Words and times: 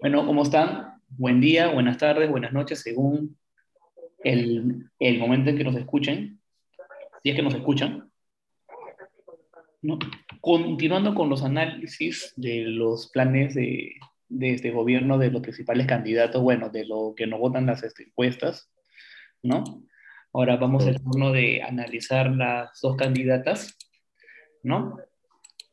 Bueno, 0.00 0.26
¿cómo 0.26 0.42
están? 0.42 1.00
Buen 1.08 1.40
día, 1.40 1.68
buenas 1.68 1.98
tardes, 1.98 2.30
buenas 2.30 2.52
noches, 2.52 2.80
según 2.80 3.38
el, 4.24 4.90
el 4.98 5.18
momento 5.18 5.50
en 5.50 5.58
que 5.58 5.64
nos 5.64 5.76
escuchen, 5.76 6.40
si 7.22 7.30
es 7.30 7.36
que 7.36 7.42
nos 7.42 7.54
escuchan. 7.54 8.10
¿no? 9.82 9.98
Continuando 10.40 11.14
con 11.14 11.28
los 11.28 11.42
análisis 11.42 12.32
de 12.36 12.64
los 12.64 13.10
planes 13.10 13.54
de, 13.54 13.94
de 14.28 14.50
este 14.52 14.70
gobierno, 14.70 15.18
de 15.18 15.30
los 15.30 15.42
principales 15.42 15.86
candidatos, 15.86 16.42
bueno, 16.42 16.70
de 16.70 16.86
lo 16.86 17.14
que 17.14 17.26
nos 17.26 17.40
votan 17.40 17.66
las 17.66 17.82
encuestas, 17.98 18.72
¿no? 19.42 19.64
Ahora 20.32 20.56
vamos 20.56 20.86
al 20.86 21.02
turno 21.02 21.32
de 21.32 21.62
analizar 21.62 22.30
las 22.30 22.80
dos 22.80 22.96
candidatas, 22.96 23.76
¿no? 24.62 24.96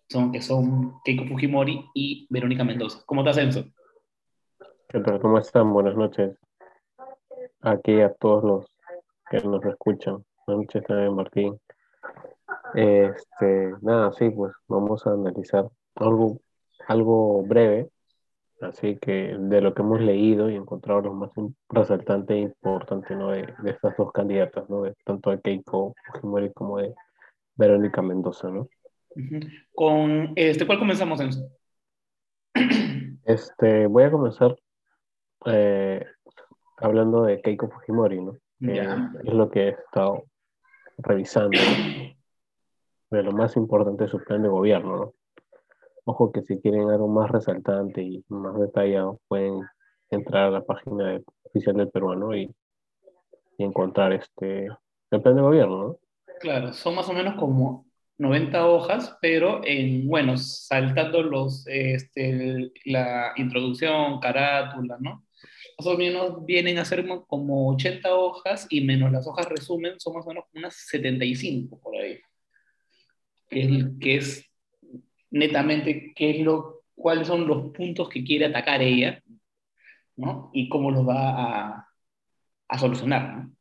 Son, 0.09 0.31
que 0.31 0.41
son 0.41 1.01
Keiko 1.03 1.25
Fujimori 1.25 1.89
y 1.93 2.27
Verónica 2.29 2.63
Mendoza. 2.63 3.03
¿Cómo 3.05 3.21
estás, 3.21 3.37
Enzo? 3.37 3.65
¿Qué 4.87 5.01
tal? 5.01 5.20
¿Cómo 5.20 5.38
están? 5.38 5.73
Buenas 5.73 5.98
noches. 5.98 6.38
Aquí 7.59 7.99
a 7.99 8.13
todos 8.13 8.43
los 8.43 8.65
que 9.29 9.41
nos 9.41 9.65
escuchan. 9.65 10.23
Buenas 10.45 10.65
noches 10.65 10.84
también, 10.88 11.13
Martín. 11.13 11.59
Este, 12.73 13.73
nada, 13.81 14.13
sí, 14.13 14.29
pues 14.29 14.53
vamos 14.70 15.05
a 15.05 15.12
analizar 15.12 15.67
algo, 15.95 16.39
algo 16.87 17.43
breve, 17.43 17.89
así 18.62 18.98
que 18.98 19.35
de 19.37 19.62
lo 19.62 19.73
que 19.73 19.81
hemos 19.81 19.99
leído 19.99 20.49
y 20.49 20.55
encontrado 20.55 21.01
lo 21.01 21.13
más 21.15 21.31
resaltante 21.67 22.35
e 22.35 22.39
importante 22.39 23.13
¿no? 23.13 23.31
de, 23.31 23.53
de 23.59 23.71
estas 23.71 23.98
dos 23.98 24.13
candidatas, 24.13 24.70
¿no? 24.70 24.84
de, 24.84 24.95
tanto 25.03 25.31
de 25.31 25.41
Keiko 25.41 25.95
Fujimori 26.05 26.53
como 26.53 26.77
de 26.77 26.95
Verónica 27.55 28.01
Mendoza. 28.01 28.49
¿no? 28.49 28.70
Con, 29.73 30.34
este, 30.35 30.66
¿Cuál 30.66 30.80
comenzamos, 30.80 31.20
Enzo? 31.20 31.49
Este, 33.26 33.88
voy 33.88 34.03
a 34.03 34.12
comenzar 34.12 34.57
eh, 35.45 36.05
hablando 36.77 37.23
de 37.23 37.41
Keiko 37.41 37.70
Fujimori, 37.70 38.21
¿no? 38.21 38.38
es 38.60 39.34
lo 39.34 39.49
que 39.51 39.68
he 39.68 39.70
estado 39.70 40.23
revisando 40.98 41.60
de 43.12 43.23
lo 43.23 43.32
más 43.32 43.55
importante 43.55 44.05
de 44.05 44.10
su 44.10 44.20
plan 44.23 44.41
de 44.41 44.49
gobierno, 44.49 44.98
¿no? 44.98 45.13
Ojo 46.05 46.32
que 46.32 46.41
si 46.41 46.60
quieren 46.60 46.90
algo 46.90 47.07
más 47.07 47.29
resaltante 47.29 48.01
y 48.01 48.23
más 48.29 48.57
detallado, 48.57 49.20
pueden 49.27 49.62
entrar 50.10 50.45
a 50.45 50.51
la 50.51 50.62
página 50.62 51.20
oficial 51.43 51.76
del 51.76 51.90
peruano 51.90 52.35
y, 52.35 52.49
y, 53.57 53.63
encontrar 53.63 54.13
este 54.13 54.68
el 55.12 55.21
plan 55.21 55.35
de 55.35 55.41
gobierno, 55.41 55.84
¿no? 55.84 55.99
Claro, 56.40 56.71
son 56.73 56.95
más 56.95 57.10
o 57.10 57.13
menos 57.13 57.35
como 57.35 57.87
90 58.18 58.68
hojas, 58.68 59.18
pero 59.21 59.62
en, 59.63 60.07
bueno, 60.07 60.37
saltando 60.37 61.21
los, 61.21 61.65
este, 61.68 62.71
la 62.85 63.34
introducción, 63.35 64.19
carátula, 64.19 64.97
¿no? 65.00 65.25
Más 65.78 65.88
o 65.88 65.97
menos 65.97 66.45
vienen 66.45 66.79
a 66.79 66.85
ser 66.85 67.07
como 67.28 67.69
80 67.69 68.16
hojas 68.16 68.66
y 68.69 68.81
menos 68.81 69.12
las 69.12 69.28
hojas 69.28 69.47
resumen, 69.47 70.00
son 70.00 70.16
más 70.16 70.25
o 70.25 70.29
menos 70.29 70.45
unas 70.56 70.75
75 70.75 71.79
por 71.79 71.95
ahí. 71.95 72.19
Que 73.50 73.62
es, 73.62 73.85
que 74.00 74.16
es 74.16 74.45
netamente 75.29 76.13
qué 76.16 76.31
es 76.31 76.40
lo, 76.40 76.81
cuáles 76.95 77.28
son 77.28 77.47
los 77.47 77.72
puntos 77.72 78.09
que 78.09 78.23
quiere 78.23 78.45
atacar 78.45 78.81
ella, 78.81 79.22
¿no? 80.16 80.50
Y 80.53 80.68
cómo 80.69 80.90
los 80.90 81.07
va 81.07 81.29
a, 81.29 81.88
a 82.68 82.79
solucionar, 82.79 83.35
¿no? 83.35 83.51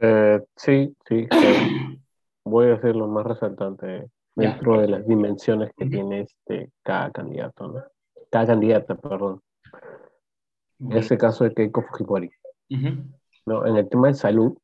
Eh, 0.00 0.40
sí, 0.56 0.94
sí. 1.08 1.26
voy 2.44 2.70
a 2.70 2.74
hacer 2.74 2.96
lo 2.96 3.08
más 3.08 3.26
resaltante 3.26 4.10
dentro 4.34 4.80
de 4.80 4.88
las 4.88 5.06
dimensiones 5.06 5.70
que 5.76 5.84
uh 5.84 5.88
-huh. 5.88 5.90
tiene 5.90 6.20
este, 6.20 6.72
cada 6.82 7.10
candidato, 7.10 7.68
¿no? 7.68 7.82
Cada 8.30 8.46
candidata, 8.46 8.94
perdón. 8.94 9.40
En 10.80 10.92
este 10.96 11.16
caso 11.16 11.44
de 11.44 11.54
Keiko 11.54 11.82
Fujimori. 11.82 12.30
Uh 12.70 12.76
-huh. 12.76 13.12
¿no? 13.46 13.66
En 13.66 13.76
el 13.76 13.88
tema 13.88 14.08
de 14.08 14.14
salud, 14.14 14.56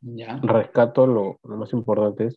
ya. 0.00 0.38
rescato 0.42 1.06
lo, 1.06 1.38
lo, 1.42 1.56
más 1.56 1.72
importante 1.72 2.26
es 2.26 2.36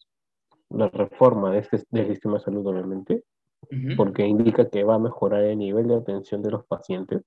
la 0.70 0.88
reforma 0.88 1.52
de 1.52 1.60
este, 1.60 1.84
del 1.90 2.08
sistema 2.08 2.36
de 2.36 2.44
salud, 2.44 2.66
obviamente, 2.66 3.24
uh 3.64 3.76
-huh. 3.76 3.98
porque 3.98 4.26
indica 4.26 4.70
que 4.70 4.84
va 4.84 4.96
a 4.96 5.00
mejorar 5.00 5.44
el 5.44 5.58
nivel 5.58 5.88
de 5.88 5.96
atención 5.96 6.42
de 6.42 6.52
los 6.52 6.66
pacientes. 6.66 7.22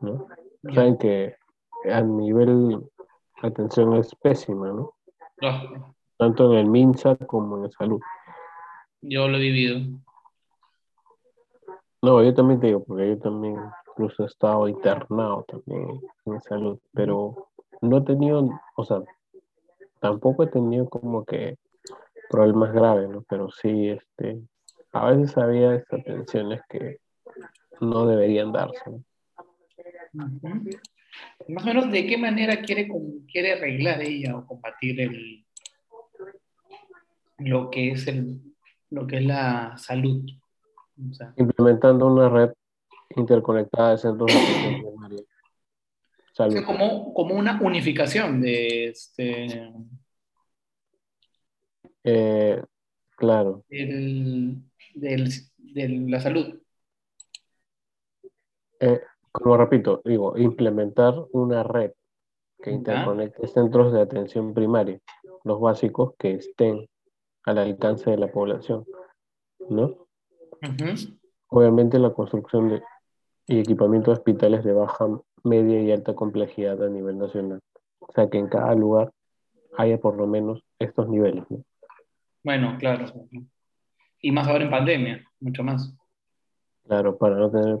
¿no? 0.00 0.28
Ya. 0.62 0.74
Saben 0.74 0.96
que 0.96 1.34
a 1.90 2.00
nivel 2.02 2.80
atención 3.42 3.94
es 3.96 4.14
pésima, 4.16 4.72
¿no? 4.72 4.94
Oh. 5.42 5.94
Tanto 6.18 6.52
en 6.52 6.58
el 6.58 6.66
MINSA 6.66 7.16
como 7.16 7.58
en 7.58 7.64
el 7.64 7.72
salud. 7.72 8.00
Yo 9.00 9.28
lo 9.28 9.36
he 9.36 9.40
vivido. 9.40 9.80
No, 12.02 12.22
yo 12.22 12.34
también 12.34 12.60
te 12.60 12.68
digo, 12.68 12.84
porque 12.84 13.08
yo 13.08 13.18
también 13.18 13.56
incluso 13.90 14.24
he 14.24 14.26
estado 14.26 14.68
internado 14.68 15.44
también 15.48 16.00
en 16.26 16.40
salud, 16.42 16.78
pero 16.92 17.48
no 17.80 17.98
he 17.98 18.00
tenido, 18.02 18.48
o 18.76 18.84
sea, 18.84 19.02
tampoco 20.00 20.44
he 20.44 20.48
tenido 20.48 20.88
como 20.88 21.24
que 21.24 21.56
problemas 22.30 22.72
graves, 22.72 23.08
¿no? 23.08 23.24
Pero 23.28 23.50
sí, 23.50 23.88
este, 23.88 24.40
a 24.92 25.10
veces 25.10 25.36
había 25.36 25.74
estas 25.74 26.04
tensiones 26.04 26.60
que 26.68 26.98
no 27.80 28.06
deberían 28.06 28.52
darse. 28.52 28.82
¿no? 28.86 29.02
Uh 30.14 30.20
-huh. 30.20 30.80
Más 31.48 31.64
o 31.64 31.66
menos, 31.66 31.90
¿de 31.90 32.06
qué 32.06 32.18
manera 32.18 32.60
quiere, 32.60 32.88
quiere 33.30 33.52
arreglar 33.52 34.02
ella 34.02 34.36
o 34.36 34.46
combatir 34.46 35.00
el, 35.00 35.44
lo 37.38 37.70
que 37.70 37.92
es 37.92 38.06
el, 38.06 38.40
lo 38.90 39.06
que 39.06 39.18
es 39.18 39.24
la 39.24 39.76
salud? 39.78 40.24
O 41.10 41.14
sea, 41.14 41.32
Implementando 41.36 42.06
una 42.06 42.28
red 42.28 42.50
interconectada 43.16 43.92
de 43.92 43.98
centros 43.98 44.26
de 44.26 44.38
atención 44.38 44.82
primaria. 44.82 45.20
O 45.20 46.50
sea, 46.50 46.64
como, 46.64 47.14
como 47.14 47.34
una 47.34 47.60
unificación 47.60 48.40
de 48.40 48.88
este. 48.88 49.72
Eh, 52.04 52.62
claro. 53.16 53.64
Del, 53.68 54.62
del, 54.94 55.30
de 55.56 55.88
la 56.08 56.20
salud. 56.20 56.60
Eh, 58.80 59.00
como 59.32 59.56
repito, 59.56 60.00
digo, 60.04 60.36
implementar 60.38 61.14
una 61.32 61.62
red 61.62 61.92
que 62.62 62.70
interconecte 62.70 63.46
centros 63.48 63.92
de 63.92 64.00
atención 64.00 64.54
primaria, 64.54 64.98
los 65.44 65.60
básicos 65.60 66.14
que 66.18 66.34
estén 66.34 66.88
al 67.44 67.58
alcance 67.58 68.10
de 68.10 68.18
la 68.18 68.28
población, 68.28 68.84
¿no? 69.68 69.84
Uh 69.86 70.06
-huh. 70.60 71.18
Obviamente 71.48 71.98
la 71.98 72.12
construcción 72.12 72.68
de, 72.68 72.82
y 73.46 73.60
equipamiento 73.60 74.10
de 74.10 74.18
hospitales 74.18 74.64
de 74.64 74.72
baja, 74.72 75.06
media 75.44 75.80
y 75.82 75.92
alta 75.92 76.14
complejidad 76.14 76.82
a 76.82 76.88
nivel 76.88 77.18
nacional. 77.18 77.60
O 78.00 78.12
sea, 78.12 78.28
que 78.28 78.38
en 78.38 78.48
cada 78.48 78.74
lugar 78.74 79.12
haya 79.76 79.98
por 79.98 80.16
lo 80.16 80.26
menos 80.26 80.62
estos 80.78 81.08
niveles, 81.08 81.44
¿no? 81.50 81.62
Bueno, 82.44 82.76
claro. 82.78 83.06
Y 84.20 84.32
más 84.32 84.48
ahora 84.48 84.64
en 84.64 84.70
pandemia, 84.70 85.24
mucho 85.40 85.62
más. 85.62 85.94
Claro, 86.84 87.16
para 87.18 87.36
no 87.36 87.50
tener 87.50 87.78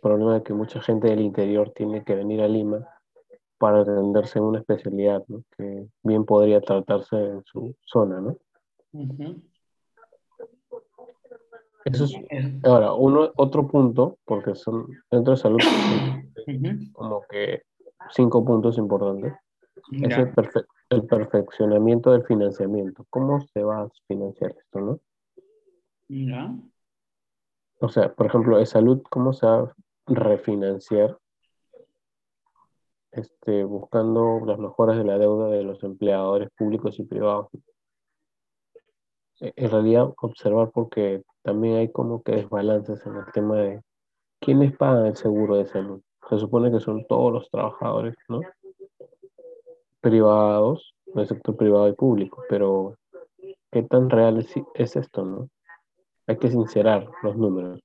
problema 0.00 0.34
de 0.34 0.42
que 0.42 0.52
mucha 0.52 0.80
gente 0.80 1.08
del 1.08 1.20
interior 1.20 1.72
tiene 1.74 2.04
que 2.04 2.14
venir 2.14 2.40
a 2.40 2.48
Lima 2.48 2.86
para 3.58 3.80
atenderse 3.80 4.38
en 4.38 4.44
una 4.44 4.58
especialidad, 4.60 5.24
¿no? 5.28 5.42
que 5.56 5.86
bien 6.02 6.24
podría 6.24 6.60
tratarse 6.60 7.16
en 7.16 7.42
su 7.44 7.74
zona, 7.84 8.20
¿no? 8.20 8.36
Uh 8.96 9.08
-huh. 9.08 9.42
Eso 11.84 12.04
es, 12.04 12.64
ahora, 12.64 12.94
uno, 12.94 13.30
otro 13.36 13.68
punto, 13.68 14.18
porque 14.24 14.54
son 14.54 14.88
dentro 15.10 15.34
de 15.34 15.36
salud, 15.36 15.58
uh 15.62 16.46
-huh. 16.46 16.92
como 16.92 17.22
que 17.28 17.62
cinco 18.10 18.44
puntos 18.44 18.78
importantes, 18.78 19.34
es 19.92 20.18
el, 20.18 20.32
perfe 20.32 20.60
el, 20.90 21.06
perfeccionamiento 21.06 22.10
del 22.10 22.24
financiamiento. 22.24 23.06
¿Cómo 23.10 23.40
se 23.40 23.62
va 23.62 23.82
a 23.82 23.88
financiar 24.08 24.52
esto, 24.58 24.80
no? 24.80 25.00
Ya. 26.08 26.56
O 27.80 27.88
sea, 27.88 28.12
por 28.12 28.26
ejemplo, 28.26 28.58
de 28.58 28.66
salud, 28.66 29.02
¿cómo 29.10 29.32
se 29.32 29.46
va 29.46 29.58
a 29.58 29.74
refinanciar? 30.06 31.18
Este, 33.12 33.64
buscando 33.64 34.40
las 34.44 34.58
mejoras 34.58 34.98
de 34.98 35.04
la 35.04 35.18
deuda 35.18 35.48
de 35.48 35.62
los 35.62 35.82
empleadores 35.84 36.50
públicos 36.56 36.98
y 36.98 37.04
privados. 37.04 37.48
En 39.40 39.70
realidad, 39.70 40.14
observar 40.20 40.70
porque 40.72 41.22
también 41.42 41.76
hay 41.76 41.92
como 41.92 42.22
que 42.22 42.32
desbalances 42.32 43.04
en 43.06 43.16
el 43.16 43.26
tema 43.32 43.56
de 43.56 43.82
quiénes 44.40 44.76
pagan 44.76 45.06
el 45.06 45.16
seguro 45.16 45.56
de 45.56 45.66
salud. 45.66 46.00
Se 46.28 46.38
supone 46.38 46.70
que 46.70 46.80
son 46.80 47.06
todos 47.06 47.32
los 47.32 47.50
trabajadores, 47.50 48.14
¿no? 48.28 48.40
Privados, 50.00 50.94
del 51.14 51.26
sector 51.26 51.56
privado 51.56 51.88
y 51.88 51.94
público, 51.94 52.42
pero 52.48 52.96
¿qué 53.70 53.82
tan 53.82 54.10
real 54.10 54.38
es, 54.38 54.52
es 54.74 54.96
esto, 54.96 55.24
no? 55.24 55.48
Hay 56.26 56.38
que 56.38 56.50
sincerar 56.50 57.08
los 57.22 57.36
números. 57.36 57.80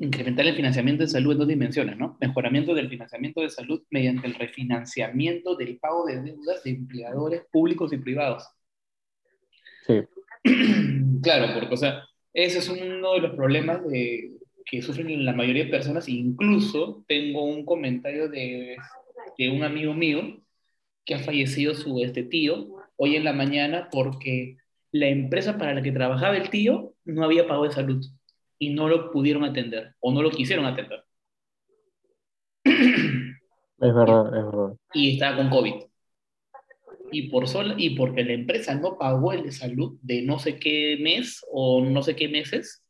Incrementar 0.00 0.46
el 0.46 0.56
financiamiento 0.56 1.02
de 1.02 1.08
salud 1.08 1.32
en 1.32 1.38
dos 1.38 1.48
dimensiones, 1.48 1.96
¿no? 1.96 2.16
Mejoramiento 2.20 2.74
del 2.74 2.88
financiamiento 2.88 3.40
de 3.42 3.50
salud 3.50 3.82
mediante 3.90 4.26
el 4.26 4.34
refinanciamiento 4.34 5.56
del 5.56 5.78
pago 5.78 6.06
de 6.06 6.22
deudas 6.22 6.64
de 6.64 6.70
empleadores 6.70 7.42
públicos 7.52 7.92
y 7.92 7.98
privados. 7.98 8.48
Sí. 9.86 10.02
claro, 11.22 11.54
porque, 11.54 11.74
o 11.74 11.76
sea, 11.76 12.02
ese 12.32 12.58
es 12.58 12.68
uno 12.68 13.14
de 13.14 13.20
los 13.20 13.34
problemas 13.34 13.86
de, 13.86 14.32
que 14.66 14.82
sufren 14.82 15.24
la 15.24 15.32
mayoría 15.32 15.64
de 15.64 15.70
personas. 15.70 16.08
Incluso 16.08 17.04
tengo 17.08 17.44
un 17.44 17.64
comentario 17.64 18.28
de, 18.28 18.76
de 19.38 19.48
un 19.48 19.62
amigo 19.62 19.94
mío 19.94 20.40
que 21.04 21.14
ha 21.14 21.18
fallecido 21.20 21.74
su 21.74 22.00
este 22.00 22.24
tío 22.24 22.66
hoy 22.96 23.16
en 23.16 23.24
la 23.24 23.32
mañana 23.32 23.88
porque 23.90 24.56
la 24.90 25.06
empresa 25.06 25.56
para 25.56 25.74
la 25.74 25.82
que 25.82 25.92
trabajaba 25.92 26.36
el 26.36 26.50
tío 26.50 26.94
no 27.04 27.24
había 27.24 27.46
pago 27.46 27.64
de 27.64 27.72
salud 27.72 28.04
y 28.58 28.70
no 28.70 28.88
lo 28.88 29.10
pudieron 29.12 29.44
atender 29.44 29.94
o 30.00 30.12
no 30.12 30.22
lo 30.22 30.30
quisieron 30.30 30.66
atender. 30.66 31.04
Es 33.78 33.94
verdad, 33.94 34.26
es 34.26 34.44
verdad. 34.44 34.76
Y 34.94 35.12
estaba 35.12 35.36
con 35.36 35.50
COVID. 35.50 35.74
Y, 37.10 37.28
por 37.30 37.46
sola, 37.46 37.74
y 37.78 37.96
porque 37.96 38.24
la 38.24 38.32
empresa 38.32 38.74
no 38.74 38.98
pagó 38.98 39.32
el 39.32 39.44
de 39.44 39.52
salud 39.52 39.98
de 40.02 40.22
no 40.22 40.38
sé 40.38 40.58
qué 40.58 40.98
mes 41.00 41.44
o 41.50 41.82
no 41.84 42.02
sé 42.02 42.16
qué 42.16 42.28
meses, 42.28 42.84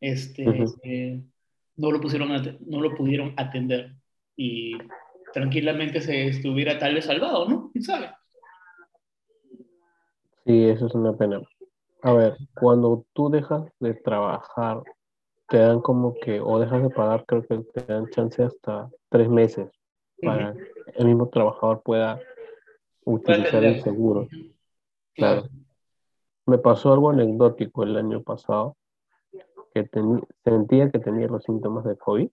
este, 0.00 0.44
eh, 0.82 1.22
no, 1.76 1.90
lo 1.90 2.00
pusieron 2.00 2.58
no 2.66 2.80
lo 2.80 2.94
pudieron 2.94 3.34
atender. 3.36 3.94
Y 4.36 4.72
tranquilamente 5.32 6.00
se 6.00 6.26
estuviera 6.26 6.78
tal 6.78 6.94
vez 6.94 7.04
salvado, 7.04 7.48
¿no? 7.48 7.70
¿Quién 7.72 7.84
sabe? 7.84 8.10
Sí, 10.44 10.64
eso 10.64 10.86
es 10.86 10.94
una 10.94 11.16
pena. 11.16 11.40
A 12.02 12.12
ver, 12.12 12.36
cuando 12.54 13.06
tú 13.12 13.30
dejas 13.30 13.62
de 13.78 13.94
trabajar, 13.94 14.82
te 15.48 15.58
dan 15.58 15.80
como 15.80 16.14
que, 16.14 16.40
o 16.40 16.58
dejas 16.58 16.82
de 16.82 16.90
pagar, 16.90 17.24
creo 17.26 17.46
que 17.46 17.58
te 17.58 17.92
dan 17.92 18.08
chance 18.10 18.42
hasta 18.42 18.90
tres 19.08 19.28
meses 19.28 19.70
para 20.20 20.52
que 20.52 20.60
el 20.96 21.06
mismo 21.06 21.28
trabajador 21.28 21.82
pueda 21.82 22.20
utilizar 23.04 23.64
el 23.64 23.82
seguro. 23.82 24.28
Claro. 25.14 25.48
Me 26.46 26.58
pasó 26.58 26.92
algo 26.92 27.10
anecdótico 27.10 27.82
el 27.82 27.96
año 27.96 28.22
pasado, 28.22 28.76
que 29.74 29.88
sentía 30.44 30.90
que 30.90 30.98
tenía 30.98 31.28
los 31.28 31.44
síntomas 31.44 31.84
de 31.84 31.96
COVID. 31.96 32.28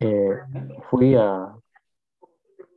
Eh, 0.00 0.38
fui 0.90 1.14
a, 1.14 1.54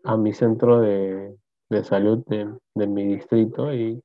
a 0.04 0.18
mi 0.18 0.34
centro 0.34 0.80
de, 0.82 1.36
de 1.70 1.84
salud 1.84 2.26
de, 2.28 2.50
de, 2.76 2.88
mi 2.88 3.06
distrito 3.06 3.74
y 3.74 4.02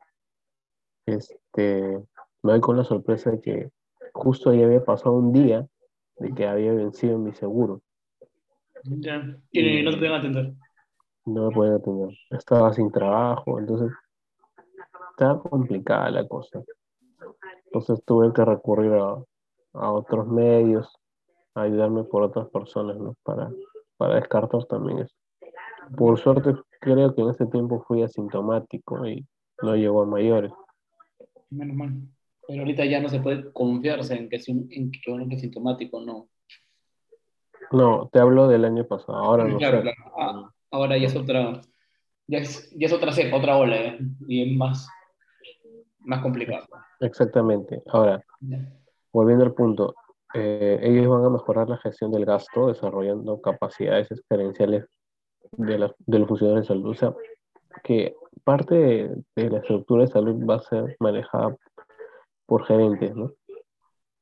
este, 1.06 2.02
me 2.42 2.52
doy 2.52 2.60
con 2.60 2.76
la 2.76 2.84
sorpresa 2.84 3.30
de 3.30 3.40
que 3.40 3.70
justo 4.12 4.50
ahí 4.50 4.62
había 4.62 4.84
pasado 4.84 5.14
un 5.14 5.32
día 5.32 5.66
de 6.16 6.34
que 6.34 6.46
había 6.46 6.72
vencido 6.72 7.18
mi 7.18 7.32
seguro. 7.32 7.82
Ya, 8.84 9.24
y 9.50 9.82
no 9.82 9.90
te 9.92 9.96
pueden 9.96 10.12
atender. 10.12 10.54
No 11.26 11.48
me 11.48 11.54
pueden 11.54 11.74
atender. 11.74 12.10
Estaba 12.30 12.72
sin 12.72 12.90
trabajo, 12.90 13.58
entonces 13.58 13.90
estaba 15.10 15.40
complicada 15.42 16.10
la 16.10 16.28
cosa. 16.28 16.62
Entonces 17.66 18.02
tuve 18.04 18.32
que 18.32 18.44
recurrir 18.44 18.92
a, 18.92 19.16
a 19.74 19.92
otros 19.92 20.26
medios, 20.28 20.88
a 21.54 21.62
ayudarme 21.62 22.04
por 22.04 22.22
otras 22.22 22.48
personas, 22.48 22.96
¿no? 22.96 23.14
Para, 23.22 23.50
para 23.96 24.16
descartar 24.16 24.64
también 24.64 25.00
eso. 25.00 25.14
Por 25.96 26.18
suerte, 26.18 26.54
creo 26.80 27.14
que 27.14 27.22
en 27.22 27.30
ese 27.30 27.46
tiempo 27.46 27.84
fui 27.86 28.02
asintomático 28.02 29.06
y 29.06 29.26
no 29.62 29.76
llegó 29.76 30.02
a 30.02 30.06
mayores. 30.06 30.52
Menos 31.50 31.76
mal. 31.76 31.92
Pero 32.46 32.60
ahorita 32.60 32.84
ya 32.84 33.00
no 33.00 33.08
se 33.08 33.20
puede 33.20 33.52
confiarse 33.52 34.14
en 34.14 34.28
que, 34.28 34.40
en 34.46 34.90
que 34.90 35.10
uno 35.10 35.26
es 35.30 35.40
sintomático, 35.40 36.00
no. 36.00 36.28
No, 37.72 38.08
te 38.12 38.18
hablo 38.18 38.46
del 38.48 38.64
año 38.64 38.86
pasado, 38.86 39.16
ahora 39.16 39.44
no 39.44 39.56
claro, 39.56 39.80
Claro. 39.80 39.96
Ah, 40.16 40.53
ahora 40.74 40.98
ya 40.98 41.06
es 41.06 41.16
otra, 41.16 41.60
ya 42.26 42.38
es, 42.38 42.70
ya 42.76 42.86
es 42.86 42.92
otra 42.92 43.12
cepa, 43.12 43.36
otra 43.36 43.56
ola, 43.56 43.76
¿eh? 43.76 43.98
y 44.26 44.42
es 44.42 44.56
más, 44.56 44.88
más 46.00 46.20
complicado. 46.20 46.66
Exactamente. 47.00 47.82
Ahora, 47.86 48.22
volviendo 49.12 49.44
al 49.44 49.54
punto, 49.54 49.94
eh, 50.34 50.80
ellos 50.82 51.06
van 51.06 51.24
a 51.24 51.30
mejorar 51.30 51.68
la 51.68 51.78
gestión 51.78 52.10
del 52.10 52.24
gasto 52.24 52.66
desarrollando 52.68 53.40
capacidades 53.40 54.10
experienciales 54.10 54.84
de, 55.52 55.90
de 56.06 56.18
los 56.18 56.28
funcionarios 56.28 56.66
de 56.66 56.74
salud. 56.74 56.90
O 56.90 56.94
sea, 56.94 57.14
que 57.84 58.16
parte 58.42 58.74
de, 58.74 59.50
la 59.50 59.58
estructura 59.58 60.02
de 60.02 60.10
salud 60.10 60.44
va 60.44 60.56
a 60.56 60.60
ser 60.60 60.96
manejada 60.98 61.56
por 62.46 62.64
gerentes, 62.66 63.14
¿no? 63.14 63.32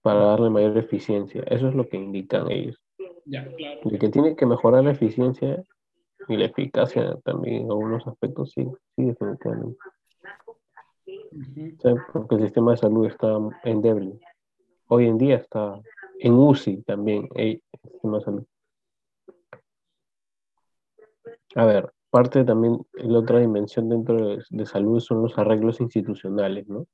Para 0.03 0.21
darle 0.21 0.51
mayor 0.51 0.77
eficiencia. 0.77 1.43
Eso 1.47 1.69
es 1.69 1.75
lo 1.75 1.89
que 1.89 1.97
indican 1.97 2.51
ellos. 2.51 2.77
Ya, 3.25 3.45
claro. 3.45 3.81
Y 3.85 3.99
que 3.99 4.09
tiene 4.09 4.37
que 4.37 4.47
mejorar 4.47 4.85
la 4.85 4.91
eficiencia 4.91 5.65
y 6.29 6.37
la 6.37 6.47
eficacia 6.47 7.17
también 7.25 7.63
en 7.63 7.71
algunos 7.71 8.07
aspectos, 8.07 8.53
sí, 8.53 8.67
sí, 8.97 9.05
definitivamente. 9.05 9.77
porque 12.13 12.35
el 12.37 12.43
sistema 12.43 12.73
de 12.73 12.77
salud 12.77 13.07
está 13.07 13.39
endeble. 13.65 14.19
Hoy 14.89 15.07
en 15.07 15.19
día 15.19 15.37
está 15.37 15.81
en 16.21 16.35
UCI 16.35 16.83
también 16.83 17.29
el 17.35 17.63
sistema 17.91 18.19
de 18.19 18.25
salud. 18.25 18.47
A 21.55 21.67
ver, 21.67 21.93
parte 22.11 22.45
también, 22.45 22.79
la 22.95 23.19
otra 23.19 23.41
dimensión 23.41 23.89
dentro 23.89 24.37
de, 24.49 24.67
salud 24.67 25.01
son 25.01 25.23
los 25.23 25.37
arreglos 25.39 25.81
institucionales, 25.81 26.69
¿no? 26.69 26.87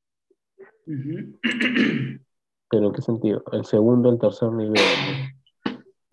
¿Pero 2.71 2.93
qué 2.93 3.03
sentido? 3.03 3.43
El 3.53 3.65
segundo, 3.65 4.11
el 4.11 4.19
tercer 4.19 4.51
nivel, 4.53 4.81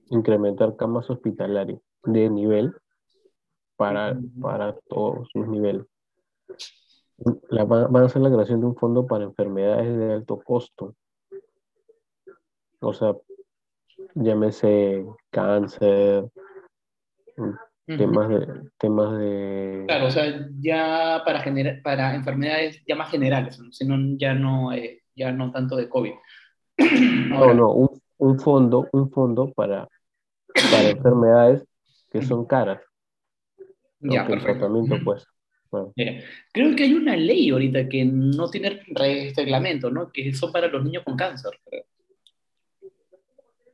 incrementar 0.10 0.76
camas 0.76 1.10
hospitalarias 1.10 1.80
de 2.04 2.30
nivel 2.30 2.76
para, 3.75 4.18
para 4.42 4.75
todos 4.88 5.30
sus 5.31 5.48
niveles. 5.48 5.86
La, 7.50 7.63
van 7.63 7.95
a 7.95 8.06
hacer 8.06 8.22
la 8.22 8.31
creación 8.31 8.60
de 8.60 8.68
un 8.68 8.75
fondo 8.75 9.07
para 9.07 9.24
enfermedades 9.24 9.98
de 9.98 10.13
alto 10.13 10.38
costo. 10.44 10.95
O 12.80 12.94
sea, 12.94 13.16
llámese 14.16 15.06
cáncer, 15.31 16.30
temas 17.86 18.30
de 18.30 18.48
temas 18.77 19.18
de 19.19 19.83
claro 19.88 20.07
o 20.07 20.12
sea 20.12 20.48
ya 20.60 21.22
para 21.24 21.39
generar 21.42 21.81
para 21.83 22.16
enfermedades 22.16 22.81
ya 22.88 22.95
más 22.95 23.12
generales 23.12 23.60
sino 23.72 23.95
ya 24.18 24.33
no 24.33 24.74
eh, 24.74 25.04
ya 25.16 25.31
no 25.31 25.51
tanto 25.51 25.75
de 25.75 25.89
covid. 25.89 26.13
No 27.30 27.54
no 27.54 27.72
un, 27.72 28.01
un, 28.18 28.39
fondo 28.39 28.88
un 28.92 29.10
fondo 29.12 29.51
para 29.54 29.88
para 30.54 30.89
enfermedades 30.89 31.66
que 32.12 32.22
son 32.22 32.45
caras 32.45 32.81
ya 34.10 34.25
el 34.25 34.42
tratamiento 34.42 34.98
pues. 35.04 35.25
Creo 36.54 36.75
que 36.75 36.84
hay 36.84 36.94
una 36.94 37.18
ley 37.18 37.50
ahorita 37.50 37.90
que 37.90 38.06
no 38.06 38.50
tiene 38.50 38.81
reglamento 39.36 39.90
no 39.90 40.10
que 40.12 40.34
son 40.34 40.52
para 40.52 40.68
los 40.68 40.84
niños 40.84 41.04
con 41.04 41.18
cáncer 41.18 41.52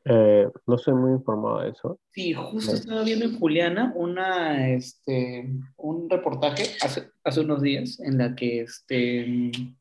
eh, 0.05 0.47
no 0.65 0.77
soy 0.77 0.95
muy 0.95 1.11
informado 1.11 1.61
de 1.61 1.69
eso. 1.69 1.99
Sí, 2.11 2.33
justo 2.33 2.73
estaba 2.73 3.03
viendo 3.03 3.25
en 3.25 3.37
Juliana 3.37 3.93
una, 3.95 4.69
este, 4.69 5.47
un 5.77 6.09
reportaje 6.09 6.63
hace, 6.81 7.09
hace 7.23 7.41
unos 7.41 7.61
días 7.61 7.99
en 7.99 8.17
la 8.17 8.35
que, 8.35 8.61
este, 8.61 9.21
en 9.21 9.75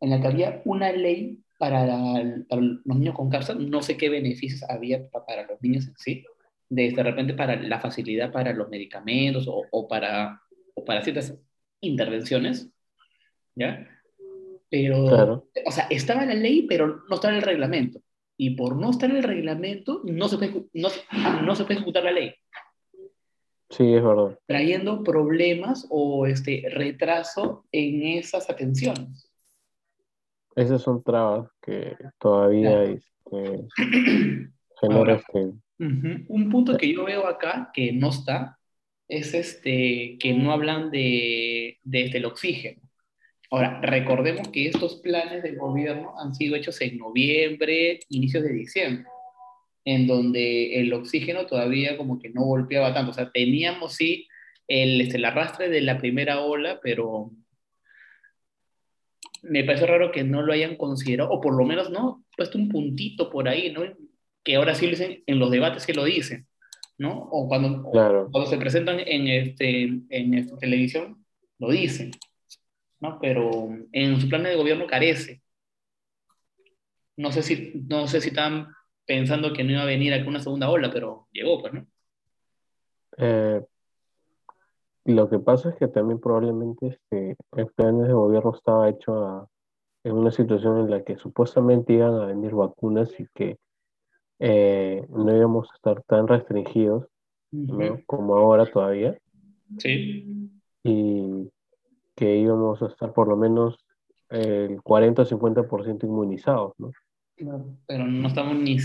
la 0.00 0.20
que 0.20 0.26
había 0.26 0.62
una 0.66 0.92
ley 0.92 1.42
para, 1.58 2.22
los 2.50 2.84
niños 2.84 3.14
con 3.14 3.30
cáncer. 3.30 3.56
No 3.56 3.82
sé 3.82 3.96
qué 3.96 4.10
beneficios 4.10 4.62
había 4.68 5.08
para 5.08 5.46
los 5.46 5.60
niños 5.62 5.86
en 5.88 5.96
sí. 5.96 6.24
De, 6.68 6.90
de 6.90 7.02
repente 7.02 7.34
para 7.34 7.56
la 7.56 7.78
facilidad 7.78 8.32
para 8.32 8.52
los 8.52 8.68
medicamentos 8.68 9.46
o, 9.46 9.64
o 9.70 9.86
para, 9.86 10.42
o 10.74 10.84
para 10.84 11.02
ciertas 11.02 11.38
intervenciones. 11.80 12.70
¿Ya? 13.54 13.88
Pero, 14.68 15.48
o 15.64 15.70
sea, 15.70 15.86
estaba 15.90 16.24
la 16.26 16.34
ley, 16.34 16.66
pero 16.68 17.02
no 17.08 17.14
estaba 17.14 17.36
el 17.36 17.42
reglamento 17.42 18.00
y 18.36 18.50
por 18.50 18.76
no 18.76 18.90
estar 18.90 19.10
en 19.10 19.16
el 19.16 19.22
reglamento 19.22 20.02
no 20.04 20.28
se 20.28 20.38
puede, 20.38 20.66
no, 20.74 20.88
no 21.42 21.54
se 21.54 21.64
puede 21.64 21.76
ejecutar 21.76 22.04
la 22.04 22.12
ley. 22.12 22.34
Sí, 23.70 23.94
es 23.94 24.02
verdad. 24.02 24.38
Trayendo 24.46 25.02
problemas 25.02 25.86
o 25.90 26.26
este 26.26 26.64
retraso 26.70 27.66
en 27.72 28.02
esas 28.18 28.48
atenciones. 28.48 29.30
Esas 30.54 30.82
son 30.82 31.02
trabas 31.02 31.48
que 31.60 31.96
todavía 32.18 32.84
este, 32.84 33.66
generan 34.80 35.16
este... 35.16 35.52
Un 35.78 36.48
punto 36.50 36.76
que 36.76 36.92
yo 36.92 37.04
veo 37.04 37.26
acá 37.26 37.70
que 37.74 37.92
no 37.92 38.08
está 38.08 38.58
es 39.08 39.34
este 39.34 40.16
que 40.18 40.32
no 40.32 40.52
hablan 40.52 40.90
de, 40.90 41.78
de 41.84 42.04
este, 42.04 42.18
el 42.18 42.24
oxígeno. 42.24 42.80
Ahora, 43.50 43.80
recordemos 43.80 44.48
que 44.48 44.68
estos 44.68 44.96
planes 44.96 45.42
del 45.42 45.56
gobierno 45.56 46.14
han 46.18 46.34
sido 46.34 46.56
hechos 46.56 46.80
en 46.80 46.98
noviembre, 46.98 48.00
inicios 48.08 48.42
de 48.42 48.52
diciembre, 48.52 49.06
en 49.84 50.06
donde 50.06 50.80
el 50.80 50.92
oxígeno 50.92 51.46
todavía 51.46 51.96
como 51.96 52.18
que 52.18 52.30
no 52.30 52.42
golpeaba 52.42 52.92
tanto. 52.92 53.12
O 53.12 53.14
sea, 53.14 53.30
teníamos 53.30 53.94
sí 53.94 54.26
el, 54.66 55.00
este, 55.00 55.18
el 55.18 55.24
arrastre 55.24 55.68
de 55.68 55.80
la 55.80 55.98
primera 55.98 56.40
ola, 56.40 56.80
pero 56.82 57.30
me 59.42 59.62
parece 59.62 59.86
raro 59.86 60.10
que 60.10 60.24
no 60.24 60.42
lo 60.42 60.52
hayan 60.52 60.76
considerado, 60.76 61.30
o 61.30 61.40
por 61.40 61.56
lo 61.56 61.64
menos 61.64 61.90
no, 61.90 62.24
puesto 62.36 62.58
un 62.58 62.68
puntito 62.68 63.30
por 63.30 63.48
ahí, 63.48 63.72
¿no? 63.72 63.82
Que 64.46 64.56
ahora 64.56 64.74
sí 64.74 64.86
lo 64.86 64.92
dicen 64.92 65.22
en 65.26 65.38
los 65.38 65.50
debates 65.50 65.84
que 65.84 65.92
lo 65.92 66.04
dicen, 66.04 66.46
¿no? 66.96 67.28
O 67.30 67.48
cuando, 67.48 67.82
cuando 67.82 68.46
se 68.46 68.56
presentan 68.56 69.00
en, 69.00 69.26
este, 69.26 69.82
en 69.82 70.34
esta 70.34 70.56
televisión, 70.56 71.22
lo 71.58 71.70
dicen. 71.70 72.12
¿no? 73.00 73.18
pero 73.20 73.68
en 73.92 74.20
su 74.20 74.28
plan 74.28 74.42
de 74.42 74.56
gobierno 74.56 74.86
carece. 74.86 75.42
No 77.16 77.32
sé 77.32 77.42
si, 77.42 77.84
no 77.88 78.06
sé 78.06 78.20
si 78.20 78.28
están 78.28 78.68
pensando 79.06 79.52
que 79.52 79.64
no 79.64 79.72
iba 79.72 79.82
a 79.82 79.86
venir 79.86 80.12
aquí 80.12 80.28
una 80.28 80.40
segunda 80.40 80.68
ola, 80.68 80.90
pero 80.92 81.28
llegó, 81.32 81.60
pues, 81.60 81.72
¿no? 81.72 81.86
Eh, 83.18 83.62
lo 85.04 85.30
que 85.30 85.38
pasa 85.38 85.70
es 85.70 85.76
que 85.76 85.88
también 85.88 86.20
probablemente 86.20 86.88
este, 86.88 87.36
el 87.52 87.66
plan 87.68 88.02
de 88.02 88.12
gobierno 88.12 88.54
estaba 88.54 88.90
hecho 88.90 89.48
en 90.04 90.12
una 90.12 90.30
situación 90.30 90.80
en 90.80 90.90
la 90.90 91.04
que 91.04 91.16
supuestamente 91.16 91.94
iban 91.94 92.14
a 92.14 92.26
venir 92.26 92.54
vacunas 92.54 93.08
y 93.18 93.26
que 93.34 93.58
eh, 94.38 95.04
no 95.08 95.36
íbamos 95.36 95.68
a 95.70 95.74
estar 95.76 96.02
tan 96.02 96.28
restringidos 96.28 97.06
¿no? 97.50 98.00
como 98.06 98.36
ahora 98.36 98.66
todavía. 98.66 99.18
Sí. 99.78 100.50
Y 100.82 101.50
que 102.14 102.36
íbamos 102.36 102.80
a 102.82 102.86
estar 102.86 103.12
por 103.12 103.28
lo 103.28 103.36
menos 103.36 103.78
el 104.30 104.82
40 104.82 105.22
o 105.22 105.24
50% 105.26 106.04
inmunizados, 106.04 106.72
¿no? 106.78 106.90
pero 107.86 108.06
no 108.06 108.28
estamos 108.28 108.56
ni, 108.56 108.76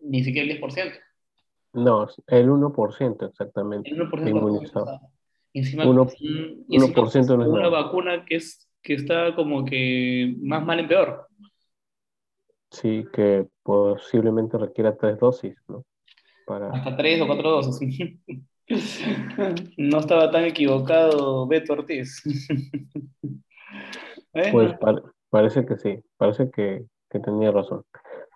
ni 0.00 0.24
siquiera 0.24 0.52
el 0.52 0.60
10%. 0.60 0.92
No, 1.72 2.08
el 2.26 2.48
1% 2.48 3.28
exactamente. 3.28 3.90
El 3.90 4.00
1% 4.00 4.28
inmunizado. 4.28 5.00
Encima, 5.52 5.84
1%, 5.84 7.48
una 7.48 7.68
vacuna 7.68 8.24
que, 8.24 8.36
es, 8.36 8.68
que 8.82 8.94
está 8.94 9.34
como 9.34 9.64
que 9.64 10.36
más 10.40 10.64
mal 10.64 10.80
en 10.80 10.88
peor. 10.88 11.26
Sí, 12.70 13.04
que 13.12 13.46
posiblemente 13.62 14.56
requiera 14.56 14.96
tres 14.96 15.18
dosis, 15.18 15.56
¿no? 15.68 15.84
Para... 16.46 16.70
Hasta 16.70 16.96
tres 16.96 17.20
o 17.20 17.26
cuatro 17.26 17.50
dosis. 17.50 17.98
no 19.76 19.98
estaba 19.98 20.30
tan 20.30 20.44
equivocado 20.44 21.46
Beto 21.46 21.72
Ortiz. 21.74 22.22
Pues 24.52 24.74
parece 25.28 25.66
que 25.66 25.76
sí, 25.76 25.98
parece 26.16 26.52
que, 26.52 26.84
que 27.10 27.18
tenía 27.18 27.50
razón. 27.50 27.82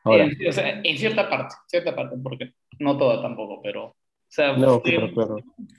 Ahora, 0.03 0.25
en, 0.25 0.49
o 0.49 0.53
sea, 0.53 0.81
en 0.83 0.99
cierta 0.99 1.31
parte, 1.31 1.55
cierta 1.69 1.95
parte, 1.95 2.17
porque 2.21 2.55
no 2.81 2.99
toda 2.99 3.23
tampoco, 3.23 3.61
pero 3.63 3.87
o 3.87 3.97
sea, 4.27 4.57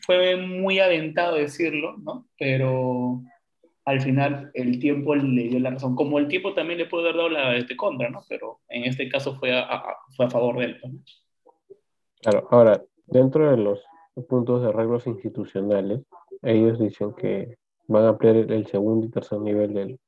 fue, 0.06 0.38
muy 0.38 0.80
aventado 0.80 1.36
decirlo, 1.36 1.98
¿no? 1.98 2.26
Pero 2.40 3.22
al 3.86 4.02
final 4.02 4.52
el 4.56 4.80
tiempo 4.80 5.16
le 5.16 5.44
dio 5.44 5.60
la 5.60 5.72
razón. 5.72 5.96
Como 5.96 6.18
el 6.18 6.28
tiempo 6.28 6.54
también 6.54 6.80
le 6.80 6.88
puede 6.88 7.06
haber 7.06 7.18
dado 7.18 7.30
la 7.30 7.56
este, 7.56 7.78
contra, 7.78 8.10
¿no? 8.10 8.22
Pero 8.28 8.60
en 8.68 8.84
este 8.84 9.08
caso 9.08 9.36
fue 9.36 9.58
a, 9.58 9.84
fue 10.16 10.26
a 10.26 10.30
favor 10.30 10.58
de 10.58 10.66
él. 10.66 10.82
¿no? 10.84 11.00
Claro, 12.22 12.48
ahora, 12.50 12.82
dentro 13.06 13.50
de 13.50 13.58
los 13.58 13.84
puntos 14.28 14.64
de 14.64 14.70
arreglos 14.70 15.06
institucionales, 15.06 16.02
ellos 16.42 16.80
dicen 16.80 17.14
que 17.14 17.58
van 17.88 18.06
a 18.06 18.10
ampliar 18.10 18.36
el 18.38 18.66
segundo 18.66 19.06
y 19.06 19.12
tercer 19.12 19.40
nivel 19.40 19.74
del 19.74 20.00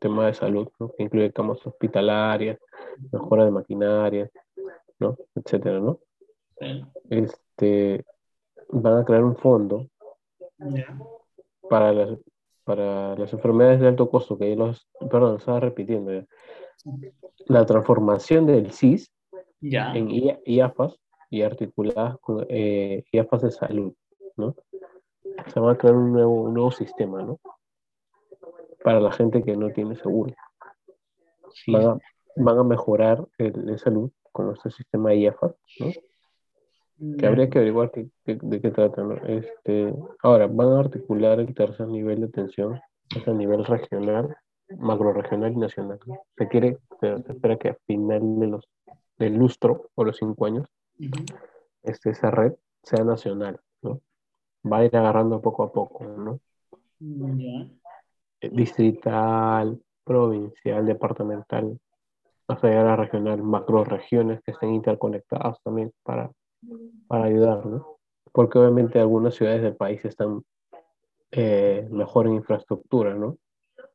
tema 0.00 0.26
de 0.26 0.34
salud, 0.34 0.68
¿no? 0.78 0.92
que 0.94 1.04
incluye 1.04 1.32
camas 1.32 1.66
hospitalarias, 1.66 2.58
mejora 3.10 3.46
de 3.46 3.50
maquinaria, 3.50 4.30
¿no? 4.98 5.16
etcétera, 5.34 5.80
¿no? 5.80 6.00
Este, 7.08 8.04
van 8.68 8.98
a 8.98 9.04
crear 9.04 9.24
un 9.24 9.36
fondo 9.36 9.86
para 11.68 11.92
las 11.92 12.18
para 12.68 13.16
las 13.16 13.32
enfermedades 13.32 13.80
de 13.80 13.88
alto 13.88 14.10
costo, 14.10 14.36
que 14.36 14.54
los, 14.54 14.86
perdón, 15.10 15.36
estaba 15.38 15.58
repitiendo 15.58 16.12
La 17.46 17.64
transformación 17.64 18.44
del 18.44 18.72
CIS 18.72 19.10
en 19.62 20.10
IAFAS 20.44 21.00
y 21.30 21.40
articuladas 21.40 22.18
con 22.18 22.44
eh, 22.50 23.04
IAFAS 23.10 23.40
de 23.40 23.50
salud, 23.52 23.94
¿no? 24.36 24.54
Se 25.46 25.60
va 25.60 25.72
a 25.72 25.78
crear 25.78 25.96
un 25.96 26.12
nuevo, 26.12 26.42
un 26.42 26.52
nuevo 26.52 26.70
sistema, 26.70 27.22
¿no? 27.22 27.40
Para 28.84 29.00
la 29.00 29.12
gente 29.12 29.42
que 29.42 29.56
no 29.56 29.70
tiene 29.70 29.96
seguro. 29.96 30.34
Van, 31.68 31.86
a, 31.86 31.98
van, 32.36 32.58
a, 32.58 32.64
mejorar 32.64 33.26
el, 33.38 33.64
la 33.64 33.78
salud 33.78 34.10
con 34.30 34.52
este 34.52 34.70
sistema 34.72 35.14
IAFAS, 35.14 35.54
¿no? 35.80 35.86
Que 37.18 37.26
habría 37.26 37.48
que 37.48 37.58
averiguar 37.58 37.92
de 37.92 38.60
qué 38.60 38.70
tratan. 38.70 39.20
Este, 39.26 39.94
ahora, 40.22 40.46
van 40.46 40.68
a 40.68 40.80
articular 40.80 41.40
el 41.40 41.54
tercer 41.54 41.88
nivel 41.88 42.20
de 42.20 42.26
atención, 42.26 42.80
es 43.14 43.26
a 43.26 43.32
nivel 43.32 43.64
regional, 43.64 44.36
macro 44.78 45.12
regional 45.12 45.52
y 45.52 45.56
nacional. 45.56 45.98
Se 46.36 46.48
quiere, 46.48 46.78
se 47.00 47.14
espera 47.14 47.56
que 47.56 47.70
a 47.70 47.78
final 47.86 48.38
de 48.40 48.46
los, 48.48 48.68
del 49.18 49.36
lustro 49.36 49.90
o 49.94 50.04
los 50.04 50.16
cinco 50.16 50.46
años, 50.46 50.66
este, 51.82 52.10
esa 52.10 52.30
red 52.30 52.54
sea 52.82 53.04
nacional, 53.04 53.60
¿no? 53.82 54.00
Va 54.70 54.78
a 54.78 54.84
ir 54.84 54.96
agarrando 54.96 55.40
poco 55.40 55.62
a 55.62 55.72
poco, 55.72 56.04
¿no? 56.04 56.40
Eh, 58.40 58.50
distrital, 58.50 59.80
provincial, 60.04 60.84
departamental, 60.84 61.78
hasta 62.48 62.68
llegar 62.68 62.86
a 62.86 62.96
regional, 62.96 63.42
macro 63.42 63.84
regiones 63.84 64.40
que 64.42 64.52
estén 64.52 64.74
interconectadas 64.74 65.62
también 65.62 65.92
para 66.02 66.30
para 67.06 67.24
ayudar, 67.24 67.64
¿no? 67.66 67.98
Porque 68.32 68.58
obviamente 68.58 68.98
algunas 68.98 69.34
ciudades 69.34 69.62
del 69.62 69.76
país 69.76 70.04
están 70.04 70.42
eh, 71.30 71.86
mejor 71.90 72.26
en 72.26 72.34
infraestructura, 72.34 73.14
¿no? 73.14 73.38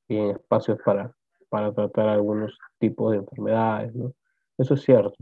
Y 0.07 0.17
en 0.17 0.31
espacios 0.31 0.79
para, 0.83 1.15
para 1.49 1.73
tratar 1.73 2.09
algunos 2.09 2.57
tipos 2.79 3.11
de 3.11 3.17
enfermedades, 3.17 3.93
¿no? 3.95 4.13
Eso 4.57 4.75
es 4.75 4.81
cierto. 4.81 5.15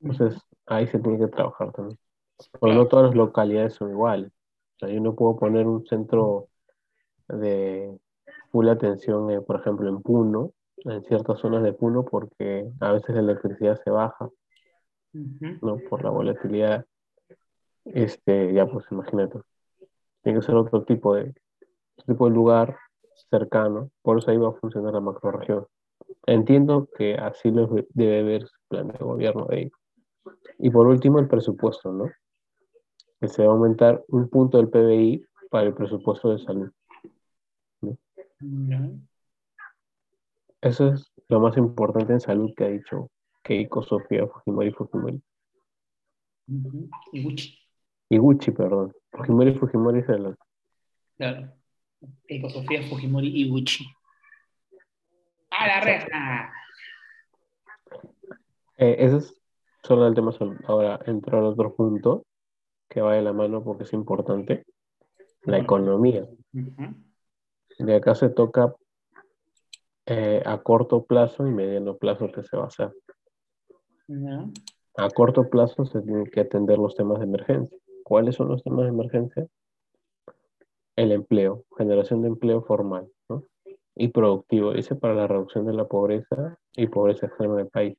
Entonces, 0.00 0.40
ahí 0.66 0.86
se 0.86 0.98
tiene 0.98 1.18
que 1.18 1.28
trabajar 1.28 1.72
también. 1.72 1.98
Pero 2.60 2.74
no 2.74 2.88
todas 2.88 3.06
las 3.06 3.14
localidades 3.14 3.74
son 3.74 3.90
iguales. 3.90 4.32
O 4.76 4.78
sea, 4.80 4.88
yo 4.88 5.00
no 5.00 5.14
puedo 5.14 5.36
poner 5.36 5.66
un 5.66 5.86
centro 5.86 6.48
de 7.28 7.98
full 8.50 8.68
atención, 8.68 9.30
eh, 9.30 9.40
por 9.40 9.60
ejemplo, 9.60 9.88
en 9.88 10.02
Puno, 10.02 10.52
en 10.78 11.02
ciertas 11.04 11.38
zonas 11.38 11.62
de 11.62 11.72
Puno, 11.72 12.04
porque 12.04 12.70
a 12.80 12.92
veces 12.92 13.14
la 13.14 13.20
electricidad 13.22 13.80
se 13.82 13.90
baja 13.90 14.28
¿no? 15.14 15.78
Por 15.88 16.02
la 16.04 16.10
volatilidad. 16.10 16.86
Este, 17.84 18.52
ya 18.52 18.66
pues 18.66 18.84
imagínate. 18.90 19.40
Tiene 20.22 20.40
que 20.40 20.46
ser 20.46 20.54
otro 20.54 20.84
tipo 20.84 21.14
de, 21.14 21.34
tipo 22.06 22.28
de 22.28 22.34
lugar 22.34 22.76
cercano, 23.30 23.90
por 24.02 24.18
eso 24.18 24.30
ahí 24.30 24.36
va 24.36 24.48
a 24.48 24.52
funcionar 24.52 24.92
la 24.94 25.00
macroregión. 25.00 25.66
Entiendo 26.26 26.88
que 26.96 27.14
así 27.14 27.50
lo 27.50 27.66
debe 27.90 28.22
ver 28.22 28.42
el 28.42 28.50
plan 28.68 28.88
de 28.88 28.98
gobierno 28.98 29.46
de 29.46 29.56
ahí. 29.56 29.72
Y 30.58 30.70
por 30.70 30.86
último, 30.86 31.18
el 31.18 31.28
presupuesto, 31.28 31.92
¿no? 31.92 32.10
Que 33.20 33.28
se 33.28 33.42
va 33.42 33.52
a 33.52 33.56
aumentar 33.56 34.02
un 34.08 34.28
punto 34.28 34.58
del 34.58 34.68
PBI 34.68 35.26
para 35.50 35.66
el 35.66 35.74
presupuesto 35.74 36.30
de 36.30 36.38
salud. 36.38 36.70
Eso 40.60 40.88
es 40.88 41.12
lo 41.28 41.40
más 41.40 41.56
importante 41.56 42.12
en 42.12 42.20
salud 42.20 42.52
que 42.56 42.64
ha 42.64 42.68
dicho 42.68 43.10
Keiko 43.44 43.82
Sofía 43.82 44.26
Fujimori 44.26 44.72
Fujimori. 44.72 45.22
Iguchi. 47.12 47.58
Iguchi, 48.08 48.50
perdón. 48.52 48.92
Fujimori 49.12 49.54
Fujimori 49.54 50.00
es 50.00 50.08
el 50.08 50.36
Claro. 51.18 51.52
Keiko 52.26 52.48
Sofía 52.48 52.82
Fujimori 52.88 53.28
Iguchi. 53.42 53.84
¡A 55.50 55.66
la 55.66 55.80
reja! 55.80 56.52
Eh, 58.78 58.96
ese 58.98 59.18
es 59.18 59.42
solo 59.82 60.06
el 60.06 60.14
tema. 60.14 60.32
Ahora 60.66 60.98
entro 61.06 61.38
al 61.38 61.44
otro 61.44 61.74
punto 61.74 62.24
que 62.88 63.02
va 63.02 63.14
de 63.14 63.22
la 63.22 63.34
mano 63.34 63.62
porque 63.62 63.84
es 63.84 63.92
importante. 63.92 64.64
La 65.42 65.58
economía. 65.58 66.26
De 67.78 67.94
acá 67.94 68.14
se 68.14 68.30
toca 68.30 68.74
eh, 70.06 70.42
a 70.46 70.62
corto 70.62 71.04
plazo 71.04 71.46
y 71.46 71.50
mediano 71.50 71.98
plazo 71.98 72.32
que 72.32 72.42
se 72.42 72.56
va 72.56 72.64
a 72.64 72.68
hacer. 72.68 72.94
A 74.96 75.08
corto 75.10 75.48
plazo 75.48 75.86
se 75.86 76.00
tienen 76.02 76.26
que 76.26 76.40
atender 76.40 76.78
los 76.78 76.94
temas 76.94 77.18
de 77.18 77.24
emergencia. 77.24 77.78
¿Cuáles 78.04 78.34
son 78.34 78.48
los 78.48 78.62
temas 78.62 78.84
de 78.84 78.90
emergencia? 78.90 79.46
El 80.96 81.12
empleo, 81.12 81.64
generación 81.76 82.22
de 82.22 82.28
empleo 82.28 82.62
formal 82.62 83.08
y 83.96 84.08
productivo, 84.08 84.72
dice 84.72 84.94
para 84.94 85.14
la 85.14 85.26
reducción 85.26 85.66
de 85.66 85.72
la 85.72 85.86
pobreza 85.86 86.58
y 86.76 86.86
pobreza 86.86 87.26
extrema 87.26 87.56
del 87.56 87.68
país. 87.68 87.96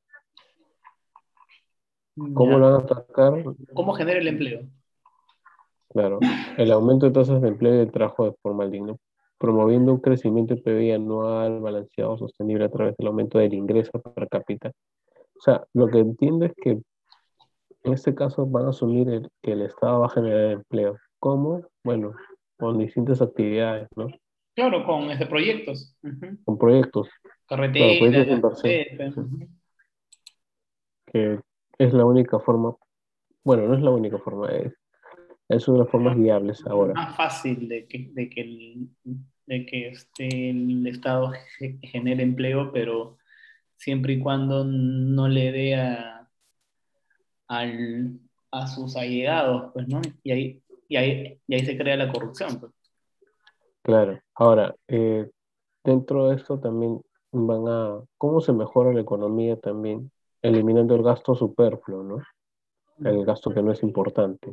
¿Cómo 2.34 2.58
lo 2.58 2.66
van 2.66 2.74
a 2.74 2.84
atacar? 2.84 3.44
¿Cómo 3.74 3.94
genera 3.94 4.20
el 4.20 4.28
empleo? 4.28 4.62
Claro, 5.90 6.20
el 6.58 6.72
aumento 6.72 7.06
de 7.06 7.14
tasas 7.14 7.42
de 7.42 7.48
empleo 7.50 7.76
y 7.76 7.80
el 7.80 7.92
trabajo 7.92 8.26
de 8.26 8.34
forma 8.42 8.68
digno, 8.68 9.00
promoviendo 9.38 9.94
un 9.94 10.00
crecimiento 10.00 10.56
PIB 10.56 10.96
anual 10.96 11.62
balanceado 11.62 12.18
sostenible 12.18 12.66
a 12.66 12.70
través 12.70 12.96
del 12.98 13.08
aumento 13.08 13.38
del 13.38 13.54
ingreso 13.54 14.02
per 14.02 14.28
cápita 14.30 14.72
sea, 15.46 15.66
lo 15.74 15.88
que 15.88 16.00
entiendo 16.00 16.46
es 16.46 16.54
que 16.62 16.72
en 17.84 17.94
este 17.94 18.16
caso 18.16 18.46
van 18.48 18.66
a 18.66 18.70
asumir 18.70 19.30
que 19.42 19.52
el 19.52 19.62
Estado 19.62 20.00
va 20.00 20.08
a 20.08 20.10
generar 20.10 20.52
empleo. 20.52 20.98
¿Cómo? 21.20 21.62
Bueno, 21.84 22.14
con 22.58 22.80
distintas 22.80 23.22
actividades, 23.22 23.88
¿no? 23.96 24.08
Claro, 24.56 24.86
con 24.86 25.12
este, 25.12 25.28
proyectos. 25.28 25.96
Con 26.46 26.58
proyectos. 26.58 27.10
Carreteras, 27.48 28.64
Que 31.06 31.40
es 31.78 31.94
la 31.94 32.06
única 32.06 32.40
forma, 32.40 32.76
bueno, 33.44 33.68
no 33.68 33.76
es 33.76 33.82
la 33.82 33.92
única 33.92 34.18
forma, 34.18 34.50
es, 34.50 34.74
es 35.50 35.68
una 35.68 35.80
de 35.80 35.84
las 35.84 35.92
formas 35.92 36.18
viables 36.18 36.66
ahora. 36.66 36.94
Más 36.94 37.16
fácil 37.16 37.68
de 37.68 37.86
que, 37.86 38.10
de 38.14 38.30
que, 38.30 38.42
el, 38.42 38.90
de 39.46 39.66
que 39.66 39.90
este, 39.90 40.50
el 40.50 40.88
Estado 40.88 41.34
genere 41.84 42.24
empleo, 42.24 42.72
pero 42.72 43.18
siempre 43.78 44.14
y 44.14 44.20
cuando 44.20 44.64
no 44.64 45.28
le 45.28 45.52
dé 45.52 45.76
a, 45.76 46.30
al, 47.48 48.20
a 48.52 48.68
sus 48.68 48.96
allegados, 48.96 49.72
pues, 49.74 49.88
¿no? 49.88 50.02
Y 50.24 50.32
ahí, 50.32 50.64
y 50.88 50.96
ahí, 50.96 51.40
y 51.48 51.56
ahí 51.56 51.66
se 51.66 51.78
crea 51.78 51.98
la 51.98 52.12
corrupción. 52.12 52.60
Pues. 52.60 52.72
Claro. 53.82 54.20
Ahora, 54.36 54.76
eh, 54.88 55.30
dentro 55.84 56.30
de 56.30 56.36
esto 56.36 56.60
también 56.60 57.02
van 57.32 57.68
a, 57.68 58.02
¿cómo 58.18 58.42
se 58.42 58.54
mejora 58.54 58.94
la 58.94 59.02
economía 59.02 59.60
también? 59.60 60.12
Eliminando 60.42 60.96
el 60.96 61.04
gasto 61.04 61.36
superfluo, 61.36 62.04
¿no? 62.04 62.18
El 63.04 63.26
gasto 63.26 63.54
que 63.54 63.62
no 63.62 63.72
es 63.72 63.84
importante. 63.84 64.52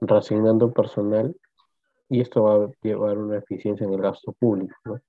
Resignando 0.00 0.72
personal 0.72 1.34
y 2.08 2.20
esto 2.20 2.42
va 2.42 2.66
a 2.66 2.70
llevar 2.82 3.18
una 3.18 3.38
eficiencia 3.38 3.86
en 3.86 3.94
el 3.94 4.00
gasto 4.00 4.32
público, 4.32 4.74
¿no? 4.84 5.00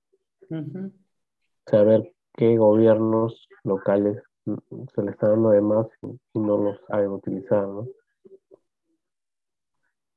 Saber 1.66 2.12
qué 2.38 2.56
gobiernos 2.56 3.48
locales 3.64 4.22
se 4.46 5.02
le 5.02 5.10
está 5.10 5.28
dando 5.28 5.50
de 5.50 5.60
más 5.60 5.88
y 6.02 6.38
no 6.38 6.56
los 6.56 6.78
saben 6.86 7.10
utilizar, 7.10 7.66
¿no? 7.66 7.88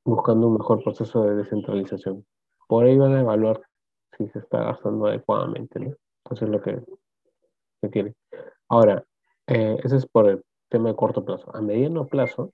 Buscando 0.06 0.48
un 0.48 0.54
mejor 0.54 0.84
proceso 0.84 1.24
de 1.24 1.36
descentralización. 1.36 2.24
Por 2.68 2.86
ahí 2.86 2.96
van 2.96 3.16
a 3.16 3.22
evaluar 3.22 3.62
si 4.16 4.28
se 4.30 4.38
está 4.38 4.64
gastando 4.64 5.08
adecuadamente, 5.08 5.80
¿no? 5.80 5.96
Eso 6.30 6.46
es 6.46 6.52
lo 6.52 6.62
que 6.62 6.80
se 7.82 7.90
quiere. 7.90 8.14
Ahora, 8.70 9.04
eh, 9.48 9.80
ese 9.84 9.98
es 9.98 10.06
por 10.06 10.30
el 10.30 10.46
tema 10.70 10.90
de 10.90 10.96
corto 10.96 11.26
plazo. 11.26 11.54
A 11.56 11.62
mediano 11.62 12.06
plazo 12.06 12.52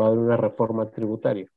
va 0.00 0.04
a 0.04 0.06
haber 0.06 0.20
una 0.20 0.36
reforma 0.36 0.88
tributaria 0.88 1.50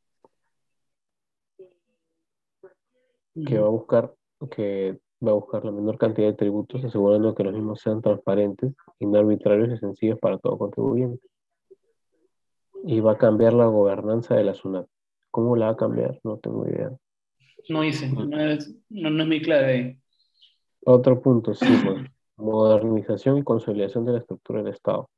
que 3.45 3.59
va 3.59 3.67
a 3.67 3.69
buscar 3.69 4.13
que 4.49 4.99
va 5.25 5.31
a 5.31 5.35
buscar 5.35 5.65
la 5.65 5.71
menor 5.71 5.97
cantidad 5.97 6.27
de 6.27 6.33
tributos, 6.33 6.83
asegurando 6.83 7.33
que 7.33 7.43
los 7.43 7.53
mismos 7.53 7.81
sean 7.81 8.01
transparentes, 8.01 8.73
no 8.99 9.17
arbitrarios 9.17 9.69
y 9.69 9.77
sencillos 9.77 10.19
para 10.19 10.37
todo 10.37 10.57
contribuyente. 10.57 11.25
Y 12.83 12.99
va 12.99 13.13
a 13.13 13.17
cambiar 13.17 13.53
la 13.53 13.65
gobernanza 13.65 14.35
de 14.35 14.43
la 14.43 14.53
SUNAT. 14.53 14.87
¿Cómo 15.31 15.55
la 15.55 15.67
va 15.67 15.71
a 15.73 15.77
cambiar? 15.77 16.19
No 16.23 16.37
tengo 16.37 16.67
idea. 16.67 16.91
No 17.69 17.83
hice, 17.83 18.11
no 18.11 18.39
es, 18.39 18.75
no, 18.89 19.09
no 19.09 19.23
es 19.23 19.27
muy 19.27 19.41
clave. 19.41 19.99
Otro 20.85 21.19
punto, 21.21 21.53
sí, 21.55 21.65
pues, 21.83 22.05
modernización 22.37 23.39
y 23.39 23.43
consolidación 23.43 24.05
de 24.05 24.13
la 24.13 24.19
estructura 24.19 24.61
del 24.61 24.73
Estado. 24.73 25.09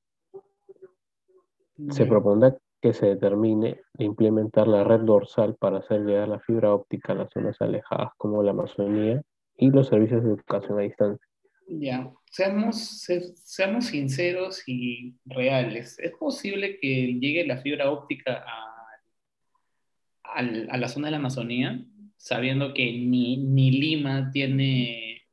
Se 1.90 2.06
propondrá 2.06 2.58
que 2.82 2.94
se 2.94 3.08
determine 3.08 3.82
e 3.98 4.04
implementar 4.04 4.68
la 4.68 4.84
red 4.84 5.02
dorsal 5.02 5.56
para 5.56 5.80
hacer 5.80 6.02
llegar 6.02 6.28
la 6.28 6.40
fibra 6.40 6.74
óptica 6.74 7.14
a 7.14 7.16
las 7.16 7.32
zonas 7.32 7.62
alejadas 7.62 8.12
como 8.18 8.42
la 8.44 8.52
Amazonía 8.52 9.22
y 9.58 9.72
los 9.72 9.88
servicios 9.88 10.24
de 10.24 10.30
educación 10.30 10.80
a 10.80 10.84
distancia. 10.84 11.28
Ya, 11.70 12.14
seamos, 12.32 13.06
seamos 13.44 13.88
sinceros 13.88 14.64
y 14.68 15.16
reales. 15.26 16.00
¿Es 16.00 16.14
posible 16.14 16.80
que 16.80 17.18
llegue 17.20 17.46
la 17.46 17.58
fibra 17.58 17.92
óptica 17.92 18.46
a, 18.46 18.78
a, 20.24 20.42
la 20.78 20.88
zona 20.88 21.08
de 21.08 21.12
la 21.12 21.18
Amazonía, 21.18 21.84
sabiendo 22.16 22.74
que 22.74 22.86
ni, 22.94 23.38
ni 23.38 23.72
Lima 23.72 24.32
tiene 24.32 25.24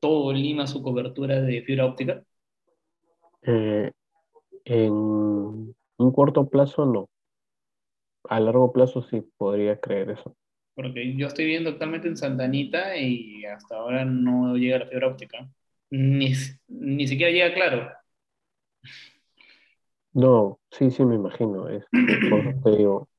todo 0.00 0.32
Lima 0.32 0.66
su 0.66 0.82
cobertura 0.82 1.40
de 1.40 1.62
fibra 1.62 1.86
óptica? 1.86 2.22
Eh, 3.42 3.90
en 4.64 4.92
un 4.92 6.12
corto 6.12 6.48
plazo 6.48 6.84
no. 6.84 7.08
A 8.24 8.38
largo 8.38 8.70
plazo 8.72 9.02
sí 9.02 9.22
podría 9.38 9.80
creer 9.80 10.10
eso. 10.10 10.36
Porque 10.80 11.14
yo 11.14 11.26
estoy 11.26 11.44
viendo 11.44 11.68
actualmente 11.68 12.08
en 12.08 12.16
Santanita 12.16 12.96
y 12.96 13.44
hasta 13.44 13.76
ahora 13.76 14.06
no 14.06 14.56
llega 14.56 14.78
la 14.78 14.86
fibra 14.86 15.08
óptica. 15.08 15.46
Ni, 15.90 16.32
ni 16.68 17.06
siquiera 17.06 17.30
llega 17.30 17.52
claro. 17.52 17.92
No, 20.14 20.58
sí, 20.70 20.90
sí, 20.90 21.04
me 21.04 21.16
imagino. 21.16 21.68
Es, 21.68 21.84
te 22.64 22.70
digo, 22.70 23.10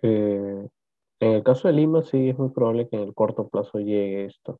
eh, 0.00 0.66
en 1.20 1.30
el 1.30 1.42
caso 1.42 1.68
de 1.68 1.74
Lima 1.74 2.02
sí 2.02 2.30
es 2.30 2.38
muy 2.38 2.48
probable 2.48 2.88
que 2.88 2.96
en 2.96 3.02
el 3.02 3.12
corto 3.12 3.48
plazo 3.48 3.80
llegue 3.80 4.24
esto. 4.24 4.58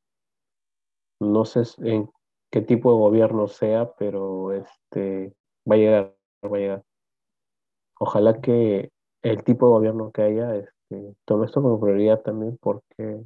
No 1.21 1.47
sé 1.47 1.63
en 1.79 2.11
qué 2.51 2.61
tipo 2.61 2.93
de 2.93 2.99
gobierno 2.99 3.49
sea, 3.49 3.91
pero 3.95 4.53
este 4.53 5.33
va 5.67 5.77
a 5.77 5.79
llegar, 5.79 6.15
va 6.45 6.57
a 6.59 6.61
llegar. 6.61 6.83
Ojalá 7.99 8.39
que 8.43 8.91
el 9.23 9.43
tipo 9.45 9.65
de 9.67 9.73
gobierno 9.73 10.13
que 10.13 10.21
haya 10.21 10.74
este, 10.91 11.15
tome 11.25 11.47
esto 11.47 11.63
como 11.63 11.81
prioridad 11.81 12.21
también 12.23 12.59
porque 12.61 13.23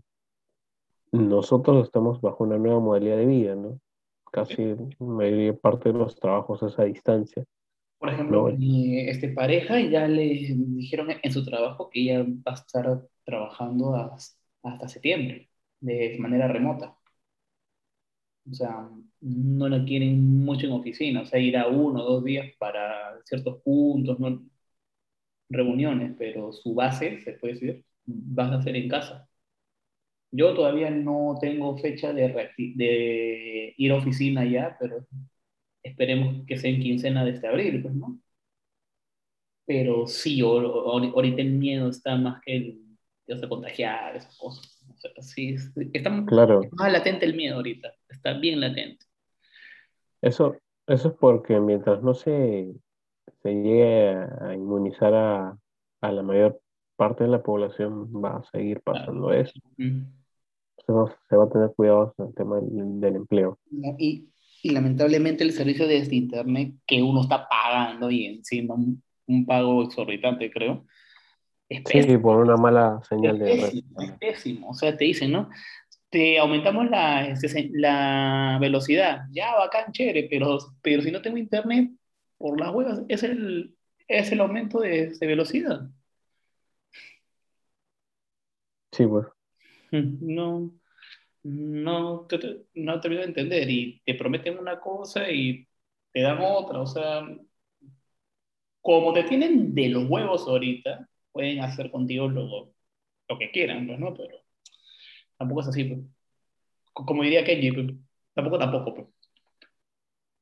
nosotros 1.12 1.86
estamos 1.86 2.20
bajo 2.20 2.44
una 2.44 2.58
nueva 2.58 2.80
modalidad 2.80 3.16
de 3.16 3.26
vida, 3.26 3.54
¿no? 3.54 3.80
Casi 4.30 4.76
mayoría 4.98 5.54
parte 5.56 5.90
de 5.90 5.98
los 5.98 6.16
trabajos 6.16 6.62
es 6.62 6.78
a 6.78 6.84
distancia. 6.84 7.44
Por 7.98 8.10
ejemplo, 8.10 8.44
mi 8.56 9.00
este, 9.00 9.30
pareja 9.30 9.80
ya 9.80 10.06
le 10.06 10.22
dijeron 10.22 11.08
en 11.22 11.32
su 11.32 11.44
trabajo 11.44 11.88
que 11.90 12.02
ella 12.02 12.22
va 12.22 12.52
a 12.52 12.54
estar 12.54 13.08
trabajando 13.24 13.94
hasta, 13.96 14.86
septiembre, 14.86 15.48
de 15.80 16.16
manera 16.20 16.46
remota. 16.46 16.96
O 18.48 18.54
sea, 18.54 18.88
no 19.20 19.68
la 19.68 19.84
quieren 19.84 20.44
mucho 20.44 20.66
en 20.66 20.72
oficina, 20.72 21.22
o 21.22 21.26
sea, 21.26 21.40
ir 21.40 21.56
a 21.56 21.68
uno 21.68 22.02
o 22.02 22.12
dos 22.14 22.24
días 22.24 22.46
para 22.58 23.18
ciertos 23.24 23.60
puntos, 23.62 24.20
¿no? 24.20 24.42
Reuniones, 25.48 26.14
pero 26.18 26.52
su 26.52 26.74
base, 26.74 27.20
se 27.22 27.32
puede 27.34 27.54
decir, 27.54 27.84
vas 28.06 28.50
a 28.52 28.56
hacer 28.56 28.76
en 28.76 28.88
casa. 28.88 29.28
Yo 30.30 30.54
todavía 30.54 30.90
no 30.90 31.38
tengo 31.40 31.76
fecha 31.78 32.12
de, 32.12 32.50
de 32.74 33.74
ir 33.76 33.92
a 33.92 33.96
oficina 33.96 34.44
ya, 34.44 34.76
pero 34.78 35.06
esperemos 35.82 36.44
que 36.46 36.56
sea 36.58 36.70
en 36.70 36.80
quincena 36.80 37.24
de 37.24 37.30
este 37.32 37.46
abril, 37.48 37.82
pues, 37.82 37.94
¿no? 37.94 38.18
Pero 39.66 40.06
sí, 40.06 40.40
ahorita 40.40 41.42
el 41.42 41.52
miedo 41.52 41.90
está 41.90 42.16
más 42.16 42.40
que 42.44 42.56
el 42.56 42.88
de 43.26 43.48
contagiar, 43.48 44.16
esas 44.16 44.36
cosas. 44.38 44.82
sí, 45.20 45.56
está 45.92 46.24
claro. 46.26 46.62
más 46.72 46.92
latente 46.92 47.26
el 47.26 47.36
miedo 47.36 47.56
ahorita, 47.56 47.92
está 48.08 48.32
bien 48.38 48.60
latente. 48.60 49.04
Eso, 50.22 50.56
eso 50.86 51.08
es 51.08 51.14
porque 51.20 51.60
mientras 51.60 52.02
no 52.02 52.14
se 52.14 52.74
se 53.42 53.54
llegue 53.54 54.16
a 54.40 54.54
inmunizar 54.54 55.14
a, 55.14 55.58
a, 56.00 56.12
la 56.12 56.22
mayor 56.22 56.60
parte 56.96 57.24
de 57.24 57.30
la 57.30 57.42
población, 57.42 58.12
va 58.12 58.38
a 58.38 58.44
seguir 58.50 58.80
pasando 58.80 59.32
eso. 59.32 59.52
se, 59.76 60.92
va, 60.92 61.44
a 61.44 61.50
tener 61.50 61.72
cuidado 61.76 62.14
en 62.18 62.26
el 62.26 62.34
tema 62.34 62.60
del, 62.60 63.16
empleo. 63.16 63.58
Y, 63.98 64.28
y, 64.62 64.70
lamentablemente 64.70 65.44
el 65.44 65.52
servicio 65.52 65.86
de 65.86 65.98
este 65.98 66.16
Internet 66.16 66.74
que 66.86 67.02
uno 67.02 67.22
está 67.22 67.48
pagando 67.48 68.10
y 68.10 68.26
encima 68.26 68.74
un, 68.74 69.02
un 69.26 69.46
pago 69.46 69.84
exorbitante, 69.84 70.50
creo. 70.50 70.84
Es 71.68 71.82
sí, 71.86 72.16
por 72.16 72.38
una 72.38 72.56
mala 72.56 73.00
señal 73.08 73.38
de 73.38 73.44
red. 73.44 73.82
Es 74.00 74.12
pésimo, 74.18 74.70
o 74.70 74.74
sea, 74.74 74.96
te 74.96 75.04
dicen, 75.04 75.32
¿no? 75.32 75.50
Te 76.08 76.38
aumentamos 76.38 76.88
la, 76.88 77.34
la 77.72 78.58
velocidad, 78.58 79.26
ya 79.30 79.54
bacán, 79.54 79.92
chévere, 79.92 80.26
pero, 80.30 80.58
pero 80.80 81.02
si 81.02 81.10
no 81.10 81.20
tengo 81.20 81.36
internet, 81.36 81.90
por 82.38 82.58
las 82.60 82.72
huevas, 82.74 83.02
es 83.08 83.22
el, 83.22 83.76
es 84.08 84.32
el 84.32 84.40
aumento 84.40 84.80
de, 84.80 85.16
velocidad. 85.20 85.90
Sí, 88.92 89.06
pues. 89.06 89.26
No, 89.92 90.72
no 91.42 92.26
no 92.74 93.00
te 93.00 93.08
voy 93.08 93.18
a 93.18 93.24
entender 93.24 93.70
y 93.70 94.00
te 94.04 94.14
prometen 94.14 94.58
una 94.58 94.80
cosa 94.80 95.30
y 95.30 95.66
te 96.12 96.20
dan 96.22 96.38
otra, 96.40 96.80
o 96.80 96.86
sea, 96.86 97.26
como 98.80 99.12
te 99.12 99.24
tienen 99.24 99.74
de 99.74 99.88
los 99.88 100.08
huevos 100.08 100.46
ahorita, 100.48 101.08
pueden 101.32 101.60
hacer 101.60 101.90
contigo 101.90 102.28
lo, 102.28 102.72
lo 103.28 103.38
que 103.38 103.50
quieran, 103.50 103.86
pues, 103.86 103.98
¿no? 103.98 104.14
Pero 104.14 104.38
tampoco 105.36 105.60
es 105.62 105.68
así, 105.68 105.84
pues. 105.84 106.00
Como 106.92 107.22
diría 107.22 107.44
Kenji, 107.44 107.72
pues, 107.72 107.86
tampoco, 108.34 108.58
tampoco, 108.58 108.94
pues. 108.94 109.06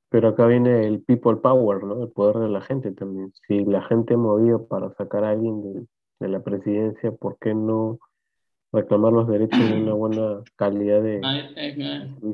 Pero 0.09 0.29
acá 0.29 0.47
viene 0.47 0.87
el 0.87 1.03
people 1.03 1.37
power, 1.37 1.83
¿no? 1.83 2.05
El 2.05 2.11
poder 2.11 2.37
de 2.39 2.49
la 2.49 2.61
gente 2.61 2.93
también. 2.93 3.33
Si 3.47 3.65
la 3.65 3.83
gente 3.83 4.17
movió 4.17 4.67
para 4.67 4.93
sacar 4.95 5.25
a 5.25 5.31
alguien 5.31 5.63
de, 5.63 5.87
de 6.21 6.29
la 6.29 6.43
presidencia, 6.43 7.13
¿por 7.13 7.39
qué 7.39 7.55
no 7.55 7.99
reclamar 8.73 9.13
los 9.13 9.29
derechos 9.29 9.59
de 9.59 9.83
una 9.83 9.95
buena 9.95 10.43
calidad 10.57 11.03
de 11.03 11.21
no 11.21 11.29
hay, 11.29 11.41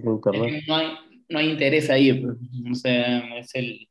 internet? 0.05 0.65
no, 0.67 0.75
hay, 0.75 0.89
no 1.29 1.39
hay 1.39 1.51
interés 1.51 1.91
ahí, 1.91 2.13
pues. 2.13 2.37
o 2.71 2.75
sea, 2.75 3.39
es 3.39 3.55
el... 3.55 3.89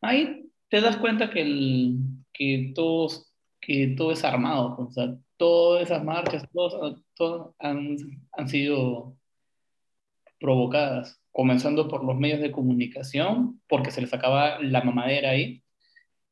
Ahí 0.00 0.50
te 0.68 0.80
das 0.80 0.96
cuenta 0.96 1.30
que, 1.30 1.42
el, 1.42 1.98
que, 2.32 2.72
todos, 2.74 3.32
que 3.60 3.94
todo 3.96 4.12
es 4.12 4.24
armado, 4.24 4.76
pues, 4.76 4.88
o 4.88 4.92
sea, 4.92 5.16
todas 5.36 5.82
esas 5.84 6.04
marchas, 6.04 6.46
todos, 6.52 7.00
todos 7.14 7.54
han, 7.58 7.96
han 8.32 8.48
sido 8.48 9.16
provocadas 10.38 11.20
comenzando 11.34 11.88
por 11.88 12.04
los 12.04 12.16
medios 12.16 12.40
de 12.40 12.52
comunicación, 12.52 13.60
porque 13.68 13.90
se 13.90 14.00
les 14.00 14.14
acaba 14.14 14.60
la 14.60 14.82
mamadera 14.82 15.30
ahí, 15.30 15.64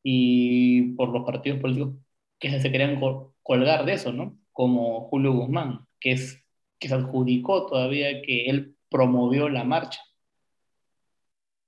y 0.01 0.93
por 0.93 1.09
los 1.09 1.25
partidos 1.25 1.59
políticos 1.59 1.97
que 2.38 2.61
se 2.61 2.71
querían 2.71 3.01
colgar 3.43 3.85
de 3.85 3.95
eso, 3.95 4.12
¿no? 4.12 4.38
Como 4.53 5.09
Julio 5.09 5.33
Guzmán, 5.33 5.81
que, 5.99 6.12
es, 6.12 6.41
que 6.79 6.87
se 6.87 6.95
adjudicó 6.95 7.67
todavía 7.67 8.23
que 8.23 8.45
él 8.47 8.77
promovió 8.88 9.49
la 9.49 9.65
marcha, 9.65 10.01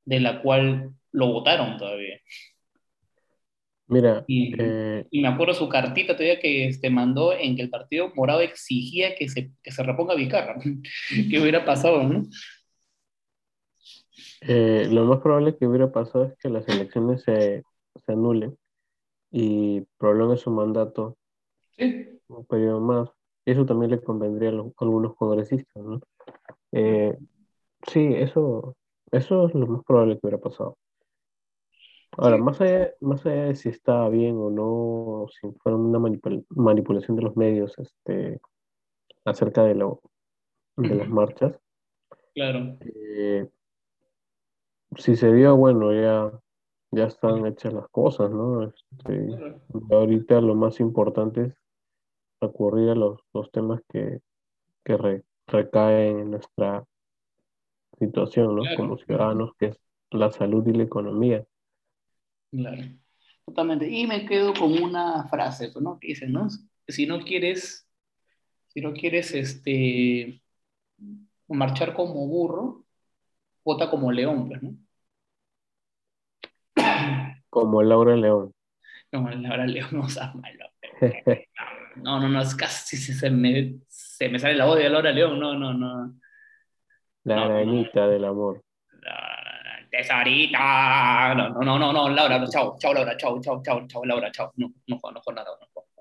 de 0.05 0.20
la 0.20 0.40
cual 0.40 0.94
lo 1.11 1.33
votaron 1.33 1.77
todavía. 1.77 2.20
Mira, 3.88 4.25
Y, 4.29 4.55
eh, 4.57 5.07
y 5.11 5.20
me 5.20 5.29
acuerdo 5.29 5.55
su 5.55 5.68
cartita 5.68 6.14
todavía 6.14 6.38
que 6.38 6.68
este, 6.68 6.88
mandó 6.88 7.37
en 7.37 7.57
que 7.57 7.62
el 7.62 7.70
Partido 7.70 8.12
Morado 8.14 8.42
exigía 8.42 9.16
que 9.16 9.29
se, 9.29 9.51
que 9.61 9.73
se 9.73 9.83
reponga 9.83 10.14
Vizcarra. 10.14 10.57
¿Qué 11.31 11.40
hubiera 11.40 11.64
pasado, 11.64 12.05
no? 12.05 12.23
Eh, 14.48 14.88
lo 14.90 15.04
más 15.07 15.20
probable 15.20 15.57
que 15.57 15.66
hubiera 15.66 15.90
pasado 15.92 16.24
es 16.26 16.37
que 16.38 16.48
las 16.48 16.68
elecciones 16.68 17.22
se, 17.22 17.62
se 18.07 18.12
anulen 18.12 18.57
y 19.33 19.83
prolongue 19.98 20.37
su 20.38 20.50
mandato 20.50 21.16
Sí, 21.76 22.20
un 22.28 22.44
periodo 22.46 22.80
más. 22.80 23.11
Eso 23.44 23.66
también 23.66 23.90
le 23.92 24.00
convendría 24.02 24.50
a, 24.50 24.52
los- 24.52 24.68
a 24.68 24.85
algunos 24.85 25.14
congresistas, 25.16 25.83
¿no? 25.83 26.00
Eh, 26.72 27.16
sí, 27.88 28.09
eso, 28.14 28.76
eso 29.12 29.48
es 29.48 29.54
lo 29.54 29.66
más 29.66 29.85
probable 29.85 30.14
que 30.14 30.26
hubiera 30.26 30.38
pasado. 30.42 30.78
Ahora, 32.16 32.37
sí, 32.37 32.42
más 32.42 32.61
allá, 32.61 32.92
más 33.00 33.24
allá 33.26 33.44
de 33.46 33.57
si 33.57 33.68
está 33.70 34.09
bien 34.09 34.37
o 34.38 34.50
no, 34.50 35.26
si 35.40 35.50
fuera 35.61 35.76
una 35.76 35.98
manipul- 35.98 36.44
manipulación 36.50 37.16
de 37.16 37.22
los 37.22 37.37
medios 37.37 37.74
este, 37.78 38.40
acerca 39.24 39.64
de, 39.64 39.74
lo, 39.76 40.00
de 40.76 40.94
las 40.96 41.09
marchas, 41.11 41.54
claro. 42.35 42.78
eh, 42.80 43.48
si 44.98 45.16
se 45.16 45.33
dio, 45.33 45.57
bueno, 45.57 45.92
ya, 45.92 46.30
ya 46.92 47.04
están 47.07 47.46
hechas 47.46 47.72
las 47.72 47.88
cosas, 47.90 48.30
¿no? 48.30 48.64
Este, 48.64 49.28
ahorita 49.90 50.40
lo 50.40 50.54
más 50.54 50.80
importante 50.80 51.42
es 51.42 51.54
recurrir 52.40 52.90
a 52.90 52.94
los, 52.94 53.20
los 53.35 53.50
temas 53.52 53.80
que, 53.90 54.20
que 54.85 54.96
re- 54.96 55.24
recaen 55.48 56.20
en 56.20 56.30
nuestra 56.33 56.85
situación, 57.98 58.54
¿no? 58.54 58.62
Claro, 58.62 58.76
Como 58.76 58.96
ciudadanos, 58.98 59.50
que 59.59 59.66
es 59.66 59.80
la 60.12 60.30
salud 60.30 60.64
y 60.68 60.72
la 60.74 60.85
economía. 60.85 61.44
claro. 62.50 62.83
Totalmente. 63.46 63.88
Y 63.90 64.07
me 64.07 64.24
quedo 64.26 64.54
con 64.54 64.72
una 64.83 65.28
frase, 65.28 65.70
pues, 65.70 65.83
¿no? 65.85 65.98
Que 66.00 66.09
dicen, 66.09 66.33
¿no? 66.33 66.48
Si 66.88 67.07
no 67.07 67.20
quieres, 67.24 67.87
si 68.68 68.80
no 68.83 68.92
quieres 68.94 69.35
este, 69.35 70.42
marchar 71.48 71.94
como 71.94 72.26
burro, 72.26 72.85
vota 73.64 73.90
como 73.90 74.12
león, 74.12 74.48
pues, 74.48 74.62
¿no? 74.62 74.76
Como 77.54 77.82
Laura 77.82 78.16
León. 78.16 78.52
Como 79.12 79.30
la 79.30 79.52
hora 79.52 79.66
león 79.66 79.88
no 79.92 80.08
sea 80.08 80.32
malo. 80.34 80.66
No, 81.96 82.18
no, 82.20 82.28
no, 82.28 82.40
es 82.40 82.54
casi 82.54 82.96
se, 82.96 83.30
me, 83.30 83.76
se 83.88 84.28
me 84.28 84.38
sale 84.38 84.54
la 84.56 84.64
voz 84.66 84.76
de 84.78 84.88
Laura 84.90 85.12
León, 85.12 85.38
no, 85.38 85.54
no, 85.54 85.72
no. 85.72 86.14
La 87.24 87.36
No, 87.36 87.42
no, 87.42 87.48
no. 87.48 87.54
arañita 87.54 88.08
del 88.08 88.24
amor. 88.24 88.62
Tesorita. 89.90 91.34
No, 91.36 91.50
no, 91.62 91.78
no, 91.78 91.92
no, 91.92 92.08
Laura, 92.08 92.38
no, 92.38 92.46
chao, 92.48 92.76
chao, 92.78 92.92
Laura, 92.92 93.16
chao, 93.16 93.40
chao, 93.40 93.62
chao, 93.62 93.86
chao, 93.86 94.04
Laura, 94.04 94.30
chao. 94.32 94.52
No, 94.56 94.72
no, 94.88 94.98
no, 95.02 95.12
no, 95.12 95.32
nada, 95.34 95.50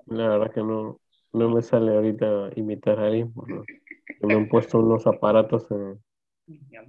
no. 0.06 0.16
La 0.16 0.28
verdad 0.28 0.52
que 0.52 0.60
no, 0.60 0.98
no 1.32 1.48
me 1.50 1.62
sale 1.62 1.94
ahorita 1.94 2.50
imitar 2.56 2.98
a 2.98 3.06
alguien, 3.06 3.32
¿no? 3.36 3.62
Que 4.20 4.26
me 4.26 4.34
han 4.34 4.48
puesto 4.48 4.78
unos 4.80 5.06
aparatos 5.06 5.70
en. 5.70 6.02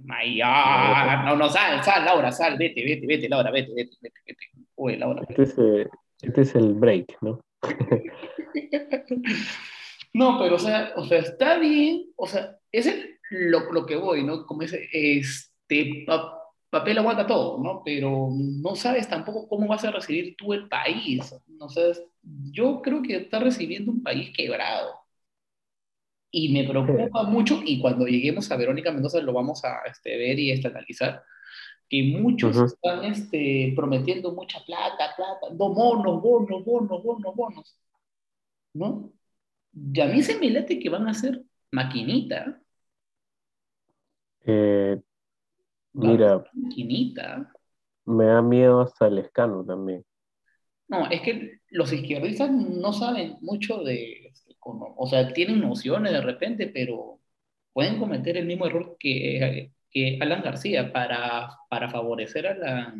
Maya, 0.04 1.22
no, 1.24 1.36
no, 1.36 1.48
sal, 1.48 1.82
sal, 1.82 2.04
Laura, 2.04 2.30
sal, 2.30 2.56
vete, 2.58 2.84
vete, 2.84 3.06
vete, 3.06 3.28
Laura, 3.28 3.50
vete, 3.50 3.72
vete, 3.74 3.96
vete, 4.00 4.20
vete. 4.26 4.50
Uy, 4.76 4.96
Laura, 4.96 5.22
Este 5.28 5.42
es, 5.44 5.58
eh, 5.58 5.88
este 6.22 6.40
es 6.42 6.54
el 6.54 6.74
break, 6.74 7.16
¿no? 7.22 7.40
No, 10.14 10.38
pero 10.38 10.54
o 10.56 10.58
sea, 10.58 10.92
o 10.96 11.04
sea, 11.04 11.18
está 11.18 11.58
bien, 11.58 12.06
o 12.16 12.26
sea, 12.26 12.56
ese 12.72 12.90
es 12.90 13.06
lo, 13.30 13.70
lo 13.72 13.84
que 13.84 13.96
voy, 13.96 14.24
¿no? 14.24 14.46
Como 14.46 14.62
ese, 14.62 14.88
este, 14.90 16.04
pa- 16.06 16.38
papel 16.70 16.96
aguanta 16.98 17.26
todo, 17.26 17.62
¿no? 17.62 17.82
Pero 17.84 18.30
no 18.32 18.74
sabes 18.76 19.08
tampoco 19.08 19.46
cómo 19.46 19.66
vas 19.68 19.84
a 19.84 19.90
recibir 19.90 20.34
tú 20.36 20.54
el 20.54 20.68
país, 20.68 21.34
¿no? 21.48 21.66
O 21.66 21.68
sea, 21.68 21.84
yo 22.50 22.80
creo 22.80 23.02
que 23.02 23.16
está 23.16 23.40
recibiendo 23.40 23.92
un 23.92 24.02
país 24.02 24.30
quebrado 24.34 24.94
y 26.30 26.52
me 26.52 26.68
preocupa 26.68 27.24
mucho 27.24 27.60
y 27.64 27.80
cuando 27.80 28.06
lleguemos 28.06 28.50
a 28.50 28.56
Verónica 28.56 28.92
Mendoza 28.92 29.20
lo 29.20 29.32
vamos 29.32 29.64
a 29.64 29.82
este, 29.86 30.16
ver 30.16 30.38
y 30.38 30.50
este, 30.50 30.68
analizar, 30.68 31.22
que 31.88 32.02
muchos 32.02 32.56
están 32.60 33.04
este, 33.04 33.72
prometiendo 33.76 34.32
mucha 34.32 34.60
plata, 34.64 35.14
plata, 35.16 35.48
no, 35.50 35.72
bonos, 35.74 36.20
bonos, 36.22 36.64
bonos, 36.64 37.02
bonos, 37.02 37.34
bonos, 37.34 37.78
¿no? 38.74 39.12
Y 39.72 40.00
a 40.00 40.06
mí 40.06 40.22
se 40.22 40.38
me 40.38 40.50
late 40.50 40.78
que 40.78 40.88
van 40.90 41.08
a 41.08 41.14
ser 41.14 41.42
maquinita, 41.70 42.60
Eh, 44.48 45.00
mira, 45.92 46.44
maquinita. 46.52 47.52
me 48.04 48.24
da 48.26 48.42
miedo 48.42 48.80
hasta 48.80 49.06
el 49.08 49.18
escano 49.18 49.64
también. 49.64 50.04
No, 50.88 51.08
es 51.10 51.20
que 51.22 51.60
los 51.70 51.92
izquierdistas 51.92 52.50
no 52.50 52.92
saben 52.92 53.38
mucho 53.40 53.82
de, 53.82 54.25
o 54.96 55.06
sea, 55.06 55.32
tienen 55.32 55.60
nociones 55.60 56.12
de 56.12 56.20
repente, 56.20 56.66
pero 56.68 57.20
pueden 57.72 57.98
cometer 57.98 58.36
el 58.36 58.46
mismo 58.46 58.66
error 58.66 58.96
que, 58.98 59.72
que 59.90 60.18
Alan 60.20 60.42
García 60.42 60.92
para, 60.92 61.50
para 61.68 61.90
favorecer 61.90 62.46
a 62.46 62.54
la, 62.56 62.94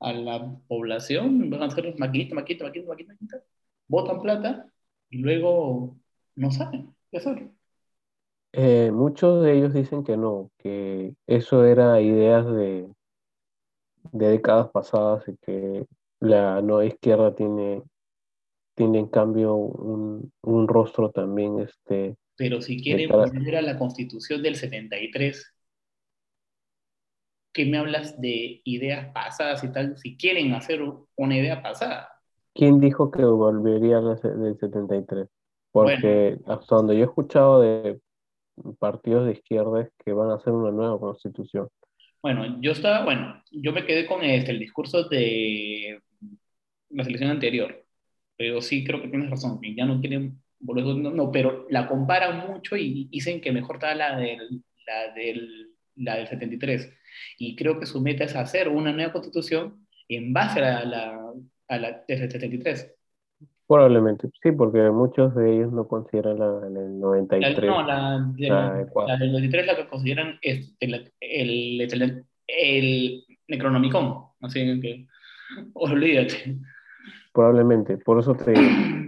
a 0.00 0.12
la 0.12 0.56
población. 0.68 1.50
Van 1.50 1.62
a 1.62 1.66
maquinita, 1.68 1.98
maquinita, 1.98 2.34
maquinita, 2.34 2.64
maquinita, 2.64 3.12
maquinita, 3.12 3.42
botan 3.88 4.20
plata 4.20 4.66
y 5.10 5.18
luego 5.18 5.96
no 6.36 6.50
saben 6.50 6.94
qué 7.10 7.18
hacer. 7.18 7.48
Eh, 8.52 8.90
muchos 8.92 9.42
de 9.42 9.56
ellos 9.58 9.74
dicen 9.74 10.04
que 10.04 10.16
no, 10.16 10.50
que 10.58 11.14
eso 11.26 11.64
era 11.64 12.00
ideas 12.00 12.46
de, 12.46 12.88
de 14.12 14.28
décadas 14.28 14.70
pasadas 14.70 15.28
y 15.28 15.36
que 15.38 15.86
la 16.20 16.62
nueva 16.62 16.84
izquierda 16.84 17.34
tiene, 17.34 17.82
tiene 18.74 18.98
en 19.00 19.06
cambio 19.08 19.54
un, 19.56 20.32
un 20.42 20.68
rostro 20.68 21.10
también 21.10 21.60
este, 21.60 22.16
Pero 22.36 22.60
si 22.62 22.80
quieren 22.80 23.10
volver 23.16 23.56
a 23.56 23.62
la 23.62 23.76
constitución 23.76 24.40
del 24.40 24.54
73 24.54 25.52
¿qué 27.52 27.64
me 27.66 27.78
hablas 27.78 28.20
de 28.20 28.60
ideas 28.64 29.12
pasadas 29.12 29.64
y 29.64 29.72
tal? 29.72 29.96
Si 29.98 30.16
quieren 30.16 30.52
hacer 30.54 30.80
una 31.16 31.36
idea 31.36 31.62
pasada. 31.62 32.08
¿Quién 32.54 32.80
dijo 32.80 33.10
que 33.10 33.24
volvería 33.24 33.98
a 33.98 34.00
la 34.00 34.16
se- 34.16 34.28
del 34.30 34.58
73? 34.58 35.28
Bueno, 35.78 36.02
Porque 36.02 36.38
hasta 36.46 36.76
donde 36.76 36.94
yo 36.96 37.02
he 37.02 37.04
escuchado 37.06 37.60
de 37.60 38.00
partidos 38.78 39.26
de 39.26 39.32
izquierda 39.34 39.88
que 40.04 40.12
van 40.14 40.30
a 40.30 40.36
hacer 40.36 40.52
una 40.54 40.70
nueva 40.72 40.98
constitución. 41.00 41.68
bueno, 42.22 42.60
yo 42.62 42.72
estaba, 42.72 43.04
bueno, 43.04 43.42
yo 43.50 43.72
me 43.72 43.84
quedé 43.86 44.06
con 44.06 44.22
este, 44.24 44.52
el 44.52 44.58
discurso 44.58 45.04
de 45.08 46.00
la 46.90 47.04
selección 47.04 47.30
anterior, 47.30 47.83
pero 48.36 48.60
sí 48.60 48.84
creo 48.84 49.00
que 49.00 49.08
tienes 49.08 49.30
razón, 49.30 49.60
que 49.60 49.74
ya 49.74 49.84
no 49.86 50.00
quieren 50.00 50.38
volver, 50.60 50.84
no, 50.96 51.10
no, 51.10 51.30
pero 51.30 51.66
la 51.70 51.86
comparan 51.88 52.46
mucho 52.50 52.76
y 52.76 53.08
dicen 53.10 53.40
que 53.40 53.52
mejor 53.52 53.76
está 53.76 53.94
la 53.94 54.16
del, 54.18 54.62
la 54.86 55.12
del, 55.14 55.70
la 55.96 56.16
del 56.16 56.26
73. 56.28 56.92
Y 57.38 57.54
creo 57.56 57.78
que 57.78 57.86
su 57.86 58.00
meta 58.00 58.24
es 58.24 58.34
hacer 58.34 58.68
una 58.68 58.92
nueva 58.92 59.12
constitución 59.12 59.86
en 60.08 60.32
base 60.32 60.60
a 60.60 60.84
la, 60.84 60.84
la, 60.84 61.32
a 61.68 61.78
la 61.78 62.04
del 62.08 62.18
73. 62.18 62.94
Probablemente, 63.66 64.28
sí, 64.42 64.52
porque 64.52 64.90
muchos 64.90 65.34
de 65.34 65.54
ellos 65.56 65.72
no 65.72 65.88
consideran 65.88 66.38
la 66.38 66.50
del 66.60 66.74
La- 66.74 66.80
93 66.90 67.64
no, 67.64 67.86
la 67.86 68.20
del, 68.36 68.48
la 68.52 68.84
la 69.06 69.16
del 69.16 69.32
93 69.32 69.66
la 69.66 69.76
que 69.76 69.88
consideran 69.88 70.38
este, 70.42 70.86
la- 70.88 71.02
el, 71.20 71.80
el, 71.80 72.24
el 72.46 73.24
Necronomicon. 73.48 74.24
Así 74.42 74.80
que, 74.80 75.06
olvídate. 75.72 76.56
Probablemente, 77.34 77.98
por 77.98 78.20
eso 78.20 78.34
te. 78.34 78.54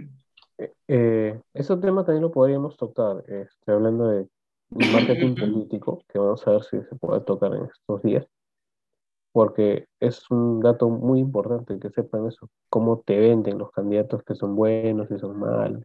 Eh, 0.59 0.73
eh, 0.87 1.41
ese 1.53 1.77
tema 1.77 2.03
también 2.03 2.23
lo 2.23 2.31
podríamos 2.31 2.77
tocar, 2.77 3.23
este, 3.27 3.71
hablando 3.71 4.07
de 4.07 4.27
marketing 4.71 5.35
político, 5.35 6.03
que 6.07 6.17
vamos 6.17 6.47
a 6.47 6.51
ver 6.53 6.63
si 6.63 6.81
se 6.81 6.95
puede 6.95 7.21
tocar 7.21 7.53
en 7.53 7.65
estos 7.65 8.01
días, 8.01 8.25
porque 9.31 9.85
es 9.99 10.31
un 10.31 10.59
dato 10.59 10.89
muy 10.89 11.19
importante 11.19 11.77
que 11.77 11.91
sepan 11.91 12.25
eso, 12.25 12.49
cómo 12.71 13.03
te 13.05 13.19
venden 13.19 13.59
los 13.59 13.69
candidatos 13.69 14.23
que 14.23 14.33
son 14.33 14.55
buenos 14.55 15.11
y 15.11 15.19
son 15.19 15.37
malos, 15.37 15.83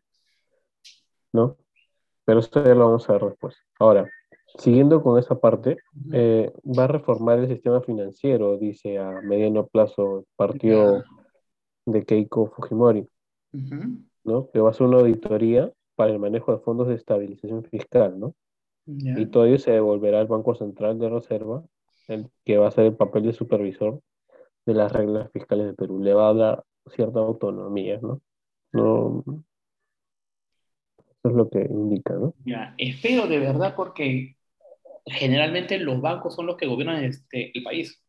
¿no? 1.34 1.58
Pero 2.24 2.40
esto 2.40 2.64
ya 2.64 2.74
lo 2.74 2.86
vamos 2.86 3.10
a 3.10 3.12
ver 3.12 3.24
después. 3.26 3.54
Ahora, 3.78 4.08
siguiendo 4.56 5.02
con 5.02 5.18
esa 5.18 5.38
parte, 5.38 5.76
eh, 6.14 6.50
va 6.64 6.84
a 6.84 6.88
reformar 6.88 7.40
el 7.40 7.48
sistema 7.48 7.82
financiero, 7.82 8.56
dice 8.56 8.98
a 8.98 9.20
mediano 9.20 9.66
plazo 9.66 10.20
el 10.20 10.24
partido 10.34 11.04
de 11.86 12.04
Keiko 12.04 12.52
Fujimori. 12.54 13.06
¿no? 14.24 14.50
Que 14.50 14.60
va 14.60 14.68
a 14.68 14.70
hacer 14.70 14.86
una 14.86 14.98
auditoría 14.98 15.72
para 15.94 16.12
el 16.12 16.18
manejo 16.18 16.52
de 16.52 16.58
fondos 16.62 16.88
de 16.88 16.94
estabilización 16.94 17.64
fiscal, 17.64 18.18
¿no? 18.18 18.34
Y 19.20 19.26
todo 19.26 19.46
ello 19.46 19.58
se 19.58 19.70
devolverá 19.72 20.20
al 20.20 20.26
Banco 20.26 20.54
Central 20.54 20.98
de 20.98 21.08
Reserva, 21.08 21.62
el 22.08 22.28
que 22.44 22.58
va 22.58 22.68
a 22.68 22.72
ser 22.72 22.86
el 22.86 22.96
papel 22.96 23.24
de 23.24 23.32
supervisor 23.32 24.00
de 24.66 24.74
las 24.74 24.92
reglas 24.92 25.30
fiscales 25.32 25.66
de 25.66 25.74
Perú. 25.74 26.00
Le 26.02 26.14
va 26.14 26.28
a 26.30 26.34
dar 26.34 26.64
cierta 26.86 27.20
autonomía, 27.20 27.98
¿no? 28.00 28.20
No, 28.72 29.22
eso 29.26 29.44
es 31.28 31.34
lo 31.34 31.50
que 31.50 31.60
indica, 31.60 32.14
¿no? 32.14 32.34
Ya. 32.44 32.74
Espero 32.78 33.26
de 33.26 33.38
verdad 33.38 33.74
porque 33.76 34.36
generalmente 35.06 35.78
los 35.78 36.00
bancos 36.00 36.34
son 36.34 36.46
los 36.46 36.56
que 36.56 36.66
gobiernan 36.66 37.04
este, 37.04 37.56
el 37.56 37.62
país. 37.62 38.02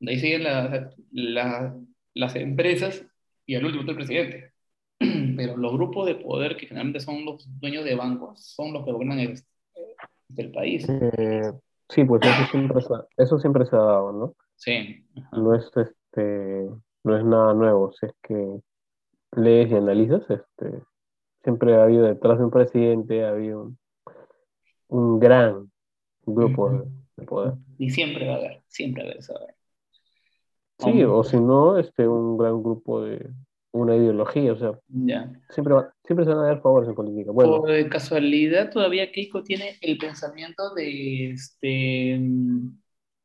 De 0.00 0.12
ahí 0.12 0.18
siguen 0.18 0.44
la- 0.44 0.90
la- 1.12 1.76
las 2.14 2.36
empresas 2.36 3.04
y 3.46 3.56
al 3.56 3.64
último 3.64 3.82
está 3.82 3.92
el 3.92 3.96
presidente. 3.96 4.52
Pero 5.36 5.56
los 5.56 5.72
grupos 5.72 6.06
de 6.06 6.14
poder, 6.14 6.56
que 6.56 6.66
generalmente 6.66 7.00
son 7.00 7.24
los 7.24 7.46
dueños 7.60 7.84
de 7.84 7.94
bancos, 7.94 8.40
son 8.44 8.72
los 8.72 8.84
que 8.84 8.92
gobiernan 8.92 9.18
el, 9.20 9.34
el 10.36 10.52
país. 10.52 10.86
Eh, 10.88 11.52
sí, 11.88 12.04
pues 12.04 12.22
eso 12.22 12.50
siempre, 12.50 12.80
se, 12.80 12.94
eso 13.16 13.38
siempre 13.38 13.66
se 13.66 13.76
ha 13.76 13.80
dado, 13.80 14.12
¿no? 14.12 14.34
Sí. 14.56 15.04
No 15.32 15.54
es, 15.54 15.70
este, 15.76 16.68
no 17.02 17.16
es 17.16 17.24
nada 17.24 17.54
nuevo, 17.54 17.92
si 17.92 18.06
es 18.06 18.12
que 18.22 18.60
lees 19.36 19.70
y 19.70 19.74
analizas, 19.74 20.22
este, 20.30 20.80
siempre 21.42 21.74
ha 21.74 21.84
habido 21.84 22.06
detrás 22.06 22.38
de 22.38 22.44
un 22.44 22.50
presidente, 22.50 23.24
ha 23.24 23.30
habido 23.30 23.72
un, 24.88 25.18
gran 25.18 25.70
grupo 26.24 26.86
de, 27.16 27.26
poder. 27.26 27.54
Y 27.78 27.90
siempre 27.90 28.26
va 28.26 28.34
a 28.34 28.36
haber, 28.36 28.62
siempre 28.68 29.02
va 29.02 29.10
a 29.10 29.42
haber. 29.42 29.54
Sí, 30.84 31.02
o 31.04 31.24
si 31.24 31.36
no, 31.38 31.78
este, 31.78 32.06
un 32.06 32.36
gran 32.36 32.62
grupo 32.62 33.02
de 33.02 33.30
una 33.72 33.96
ideología, 33.96 34.52
o 34.52 34.56
sea, 34.56 34.78
siempre, 35.50 35.74
siempre 36.04 36.24
se 36.24 36.30
van 36.30 36.44
a 36.44 36.46
dar 36.46 36.62
favores 36.62 36.88
en 36.88 36.94
política. 36.94 37.32
Bueno. 37.32 37.60
Por 37.60 37.72
de 37.72 37.88
casualidad, 37.88 38.70
todavía 38.70 39.10
Keiko 39.10 39.42
tiene 39.42 39.78
el 39.80 39.98
pensamiento 39.98 40.72
de, 40.74 41.30
este, 41.32 42.20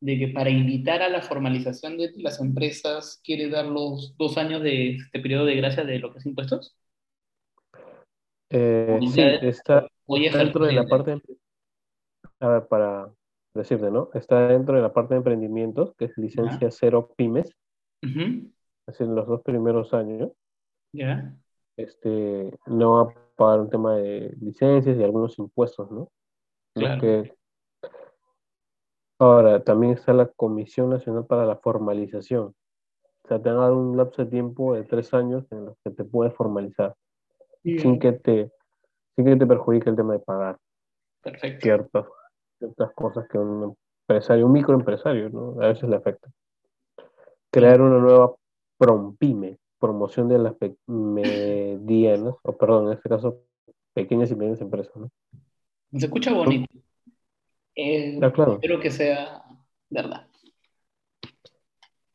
de 0.02 0.17
que 0.17 0.28
para 0.30 0.50
invitar 0.50 1.04
a 1.04 1.10
la 1.10 1.22
formalización 1.22 1.98
de 1.98 2.12
las 2.17 2.41
empresas 2.41 3.22
quiere 3.24 3.50
dar 3.50 3.65
los 3.65 4.17
dos 4.17 4.38
años 4.39 4.63
de 4.63 4.95
este 4.95 5.19
periodo 5.19 5.45
de 5.45 5.56
gracia 5.56 5.84
de 5.84 6.00
lo 6.00 6.12
que 6.12 6.17
es 6.17 6.26
impuestos. 6.26 6.76
Eh, 8.50 9.00
sí, 9.13 9.22
está, 9.41 9.88
dentro 10.08 10.65
de 10.65 10.74
la 10.74 10.88
parte, 10.88 11.22
a 12.39 12.48
ver, 12.48 12.67
para 12.67 13.12
decirte, 13.54 13.92
¿no? 13.92 14.10
Está 14.14 14.48
dentro 14.48 14.76
de 14.76 14.82
la 14.82 14.94
parte 14.94 15.14
de 15.14 15.20
emprendimientos, 15.20 15.94
que 15.96 16.06
es 16.06 16.18
licencia 16.18 16.72
cero 16.72 17.12
pymes, 17.16 17.56
así 18.88 19.04
en 19.04 19.16
los 19.16 19.28
dos 19.28 19.42
primeros 19.42 19.94
años. 19.94 20.32
Ya. 20.94 21.36
Este, 21.78 22.58
no 22.66 22.94
va 22.94 23.02
a 23.12 23.36
pagar 23.36 23.62
un 23.62 23.70
tema 23.70 23.96
de 23.96 24.36
licencias 24.42 24.98
y 24.98 25.04
algunos 25.04 25.38
impuestos, 25.40 25.90
¿no? 25.92 26.12
Claro. 26.74 27.24
Ahora, 29.20 29.64
también 29.64 29.94
está 29.94 30.14
la 30.14 30.28
Comisión 30.28 30.90
Nacional 30.90 31.26
para 31.26 31.46
la 31.46 31.58
Formalización. 31.58 32.56
O 33.24 33.28
sea, 33.28 33.42
te 33.42 33.50
van 33.50 33.58
a 33.60 33.64
dar 33.64 33.74
un 33.74 33.98
lapso 33.98 34.24
de 34.24 34.32
tiempo 34.32 34.76
de 34.76 34.84
tres 34.84 35.14
años 35.14 35.46
en 35.52 35.66
los 35.66 35.78
que 35.84 35.92
te 35.92 36.04
puedes 36.04 36.34
formalizar 36.34 36.96
sin 37.64 38.00
que 38.00 38.14
te 38.14 38.52
sin 39.16 39.26
que 39.26 39.36
te 39.36 39.46
perjudique 39.46 39.90
el 39.90 39.96
tema 39.96 40.14
de 40.14 40.20
pagar 40.20 40.58
Perfecto. 41.22 41.62
Ciertas, 41.62 42.06
ciertas 42.60 42.93
cosas 42.93 43.28
que 43.28 43.38
un 43.38 43.76
empresario, 44.08 44.45
un 44.45 44.52
microempresario, 44.52 45.30
¿no? 45.30 45.62
a 45.62 45.67
veces 45.69 45.89
le 45.89 45.95
afecta. 45.95 46.30
Crear 47.52 47.82
una 47.82 47.98
nueva 47.98 48.36
PROMPYME, 48.78 49.58
promoción 49.80 50.28
de 50.28 50.38
las 50.38 50.54
medianas, 50.86 52.36
o 52.43 52.58
perdón, 52.58 52.88
en 52.88 52.93
este 52.93 53.10
caso, 53.10 53.41
pequeñas 53.93 54.30
y 54.30 54.36
medianas 54.36 54.62
empresas. 54.62 54.95
¿no? 54.95 55.10
Se 55.98 56.06
escucha 56.06 56.34
bonito. 56.34 56.67
Eh, 57.76 58.19
claro. 58.34 58.54
Espero 58.54 58.80
que 58.80 58.91
sea 58.91 59.41
verdad. 59.89 60.28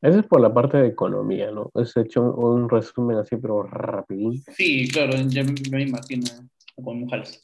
Eso 0.03 0.21
es 0.21 0.27
por 0.27 0.41
la 0.43 0.53
parte 0.53 0.77
de 0.77 0.89
economía, 0.89 1.51
¿no? 1.51 1.71
Es 1.75 1.97
hecho 1.97 2.23
un, 2.23 2.69
resumen 2.69 3.17
así, 3.17 3.37
pero 3.37 3.63
rapidín. 3.63 4.43
Sí, 4.55 4.87
claro, 4.89 5.17
ya 5.29 5.43
me 5.45 5.83
imagino 5.83 6.27
con 6.77 7.01
mujeres. 7.01 7.43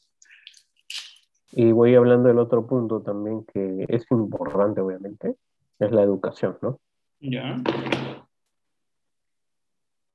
Y 1.53 1.73
voy 1.73 1.95
hablando 1.95 2.29
del 2.29 2.39
otro 2.39 2.67
punto 2.67 3.03
también 3.03 3.45
que 3.45 3.87
es 3.89 4.07
importante, 4.11 4.81
obviamente, 4.81 5.37
es 5.79 5.91
la 5.91 6.03
educación, 6.03 6.59
¿no? 6.63 6.79
Ya. 7.21 7.57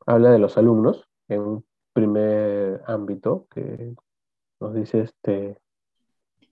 Habla 0.06 0.32
de 0.32 0.40
los 0.40 0.58
alumnos 0.58 1.08
en 1.28 1.42
un 1.42 1.66
primer 1.94 2.82
ámbito 2.88 3.48
que 3.50 3.94
nos 4.60 4.74
dice 4.74 5.02
este 5.02 5.58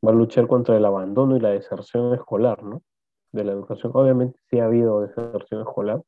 va 0.06 0.12
a 0.12 0.16
luchar 0.16 0.48
contra 0.48 0.76
el 0.76 0.86
abandono 0.86 1.38
y 1.38 1.40
la 1.40 1.50
deserción 1.50 2.14
escolar, 2.14 2.62
¿no? 2.64 2.82
de 3.34 3.44
la 3.44 3.52
educación. 3.52 3.92
Obviamente 3.96 4.40
sí 4.50 4.60
ha 4.60 4.66
habido 4.66 5.02
deserción 5.02 5.62
escolar. 5.62 6.02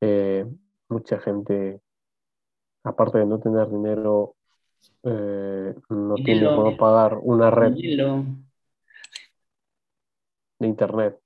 Eh, 0.00 0.46
mucha 0.88 1.18
gente, 1.18 1.80
aparte 2.84 3.18
de 3.18 3.26
no 3.26 3.40
tener 3.40 3.68
dinero, 3.68 4.36
eh, 5.02 5.74
no 5.88 6.14
tiene 6.16 6.46
cómo 6.46 6.76
pagar 6.76 7.18
una 7.22 7.50
red 7.50 7.72
de 10.58 10.66
internet. 10.66 11.18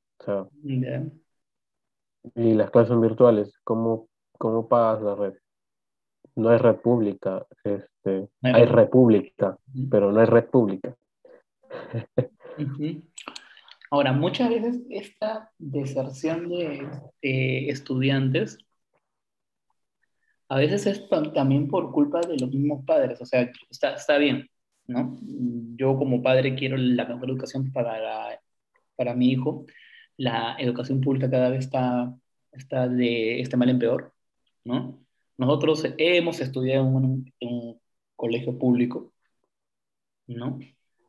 Y 2.35 2.55
las 2.55 2.71
clases 2.71 3.01
virtuales, 3.01 3.59
¿cómo, 3.65 4.09
¿cómo 4.33 4.69
pagas 4.69 5.03
la 5.03 5.15
red? 5.15 5.35
No 6.35 6.51
hay 6.51 6.59
red 6.59 6.77
pública, 6.77 7.47
este, 7.65 8.29
hay, 8.43 8.65
red 8.67 8.89
pública, 8.89 9.59
pero 9.91 10.13
no 10.13 10.21
hay 10.21 10.27
red 10.27 10.47
pública. 10.47 10.95
Ahora, 13.91 14.13
muchas 14.13 14.51
veces 14.51 14.83
esta 14.91 15.51
deserción 15.59 16.49
de, 16.49 17.69
estudiantes 17.71 18.59
a 20.49 20.59
veces 20.59 20.87
es 20.87 21.09
también 21.35 21.69
por 21.69 21.93
culpa 21.93 22.21
de 22.21 22.39
los 22.39 22.51
mismos 22.51 22.85
padres. 22.85 23.21
O 23.21 23.27
sea, 23.27 23.51
está, 23.71 23.95
está 23.95 24.19
bien, 24.19 24.49
¿no? 24.87 25.19
Yo 25.77 25.97
como 25.97 26.23
padre 26.23 26.55
quiero 26.55 26.77
la 26.77 27.05
mejor 27.07 27.31
educación 27.31 27.73
para, 27.73 28.41
para 28.97 29.15
mi 29.15 29.31
hijo. 29.33 29.67
La 30.17 30.57
educación 30.59 31.01
pública 31.01 31.31
cada 31.31 31.51
vez 31.51 31.61
está, 31.67 32.15
está 32.53 32.89
de 32.89 33.41
este 33.41 33.57
mal 33.57 33.71
en 33.71 33.79
peor, 33.79 34.15
¿no? 34.65 34.99
Nosotros 35.39 35.85
hemos 35.99 36.41
estudiado 36.41 36.87
en 36.99 37.33
un, 37.41 37.81
colegio 38.17 38.59
público, 38.59 39.13
¿no? 40.27 40.59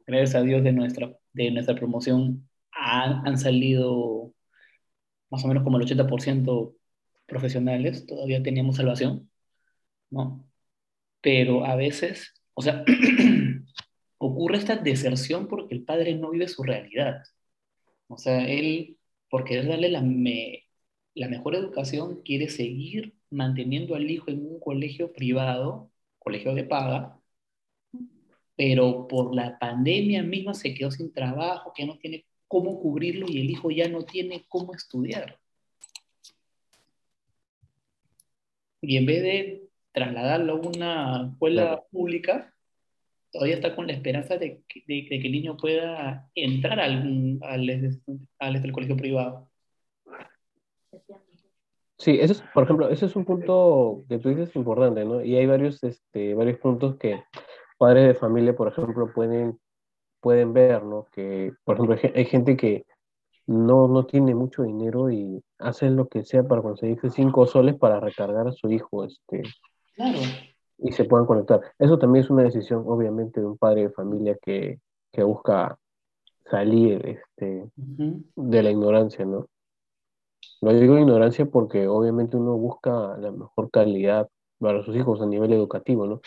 Gracias 0.06 0.36
a 0.36 0.42
Dios 0.44 0.64
de 0.64 0.72
nuestra, 0.74 1.18
de 1.34 1.52
nuestra 1.52 1.76
promoción 1.76 2.48
han, 2.72 3.38
salido 3.38 4.34
más 5.30 5.44
o 5.44 5.48
menos 5.48 5.64
como 5.64 5.78
el 5.78 5.86
80% 5.86 6.76
profesionales, 7.28 8.06
todavía 8.06 8.44
teníamos 8.44 8.78
salvación, 8.78 9.29
¿no? 10.10 10.46
Pero 11.22 11.66
a 11.66 11.76
veces, 11.76 12.34
o 12.54 12.62
sea, 12.62 12.84
ocurre 14.18 14.58
esta 14.58 14.76
deserción 14.78 15.48
porque 15.48 15.76
el 15.76 15.84
padre 15.84 16.16
no 16.16 16.32
vive 16.32 16.48
su 16.48 16.64
realidad. 16.64 17.24
O 18.08 18.18
sea, 18.18 18.48
él, 18.50 18.98
por 19.30 19.46
querer 19.46 19.68
darle 19.68 19.90
la, 19.90 20.02
la 21.16 21.28
mejor 21.30 21.56
educación, 21.56 22.22
quiere 22.24 22.50
seguir 22.50 23.16
manteniendo 23.30 23.96
al 23.96 24.10
hijo 24.10 24.32
en 24.32 24.46
un 24.46 24.60
colegio 24.60 25.14
privado, 25.14 25.92
colegio 26.20 26.56
de 26.56 26.64
paga, 26.64 27.20
pero 28.56 29.08
por 29.08 29.34
la 29.34 29.58
pandemia 29.60 30.24
misma 30.24 30.54
se 30.54 30.74
quedó 30.74 30.92
sin 30.92 31.14
trabajo, 31.14 31.72
que 31.76 31.86
no 31.86 31.98
tiene 31.98 32.26
cómo 32.48 32.80
cubrirlo 32.82 33.28
y 33.30 33.40
el 33.42 33.50
hijo 33.50 33.72
ya 33.72 33.88
no 33.88 34.04
tiene 34.04 34.46
cómo 34.50 34.74
estudiar. 34.74 35.40
Y 38.82 38.98
en 38.98 39.06
vez 39.06 39.24
de 39.24 39.69
trasladarlo 39.92 40.54
a 40.54 40.68
una 40.68 41.30
escuela 41.32 41.84
pública, 41.92 42.54
todavía 43.32 43.56
está 43.56 43.76
con 43.76 43.88
la 43.88 43.94
esperanza 43.94 44.38
de 44.38 44.64
que, 44.68 44.84
el 44.88 45.32
niño 45.32 45.58
pueda 45.58 46.30
entrar 46.36 46.80
al, 46.80 47.40
al, 47.42 48.02
al, 48.40 48.72
colegio 48.72 48.98
privado. 48.98 49.50
Sí, 51.98 52.18
eso 52.22 52.34
es, 52.34 52.44
por 52.54 52.64
ejemplo, 52.64 52.90
ese 52.90 53.08
es 53.08 53.16
un 53.16 53.26
punto 53.26 54.06
que 54.08 54.20
tú 54.20 54.30
dices 54.30 54.56
importante, 54.56 55.04
¿no? 55.04 55.22
Y 55.22 55.36
hay 55.36 55.46
varios, 55.46 55.84
este, 55.84 56.34
varios 56.34 56.58
puntos 56.60 56.96
que 56.98 57.22
padres 57.78 58.08
de 58.08 58.14
familia, 58.14 58.56
por 58.56 58.70
ejemplo, 58.70 59.12
pueden 59.14 59.60
pueden 60.20 60.54
ver, 60.54 60.84
¿no? 60.84 61.08
Que, 61.12 61.54
por 61.64 61.76
ejemplo, 61.76 61.98
hay 62.16 62.26
gente 62.26 62.58
que 62.58 62.86
no, 63.48 63.88
no 63.88 64.06
tiene 64.06 64.36
mucho 64.36 64.64
dinero 64.64 65.10
y 65.10 65.44
hacen 65.58 65.96
lo 65.96 66.08
que 66.08 66.24
sea 66.24 66.44
para 66.44 66.62
conseguirse 66.62 67.10
cinco 67.10 67.48
soles 67.48 67.76
para 67.78 68.00
recargar 68.00 68.48
a 68.48 68.52
su 68.52 68.70
hijo, 68.70 69.06
este, 69.06 69.44
claro. 70.00 70.20
y 70.78 70.92
se 70.94 71.04
puedan 71.04 71.26
conectar. 71.26 71.62
Eso 71.78 72.00
también 72.00 72.24
es 72.24 72.32
una 72.32 72.44
decisión, 72.44 72.84
obviamente, 72.88 73.42
de 73.42 73.48
un 73.48 73.58
padre 73.58 73.84
de 73.84 73.90
familia 73.90 74.38
que, 74.42 74.80
que 75.12 75.24
busca 75.24 75.78
salir 76.50 77.06
este, 77.06 77.70
de 77.76 78.64
la 78.64 78.72
ignorancia, 78.72 79.26
¿no? 79.26 79.48
No 80.62 80.74
digo 80.74 80.98
ignorancia 80.98 81.46
porque 81.46 81.88
obviamente 81.88 82.38
uno 82.38 82.58
busca 82.58 83.18
la 83.18 83.32
mejor 83.32 83.70
calidad 83.72 84.28
para 84.60 84.84
sus 84.84 84.96
hijos 84.96 85.22
a 85.22 85.26
nivel 85.26 85.54
educativo, 85.54 86.06
¿no? 86.06 86.22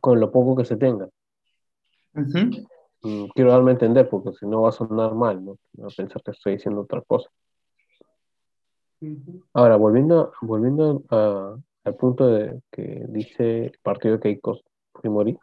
Con 0.00 0.20
lo 0.20 0.30
poco 0.30 0.56
que 0.56 0.64
se 0.64 0.76
tenga. 0.76 1.08
Mm, 3.02 3.26
quiero 3.34 3.52
darme 3.52 3.70
a 3.70 3.74
entender 3.74 4.08
porque 4.08 4.32
si 4.32 4.46
no 4.46 4.62
va 4.62 4.70
a 4.70 4.72
sonar 4.72 5.14
mal, 5.14 5.44
¿no? 5.44 5.58
Va 5.80 5.86
a 5.86 5.94
pensar 5.96 6.22
que 6.22 6.30
estoy 6.32 6.54
diciendo 6.54 6.82
otra 6.82 7.02
cosa. 7.02 7.30
Ahora, 9.52 9.76
volviendo, 9.76 10.32
volviendo 10.40 11.02
al 11.84 11.94
punto 11.96 12.26
de 12.28 12.60
que 12.70 13.04
dice 13.08 13.66
el 13.66 13.78
partido 13.82 14.16
de 14.16 14.20
Keiko 14.20 14.60
Fujimori, 14.92 15.38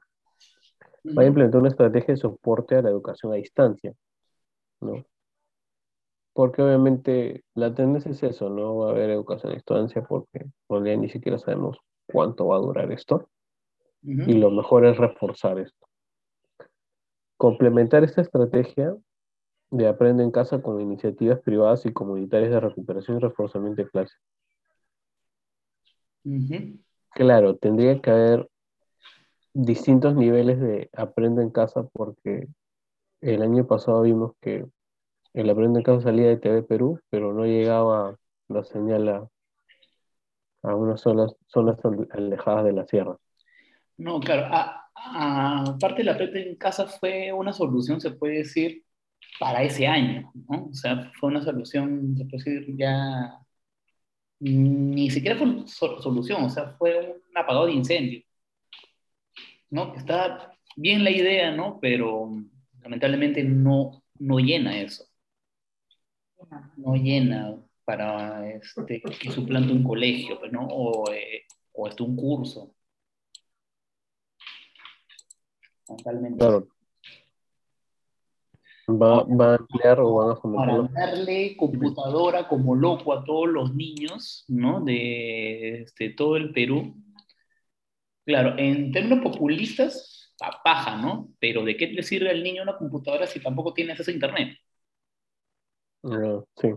va 1.18 1.24
a 1.24 1.26
implementar 1.26 1.60
una 1.60 1.70
estrategia 1.70 2.14
de 2.14 2.22
soporte 2.22 2.76
a 2.76 2.82
la 2.82 2.90
educación 2.90 3.34
a 3.34 3.36
distancia, 3.36 3.94
¿no? 4.82 5.04
porque 6.34 6.62
obviamente 6.62 7.44
la 7.56 7.74
tendencia 7.74 8.12
es 8.12 8.24
eso, 8.24 8.50
no 8.50 8.78
va 8.78 8.88
a 8.88 8.92
haber 8.92 9.10
educación 9.10 9.52
a 9.52 9.56
distancia 9.56 10.04
porque 10.04 10.46
todavía 10.68 10.96
ni 10.96 11.10
siquiera 11.10 11.38
sabemos 11.38 11.78
cuánto 12.08 12.48
va 12.48 12.58
a 12.58 12.60
durar 12.60 12.92
esto. 12.92 13.28
Y 14.04 14.34
lo 14.34 14.50
mejor 14.50 14.86
es 14.86 14.98
reforzar 14.98 15.60
esto. 15.60 15.88
Complementar 17.38 18.04
esta 18.04 18.22
estrategia 18.22 18.96
de 19.70 19.88
aprende 19.88 20.24
en 20.24 20.32
casa 20.32 20.60
con 20.60 20.82
iniciativas 20.82 21.40
privadas 21.42 21.86
y 21.86 21.94
comunitarias 21.94 22.50
de 22.50 22.60
recuperación 22.60 23.18
y 23.18 23.20
reforzamiento 23.20 23.84
de 23.84 23.90
Claro, 27.14 27.56
tendría 27.58 28.00
que 28.00 28.12
haber 28.12 28.50
distintos 29.54 30.16
niveles 30.16 30.60
de 30.60 30.90
aprende 30.94 31.42
en 31.42 31.50
casa 31.50 31.84
porque 31.84 32.48
el 33.22 33.42
año 33.42 33.68
pasado 33.68 34.02
vimos 34.04 34.34
que 34.42 34.66
el 35.34 35.50
aprende 35.50 35.80
en 35.80 35.84
casa 35.84 36.02
salía 36.02 36.28
de 36.28 36.38
TV 36.38 36.64
Perú, 36.64 37.00
pero 37.10 37.34
no 37.34 37.46
llegaba 37.46 38.18
la 38.48 38.64
señal 38.64 39.08
a, 39.10 39.30
a 40.64 40.76
unas 40.76 41.02
zonas, 41.02 41.34
zonas 41.48 41.78
alejadas 42.12 42.66
de 42.66 42.74
la 42.74 42.86
sierra. 42.86 43.18
No, 43.98 44.20
claro, 44.20 44.48
aparte 44.96 46.04
la 46.04 46.14
aprende 46.14 46.50
en 46.50 46.56
casa 46.56 46.88
fue 46.88 47.32
una 47.32 47.54
solución, 47.54 48.02
se 48.02 48.12
puede 48.12 48.40
decir, 48.40 48.84
para 49.40 49.64
ese 49.64 49.88
año, 49.88 50.32
¿no? 50.50 50.68
O 50.68 50.74
sea, 50.74 51.12
fue 51.20 51.30
una 51.30 51.42
solución, 51.42 52.16
se 52.18 52.26
puede 52.26 52.60
decir, 52.60 52.76
ya 52.78 53.40
ni 54.42 55.10
siquiera 55.10 55.38
fue 55.38 55.68
solución, 55.68 56.44
o 56.44 56.50
sea, 56.50 56.76
fue 56.78 57.22
un 57.30 57.38
apagado 57.38 57.68
de 57.68 57.74
incendio. 57.74 58.22
¿no? 59.72 59.96
Está 59.96 60.54
bien 60.76 61.04
la 61.04 61.10
idea, 61.10 61.52
¿no? 61.52 61.80
Pero 61.82 62.30
lamentablemente 62.82 63.44
no, 63.44 64.04
no 64.20 64.40
llena 64.40 64.80
eso. 64.80 65.06
No 66.76 66.96
llena 66.96 67.56
para 67.86 68.50
este, 68.52 69.02
que 69.02 69.32
suplante 69.32 69.72
un 69.72 69.84
colegio, 69.84 70.40
pues, 70.40 70.52
¿no? 70.52 70.68
O, 70.68 71.12
eh, 71.12 71.44
o 71.74 71.88
este, 71.88 72.04
un 72.04 72.16
curso. 72.16 72.76
Totalmente. 75.86 76.38
Claro. 76.38 76.68
Va, 78.98 79.24
va, 79.24 79.54
a 79.54 79.56
emplear 79.58 80.00
o 80.00 80.14
van 80.16 80.32
a 80.32 80.36
fomentar. 80.36 80.92
Para 80.92 81.08
darle 81.08 81.56
computadora 81.58 82.48
como 82.48 82.76
loco 82.76 83.14
a 83.14 83.24
todos 83.24 83.48
los 83.48 83.74
niños, 83.74 84.46
¿no? 84.48 84.82
De 84.82 85.84
este, 85.84 86.10
todo 86.10 86.38
el 86.38 86.52
Perú, 86.54 86.96
Claro, 88.26 88.54
en 88.58 88.92
términos 88.92 89.20
populistas, 89.24 90.34
a 90.42 90.62
paja, 90.64 90.96
¿no? 90.96 91.34
Pero 91.40 91.64
¿de 91.64 91.76
qué 91.76 91.88
le 91.88 92.04
sirve 92.04 92.30
al 92.30 92.44
niño 92.44 92.64
una 92.64 92.78
computadora 92.78 93.28
si 93.28 93.42
tampoco 93.42 93.74
tiene 93.74 93.92
acceso 93.92 94.12
a 94.12 94.14
Internet? 94.14 94.58
sí. 96.56 96.70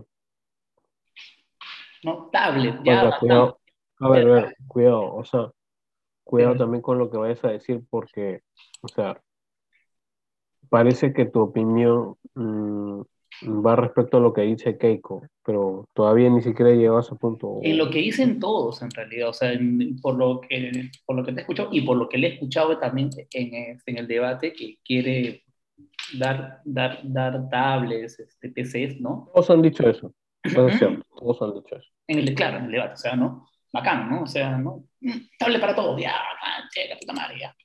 No, 2.03 2.29
tablet, 2.31 2.75
ya. 2.83 3.17
cuidado. 3.19 3.59
A 3.99 4.09
ver, 4.09 4.27
a 4.27 4.33
ver, 4.33 4.55
cuidado, 4.67 5.15
o 5.15 5.23
sea, 5.23 5.51
cuidado 6.23 6.57
también 6.57 6.81
con 6.81 6.97
lo 6.97 7.09
que 7.09 7.17
vayas 7.17 7.43
a 7.43 7.51
decir 7.51 7.81
porque, 7.89 8.41
o 8.81 8.87
sea, 8.87 9.21
parece 10.69 11.13
que 11.13 11.25
tu 11.25 11.41
opinión 11.41 12.15
mm, 12.35 13.01
va 13.43 13.75
respecto 13.75 14.17
a 14.17 14.19
lo 14.19 14.33
que 14.33 14.41
dice 14.41 14.77
Keiko, 14.77 15.27
pero 15.43 15.87
todavía 15.93 16.29
ni 16.29 16.41
siquiera 16.41 16.71
llegado 16.71 16.97
a 16.97 17.01
ese 17.01 17.15
punto. 17.15 17.59
En 17.63 17.77
lo 17.77 17.89
que 17.89 17.99
dicen 17.99 18.39
todos, 18.39 18.81
en 18.81 18.91
realidad, 18.91 19.29
o 19.29 19.33
sea, 19.33 19.51
por, 20.01 20.15
lo 20.15 20.41
que, 20.41 20.89
por 21.05 21.15
lo 21.15 21.23
que 21.23 21.33
te 21.33 21.39
he 21.39 21.41
escuchado 21.41 21.69
y 21.71 21.81
por 21.81 21.97
lo 21.97 22.07
que 22.07 22.17
le 22.17 22.27
he 22.27 22.33
escuchado 22.33 22.77
también 22.77 23.09
en, 23.31 23.79
en 23.85 23.97
el 23.97 24.07
debate, 24.07 24.53
que 24.53 24.77
quiere 24.83 25.43
dar, 26.17 26.61
dar, 26.63 26.99
dar 27.03 27.49
tablets, 27.49 28.19
este, 28.19 28.49
PCs, 28.49 29.01
¿no? 29.01 29.29
Todos 29.33 29.49
han 29.49 29.61
dicho 29.61 29.87
eso, 29.89 30.13
todos 30.43 31.41
han 31.41 31.53
dicho 31.53 31.75
eso. 31.75 31.89
En 32.07 32.19
el, 32.19 32.33
claro, 32.35 32.57
en 32.57 32.65
el 32.65 32.71
debate, 32.71 32.93
o 32.93 32.97
sea, 32.97 33.15
¿no? 33.15 33.47
Bacán, 33.73 34.09
¿no? 34.09 34.23
O 34.23 34.27
sea, 34.27 34.57
¿no? 34.57 34.85
Tablet 35.37 35.59
para 35.59 35.75
todos, 35.75 35.99
ya, 36.01 36.13
checa, 36.73 36.95
puta 36.97 37.13
madre, 37.13 37.39
ya 37.39 37.55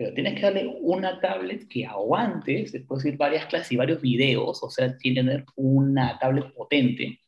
pero 0.00 0.14
tienes 0.14 0.34
que 0.34 0.40
darle 0.40 0.66
una 0.80 1.20
tablet 1.20 1.68
que 1.68 1.84
aguante, 1.84 2.66
se 2.66 2.80
puede 2.80 3.02
decir, 3.02 3.18
varias 3.18 3.44
clases 3.44 3.70
y 3.72 3.76
varios 3.76 4.00
videos, 4.00 4.62
o 4.62 4.70
sea, 4.70 4.96
tiene 4.96 5.20
que 5.20 5.26
tener 5.26 5.44
una 5.56 6.18
tablet 6.18 6.54
potente, 6.54 7.20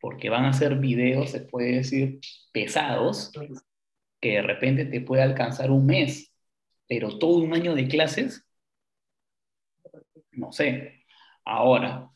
porque 0.00 0.28
van 0.28 0.44
a 0.44 0.52
ser 0.52 0.74
videos, 0.78 1.30
se 1.30 1.42
puede 1.42 1.76
decir, 1.76 2.18
pesados, 2.50 3.30
que 4.20 4.30
de 4.32 4.42
repente 4.42 4.86
te 4.86 5.00
puede 5.00 5.22
alcanzar 5.22 5.70
un 5.70 5.86
mes, 5.86 6.32
pero 6.88 7.18
todo 7.20 7.36
un 7.36 7.54
año 7.54 7.72
de 7.72 7.86
clases, 7.86 8.44
no 10.32 10.50
sé. 10.50 11.04
Ahora, 11.44 12.10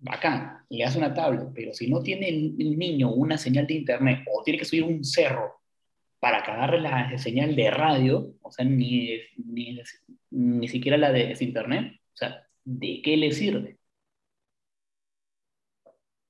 bacán, 0.00 0.64
le 0.70 0.82
das 0.82 0.96
una 0.96 1.12
tablet, 1.12 1.48
pero 1.54 1.74
si 1.74 1.90
no 1.90 2.02
tiene 2.02 2.30
el 2.30 2.78
niño 2.78 3.12
una 3.12 3.36
señal 3.36 3.66
de 3.66 3.74
internet 3.74 4.24
o 4.32 4.42
tiene 4.42 4.58
que 4.58 4.64
subir 4.64 4.84
un 4.84 5.04
cerro 5.04 5.60
para 6.24 6.42
cagarle 6.42 6.80
la 6.80 7.18
señal 7.18 7.54
de 7.54 7.70
radio, 7.70 8.32
o 8.40 8.50
sea, 8.50 8.64
ni, 8.64 9.20
ni, 9.36 9.78
ni 10.30 10.68
siquiera 10.68 10.96
la 10.96 11.12
de 11.12 11.36
internet, 11.38 12.00
o 12.00 12.16
sea, 12.16 12.48
¿de 12.64 13.02
qué 13.04 13.14
le 13.18 13.30
sirve? 13.30 13.76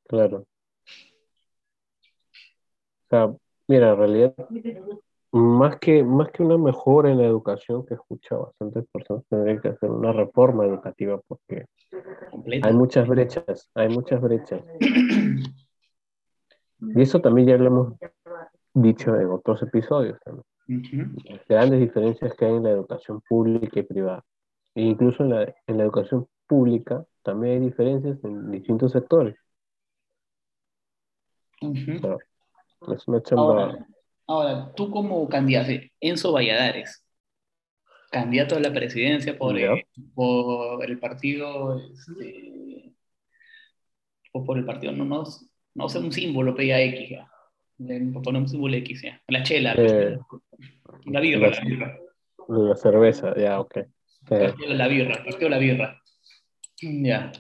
Claro. 0.09 0.49
O 3.05 3.09
sea, 3.09 3.33
mira, 3.69 3.91
en 3.91 3.97
realidad, 3.97 4.35
más 5.31 5.79
que, 5.79 6.03
más 6.03 6.33
que 6.33 6.43
una 6.43 6.59
mejora 6.59 7.13
en 7.13 7.19
la 7.19 7.27
educación 7.27 7.87
que 7.87 7.95
escucha 7.95 8.35
bastantes 8.35 8.85
personas, 8.91 9.25
tendría 9.31 9.61
que 9.61 9.69
hacer 9.69 9.91
una 9.91 10.11
reforma 10.11 10.67
educativa 10.67 11.21
porque 11.29 11.67
hay 12.65 12.73
muchas 12.73 13.07
brechas, 13.07 13.71
hay 13.77 13.91
muchas 13.91 14.21
brechas. 14.21 14.61
Y 16.81 17.01
eso 17.01 17.21
también 17.21 17.47
ya 17.47 17.57
lo 17.59 17.67
hemos 17.69 17.95
dicho 18.75 19.15
en 19.17 19.29
otros 19.29 19.63
episodios 19.63 20.19
también. 20.21 20.45
Grandes 21.49 21.81
diferencias 21.81 22.35
que 22.35 22.45
hay 22.45 22.55
en 22.55 22.65
la 22.65 22.71
educación 22.71 23.21
pública 23.29 23.81
y 23.81 23.83
privada. 23.83 24.25
E 24.75 24.83
incluso 24.83 25.23
en 25.23 25.31
la, 25.31 25.55
en 25.67 25.79
la 25.79 25.85
educación 25.85 26.27
pública 26.47 27.05
también 27.23 27.55
hay 27.55 27.69
diferencias 27.69 28.23
en 28.25 28.51
distintos 28.51 28.93
sectores. 28.93 29.37
es 31.61 33.09
una 33.09 33.23
chamba... 33.23 33.87
ahora, 34.27 34.73
tú 34.75 34.91
como 34.91 35.29
candidato, 35.29 35.71
Enzo 36.01 36.33
Valladares, 36.33 37.05
candidato 38.11 38.57
a 38.57 38.61
la 38.61 38.73
presidencia 38.73 39.39
por, 39.39 39.59
el, 39.59 39.87
por 40.15 40.85
el 40.85 40.99
partido, 40.99 41.79
este, 41.79 42.95
o 44.33 44.45
por 44.45 44.59
el 44.59 44.65
partido, 44.65 44.93
no, 44.93 45.05
no, 45.05 45.25
no 45.75 45.89
sé, 45.89 45.99
un 45.99 46.13
símbolo, 46.13 46.55
X 46.59 47.11
ya 47.11 47.34
ponemos 48.23 48.53
un 48.53 48.75
X, 48.75 49.03
ya. 49.03 49.21
La 49.29 49.43
chela, 49.43 49.75
eh, 49.77 50.19
la 51.07 51.21
birra, 51.21 51.51
la, 51.51 51.61
birra. 51.61 51.99
La 52.49 52.77
cerveza, 52.77 53.35
ya, 53.37 53.61
ok. 53.61 53.79
La 54.31 54.89
birra, 54.89 55.23
la 55.49 55.59
birra. 55.59 56.03
Ya. 56.81 57.33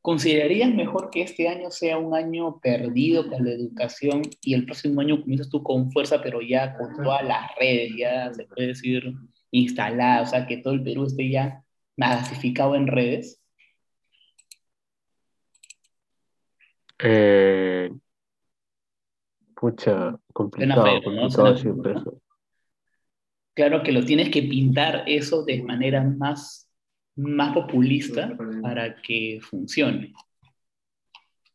¿Considerarías 0.00 0.72
mejor 0.72 1.10
que 1.10 1.22
este 1.22 1.48
año 1.48 1.70
sea 1.70 1.98
un 1.98 2.14
año 2.14 2.60
perdido 2.60 3.28
para 3.28 3.42
la 3.42 3.50
educación 3.50 4.22
y 4.40 4.54
el 4.54 4.64
próximo 4.64 5.00
año 5.00 5.20
comienzas 5.20 5.50
tú 5.50 5.62
con 5.62 5.90
fuerza, 5.92 6.22
pero 6.22 6.40
ya 6.40 6.76
con 6.76 6.96
todas 6.96 7.24
las 7.24 7.54
redes, 7.56 7.92
ya 7.96 8.32
se 8.32 8.44
puede 8.44 8.68
decir 8.68 9.12
instaladas, 9.50 10.28
o 10.28 10.30
sea, 10.30 10.46
que 10.46 10.58
todo 10.58 10.74
el 10.74 10.82
Perú 10.82 11.04
esté 11.04 11.28
ya 11.28 11.62
masificado 11.96 12.74
en 12.74 12.86
redes? 12.86 13.42
Eh, 17.00 17.90
Pucha, 19.58 20.16
complicado, 20.32 20.84
Claro 23.54 23.82
que 23.82 23.90
lo 23.90 24.04
tienes 24.04 24.30
que 24.30 24.42
pintar 24.42 25.02
eso 25.08 25.44
de 25.44 25.64
manera 25.64 26.00
más, 26.00 26.70
más 27.16 27.54
populista 27.54 28.38
para 28.62 29.02
que 29.02 29.40
funcione. 29.42 30.12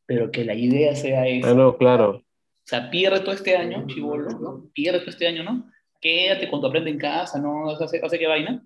Pero 0.05 0.29
que 0.31 0.43
la 0.43 0.53
idea 0.53 0.93
sea 0.97 1.25
esa. 1.25 1.51
Ah, 1.51 1.53
no, 1.53 1.77
claro. 1.77 2.17
O 2.17 2.65
sea, 2.65 2.89
pierde 2.91 3.21
todo 3.21 3.31
este 3.31 3.55
año, 3.55 3.87
chivolo, 3.87 4.31
¿no? 4.37 4.69
Pierde 4.73 4.99
todo 4.99 5.09
este 5.09 5.27
año, 5.27 5.43
¿no? 5.43 5.71
Quédate 6.01 6.49
cuando 6.49 6.67
aprende 6.67 6.91
en 6.91 6.97
casa, 6.97 7.39
no 7.39 7.69
hace, 7.69 8.01
hace 8.03 8.19
qué 8.19 8.27
vaina. 8.27 8.61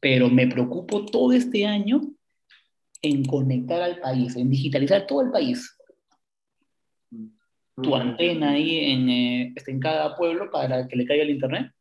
Pero 0.00 0.28
me 0.28 0.46
preocupo 0.46 1.06
todo 1.06 1.32
este 1.32 1.64
año 1.64 2.02
en 3.00 3.24
conectar 3.24 3.80
al 3.80 4.00
país, 4.00 4.36
en 4.36 4.50
digitalizar 4.50 5.06
todo 5.06 5.22
el 5.22 5.30
país 5.30 5.77
tu 7.82 7.94
antena 7.94 8.50
ahí 8.50 8.92
en, 8.92 9.08
eh, 9.08 9.52
este, 9.56 9.70
en 9.70 9.80
cada 9.80 10.16
pueblo 10.16 10.50
para 10.50 10.86
que 10.88 10.96
le 10.96 11.06
caiga 11.06 11.22
el 11.22 11.30
internet. 11.30 11.72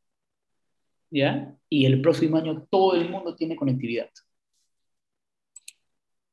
¿Ya? 1.09 1.55
Y 1.69 1.85
el 1.85 2.01
próximo 2.01 2.37
año 2.37 2.67
todo 2.69 2.95
el 2.95 3.09
mundo 3.09 3.35
tiene 3.35 3.55
conectividad. 3.55 4.09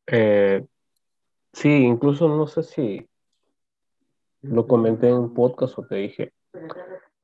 Eh, 0.07 0.65
sí, 1.53 1.69
incluso 1.69 2.29
no 2.29 2.47
sé 2.47 2.63
si 2.65 3.07
lo 4.43 4.67
comenté 4.67 5.09
en 5.09 5.15
un 5.15 5.35
podcast 5.35 5.79
o 5.79 5.87
te 5.87 5.97
dije. 5.97 6.33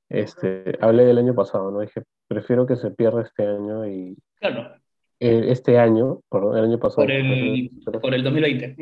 Este, 0.08 0.78
hablé 0.80 1.04
del 1.04 1.18
año 1.18 1.34
pasado, 1.34 1.70
¿no? 1.70 1.80
Dije, 1.80 2.02
prefiero 2.26 2.66
que 2.66 2.76
se 2.76 2.90
pierda 2.90 3.22
este 3.22 3.46
año 3.46 3.86
y, 3.86 4.16
claro. 4.36 4.76
este 5.18 5.78
año, 5.78 6.20
perdón, 6.30 6.56
el 6.56 6.64
año 6.64 6.78
pasado. 6.78 7.02
Por 7.02 7.10
el, 7.10 7.70
por 8.00 8.14
el 8.14 8.22
2020. 8.22 8.76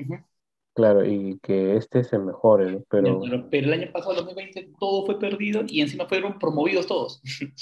Claro, 0.79 1.05
y 1.05 1.41
que 1.43 1.75
este 1.75 2.05
se 2.05 2.21
mejore, 2.21 2.71
¿no? 2.71 2.85
Pero... 2.89 3.21
pero... 3.51 3.67
el 3.67 3.73
año 3.73 3.91
pasado, 3.93 4.13
el 4.13 4.19
2020, 4.19 4.75
todo 4.79 5.07
fue 5.07 5.19
perdido 5.19 5.63
y 5.67 5.81
encima 5.81 6.07
fueron 6.07 6.39
promovidos 6.39 6.87
todos. 6.87 7.21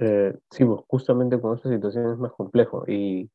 Eh, 0.00 0.32
sí, 0.50 0.64
pues, 0.64 0.80
justamente 0.86 1.40
con 1.40 1.56
esta 1.56 1.68
situación 1.68 2.12
es 2.12 2.18
más 2.18 2.30
complejo 2.30 2.84
y 2.86 3.28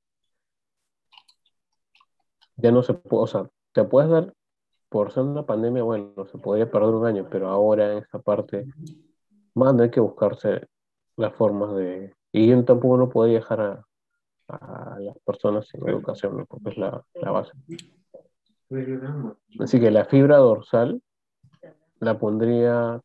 ya 2.56 2.72
no 2.72 2.84
se 2.84 2.94
puede, 2.94 3.24
o 3.24 3.28
sea, 3.28 3.50
te 3.74 3.84
puedes 3.84 4.10
dar 4.10 4.34
por 4.88 5.12
ser 5.12 5.24
una 5.24 5.46
pandemia, 5.46 5.84
bueno, 5.84 6.14
se 6.32 6.38
podría 6.38 6.72
perder 6.72 6.92
un 6.92 7.06
año, 7.06 7.28
pero 7.30 7.50
ahora 7.50 7.92
en 7.92 7.98
esta 7.98 8.20
parte, 8.20 8.66
más 9.56 9.78
hay 9.78 9.92
que 9.92 10.00
buscarse 10.00 10.66
las 11.18 11.36
formas 11.36 11.76
de, 11.76 12.16
y 12.32 12.48
yo 12.48 12.64
tampoco 12.64 12.96
no 12.96 13.10
podría 13.10 13.40
dejar 13.40 13.60
a, 13.60 13.86
a 14.48 14.98
las 15.00 15.18
personas 15.20 15.68
sin 15.68 15.88
educación, 15.88 16.46
porque 16.48 16.70
es 16.70 16.78
la, 16.78 17.04
la 17.16 17.32
base. 17.32 17.52
Así 19.60 19.80
que 19.80 19.92
la 19.92 20.06
fibra 20.06 20.38
dorsal 20.38 21.02
la 22.00 22.18
pondría 22.18 23.02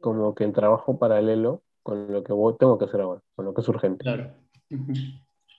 como 0.00 0.34
que 0.34 0.44
en 0.44 0.52
trabajo 0.52 0.98
paralelo 0.98 1.62
con 1.82 2.10
lo 2.10 2.22
que 2.24 2.32
tengo 2.58 2.78
que 2.78 2.86
hacer 2.86 3.00
ahora, 3.00 3.20
con 3.34 3.44
lo 3.44 3.54
que 3.54 3.60
es 3.60 3.68
urgente. 3.68 4.02
Claro. 4.02 4.32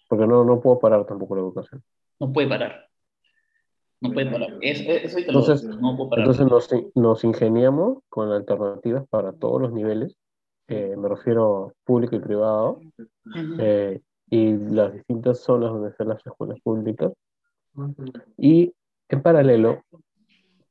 Porque 0.09 0.27
no, 0.27 0.43
no 0.43 0.59
puedo 0.59 0.79
parar 0.79 1.05
tampoco 1.05 1.35
la 1.35 1.41
educación. 1.41 1.83
No 2.19 2.31
puede 2.33 2.47
parar. 2.47 2.89
No 4.01 4.11
puede 4.11 4.29
parar. 4.29 4.49
entonces, 4.61 5.63
no 5.63 5.95
puedo 5.95 6.09
parar. 6.09 6.27
entonces 6.27 6.45
nos, 6.47 6.69
nos, 6.95 7.23
ingeniamos 7.23 7.99
con 8.09 8.31
alternativas 8.31 9.07
para 9.07 9.33
todos 9.33 9.61
los 9.61 9.71
niveles. 9.71 10.15
Eh, 10.67 10.95
me 10.97 11.07
refiero 11.07 11.73
público 11.83 12.15
y 12.15 12.19
privado. 12.19 12.81
eh, 13.59 14.01
y 14.29 14.53
las 14.57 14.93
distintas 14.93 15.39
zonas 15.39 15.71
donde 15.71 15.89
están 15.89 16.09
las 16.09 16.25
escuelas 16.25 16.59
públicas. 16.61 17.11
Y 18.37 18.73
en 19.09 19.21
paralelo 19.21 19.83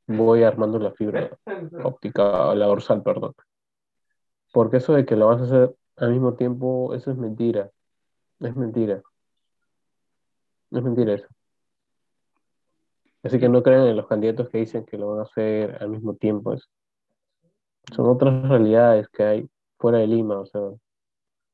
voy 0.07 0.43
armando 0.43 0.79
la 0.79 0.91
fibra 0.91 1.37
óptica, 1.83 2.53
la 2.55 2.65
dorsal, 2.67 3.01
perdón. 3.01 3.33
Porque 4.51 4.77
eso 4.77 4.93
de 4.93 5.05
que 5.05 5.15
lo 5.15 5.27
vas 5.27 5.41
a 5.41 5.45
hacer 5.45 5.75
al 5.97 6.11
mismo 6.11 6.33
tiempo, 6.35 6.93
eso 6.93 7.11
es 7.11 7.17
mentira. 7.17 7.71
Es 8.39 8.55
mentira. 8.55 9.01
Es 10.71 10.83
mentira 10.83 11.13
eso. 11.13 11.27
Así 13.23 13.39
que 13.39 13.49
no 13.49 13.63
crean 13.63 13.87
en 13.87 13.95
los 13.95 14.07
candidatos 14.07 14.49
que 14.49 14.59
dicen 14.59 14.85
que 14.85 14.97
lo 14.97 15.09
van 15.09 15.19
a 15.19 15.23
hacer 15.23 15.81
al 15.81 15.89
mismo 15.89 16.15
tiempo. 16.15 16.55
Son 17.95 18.07
otras 18.07 18.47
realidades 18.47 19.07
que 19.09 19.23
hay 19.23 19.49
fuera 19.79 19.97
de 19.99 20.07
Lima. 20.07 20.39
O 20.39 20.45
sea, 20.45 20.61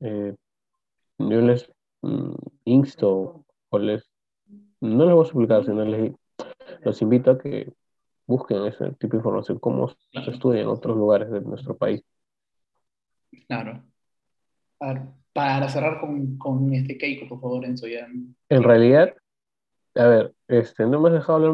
eh, 0.00 0.34
yo 1.18 1.40
les 1.40 1.72
Mm, 2.02 2.34
insto 2.64 3.44
o 3.70 3.78
les, 3.78 4.10
no 4.80 5.04
les 5.04 5.14
voy 5.14 5.22
a 5.22 5.26
explicar, 5.26 5.64
sino 5.64 5.84
les 5.84 6.12
los 6.84 7.00
invito 7.00 7.30
a 7.30 7.38
que 7.38 7.72
busquen 8.26 8.64
ese 8.66 8.90
tipo 8.92 9.12
de 9.12 9.18
información, 9.18 9.58
cómo 9.58 9.88
se 9.88 10.30
estudia 10.30 10.62
en 10.62 10.68
otros 10.68 10.96
lugares 10.96 11.30
de 11.30 11.40
nuestro 11.40 11.76
país. 11.76 12.02
Claro. 13.46 13.82
Para, 15.32 15.68
cerrar 15.68 16.00
con, 16.00 16.36
con, 16.38 16.72
este 16.74 16.98
Keiko, 16.98 17.28
por 17.28 17.40
favor, 17.40 17.64
Enzo. 17.64 17.86
Ya. 17.86 18.08
En 18.48 18.62
realidad, 18.62 19.14
a 19.94 20.06
ver, 20.06 20.34
este, 20.48 20.86
no 20.86 21.00
me 21.00 21.08
has 21.08 21.14
dejado 21.14 21.36
hablar 21.36 21.52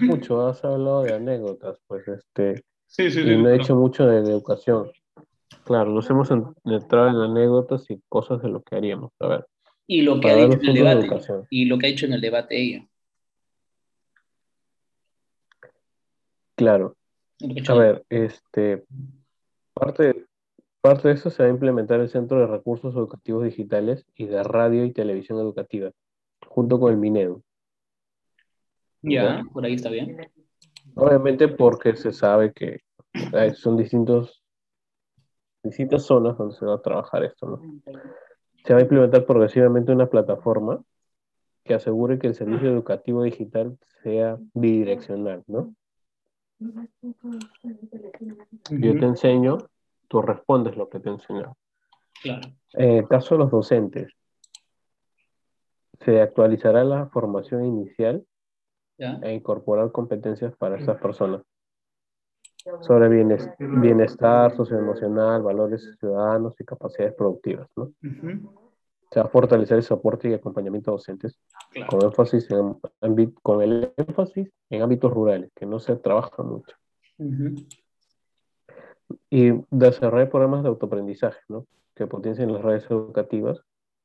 mucho, 0.00 0.46
has 0.46 0.64
hablado 0.64 1.02
de 1.02 1.14
anécdotas, 1.14 1.78
pues, 1.86 2.06
este, 2.06 2.62
sí, 2.86 3.10
sí, 3.10 3.20
y 3.20 3.36
no 3.36 3.48
he 3.48 3.56
hecho 3.56 3.74
mucho 3.74 4.06
de, 4.06 4.22
de, 4.22 4.30
educación. 4.30 4.90
Claro, 5.64 5.90
nos 5.90 6.08
hemos 6.10 6.30
entrado 6.30 7.08
en 7.08 7.16
anécdotas 7.16 7.90
y 7.90 8.00
cosas 8.08 8.40
de 8.42 8.48
lo 8.48 8.62
que 8.62 8.76
haríamos. 8.76 9.12
A 9.18 9.26
ver, 9.26 9.46
y 9.90 10.02
lo 10.02 10.20
que 10.20 10.30
ha 10.30 10.36
dicho 10.36 10.60
en 10.62 10.68
el 10.68 10.74
debate. 10.74 11.08
Y 11.50 11.64
lo 11.64 11.76
que 11.76 11.86
ha 11.86 11.90
dicho 11.90 12.06
en 12.06 12.12
el 12.12 12.20
debate 12.20 12.62
ella. 12.62 12.86
Claro. 16.54 16.96
A 17.68 17.74
ver, 17.74 18.04
este, 18.08 18.84
parte, 19.74 20.26
parte 20.80 21.08
de 21.08 21.14
eso 21.14 21.28
se 21.30 21.42
va 21.42 21.48
a 21.48 21.52
implementar 21.52 21.98
el 21.98 22.08
Centro 22.08 22.38
de 22.38 22.46
Recursos 22.46 22.94
Educativos 22.94 23.42
Digitales 23.42 24.06
y 24.14 24.26
de 24.26 24.44
Radio 24.44 24.84
y 24.84 24.92
Televisión 24.92 25.40
Educativa, 25.40 25.90
junto 26.46 26.78
con 26.78 26.92
el 26.92 26.98
Minedu. 26.98 27.42
Ya, 29.02 29.42
por 29.52 29.64
ahí 29.64 29.74
está 29.74 29.90
bien. 29.90 30.18
Obviamente 30.94 31.48
porque 31.48 31.96
se 31.96 32.12
sabe 32.12 32.52
que 32.52 32.82
son 33.54 33.76
distintos, 33.76 34.40
distintas 35.64 36.04
zonas 36.04 36.38
donde 36.38 36.54
se 36.54 36.64
va 36.64 36.76
a 36.76 36.82
trabajar 36.82 37.24
esto, 37.24 37.48
¿no? 37.48 37.60
Se 38.64 38.72
va 38.72 38.80
a 38.80 38.82
implementar 38.82 39.24
progresivamente 39.24 39.92
una 39.92 40.08
plataforma 40.08 40.82
que 41.64 41.74
asegure 41.74 42.18
que 42.18 42.28
el 42.28 42.34
servicio 42.34 42.68
educativo 42.68 43.22
digital 43.22 43.78
sea 44.02 44.38
bidireccional, 44.54 45.44
¿no? 45.46 45.74
Yo 48.70 48.98
te 48.98 49.04
enseño, 49.04 49.58
tú 50.08 50.22
respondes 50.22 50.76
lo 50.76 50.88
que 50.88 51.00
te 51.00 51.08
enseño. 51.10 51.56
Claro. 52.22 52.48
En 52.74 52.90
el 52.90 53.08
caso 53.08 53.34
de 53.34 53.38
los 53.38 53.50
docentes, 53.50 54.12
se 56.04 56.20
actualizará 56.20 56.84
la 56.84 57.06
formación 57.06 57.64
inicial 57.64 58.24
e 58.98 59.32
incorporar 59.32 59.92
competencias 59.92 60.54
para 60.56 60.78
esas 60.78 61.00
personas 61.00 61.42
sobre 62.80 63.08
bienestar 63.58 64.54
socioemocional, 64.56 65.42
valores 65.42 65.96
ciudadanos 65.98 66.54
y 66.58 66.64
capacidades 66.64 67.14
productivas. 67.14 67.68
¿no? 67.76 67.92
Se 69.10 69.20
va 69.20 69.26
a 69.26 69.28
fortalecer 69.28 69.78
el 69.78 69.82
soporte 69.82 70.28
y 70.28 70.34
acompañamiento 70.34 70.90
a 70.90 70.94
docentes 70.94 71.38
con, 71.88 72.02
énfasis 72.02 72.48
en, 72.50 72.76
con 73.42 73.62
el 73.62 73.92
énfasis 73.96 74.50
en 74.70 74.82
ámbitos 74.82 75.12
rurales, 75.12 75.50
que 75.54 75.66
no 75.66 75.78
se 75.78 75.96
trabaja 75.96 76.42
mucho. 76.42 76.76
Y 79.28 79.52
desarrollar 79.70 80.30
programas 80.30 80.62
de 80.62 80.68
autoaprendizaje, 80.68 81.40
¿no? 81.48 81.66
que 81.94 82.06
potencien 82.06 82.52
las 82.52 82.62
redes 82.62 82.90
educativas, 82.90 83.62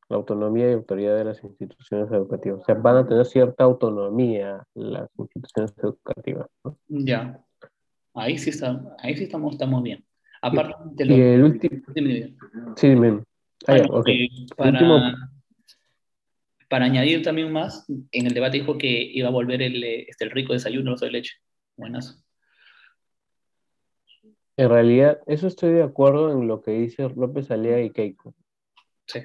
la 0.10 0.18
autonomía 0.18 0.70
y 0.70 0.74
autoridad 0.74 1.16
de 1.16 1.24
las 1.24 1.44
instituciones 1.44 2.12
educativas. 2.12 2.62
O 2.62 2.64
sea, 2.64 2.76
van 2.76 2.98
a 2.98 3.08
tener 3.08 3.26
cierta 3.26 3.64
autonomía 3.64 4.66
las 4.74 5.10
instituciones 5.18 5.74
educativas. 5.78 6.48
¿no? 6.64 6.78
Ya. 6.90 7.42
Ahí 8.16 8.38
sí, 8.38 8.50
está, 8.50 8.82
ahí 9.00 9.16
sí 9.16 9.26
estamos, 9.26 9.54
estamos 9.54 9.84
bien. 9.84 10.04
Aparte 10.42 10.74
de 10.92 11.06
lo... 11.06 11.16
Y 11.16 11.22
el 11.22 11.44
último... 11.44 11.82
Sí, 12.76 12.90
dime. 12.90 13.24
Ah, 13.68 13.78
para, 14.58 15.16
para 16.70 16.86
añadir 16.86 17.24
también 17.24 17.52
más, 17.52 17.86
en 18.12 18.26
el 18.26 18.34
debate 18.34 18.58
dijo 18.58 18.78
que 18.78 18.88
iba 18.88 19.28
a 19.28 19.32
volver 19.32 19.62
el, 19.62 19.84
este, 19.84 20.26
el 20.26 20.32
rico 20.32 20.54
desayuno 20.54 20.96
de 20.96 21.12
leche. 21.12 21.36
Buenas. 21.76 22.24
En 24.58 24.70
realidad, 24.70 25.20
eso 25.26 25.48
estoy 25.48 25.74
de 25.74 25.84
acuerdo 25.84 26.32
en 26.32 26.48
lo 26.48 26.62
que 26.62 26.72
dice 26.72 27.10
López 27.16 27.52
Alea 27.52 27.82
y 27.82 27.90
Keiko. 27.90 28.34
Sí. 29.08 29.20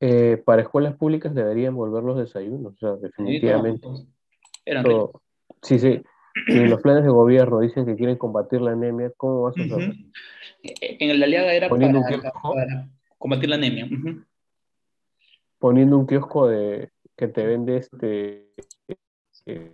Eh, 0.00 0.42
para 0.44 0.62
escuelas 0.62 0.96
públicas 0.96 1.34
deberían 1.34 1.74
volver 1.74 2.02
los 2.02 2.16
desayunos, 2.18 2.74
o 2.74 2.78
sea, 2.78 2.96
definitivamente. 2.96 3.86
Sí, 5.62 5.78
sí. 5.78 6.02
Si 6.46 6.66
los 6.66 6.80
planes 6.80 7.04
de 7.04 7.10
gobierno 7.10 7.60
dicen 7.60 7.84
que 7.84 7.96
quieren 7.96 8.16
combatir 8.16 8.60
la 8.60 8.72
anemia, 8.72 9.12
¿cómo 9.16 9.42
vas 9.42 9.56
a 9.58 9.62
hacer? 9.62 9.94
En 10.62 11.10
el 11.10 11.22
Aliaga 11.22 11.52
era 11.52 11.68
para, 11.68 12.88
combatir 13.18 13.48
la 13.48 13.56
anemia. 13.56 13.88
Poniendo 15.58 15.98
un 15.98 16.06
kiosco 16.06 16.48
de 16.48 16.90
que 17.16 17.28
te 17.28 17.46
vende 17.46 17.76
este 17.76 18.48
eh, 19.46 19.72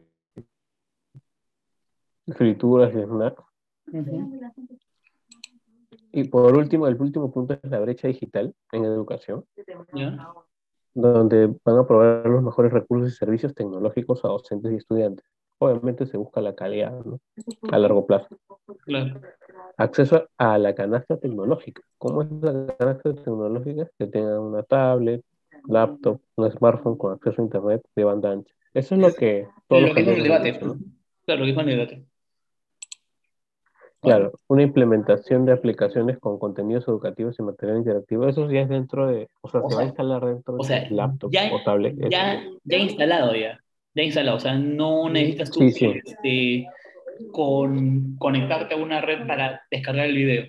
frituras 2.34 2.92
y 2.94 3.02
snacks. 3.02 3.42
Y 6.12 6.24
por 6.24 6.56
último, 6.56 6.86
el 6.86 7.00
último 7.00 7.30
punto 7.30 7.54
es 7.54 7.70
la 7.70 7.78
brecha 7.78 8.08
digital 8.08 8.54
en 8.72 8.84
educación, 8.84 9.44
donde 10.94 11.54
van 11.62 11.78
a 11.78 11.86
proveer 11.86 12.26
los 12.26 12.42
mejores 12.42 12.72
recursos 12.72 13.12
y 13.12 13.16
servicios 13.16 13.54
tecnológicos 13.54 14.24
a 14.24 14.28
docentes 14.28 14.72
y 14.72 14.76
estudiantes 14.76 15.26
obviamente 15.58 16.06
se 16.06 16.16
busca 16.16 16.40
la 16.40 16.54
calidad 16.54 16.92
¿no? 17.04 17.20
a 17.70 17.78
largo 17.78 18.06
plazo. 18.06 18.28
Acceso 19.76 20.28
a 20.38 20.58
la 20.58 20.74
canasta 20.74 21.18
tecnológica. 21.18 21.82
¿Cómo 21.98 22.22
es 22.22 22.30
la 22.30 22.74
canasta 22.76 23.14
tecnológica? 23.14 23.88
Que 23.98 24.06
tenga 24.06 24.40
una 24.40 24.62
tablet, 24.62 25.22
laptop, 25.66 26.20
un 26.36 26.50
smartphone 26.50 26.96
con 26.96 27.12
acceso 27.12 27.42
a 27.42 27.44
internet 27.44 27.82
de 27.94 28.04
banda 28.04 28.30
ancha. 28.32 28.54
Eso 28.74 28.94
es 28.94 29.00
lo 29.00 29.14
que... 29.14 29.48
Todo 29.68 29.80
lo 29.80 29.94
que 29.94 30.00
dijo 30.00 30.10
en 30.12 30.16
el 30.18 30.22
debate. 30.22 30.58
Claro, 30.58 31.40
lo 31.40 31.44
que 31.44 31.46
dijo 31.46 31.60
en 31.60 31.68
el 31.68 31.76
debate. 31.76 32.04
Claro, 34.00 34.32
una 34.46 34.62
implementación 34.62 35.46
de 35.46 35.52
aplicaciones 35.52 36.18
con 36.20 36.38
contenidos 36.38 36.86
educativos 36.86 37.36
y 37.40 37.42
material 37.42 37.78
interactivo, 37.78 38.28
eso 38.28 38.48
ya 38.48 38.60
es 38.60 38.68
dentro 38.68 39.08
de, 39.08 39.28
o 39.40 39.48
sea, 39.48 39.62
se 39.68 39.74
va 39.74 39.80
a 39.80 39.86
instalar 39.86 40.24
dentro 40.24 40.58
de 40.58 40.90
laptop 40.90 41.32
o 41.52 41.64
tablet. 41.64 41.96
Ya, 42.08 42.44
ya 42.62 42.76
instalado 42.76 43.34
ya 43.34 43.58
ya 43.96 44.02
instalado. 44.02 44.36
O 44.36 44.40
sea, 44.40 44.54
no 44.54 45.08
necesitas 45.08 45.50
tú 45.50 45.62
este, 45.62 46.66
con, 47.32 48.16
conectarte 48.16 48.74
a 48.74 48.78
una 48.78 49.00
red 49.00 49.26
para 49.26 49.62
descargar 49.70 50.06
el 50.06 50.14
video. 50.14 50.44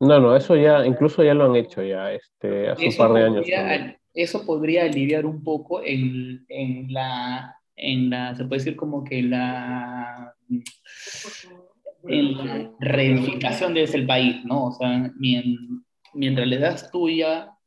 No, 0.00 0.20
no, 0.20 0.36
eso 0.36 0.54
ya, 0.54 0.86
incluso 0.86 1.24
ya 1.24 1.34
lo 1.34 1.46
han 1.46 1.56
hecho 1.56 1.82
ya, 1.82 2.12
este, 2.12 2.68
hace 2.68 2.86
un 2.86 2.96
par 2.96 3.12
de 3.14 3.24
años. 3.24 3.46
eso 4.14 4.46
podría 4.46 4.84
aliviar 4.84 5.26
un 5.26 5.42
poco 5.42 5.82
en, 5.82 6.46
en, 6.48 6.92
la, 6.92 7.56
en 7.74 8.08
la, 8.08 8.32
se 8.36 8.44
puede 8.44 8.60
decir 8.60 8.76
como 8.76 9.02
que 9.02 9.22
la, 9.22 10.36
en 12.06 12.36
la 12.36 12.70
reunificación 12.78 13.74
de 13.74 13.82
ese 13.82 14.02
país, 14.02 14.44
¿no? 14.44 14.66
O 14.66 14.72
sea, 14.72 15.12
mientras 15.18 16.46
le 16.46 16.58
das 16.58 16.92
tú 16.92 17.10
ya 17.10 17.57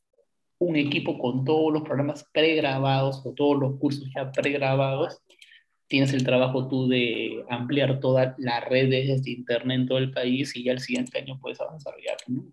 un 0.62 0.76
equipo 0.76 1.18
con 1.18 1.43
todos 1.43 1.74
los 1.74 1.82
programas 1.82 2.24
pregrabados 2.32 3.26
o 3.26 3.34
todos 3.34 3.59
los 3.59 3.80
cursos 3.80 4.07
ya 4.16 4.32
pregrabados, 4.32 5.20
tienes 5.88 6.14
el 6.14 6.24
trabajo 6.24 6.68
tú 6.68 6.88
de 6.88 7.43
ampliar 7.49 7.99
toda 7.99 8.36
la 8.38 8.59
red 8.59 8.89
de 8.89 9.22
internet 9.26 9.80
en 9.80 9.88
todo 9.88 9.97
el 9.97 10.12
país 10.12 10.55
y 10.55 10.64
ya 10.64 10.74
el 10.74 10.80
siguiente 10.80 11.18
año 11.18 11.39
puedes 11.41 11.59
avanzar 11.59 11.95
ya, 12.05 12.16
¿no? 12.28 12.45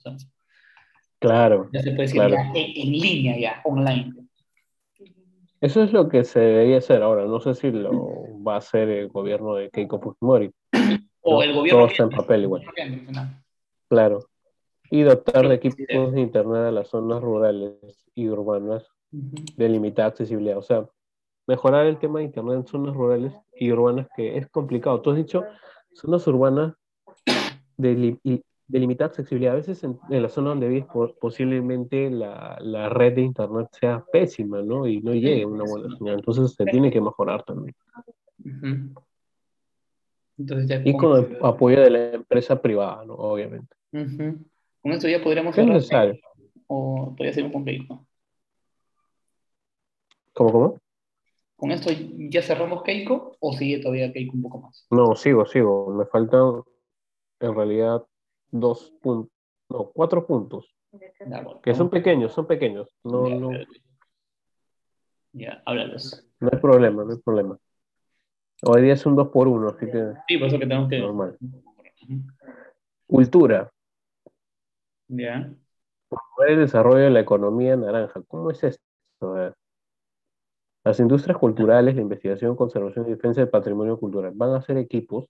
claro. 1.19 1.69
Ya 1.71 1.83
se 1.83 1.91
puede 1.91 2.09
decir 2.09 2.23
en, 2.23 2.93
línea 2.93 3.39
ya, 3.39 3.61
online. 3.65 4.15
Eso 5.61 5.83
es 5.83 5.93
lo 5.93 6.09
que 6.09 6.25
se 6.25 6.41
debería 6.41 6.79
hacer 6.79 7.03
ahora. 7.03 7.27
No 7.27 7.41
sé 7.41 7.55
si 7.55 7.71
lo 7.71 7.93
va 8.43 8.55
a 8.55 8.59
hacer 8.59 8.89
el 8.89 9.09
gobierno 9.09 9.55
de 9.55 9.69
Keiko 9.69 10.01
Fujimori. 10.01 10.51
O 11.21 11.43
el 11.43 11.53
gobierno. 11.53 11.81
Todo 11.81 11.91
está 11.91 12.03
en 12.05 12.11
papel 12.11 12.43
igual. 12.45 12.65
Claro. 13.89 14.21
Y 14.91 15.03
dotar 15.03 15.49
de 15.49 15.55
equipos 15.55 16.13
de 16.13 16.21
internet 16.21 16.67
a 16.67 16.71
las 16.71 16.89
zonas 16.89 17.23
rurales 17.23 18.07
y 18.15 18.29
urbanas 18.29 18.87
de 19.11 19.69
limitada 19.69 20.09
accesibilidad. 20.09 20.59
O 20.59 20.63
sea, 20.63 20.89
mejorar 21.47 21.87
el 21.87 21.99
tema 21.99 22.19
de 22.19 22.27
Internet 22.27 22.57
en 22.57 22.67
zonas 22.67 22.95
rurales 22.95 23.33
y 23.55 23.73
urbanas, 23.73 24.07
que 24.15 24.37
es 24.37 24.47
complicado. 24.49 25.01
Tú 25.01 25.11
has 25.11 25.17
dicho 25.17 25.45
zonas 25.93 26.27
urbanas 26.27 26.75
de, 27.77 28.19
de 28.23 28.79
limitada 28.79 29.09
accesibilidad. 29.09 29.55
A 29.55 29.57
veces 29.57 29.83
en, 29.83 29.99
la 30.11 30.29
zona 30.29 30.51
donde 30.51 30.69
vives 30.69 30.87
posiblemente 31.21 32.11
la, 32.11 32.59
la, 32.61 32.89
red 32.91 33.15
de 33.15 33.23
Internet 33.23 33.69
sea 33.73 34.05
pésima, 34.13 34.63
¿no? 34.63 34.87
Y 34.87 35.01
no 35.01 35.15
llegue 35.15 35.47
una 35.47 35.65
buena 35.65 35.97
señal. 35.97 36.17
Entonces 36.17 36.55
se 36.55 36.65
tiene 36.67 36.91
que 36.91 37.01
mejorar 37.01 37.43
también. 37.45 37.75
Entonces, 40.37 40.83
y 40.85 40.97
con 40.97 41.19
el 41.19 41.39
apoyo 41.43 41.81
de 41.81 41.91
la 41.91 42.13
empresa 42.13 42.61
privada, 42.61 43.05
¿no? 43.07 43.15
Obviamente. 43.15 43.75
Con 44.83 44.93
esto 44.93 45.09
ya 45.09 45.23
podríamos... 45.23 45.57
Es 45.57 45.67
necesario. 45.67 46.19
O 46.67 47.15
podría 47.17 47.33
ser 47.33 47.45
un 47.45 47.53
completo. 47.53 48.07
¿Cómo, 50.33 50.53
cómo? 50.53 50.79
¿Con 51.57 51.73
esto 51.73 51.91
ya 52.31 52.43
cerramos 52.43 52.85
Keiko 52.85 53.37
o 53.41 53.53
sigue 53.53 53.81
todavía 53.81 54.13
Keiko 54.13 54.37
un 54.37 54.43
poco 54.43 54.61
más? 54.61 54.87
No, 54.91 55.17
sigo, 55.17 55.45
sigo. 55.45 55.93
Me 55.93 56.07
faltan 56.07 56.63
en 57.41 57.55
realidad 57.55 58.07
dos 58.51 58.93
puntos, 59.03 59.33
no, 59.69 59.91
cuatro 59.93 60.25
puntos. 60.25 60.73
que 61.63 61.75
son 61.75 61.91
pequeños, 61.91 62.33
son 62.33 62.47
pequeños. 62.47 62.89
No, 63.03 63.29
ya, 63.29 63.35
no. 63.35 63.51
Ya, 65.33 65.63
háblalos. 65.67 66.25
No 66.39 66.51
hay 66.53 66.61
problema, 66.61 67.05
no 67.05 67.11
hay 67.11 67.19
problema. 67.19 67.59
Hoy 68.63 68.83
día 68.83 68.95
es 68.95 69.05
un 69.07 69.17
dos 69.17 69.29
por 69.29 69.49
uno, 69.49 69.69
así 69.69 69.87
que. 69.87 70.13
Sí, 70.29 70.39
por 70.39 70.49
eso 70.49 70.59
que 70.59 70.67
tenemos 70.67 70.89
que. 70.89 70.99
Normal. 70.99 71.37
Cultura. 73.07 73.73
Ya. 75.09 75.53
Promover 76.09 76.51
el 76.51 76.59
desarrollo 76.61 77.05
de 77.05 77.11
la 77.11 77.21
economía 77.21 77.77
naranja. 77.77 78.23
¿Cómo 78.29 78.51
es 78.51 78.63
esto? 78.63 78.83
Las 80.85 81.01
industrias 81.01 81.37
culturales, 81.37 81.97
la 81.97 82.03
investigación, 82.03 82.57
conservación 82.57 83.07
y 83.07 83.11
defensa 83.11 83.41
del 83.41 83.51
patrimonio 83.51 83.99
cultural 83.99 84.33
van 84.35 84.55
a 84.55 84.63
ser 84.63 84.79
equipos, 84.79 85.27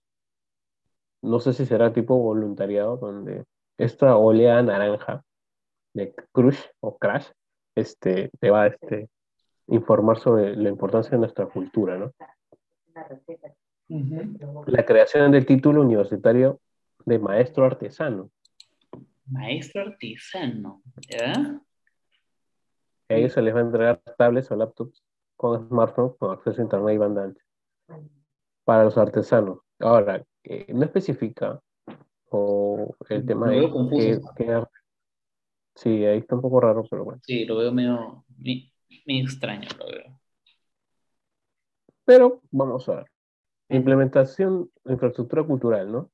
no 1.22 1.40
sé 1.40 1.52
si 1.52 1.66
será 1.66 1.92
tipo 1.92 2.16
voluntariado, 2.16 2.96
donde 2.96 3.44
esta 3.76 4.16
oleada 4.16 4.62
naranja 4.62 5.24
de 5.94 6.14
Crush 6.32 6.60
o 6.80 6.96
Crash 6.96 7.28
este, 7.74 8.30
te 8.38 8.50
va 8.50 8.62
a 8.62 8.66
este, 8.68 9.08
informar 9.68 10.18
sobre 10.18 10.54
la 10.56 10.68
importancia 10.68 11.12
de 11.12 11.18
nuestra 11.18 11.46
cultura, 11.46 11.96
¿no? 11.96 12.12
La 14.66 14.84
creación 14.84 15.32
del 15.32 15.46
título 15.46 15.80
universitario 15.80 16.60
de 17.04 17.18
maestro 17.18 17.64
artesano. 17.64 18.30
Maestro 19.30 19.82
artesano, 19.82 20.82
¿ya? 21.08 21.60
A 23.08 23.14
ellos 23.14 23.32
se 23.32 23.42
les 23.42 23.54
va 23.54 23.60
a 23.60 23.62
entregar 23.62 24.02
tablets 24.16 24.50
o 24.50 24.56
laptops 24.56 25.02
con 25.36 25.68
smartphones 25.68 26.16
con 26.18 26.32
acceso 26.32 26.60
a 26.60 26.64
internet 26.64 26.94
y 26.94 26.98
banda 26.98 27.24
ancha 27.24 27.42
para 28.64 28.84
los 28.84 28.98
artesanos. 28.98 29.60
Ahora, 29.78 30.22
no 30.68 30.84
especifica 30.84 31.58
o 32.30 32.94
el 33.08 33.24
tema 33.24 33.50
de 33.50 33.70
que, 34.36 34.62
sí, 35.74 36.04
ahí 36.04 36.18
está 36.18 36.34
un 36.34 36.42
poco 36.42 36.60
raro, 36.60 36.84
pero 36.90 37.04
bueno. 37.04 37.20
Sí, 37.24 37.46
lo 37.46 37.56
veo 37.56 37.72
medio, 37.72 38.24
medio 38.36 39.24
extraño, 39.24 39.68
lo 39.78 39.86
veo. 39.86 40.20
Pero 42.04 42.42
vamos 42.50 42.88
a 42.90 42.96
ver. 42.96 43.06
Implementación 43.70 44.70
infraestructura 44.84 45.42
cultural, 45.44 45.90
¿no? 45.90 46.10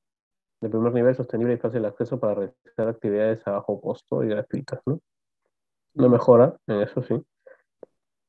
De 0.61 0.69
primer 0.69 0.93
nivel 0.93 1.15
sostenible 1.15 1.53
y 1.53 1.57
fácil 1.57 1.85
acceso 1.85 2.19
para 2.19 2.35
realizar 2.35 2.87
actividades 2.87 3.45
a 3.47 3.51
bajo 3.51 3.79
costo 3.81 4.23
y 4.23 4.29
gratuitas, 4.29 4.79
¿no? 4.85 4.99
No 5.93 6.09
mejora 6.09 6.57
en 6.67 6.81
eso, 6.81 7.01
sí 7.03 7.23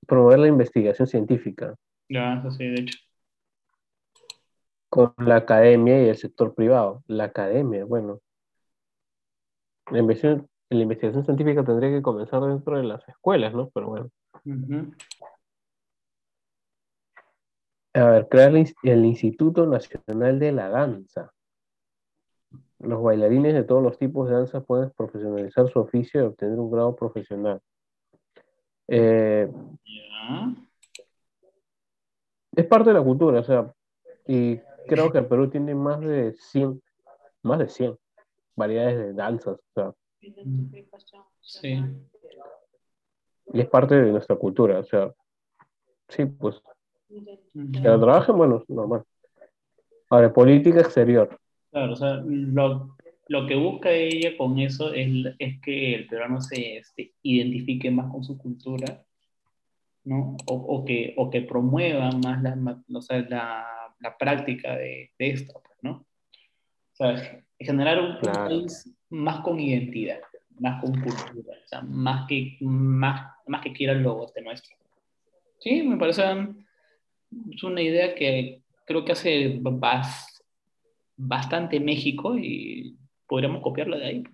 promover 0.06 0.38
la 0.38 0.48
investigación 0.48 1.06
científica. 1.06 1.74
Ya, 2.08 2.34
eso 2.34 2.50
sí, 2.52 2.64
de 2.64 2.80
hecho. 2.80 2.98
Con 4.88 5.12
la 5.18 5.36
academia 5.36 6.02
y 6.02 6.08
el 6.08 6.16
sector 6.16 6.54
privado. 6.54 7.02
La 7.06 7.24
academia, 7.24 7.84
bueno. 7.84 8.20
La 9.90 9.98
investigación, 9.98 10.48
la 10.70 10.82
investigación 10.82 11.24
científica 11.24 11.64
tendría 11.64 11.90
que 11.90 12.02
comenzar 12.02 12.40
dentro 12.42 12.76
de 12.76 12.84
las 12.84 13.06
escuelas, 13.08 13.52
¿no? 13.52 13.70
Pero 13.70 13.88
bueno. 13.88 14.10
A 17.94 18.04
ver, 18.04 18.28
crear 18.28 18.54
el 18.54 19.04
Instituto 19.04 19.66
Nacional 19.66 20.38
de 20.38 20.52
la 20.52 20.68
Danza. 20.68 21.32
Los 22.78 23.02
bailarines 23.02 23.54
de 23.54 23.64
todos 23.64 23.82
los 23.82 23.98
tipos 23.98 24.28
de 24.28 24.34
danza 24.34 24.60
pueden 24.60 24.90
profesionalizar 24.90 25.68
su 25.68 25.80
oficio 25.80 26.20
y 26.20 26.24
obtener 26.24 26.58
un 26.58 26.70
grado 26.70 26.94
profesional. 26.94 27.60
Eh, 28.88 29.50
es 32.54 32.66
parte 32.66 32.90
de 32.90 32.94
la 32.94 33.02
cultura, 33.02 33.40
o 33.40 33.44
sea, 33.44 33.72
y 34.26 34.58
creo 34.88 35.10
que 35.10 35.18
el 35.18 35.26
Perú 35.26 35.48
tiene 35.48 35.74
más 35.74 36.00
de 36.00 36.34
100, 36.34 36.82
más 37.42 37.58
de 37.58 37.68
100 37.68 37.98
variedades 38.54 38.98
de 38.98 39.12
danzas, 39.12 39.58
o 39.58 39.72
sea. 39.74 39.94
Sí. 41.40 41.82
Y 43.52 43.60
es 43.60 43.68
parte 43.68 43.94
de 43.94 44.10
nuestra 44.10 44.36
cultura, 44.36 44.80
o 44.80 44.84
sea, 44.84 45.12
sí, 46.08 46.24
pues. 46.26 46.60
Que 47.08 47.80
la 47.80 47.98
trabajen, 47.98 48.36
bueno, 48.36 48.64
normal. 48.68 49.04
Ahora, 50.10 50.32
política 50.32 50.80
exterior. 50.80 51.38
Claro, 51.76 51.92
o 51.92 51.96
sea, 51.96 52.22
lo, 52.24 52.96
lo 53.28 53.46
que 53.46 53.54
busca 53.54 53.90
ella 53.90 54.34
con 54.38 54.58
eso 54.58 54.94
es, 54.94 55.10
es 55.38 55.60
que 55.60 55.94
el 55.94 56.06
peruano 56.06 56.40
se, 56.40 56.80
identifique 57.20 57.90
más 57.90 58.10
con 58.10 58.24
su 58.24 58.38
cultura, 58.38 59.04
¿no? 60.04 60.38
O, 60.46 60.54
o, 60.54 60.84
que, 60.86 61.12
o 61.18 61.28
que 61.28 61.42
promueva 61.42 62.10
más 62.12 62.42
la, 62.42 62.80
o 62.94 63.02
sea, 63.02 63.18
la, 63.28 63.66
la 64.00 64.16
práctica 64.16 64.74
de, 64.74 65.12
de, 65.18 65.28
esto, 65.28 65.60
pues, 65.62 65.76
¿no? 65.82 65.92
O 65.92 66.94
sea, 66.94 67.44
generar 67.60 68.00
un, 68.00 68.20
país 68.22 68.90
más 69.10 69.40
con 69.40 69.60
identidad, 69.60 70.20
más 70.58 70.82
con 70.82 70.92
cultura, 70.92 71.58
o 71.62 71.68
sea, 71.68 71.82
más 71.82 72.26
que, 72.26 72.56
más, 72.62 73.34
más 73.46 73.60
que 73.60 73.74
quiera 73.74 73.92
el 73.92 74.02
logo 74.02 74.24
este 74.24 74.40
nuestro. 74.40 74.74
Sí, 75.58 75.82
me 75.82 75.98
parece 75.98 76.22
es 77.50 77.62
una 77.62 77.82
idea 77.82 78.14
que 78.14 78.62
creo 78.86 79.04
que 79.04 79.12
hace 79.12 79.58
bastante 79.60 80.35
México 81.80 82.36
y 82.36 82.98
podríamos 83.26 83.62
copiarla 83.62 83.96
de 83.96 84.04
ahí. 84.04 84.24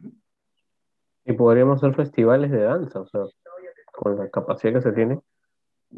Y 1.24 1.32
podríamos 1.34 1.78
hacer 1.78 1.94
festivales 1.94 2.50
de 2.50 2.62
danza, 2.62 3.00
o 3.00 3.06
sea, 3.06 3.22
con 3.92 4.16
la 4.16 4.28
capacidad 4.28 4.74
que 4.74 4.82
se 4.82 4.92
tiene, 4.92 5.20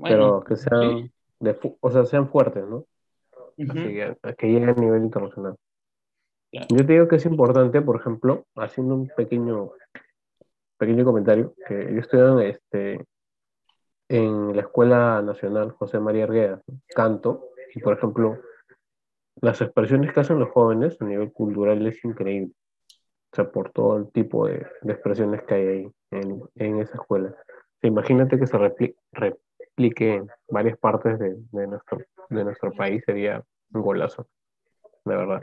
pero 0.03 0.43
que 0.45 0.57
sean, 0.57 1.11
de, 1.41 1.59
o 1.81 1.91
sea, 1.91 2.05
sean 2.05 2.29
fuertes, 2.29 2.65
¿no? 2.67 2.85
Así 3.57 3.83
que, 3.83 4.17
que 4.37 4.47
lleguen 4.47 4.69
a 4.69 4.75
nivel 4.75 5.03
internacional. 5.05 5.57
Yo 6.53 6.87
te 6.87 6.93
digo 6.93 7.09
que 7.09 7.17
es 7.17 7.27
importante, 7.27 7.81
por 7.83 7.97
ejemplo, 7.97 8.47
haciendo 8.55 8.95
un 8.95 9.09
pequeño, 9.09 9.73
pequeño 10.77 11.05
comentario, 11.05 11.55
que 11.67 12.01
yo 12.13 12.41
en, 12.41 12.47
este, 12.47 13.05
en 14.09 14.55
la 14.55 14.63
Escuela 14.63 15.21
Nacional 15.23 15.73
José 15.73 15.99
María 15.99 16.25
Arguedas, 16.25 16.63
canto, 16.95 17.49
y 17.75 17.81
por 17.81 17.97
ejemplo, 17.97 18.39
las 19.45 19.61
expresiones 19.61 20.13
que 20.13 20.21
hacen 20.21 20.39
los 20.39 20.51
jóvenes 20.51 21.01
a 21.01 21.05
nivel 21.05 21.33
cultural 21.33 21.87
es 21.87 22.05
increíble 22.05 22.53
sea, 23.35 23.51
por 23.51 23.71
todo 23.73 23.99
el 23.99 24.11
tipo 24.13 24.47
de, 24.47 24.67
expresiones 24.85 25.43
que 25.43 25.55
hay 25.55 25.67
ahí 25.67 25.89
en, 26.57 26.81
esa 26.81 26.95
escuela. 26.95 27.35
imagínate 27.83 28.39
que 28.39 28.47
se 28.47 28.57
replique, 28.57 30.15
en 30.15 30.29
varias 30.49 30.79
partes 30.79 31.19
de, 31.19 31.67
nuestro, 31.67 31.99
de 32.31 32.45
nuestro 32.45 32.73
país, 32.73 33.03
sería 33.05 33.43
un 33.73 33.83
golazo, 33.83 34.29
de 35.05 35.17
verdad. 35.17 35.41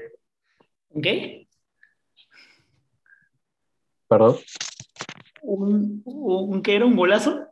¿Ok? 0.89 1.07
¿Perdón? 4.07 4.35
¿Un, 5.43 6.01
un, 6.05 6.61
qué 6.61 6.75
era? 6.75 6.85
¿Un 6.85 6.95
golazo? 6.95 7.47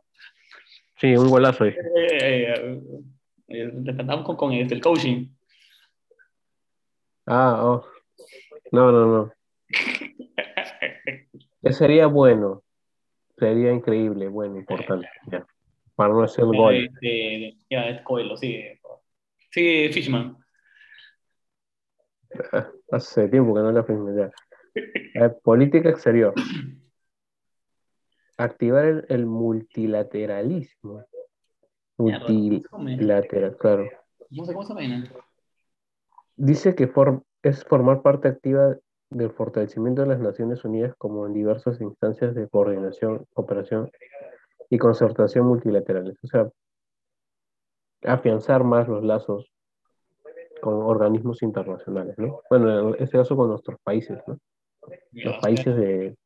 Sí, 0.96 1.16
un 1.16 1.28
golazo. 1.28 1.64
Eh, 1.64 1.76
eh, 1.96 2.82
eh 3.48 3.72
con, 4.24 4.36
con 4.36 4.52
este, 4.52 4.74
el 4.74 4.80
coaching. 4.80 5.26
Ah, 7.26 7.60
oh. 7.62 7.84
No, 8.72 8.92
no, 8.92 9.06
no. 9.06 9.32
sería 11.72 12.06
bueno. 12.06 12.62
Sería 13.38 13.72
increíble, 13.72 14.28
bueno, 14.28 14.58
importante. 14.58 15.08
Ya. 15.30 15.46
Para 15.94 16.12
no 16.12 16.22
hacer 16.22 16.44
un 16.44 16.56
gol. 16.56 16.74
Este, 16.74 17.56
ya, 17.68 17.88
es 17.88 18.02
Coelho, 18.02 18.36
sí. 18.36 18.64
Sí, 19.50 19.88
Fishman. 19.92 20.36
Hace 22.92 23.28
tiempo 23.28 23.54
que 23.54 23.60
no 23.60 23.72
la 23.72 23.82
Fishman 23.82 24.16
ya. 24.16 24.30
Eh, 24.74 25.30
política 25.42 25.90
exterior. 25.90 26.34
Activar 28.36 29.04
el, 29.08 29.26
multilateralismo. 29.26 31.04
Multilateral, 31.98 33.56
claro. 33.56 33.90
No 34.30 34.44
sé 34.44 34.52
cómo 34.54 34.64
se 34.64 34.74
llama. 34.74 35.04
Dice 36.42 36.74
que 36.74 36.90
es 37.42 37.64
formar 37.64 38.00
parte 38.00 38.28
activa 38.28 38.74
del 39.10 39.30
fortalecimiento 39.30 40.00
de 40.00 40.08
las 40.08 40.20
Naciones 40.20 40.64
Unidas 40.64 40.94
como 40.96 41.26
en 41.26 41.34
diversas 41.34 41.82
instancias 41.82 42.34
de 42.34 42.48
coordinación, 42.48 43.26
cooperación 43.34 43.90
y 44.70 44.78
concertación 44.78 45.46
multilaterales. 45.46 46.16
O 46.24 46.26
sea, 46.26 46.48
afianzar 48.04 48.64
más 48.64 48.88
los 48.88 49.04
lazos 49.04 49.52
con 50.62 50.76
organismos 50.76 51.42
internacionales, 51.42 52.16
¿no? 52.16 52.40
Bueno, 52.48 52.94
en 52.94 53.02
este 53.02 53.18
caso 53.18 53.36
con 53.36 53.50
nuestros 53.50 53.78
países, 53.82 54.18
¿no? 54.26 54.38
Los 55.12 55.36
países 55.42 55.76
de, 55.76 56.16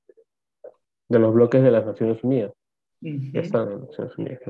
de 1.08 1.18
los 1.18 1.34
bloques 1.34 1.60
de 1.60 1.72
las 1.72 1.84
Naciones 1.84 2.22
Unidas. 2.22 2.52
Ya 3.00 3.40
están 3.40 3.66
en 3.66 3.80
las 3.80 3.88
Naciones 3.88 4.16
Unidas. 4.16 4.40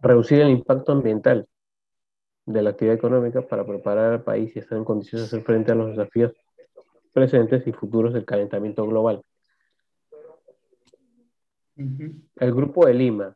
Reducir 0.00 0.40
el 0.40 0.48
impacto 0.48 0.92
ambiental 0.92 1.46
de 2.48 2.62
la 2.62 2.70
actividad 2.70 2.96
económica 2.96 3.42
para 3.42 3.66
preparar 3.66 4.12
al 4.12 4.22
país 4.22 4.56
y 4.56 4.58
estar 4.58 4.78
en 4.78 4.84
condiciones 4.84 5.30
de 5.30 5.36
hacer 5.36 5.46
frente 5.46 5.72
a 5.72 5.74
los 5.74 5.90
desafíos 5.90 6.32
presentes 7.12 7.66
y 7.66 7.72
futuros 7.72 8.14
del 8.14 8.24
calentamiento 8.24 8.86
global. 8.86 9.22
El 11.76 12.54
Grupo 12.54 12.86
de 12.86 12.94
Lima. 12.94 13.34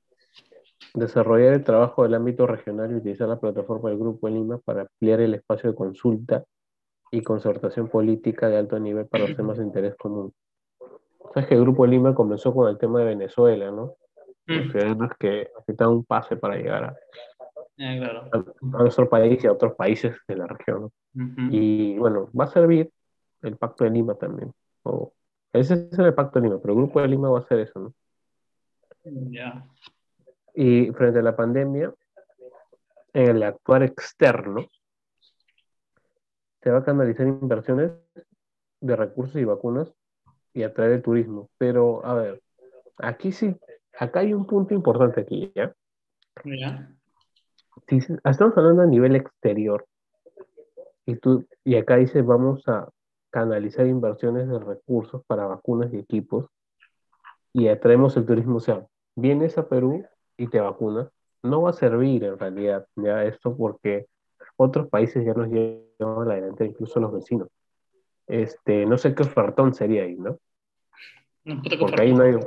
Desarrollar 0.94 1.54
el 1.54 1.64
trabajo 1.64 2.02
del 2.02 2.14
ámbito 2.14 2.46
regional 2.46 2.90
y 2.90 2.94
utilizar 2.96 3.28
la 3.28 3.38
plataforma 3.38 3.90
del 3.90 3.98
Grupo 3.98 4.26
de 4.26 4.34
Lima 4.34 4.58
para 4.58 4.82
ampliar 4.82 5.20
el 5.20 5.34
espacio 5.34 5.70
de 5.70 5.76
consulta 5.76 6.44
y 7.10 7.22
concertación 7.22 7.88
política 7.88 8.48
de 8.48 8.56
alto 8.56 8.78
nivel 8.78 9.06
para 9.06 9.26
los 9.26 9.36
temas 9.36 9.58
de 9.58 9.64
interés 9.64 9.94
común. 9.96 10.32
Sabes 11.34 11.48
que 11.48 11.54
el 11.54 11.60
Grupo 11.60 11.84
de 11.84 11.90
Lima 11.90 12.14
comenzó 12.14 12.54
con 12.54 12.68
el 12.68 12.78
tema 12.78 13.00
de 13.00 13.06
Venezuela, 13.06 13.70
¿no? 13.70 13.96
Los 14.46 14.72
ciudadanos 14.72 15.10
que 15.18 15.50
necesitan 15.54 15.88
un 15.88 16.04
pase 16.04 16.36
para 16.36 16.56
llegar 16.56 16.84
a, 16.84 16.96
a, 17.78 18.44
nuestro 18.60 19.08
país 19.08 19.42
y 19.42 19.46
a 19.46 19.52
otros 19.52 19.74
países 19.74 20.16
de 20.28 20.36
la 20.36 20.46
región. 20.46 20.90
Y 21.50 21.98
bueno, 21.98 22.30
va 22.38 22.44
a 22.44 22.48
servir 22.48 22.90
el 23.42 23.56
Pacto 23.56 23.84
de 23.84 23.90
Lima 23.90 24.14
también. 24.14 24.52
O, 24.82 25.12
ese 25.52 25.88
es 25.90 25.98
el 25.98 26.14
Pacto 26.14 26.40
de 26.40 26.48
Lima, 26.48 26.60
pero 26.60 26.74
el 26.74 26.80
Grupo 26.80 27.00
de 27.00 27.08
Lima 27.08 27.30
va 27.30 27.38
a 27.38 27.42
hacer 27.42 27.60
eso, 27.60 27.80
¿no? 27.80 27.94
Y 30.54 30.90
frente 30.92 31.18
a 31.18 31.22
la 31.22 31.34
pandemia, 31.34 31.92
en 33.14 33.28
el 33.28 33.42
actuar 33.42 33.82
externo, 33.82 34.66
se 36.62 36.70
va 36.70 36.78
a 36.78 36.84
canalizar 36.84 37.26
inversiones 37.26 37.90
de 38.80 38.96
recursos 38.96 39.36
y 39.36 39.44
vacunas 39.44 39.92
y 40.54 40.62
atraer 40.62 40.92
el 40.92 41.02
turismo. 41.02 41.50
Pero, 41.58 42.04
a 42.04 42.14
ver, 42.14 42.42
aquí 42.98 43.32
sí, 43.32 43.56
acá 43.98 44.20
hay 44.20 44.32
un 44.32 44.46
punto 44.46 44.74
importante 44.74 45.20
aquí, 45.20 45.52
¿ya? 45.54 45.74
Ya. 47.88 47.98
estamos 48.30 48.56
hablando 48.56 48.82
a 48.82 48.86
nivel 48.86 49.16
exterior, 49.16 49.86
y, 51.06 51.16
tú, 51.16 51.46
y 51.64 51.76
acá 51.76 51.96
dice 51.96 52.22
vamos 52.22 52.66
a 52.68 52.88
canalizar 53.30 53.86
inversiones 53.86 54.48
de 54.48 54.58
recursos 54.58 55.22
para 55.26 55.46
vacunas 55.46 55.92
y 55.92 55.98
equipos 55.98 56.46
y 57.52 57.68
atraemos 57.68 58.16
el 58.16 58.26
turismo. 58.26 58.56
O 58.56 58.60
sea, 58.60 58.86
vienes 59.16 59.58
a 59.58 59.68
Perú 59.68 60.04
y 60.36 60.48
te 60.48 60.60
vacunas, 60.60 61.08
no 61.42 61.62
va 61.62 61.70
a 61.70 61.74
servir 61.74 62.24
en 62.24 62.38
realidad 62.38 62.86
ya 62.96 63.24
esto 63.24 63.56
porque 63.56 64.06
otros 64.56 64.88
países 64.88 65.24
ya 65.24 65.34
nos 65.34 65.48
llevan 65.48 66.22
a 66.22 66.24
la 66.24 66.34
delantera, 66.34 66.70
incluso 66.70 67.00
los 67.00 67.12
vecinos. 67.12 67.48
Este, 68.26 68.86
no 68.86 68.96
sé 68.96 69.14
qué 69.14 69.22
ofertón 69.24 69.74
sería 69.74 70.04
ahí, 70.04 70.16
¿no? 70.16 70.38
porque 71.80 72.02
ahí 72.02 72.14
no 72.14 72.22
hay... 72.22 72.38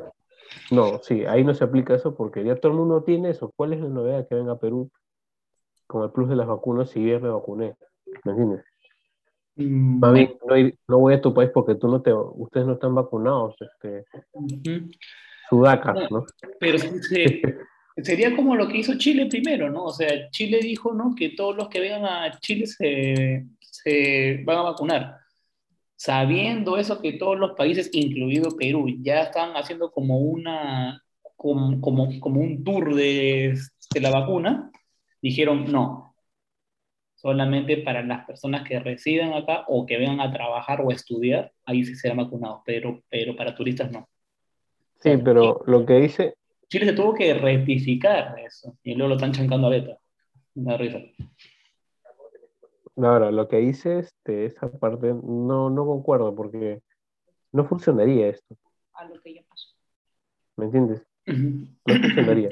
No, 0.72 1.00
sí, 1.02 1.26
ahí 1.26 1.44
no 1.44 1.54
se 1.54 1.64
aplica 1.64 1.96
eso 1.96 2.16
porque 2.16 2.44
ya 2.44 2.56
todo 2.56 2.72
el 2.72 2.78
mundo 2.78 3.04
tiene 3.04 3.32
eso. 3.32 3.52
¿Cuál 3.56 3.74
es 3.74 3.82
la 3.82 3.90
novedad 3.90 4.28
que 4.28 4.36
venga 4.36 4.54
a 4.54 4.60
Perú 4.60 4.90
con 5.88 6.04
el 6.04 6.12
plus 6.12 6.30
de 6.30 6.36
las 6.36 6.48
vacunas 6.48 6.90
si 6.90 7.06
ya 7.06 7.20
me 7.20 7.30
vacuné? 7.30 7.76
¿Me 8.24 8.32
entiendes? 8.32 8.66
Mm, 9.56 10.02
no, 10.88 11.00
voy 11.00 11.14
a 11.14 11.22
tu 11.22 11.34
país 11.34 11.50
porque 11.54 11.76
tú 11.76 11.88
no 11.88 12.02
te, 12.02 12.12
ustedes 12.14 12.68
no 12.68 12.74
están 12.74 12.94
vacunados, 12.94 13.56
este, 13.62 14.06
sudacas, 15.50 16.12
¿no? 16.12 16.26
Pero 16.60 16.78
sería 17.98 18.36
como 18.36 18.56
lo 18.56 18.68
que 18.68 18.80
hizo 18.80 18.98
Chile 18.98 19.28
primero, 19.28 19.70
¿no? 19.70 19.86
O 19.86 19.94
sea, 19.94 20.30
Chile 20.32 20.60
dijo, 20.62 20.94
¿no? 20.94 21.16
Que 21.16 21.30
todos 21.30 21.56
los 21.56 21.70
que 21.70 21.80
vengan 21.80 22.06
a 22.06 22.40
Chile 22.40 22.68
se, 22.68 23.46
se 23.62 24.44
van 24.46 24.58
a 24.58 24.64
vacunar. 24.64 25.18
Sabiendo 25.96 26.78
eso 26.78 27.02
que 27.02 27.14
todos 27.14 27.40
los 27.40 27.54
países, 27.54 27.90
incluido 27.94 28.58
Perú, 28.58 28.88
ya 29.02 29.22
están 29.22 29.54
haciendo 29.54 29.92
como 29.92 30.20
una, 30.20 31.02
como, 31.38 31.80
como, 31.80 32.20
como 32.20 32.42
un 32.42 32.64
tour 32.66 32.94
de, 32.94 33.58
de 33.94 34.02
la 34.02 34.12
vacuna, 34.12 34.72
dijeron, 35.26 35.72
no, 35.72 36.16
solamente 37.16 37.78
para 37.78 38.04
las 38.04 38.28
personas 38.28 38.62
que 38.62 38.80
residen 38.80 39.34
acá 39.34 39.66
o 39.68 39.84
que 39.84 39.98
vengan 39.98 40.20
a 40.20 40.32
trabajar 40.32 40.82
o 40.82 40.92
a 40.92 40.94
estudiar, 40.94 41.52
ahí 41.66 41.84
sí 41.84 41.96
serán 41.96 42.18
vacunados, 42.18 42.62
pero, 42.64 43.02
pero 43.10 43.36
para 43.36 43.56
turistas 43.56 43.92
no. 43.92 44.08
Sí, 45.00 45.18
pero 45.24 45.64
lo 45.66 45.84
que 45.84 45.94
dice... 45.96 46.36
Chile 46.68 46.86
se 46.86 46.94
tuvo 46.94 47.16
que 47.16 47.34
rectificar 47.34 48.38
eso 48.40 48.78
y 48.84 48.94
luego 48.94 49.10
lo 49.10 49.16
están 49.16 49.32
chancando 49.32 49.66
a 49.66 49.72
beta. 49.72 49.98
Una 50.54 50.78
risa. 50.78 51.00
Ahora, 52.98 53.32
lo 53.32 53.48
que 53.48 53.58
dice 53.58 54.00
este, 54.00 54.46
esa 54.46 54.72
parte 54.72 55.08
no, 55.08 55.72
no 55.72 55.86
concuerdo 55.88 56.36
porque 56.36 56.84
no 57.52 57.66
funcionaría 57.66 58.28
esto. 58.28 58.56
A 58.94 59.06
lo 59.06 59.20
que 59.22 59.34
ya 59.34 59.42
pasó. 59.50 59.70
¿Me 60.56 60.66
entiendes? 60.66 61.04
No 61.26 61.96
funcionaría. 62.00 62.50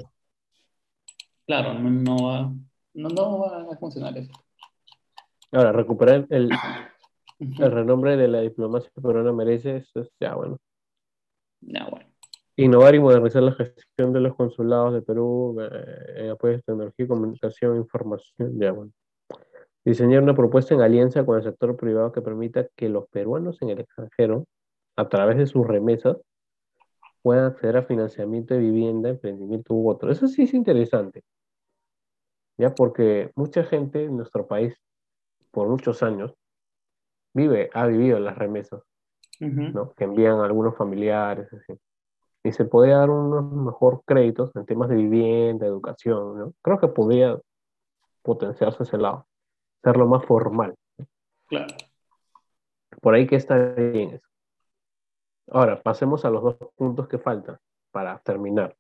Claro, 1.45 1.73
no, 1.73 1.89
no, 1.89 2.25
va, 2.25 2.53
no, 2.93 3.09
no 3.09 3.39
va 3.39 3.73
a 3.73 3.77
funcionar 3.77 4.17
eso. 4.17 4.31
Ahora, 5.51 5.71
recuperar 5.71 6.25
el, 6.29 6.49
el 7.39 7.71
renombre 7.71 8.17
de 8.17 8.27
la 8.27 8.41
diplomacia 8.41 8.89
peruana 8.95 9.33
merece, 9.33 9.77
eso 9.77 10.01
es 10.01 10.09
ya 10.19 10.35
bueno. 10.35 10.57
Ya 11.61 11.87
bueno. 11.89 12.07
Innovar 12.55 12.95
y 12.95 12.99
modernizar 12.99 13.43
la 13.43 13.53
gestión 13.53 14.13
de 14.13 14.19
los 14.19 14.35
consulados 14.35 14.93
de 14.93 15.01
Perú, 15.01 15.57
eh, 15.59 16.29
apoyo 16.31 16.53
de 16.53 16.61
tecnología, 16.61 17.07
comunicación, 17.07 17.77
información, 17.77 18.59
ya 18.59 18.71
bueno. 18.71 18.91
Diseñar 19.83 20.23
una 20.23 20.35
propuesta 20.35 20.73
en 20.73 20.81
alianza 20.81 21.25
con 21.25 21.37
el 21.37 21.43
sector 21.43 21.75
privado 21.75 22.11
que 22.11 22.21
permita 22.21 22.67
que 22.75 22.89
los 22.89 23.07
peruanos 23.09 23.61
en 23.61 23.69
el 23.69 23.79
extranjero, 23.81 24.45
a 24.95 25.09
través 25.09 25.37
de 25.37 25.47
sus 25.47 25.67
remesas, 25.67 26.17
puedan 27.23 27.45
acceder 27.45 27.77
a 27.77 27.83
financiamiento 27.83 28.53
de 28.53 28.59
vivienda, 28.59 29.09
emprendimiento 29.09 29.73
u 29.73 29.89
otro. 29.89 30.11
Eso 30.11 30.27
sí 30.27 30.43
es 30.43 30.53
interesante. 30.53 31.23
Ya 32.57 32.75
porque 32.75 33.31
mucha 33.35 33.63
gente 33.63 34.03
en 34.03 34.17
nuestro 34.17 34.45
país 34.45 34.75
por 35.53 35.67
muchos 35.67 36.01
años, 36.01 36.33
vive, 37.33 37.69
ha 37.73 37.85
vivido 37.85 38.19
las 38.19 38.35
remesas, 38.37 38.81
¿no? 39.39 39.93
que 39.93 40.03
envían 40.03 40.39
algunos 40.39 40.75
familiares. 40.75 41.47
Y 42.43 42.51
se 42.51 42.65
podría 42.65 42.97
dar 42.97 43.09
unos 43.11 43.51
mejor 43.51 44.01
créditos 44.03 44.53
en 44.55 44.65
temas 44.65 44.89
de 44.89 44.95
vivienda, 44.95 45.65
educación. 45.65 46.37
¿no? 46.37 46.53
Creo 46.61 46.79
que 46.79 46.87
podría 46.87 47.39
potenciarse 48.23 48.83
ese 48.83 48.97
lado, 48.97 49.27
hacerlo 49.81 50.07
más 50.07 50.25
formal. 50.25 50.75
Claro. 51.47 51.75
Por 52.99 53.13
ahí 53.13 53.27
que 53.27 53.35
está 53.35 53.57
bien 53.75 54.11
eso. 54.11 54.27
Ahora, 55.47 55.81
pasemos 55.81 56.25
a 56.25 56.29
los 56.29 56.43
dos 56.43 56.57
puntos 56.75 57.07
que 57.07 57.19
faltan 57.19 57.57
para 57.91 58.19
terminar. 58.19 58.75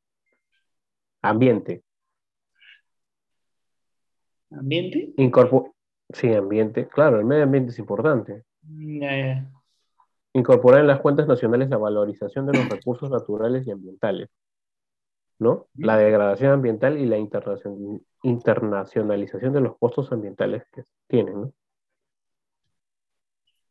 Ambiente. 1.21 1.83
¿Ambiente? 4.51 5.13
Sí, 6.09 6.33
ambiente. 6.33 6.87
Claro, 6.87 7.19
el 7.19 7.25
medio 7.25 7.43
ambiente 7.43 7.71
es 7.71 7.79
importante. 7.79 8.43
Incorporar 10.33 10.81
en 10.81 10.87
las 10.87 10.99
cuentas 10.99 11.27
nacionales 11.27 11.69
la 11.69 11.77
valorización 11.77 12.45
de 12.45 12.57
los 12.57 12.69
recursos 12.69 13.09
naturales 13.09 13.65
y 13.67 13.71
ambientales. 13.71 14.29
¿no? 15.39 15.67
La 15.75 15.97
degradación 15.97 16.51
ambiental 16.51 16.97
y 16.97 17.05
la 17.05 17.17
internacionalización 18.21 19.53
de 19.53 19.61
los 19.61 19.77
costos 19.77 20.11
ambientales 20.11 20.63
que 20.71 20.83
tienen. 21.07 21.41
¿no? 21.41 21.53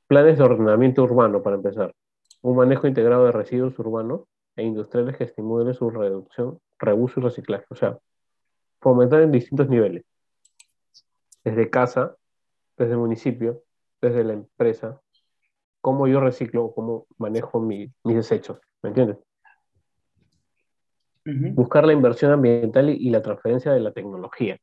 Planes 0.07 0.39
de 0.39 0.45
ordenamiento 0.45 1.03
urbano, 1.03 1.43
para 1.43 1.57
empezar. 1.57 1.95
Un 2.43 2.57
manejo 2.57 2.87
integrado 2.87 3.25
de 3.25 3.33
residuos 3.33 3.79
urbanos 3.79 4.23
e 4.57 4.65
industriales 4.65 5.17
que 5.17 5.25
estimulen 5.25 5.73
su 5.75 5.91
reducción, 5.91 6.61
reuso 6.79 7.21
y 7.21 7.23
reciclaje. 7.23 7.65
O 7.71 7.75
sea, 7.75 7.99
fomentar 8.81 9.23
en 9.23 9.33
distintos 9.33 9.69
niveles. 9.69 10.05
Desde 11.45 11.71
casa, 11.71 12.17
desde 12.77 12.93
el 12.93 12.99
municipio, 12.99 13.63
desde 14.01 14.25
la 14.25 14.35
empresa, 14.35 15.01
cómo 15.81 16.07
yo 16.07 16.21
reciclo, 16.21 16.73
cómo 16.75 17.07
manejo 17.17 17.61
mis 17.61 17.91
desechos. 18.05 18.61
¿Me 18.83 18.91
entiendes? 18.91 19.19
Buscar 21.25 21.87
la 21.87 21.93
inversión 21.93 22.33
ambiental 22.33 22.91
y, 22.91 23.09
la 23.11 23.23
transferencia 23.23 23.73
de 23.73 23.79
la 23.79 23.93
tecnología. 23.93 24.59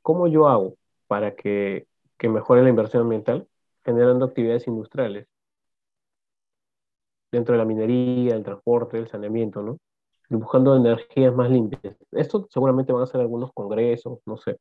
¿Cómo 0.00 0.28
yo 0.28 0.48
hago 0.48 0.76
para 1.06 1.34
que, 1.34 1.86
que 2.16 2.30
mejore 2.30 2.62
la 2.62 2.70
inversión 2.70 3.02
ambiental? 3.02 3.46
Generando 3.84 4.24
actividades 4.24 4.66
industriales 4.66 5.28
dentro 7.30 7.52
de 7.52 7.58
la 7.58 7.64
minería, 7.64 8.34
el 8.34 8.44
transporte, 8.44 8.98
el 8.98 9.08
saneamiento, 9.08 9.62
¿no? 9.62 9.78
Y 10.28 10.36
buscando 10.36 10.76
energías 10.76 11.34
más 11.34 11.50
limpias. 11.50 11.96
Esto 12.12 12.46
seguramente 12.50 12.92
van 12.92 13.02
a 13.02 13.06
ser 13.06 13.20
algunos 13.20 13.52
congresos, 13.52 14.20
no 14.26 14.36
sé. 14.36 14.58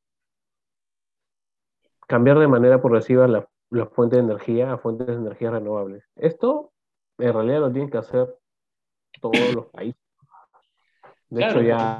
Cambiar 2.07 2.37
de 2.39 2.47
manera 2.47 2.81
progresiva 2.81 3.27
la, 3.27 3.47
la 3.71 3.87
fuente 3.87 4.17
de 4.17 4.23
energía 4.23 4.73
a 4.73 4.77
fuentes 4.77 5.07
de 5.07 5.13
energía 5.13 5.51
renovables. 5.51 6.03
Esto 6.15 6.71
en 7.17 7.33
realidad 7.33 7.61
lo 7.61 7.71
tienen 7.71 7.89
que 7.89 7.97
hacer 7.97 8.35
todos 9.21 9.53
los 9.53 9.67
países. 9.67 10.01
De 11.29 11.43
hecho, 11.43 11.61
ya. 11.61 11.99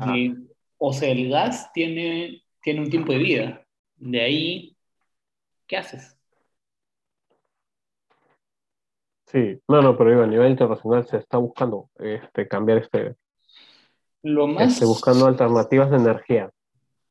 o 0.77 0.93
sea, 0.93 1.09
el 1.09 1.29
gas 1.29 1.71
tiene, 1.73 2.43
tiene 2.61 2.81
un 2.81 2.89
tiempo 2.89 3.11
de 3.11 3.17
vida. 3.17 3.67
De 3.95 4.21
ahí, 4.21 4.77
¿qué 5.67 5.77
haces? 5.77 6.14
Sí, 9.35 9.59
no, 9.67 9.81
no, 9.81 9.97
pero 9.97 10.23
a 10.23 10.27
nivel 10.27 10.51
internacional 10.51 11.05
se 11.05 11.17
está 11.17 11.37
buscando 11.37 11.89
este, 11.99 12.47
cambiar 12.47 12.77
este. 12.77 13.15
Lo 14.23 14.47
más. 14.47 14.71
Este, 14.71 14.85
buscando 14.85 15.25
alternativas 15.25 15.91
de 15.91 15.97
energía. 15.97 16.49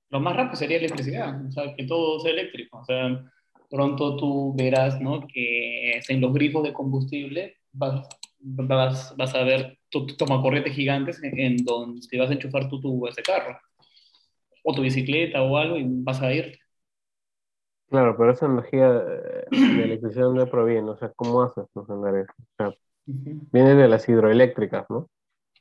Lo 0.08 0.20
más 0.20 0.34
rápido 0.34 0.56
sería 0.56 0.78
electricidad, 0.78 1.46
o 1.46 1.52
sea, 1.52 1.74
que 1.76 1.84
todo 1.84 2.18
sea 2.20 2.30
eléctrico. 2.30 2.78
O 2.78 2.84
sea, 2.86 3.30
pronto 3.68 4.16
tú 4.16 4.54
verás, 4.56 4.98
¿no? 5.02 5.26
Que 5.26 6.00
en 6.08 6.20
los 6.22 6.32
grifos 6.32 6.62
de 6.62 6.72
combustible 6.72 7.56
vas, 7.72 8.08
vas, 8.40 9.14
vas 9.18 9.34
a 9.34 9.44
ver 9.44 9.78
corrientes 10.42 10.72
gigantes 10.72 11.20
en, 11.22 11.58
donde 11.58 12.06
te 12.08 12.18
vas 12.18 12.30
a 12.30 12.32
enchufar 12.32 12.70
tu 12.70 12.80
tubo 12.80 13.06
ese 13.06 13.22
carro. 13.22 13.58
O 14.62 14.74
tu 14.74 14.80
bicicleta 14.80 15.42
o 15.42 15.58
algo 15.58 15.76
y 15.76 15.84
vas 15.86 16.22
a 16.22 16.32
ir. 16.32 16.58
Claro, 17.94 18.16
pero 18.16 18.32
esa 18.32 18.46
energía 18.46 18.90
de 18.92 19.46
electricidad 19.52 20.28
no 20.30 20.44
proviene, 20.46 20.90
o 20.90 20.96
sea, 20.96 21.12
¿cómo 21.14 21.44
haces 21.44 21.64
O 21.74 21.86
sea, 21.86 22.74
Viene 23.06 23.76
de 23.76 23.86
las 23.86 24.08
hidroeléctricas, 24.08 24.90
¿no? 24.90 25.08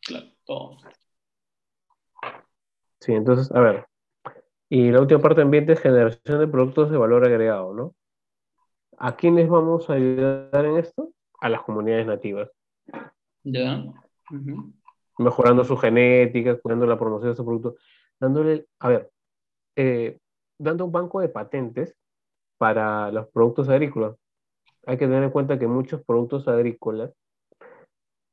Claro, 0.03 0.25
todo. 0.43 0.77
Sí, 3.01 3.13
entonces, 3.13 3.51
a 3.51 3.59
ver. 3.59 3.85
Y 4.67 4.89
la 4.89 5.01
última 5.01 5.21
parte 5.21 5.43
ambiente 5.43 5.73
es 5.73 5.79
generación 5.79 6.39
de 6.39 6.47
productos 6.47 6.89
de 6.89 6.97
valor 6.97 7.23
agregado, 7.23 7.71
¿no? 7.71 7.93
¿A 8.97 9.15
quiénes 9.15 9.47
vamos 9.47 9.87
a 9.91 9.93
ayudar 9.93 10.65
en 10.65 10.77
esto? 10.77 11.11
A 11.39 11.49
las 11.49 11.61
comunidades 11.61 12.07
nativas. 12.07 12.49
Ya. 13.43 13.83
Mejorando 15.19 15.63
su 15.63 15.77
genética, 15.77 16.59
cuidando 16.59 16.87
la 16.87 16.97
promoción 16.97 17.29
de 17.29 17.37
su 17.37 17.45
producto, 17.45 17.75
dándole, 18.19 18.65
a 18.79 18.87
ver, 18.87 19.11
eh, 19.75 20.17
dando 20.57 20.85
un 20.85 20.91
banco 20.91 21.21
de 21.21 21.29
patentes 21.29 21.95
para 22.63 23.11
los 23.11 23.27
productos 23.27 23.67
agrícolas. 23.67 24.15
Hay 24.85 24.97
que 24.97 25.05
tener 25.05 25.21
en 25.21 25.31
cuenta 25.31 25.59
que 25.59 25.67
muchos 25.67 26.01
productos 26.05 26.47
agrícolas 26.47 27.11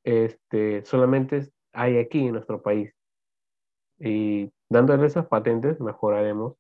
este, 0.05 0.85
solamente 0.85 1.51
hay 1.73 1.99
aquí 1.99 2.25
en 2.25 2.35
nuestro 2.35 2.63
país. 2.63 2.95
Y 3.99 4.53
dándole 4.69 5.05
esas 5.05 5.27
patentes 5.27 5.81
mejoraremos 5.81 6.55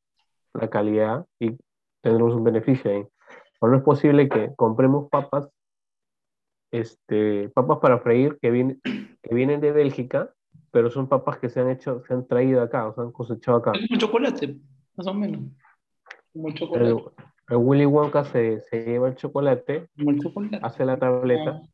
la 0.53 0.68
calidad 0.68 1.27
y 1.39 1.57
tendremos 2.01 2.35
un 2.35 2.43
beneficio 2.43 2.91
ahí. 2.91 3.07
O 3.61 3.68
no 3.68 3.77
es 3.77 3.85
posible 3.85 4.29
que 4.29 4.53
compremos 4.57 5.09
papas, 5.09 5.49
este, 6.73 7.51
papas 7.51 7.79
para 7.79 8.01
freír 8.01 8.37
que, 8.43 8.51
vienen 8.51 8.81
que 8.83 9.33
vienen 9.33 9.61
de 9.61 9.71
Bélgica, 9.71 10.35
pero 10.73 10.91
son 10.91 11.09
papas 11.09 11.39
que 11.39 11.49
se 11.49 11.61
han 11.61 11.71
hecho, 11.71 12.03
se 12.09 12.14
han 12.14 12.27
traído 12.27 12.62
acá, 12.62 12.89
o 12.89 12.95
se 12.97 13.01
han 13.01 13.12
cosechado 13.12 13.59
acá. 13.59 13.71
Es 13.75 13.87
como 13.87 14.01
chocolate, 14.01 14.57
más 14.97 15.07
o 15.07 15.14
menos. 15.14 15.43
Como 16.33 16.51
chocolate. 16.51 16.91
El 16.91 17.30
Willy 17.57 17.86
Wonka 17.86 18.24
se, 18.24 18.61
se 18.61 18.84
lleva 18.84 19.09
el 19.09 19.16
chocolate, 19.16 19.88
hace 20.62 20.84
la 20.84 20.98
tableta 20.98 21.61
ah, 21.62 21.68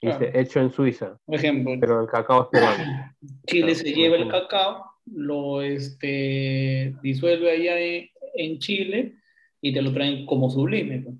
y 0.00 0.06
dice 0.08 0.30
hecho 0.34 0.60
en 0.60 0.70
Suiza. 0.70 1.18
Por 1.24 1.34
ejemplo. 1.34 1.72
Pero 1.80 2.00
el 2.00 2.06
cacao 2.06 2.42
es 2.42 2.48
peruano. 2.48 3.14
Chile 3.46 3.74
se 3.74 3.92
lleva 3.92 4.16
el 4.16 4.28
cacao, 4.28 4.84
lo 5.06 5.62
este, 5.62 6.94
disuelve 7.02 7.50
allá 7.50 7.78
en, 8.34 8.58
Chile 8.58 9.16
y 9.60 9.72
te 9.72 9.82
lo 9.82 9.92
traen 9.92 10.24
como 10.24 10.50
sublime. 10.50 11.00
Pues. 11.00 11.16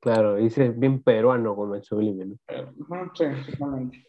Claro, 0.00 0.36
dice 0.36 0.70
bien 0.70 1.02
peruano 1.02 1.56
como 1.56 1.74
el 1.74 1.82
sublime. 1.82 2.26
¿no? 2.26 2.36
sí, 3.14 3.24
exactamente. 3.24 4.06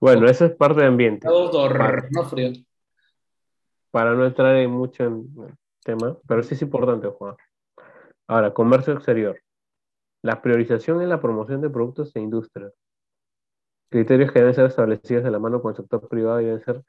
Bueno, 0.00 0.26
eso 0.26 0.46
es 0.46 0.52
parte 0.52 0.80
de 0.80 0.86
ambiente. 0.86 1.26
Todo 1.26 1.68
no 1.68 2.24
frío. 2.24 2.52
Para 3.90 4.14
no 4.14 4.24
entrar 4.24 4.56
en 4.56 4.70
mucho 4.70 5.04
en, 5.04 5.28
tema, 5.82 6.16
pero 6.26 6.42
sí 6.42 6.54
es 6.54 6.62
importante, 6.62 7.08
Juan. 7.08 7.36
Ahora, 8.26 8.52
comercio 8.52 8.92
exterior. 8.92 9.40
La 10.22 10.42
priorización 10.42 11.02
en 11.02 11.08
la 11.08 11.20
promoción 11.20 11.60
de 11.60 11.70
productos 11.70 12.14
e 12.14 12.20
industrias. 12.20 12.72
Criterios 13.90 14.30
que 14.30 14.38
deben 14.38 14.54
ser 14.54 14.66
establecidos 14.66 15.24
de 15.24 15.30
la 15.30 15.38
mano 15.38 15.60
con 15.60 15.70
el 15.70 15.76
sector 15.76 16.06
privado 16.08 16.40
y 16.40 16.44
deben 16.44 16.62
ser 16.62 16.84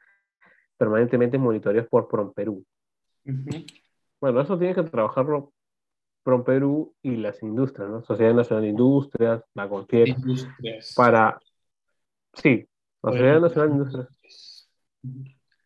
permanentemente 0.78 1.38
monitoreados 1.38 1.90
por 1.90 2.08
PROMPERÚ. 2.08 2.64
Bueno, 4.20 4.42
eso 4.42 4.58
tiene 4.58 4.76
que 4.76 4.84
trabajarlo 4.84 5.52
PROMPERÚ 6.24 6.94
y 7.02 7.16
las 7.16 7.42
industrias, 7.42 7.90
¿no? 7.90 8.04
Sociedad 8.04 8.34
Nacional 8.34 8.64
de 8.64 8.70
Industrias, 8.70 9.44
la 9.54 9.68
CONFIEC, 9.68 10.16
para... 10.96 11.40
Sí, 12.34 12.68
la 13.02 13.12
Sociedad 13.12 13.42
Nacional 13.42 13.70
de 13.70 13.76
Industrias. 13.76 14.70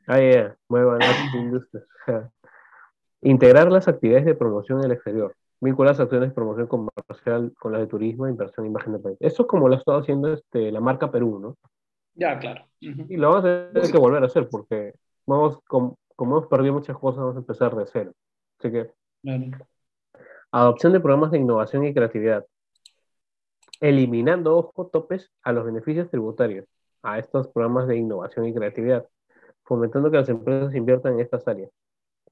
Ah, 0.07 0.19
ya, 0.19 0.57
muevan 0.69 0.99
las 0.99 1.33
industrias. 1.33 1.85
Integrar 3.21 3.71
las 3.71 3.87
actividades 3.87 4.25
de 4.25 4.35
promoción 4.35 4.79
en 4.79 4.85
el 4.85 4.91
exterior. 4.93 5.35
Vincular 5.61 5.93
las 5.93 5.99
acciones 5.99 6.29
de 6.29 6.35
promoción 6.35 6.67
comercial 6.67 7.53
con 7.59 7.71
las 7.71 7.81
de 7.81 7.87
turismo, 7.87 8.27
inversión, 8.27 8.65
imagen 8.65 8.93
del 8.93 9.01
país. 9.01 9.17
Eso 9.19 9.43
es 9.43 9.47
como 9.47 9.67
lo 9.67 9.75
ha 9.75 9.77
estado 9.77 9.99
haciendo 9.99 10.33
este, 10.33 10.71
la 10.71 10.81
marca 10.81 11.09
Perú, 11.09 11.39
¿no? 11.39 11.57
Ya, 12.13 12.37
claro. 12.39 12.65
Y 12.79 13.17
lo 13.17 13.29
vamos 13.29 13.45
a 13.45 13.71
tener 13.71 13.91
que 13.91 13.97
volver 13.97 14.23
a 14.23 14.27
hacer 14.27 14.47
porque 14.49 14.93
vamos, 15.25 15.59
como, 15.67 15.97
hemos 16.17 16.47
perdido 16.47 16.73
muchas 16.73 16.97
cosas, 16.97 17.19
vamos 17.19 17.35
a 17.35 17.39
empezar 17.39 17.75
de 17.75 17.85
cero. 17.87 18.11
Así 18.59 18.71
que. 18.71 18.91
Adopción 20.51 20.93
de 20.93 20.99
programas 20.99 21.31
de 21.31 21.39
innovación 21.39 21.85
y 21.85 21.93
creatividad. 21.93 22.45
Eliminando, 23.81 24.57
ojo, 24.57 24.87
topes 24.87 25.31
a 25.43 25.51
los 25.51 25.65
beneficios 25.65 26.09
tributarios 26.09 26.65
a 27.05 27.19
estos 27.19 27.47
programas 27.49 27.87
de 27.87 27.97
innovación 27.97 28.47
y 28.47 28.53
creatividad, 28.53 29.07
fomentando 29.63 30.09
que 30.09 30.17
las 30.17 30.29
empresas 30.29 30.73
inviertan 30.73 31.13
en 31.13 31.19
estas 31.19 31.47
áreas. 31.47 31.69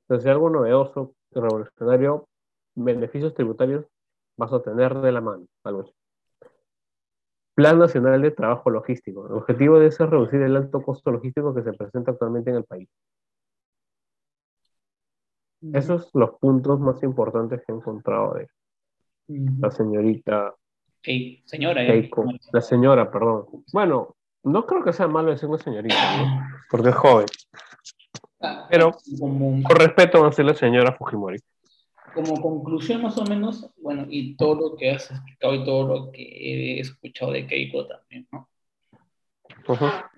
Entonces, 0.04 0.30
algo 0.30 0.50
novedoso, 0.50 1.16
revolucionario, 1.32 2.28
beneficios 2.76 3.34
tributarios 3.34 3.86
vas 4.38 4.52
a 4.52 4.62
tener 4.62 4.96
de 4.96 5.12
la 5.12 5.22
mano, 5.22 5.46
algo 5.64 5.86
Plan 7.56 7.78
Nacional 7.78 8.22
de 8.22 8.32
Trabajo 8.32 8.72
Logístico. 8.72 9.28
El 9.28 9.34
objetivo 9.34 9.80
de 9.80 9.88
eso 9.88 10.06
es 10.06 10.10
reducir 10.10 10.42
el 10.42 10.56
alto 10.56 10.82
costo 10.82 11.12
logístico 11.12 11.54
que 11.54 11.62
se 11.62 11.74
presenta 11.74 12.12
actualmente 12.12 12.50
en 12.50 12.56
el 12.58 12.64
país. 12.64 12.90
Esos 15.72 16.10
son 16.10 16.22
los 16.22 16.32
puntos 16.40 16.80
más 16.80 17.02
importantes 17.04 17.62
que 17.66 17.72
he 17.72 17.76
encontrado 17.76 18.34
de 18.34 18.50
la 19.60 19.72
señorita 19.72 20.54
señora, 21.46 21.86
Keiko. 21.86 22.26
La 22.52 22.62
señora, 22.62 23.12
perdón. 23.12 23.46
Bueno, 23.72 24.16
no 24.44 24.66
creo 24.66 24.84
que 24.84 24.94
sea 24.94 25.08
malo 25.08 25.32
decir 25.32 25.48
una 25.48 25.58
señorita, 25.58 25.96
porque 26.70 26.90
es 26.90 26.96
joven. 26.96 27.28
Pero 28.70 28.92
como, 29.20 29.62
por 29.64 29.80
respeto 29.80 30.26
a 30.26 30.44
la 30.44 30.54
señora 30.54 30.94
Fujimori. 30.94 31.40
Como 32.14 32.42
conclusión 32.42 33.02
más 33.02 33.18
o 33.18 33.26
menos, 33.26 33.72
bueno, 33.82 34.06
y 34.10 34.36
todo 34.36 34.56
lo 34.56 34.76
que 34.76 34.92
has 34.92 35.10
explicado 35.10 35.56
y 35.56 35.64
todo 35.64 35.88
lo 35.88 36.12
que 36.12 36.22
he 36.22 36.80
escuchado 36.80 37.32
de 37.32 37.48
Keiko 37.48 37.88
también, 37.88 38.28
¿no? 38.32 38.50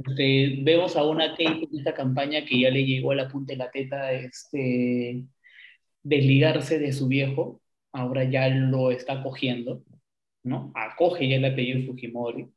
Este, 0.06 0.60
vemos 0.62 0.96
a 0.96 1.04
una 1.04 1.36
Keiko 1.36 1.68
en 1.72 1.78
esta 1.78 1.94
campaña 1.94 2.44
que 2.46 2.60
ya 2.60 2.70
le 2.70 2.86
llegó 2.86 3.12
a 3.12 3.16
la 3.16 3.28
punta 3.28 3.54
de 3.54 3.58
la 3.58 3.72
teta 3.72 4.12
este, 4.12 5.24
desligarse 6.04 6.80
de 6.80 6.92
su 6.92 7.08
viejo, 7.08 7.62
ahora 7.92 8.24
ya 8.24 8.50
lo 8.50 8.92
está 8.92 9.24
cogiendo, 9.24 9.84
¿no? 10.44 10.72
Acoge 10.76 11.30
ya 11.30 11.36
el 11.38 11.46
apellido 11.46 11.86
Fujimori, 11.86 12.50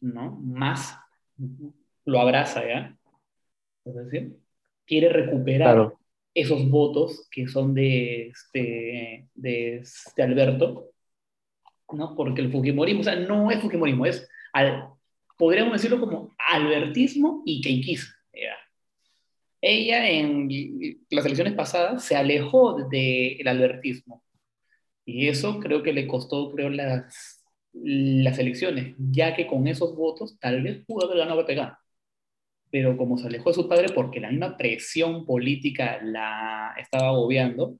¿no? 0.00 0.32
Más 0.42 0.98
lo 2.04 2.20
abraza 2.20 2.66
ya. 2.66 2.98
Es 3.84 3.94
decir, 3.94 4.36
quiere 4.88 5.10
recuperar 5.10 5.92
esos 6.34 6.68
votos 6.68 7.28
que 7.30 7.46
son 7.46 7.74
de 7.74 8.28
este, 8.28 9.28
de, 9.34 9.76
este 9.76 10.22
Alberto, 10.22 10.90
¿no? 11.92 12.16
Porque 12.16 12.40
el 12.40 12.50
Fujimorismo, 12.50 13.02
o 13.02 13.04
sea, 13.04 13.16
no 13.16 13.50
es 13.50 13.60
Fujimorismo, 13.60 14.06
es, 14.06 14.28
al, 14.52 14.88
podríamos 15.36 15.74
decirlo 15.74 16.00
como 16.00 16.34
albertismo 16.38 17.42
y 17.44 17.60
keikismo. 17.60 18.14
Ella 19.60 20.08
en 20.08 20.48
las 21.10 21.26
elecciones 21.26 21.54
pasadas 21.54 22.04
se 22.04 22.14
alejó 22.14 22.88
del 22.88 23.48
albertismo 23.48 24.22
y 25.04 25.26
eso 25.26 25.58
creo 25.58 25.82
que 25.82 25.92
le 25.92 26.06
costó, 26.06 26.52
creo, 26.52 26.70
las, 26.70 27.42
las 27.72 28.38
elecciones, 28.38 28.94
ya 28.98 29.34
que 29.34 29.48
con 29.48 29.66
esos 29.66 29.96
votos 29.96 30.38
tal 30.38 30.62
vez 30.62 30.84
pudo 30.86 31.06
haber 31.06 31.18
ganado 31.18 31.44
pegar 31.44 31.76
pero 32.70 32.96
como 32.96 33.16
se 33.16 33.28
alejó 33.28 33.50
de 33.50 33.54
su 33.54 33.68
padre 33.68 33.88
porque 33.94 34.20
la 34.20 34.30
misma 34.30 34.56
presión 34.56 35.24
política 35.24 36.00
la 36.02 36.74
estaba 36.78 37.08
agobiando, 37.08 37.78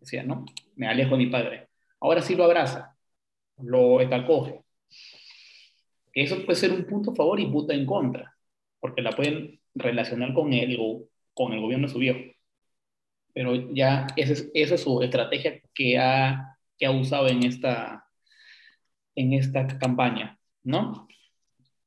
decía, 0.00 0.22
no, 0.22 0.44
me 0.76 0.88
alejo 0.88 1.12
de 1.16 1.24
mi 1.24 1.30
padre. 1.30 1.68
Ahora 2.00 2.22
sí 2.22 2.34
lo 2.34 2.44
abraza, 2.44 2.96
lo 3.58 4.00
acoge. 4.00 4.60
Eso 6.14 6.44
puede 6.44 6.58
ser 6.58 6.72
un 6.72 6.84
punto 6.84 7.12
a 7.12 7.14
favor 7.14 7.40
y 7.40 7.46
punto 7.46 7.72
en 7.72 7.86
contra, 7.86 8.34
porque 8.80 9.02
la 9.02 9.12
pueden 9.12 9.60
relacionar 9.74 10.34
con 10.34 10.52
el, 10.52 10.78
con 11.34 11.52
el 11.52 11.60
gobierno 11.60 11.86
de 11.86 11.92
su 11.92 11.98
viejo. 11.98 12.20
Pero 13.32 13.72
ya 13.72 14.06
esa 14.16 14.32
es, 14.32 14.50
esa 14.54 14.74
es 14.74 14.82
su 14.82 15.02
estrategia 15.02 15.60
que 15.74 15.98
ha, 15.98 16.58
que 16.76 16.86
ha 16.86 16.90
usado 16.90 17.28
en 17.28 17.44
esta, 17.44 18.04
en 19.14 19.32
esta 19.32 19.66
campaña, 19.78 20.38
¿no? 20.64 21.08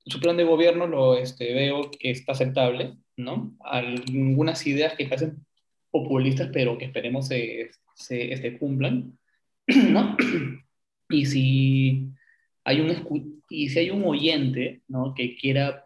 Su 0.05 0.19
plan 0.19 0.37
de 0.37 0.43
gobierno 0.43 0.87
lo 0.87 1.17
este, 1.17 1.53
veo 1.53 1.91
que 1.91 2.11
está 2.11 2.31
aceptable, 2.31 2.95
¿no? 3.17 3.55
Algunas 3.59 4.65
ideas 4.65 4.95
que 4.95 5.05
parecen 5.05 5.45
populistas, 5.91 6.49
pero 6.51 6.77
que 6.77 6.85
esperemos 6.85 7.27
se, 7.27 7.71
se 7.95 8.33
este, 8.33 8.57
cumplan, 8.57 9.17
¿no? 9.67 10.15
Y 11.09 11.25
si 11.25 12.09
hay 12.63 12.79
un, 12.79 13.41
y 13.49 13.69
si 13.69 13.79
hay 13.79 13.89
un 13.89 14.03
oyente, 14.05 14.81
¿no? 14.87 15.13
Que 15.13 15.35
quiera 15.35 15.85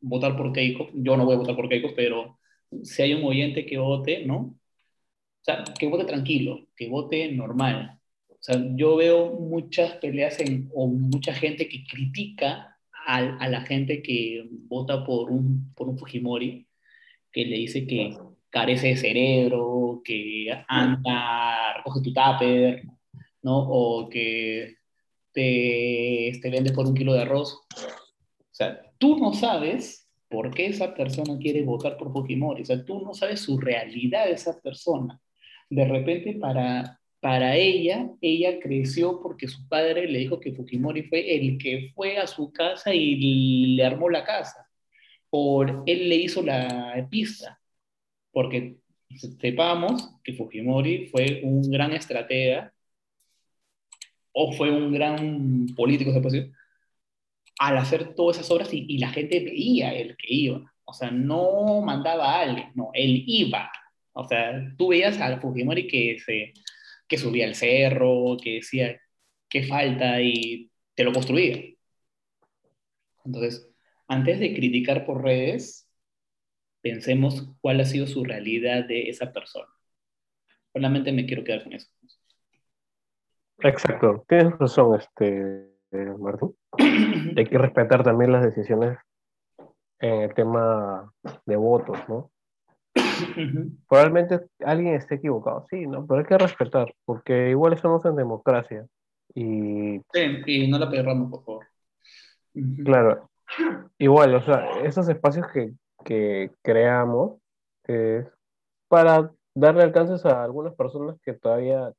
votar 0.00 0.36
por 0.36 0.52
Keiko, 0.52 0.90
yo 0.94 1.16
no 1.16 1.24
voy 1.24 1.34
a 1.34 1.38
votar 1.38 1.56
por 1.56 1.68
Keiko, 1.68 1.94
pero 1.94 2.38
si 2.82 3.02
hay 3.02 3.14
un 3.14 3.24
oyente 3.24 3.66
que 3.66 3.78
vote, 3.78 4.24
¿no? 4.24 4.36
O 4.36 5.44
sea, 5.44 5.64
que 5.78 5.88
vote 5.88 6.04
tranquilo, 6.04 6.68
que 6.76 6.88
vote 6.88 7.32
normal. 7.32 7.98
O 8.28 8.36
sea, 8.38 8.60
yo 8.74 8.96
veo 8.96 9.32
muchas 9.32 9.92
peleas 9.96 10.40
en, 10.40 10.70
o 10.74 10.86
mucha 10.86 11.34
gente 11.34 11.68
que 11.68 11.84
critica 11.84 12.71
a, 13.06 13.48
la 13.48 13.60
gente 13.62 14.02
que 14.02 14.46
vota 14.50 15.04
por 15.04 15.30
un, 15.30 15.72
por 15.74 15.88
un 15.88 15.98
Fujimori, 15.98 16.66
que 17.30 17.44
le 17.44 17.56
dice 17.56 17.86
que 17.86 18.16
carece 18.50 18.88
de 18.88 18.96
cerebro, 18.96 20.02
que 20.04 20.48
anda, 20.68 21.74
recoge 21.78 22.02
tu 22.02 22.12
tupper, 22.12 22.82
¿no? 23.42 23.58
O 23.58 24.08
que 24.08 24.76
te, 25.32 26.32
te 26.40 26.50
vende 26.50 26.72
por 26.72 26.86
un 26.86 26.94
kilo 26.94 27.14
de 27.14 27.22
arroz. 27.22 27.54
O 27.54 28.54
sea, 28.54 28.82
tú 28.98 29.18
no 29.18 29.32
sabes 29.32 30.08
por 30.28 30.54
qué 30.54 30.66
esa 30.66 30.94
persona 30.94 31.38
quiere 31.38 31.62
votar 31.62 31.96
por 31.96 32.12
Fujimori. 32.12 32.62
O 32.62 32.64
sea, 32.64 32.84
tú 32.84 33.00
no 33.02 33.14
sabes 33.14 33.40
su 33.40 33.58
realidad 33.58 34.26
de 34.26 34.32
esa 34.32 34.60
persona. 34.60 35.20
De 35.68 35.84
repente, 35.86 36.34
para, 36.34 37.00
para 37.22 37.54
ella, 37.54 38.10
ella 38.20 38.58
creció 38.58 39.20
porque 39.22 39.46
su 39.46 39.68
padre 39.68 40.08
le 40.08 40.18
dijo 40.18 40.40
que 40.40 40.52
Fujimori 40.54 41.04
fue 41.04 41.36
el 41.36 41.56
que 41.56 41.92
fue 41.94 42.18
a 42.18 42.26
su 42.26 42.52
casa 42.52 42.92
y 42.92 43.76
le 43.76 43.84
armó 43.84 44.10
la 44.10 44.24
casa. 44.24 44.68
Por 45.30 45.84
él 45.86 46.08
le 46.08 46.16
hizo 46.16 46.42
la 46.42 47.06
pista. 47.08 47.60
Porque 48.32 48.78
sepamos 49.38 50.16
que 50.24 50.32
Fujimori 50.32 51.06
fue 51.06 51.42
un 51.44 51.62
gran 51.70 51.92
estratega 51.92 52.74
o 54.32 54.52
fue 54.52 54.72
un 54.72 54.92
gran 54.92 55.66
político, 55.76 56.12
se 56.12 56.20
puede 56.20 56.38
decir, 56.40 56.52
al 57.60 57.78
hacer 57.78 58.16
todas 58.16 58.38
esas 58.38 58.50
obras 58.50 58.74
y, 58.74 58.84
y 58.88 58.98
la 58.98 59.10
gente 59.10 59.38
veía 59.38 59.94
el 59.94 60.16
que 60.16 60.26
iba. 60.34 60.74
O 60.84 60.92
sea, 60.92 61.12
no 61.12 61.82
mandaba 61.82 62.34
a 62.34 62.40
alguien, 62.40 62.72
no, 62.74 62.90
él 62.94 63.22
iba. 63.28 63.70
O 64.12 64.26
sea, 64.26 64.74
tú 64.76 64.88
veías 64.88 65.20
a 65.20 65.40
Fujimori 65.40 65.86
que 65.86 66.18
se 66.18 66.52
que 67.12 67.18
subía 67.18 67.44
el 67.44 67.54
cerro, 67.54 68.38
que 68.42 68.54
decía 68.54 68.98
qué 69.46 69.64
falta 69.64 70.18
y 70.22 70.70
te 70.94 71.04
lo 71.04 71.12
construía. 71.12 71.62
Entonces, 73.26 73.70
antes 74.08 74.40
de 74.40 74.54
criticar 74.54 75.04
por 75.04 75.22
redes, 75.22 75.86
pensemos 76.80 77.54
cuál 77.60 77.80
ha 77.80 77.84
sido 77.84 78.06
su 78.06 78.24
realidad 78.24 78.86
de 78.86 79.10
esa 79.10 79.30
persona. 79.30 79.68
Solamente 80.72 81.12
me 81.12 81.26
quiero 81.26 81.44
quedar 81.44 81.64
con 81.64 81.74
eso. 81.74 81.90
Exacto, 83.58 84.24
tienes 84.26 84.58
razón, 84.58 84.98
este, 84.98 85.68
Martín. 86.18 86.56
Hay 87.36 87.44
que 87.44 87.58
respetar 87.58 88.02
también 88.02 88.32
las 88.32 88.42
decisiones 88.42 88.96
en 89.98 90.22
el 90.22 90.32
tema 90.32 91.12
de 91.44 91.56
votos, 91.56 91.98
¿no? 92.08 92.32
Probablemente 93.88 94.46
alguien 94.64 94.94
esté 94.94 95.16
equivocado, 95.16 95.66
sí, 95.70 95.86
¿no? 95.86 96.06
Pero 96.06 96.20
hay 96.20 96.26
que 96.26 96.38
respetar, 96.38 96.94
porque 97.04 97.50
igual 97.50 97.72
estamos 97.72 98.04
en 98.04 98.16
democracia. 98.16 98.86
Y, 99.34 100.00
sí, 100.12 100.42
y 100.46 100.68
no 100.68 100.78
la 100.78 100.90
perramos, 100.90 101.30
por 101.30 101.44
favor. 101.44 101.66
Claro, 102.84 103.30
igual, 103.98 104.34
o 104.34 104.42
sea, 104.42 104.80
esos 104.82 105.08
espacios 105.08 105.46
que, 105.52 105.72
que 106.04 106.50
creamos 106.62 107.38
es 107.84 108.26
para 108.88 109.30
darle 109.54 109.82
alcances 109.82 110.24
a 110.26 110.44
algunas 110.44 110.74
personas 110.74 111.16
que 111.22 111.32
todavía 111.32 111.92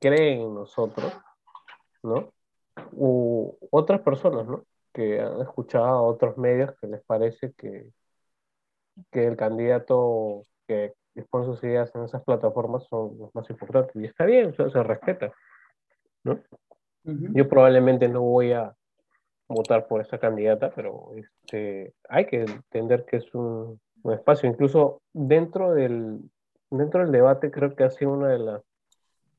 creen 0.00 0.40
en 0.40 0.54
nosotros, 0.54 1.12
¿no? 2.02 2.32
U 2.92 3.56
otras 3.70 4.00
personas, 4.00 4.46
¿no? 4.46 4.64
Que 4.92 5.20
han 5.20 5.40
escuchado 5.40 5.86
a 5.86 6.02
otros 6.02 6.36
medios 6.38 6.74
que 6.80 6.86
les 6.86 7.02
parece 7.04 7.52
que, 7.52 7.90
que 9.10 9.26
el 9.26 9.36
candidato 9.36 10.42
que 10.68 10.92
exponen 11.16 11.48
sus 11.48 11.64
ideas 11.64 11.90
en 11.94 12.04
esas 12.04 12.22
plataformas 12.22 12.84
son 12.84 13.18
los 13.18 13.34
más 13.34 13.50
importantes. 13.50 13.96
Y 13.96 14.04
está 14.04 14.24
bien, 14.24 14.54
se 14.54 14.82
respeta. 14.82 15.32
¿no? 16.24 16.40
Yo 17.04 17.48
probablemente 17.48 18.08
no 18.08 18.20
voy 18.20 18.52
a 18.52 18.74
votar 19.48 19.88
por 19.88 20.00
esa 20.00 20.18
candidata, 20.18 20.70
pero 20.74 21.12
este, 21.16 21.94
hay 22.08 22.26
que 22.26 22.42
entender 22.42 23.06
que 23.06 23.16
es 23.16 23.34
un, 23.34 23.80
un, 24.02 24.12
espacio. 24.12 24.48
Incluso 24.48 25.00
dentro 25.12 25.72
del, 25.72 26.20
dentro 26.70 27.00
del 27.00 27.12
debate 27.12 27.50
creo 27.50 27.74
que 27.74 27.84
ha 27.84 27.90
sido 27.90 28.12
una 28.12 28.28
de 28.28 28.38
las 28.38 28.62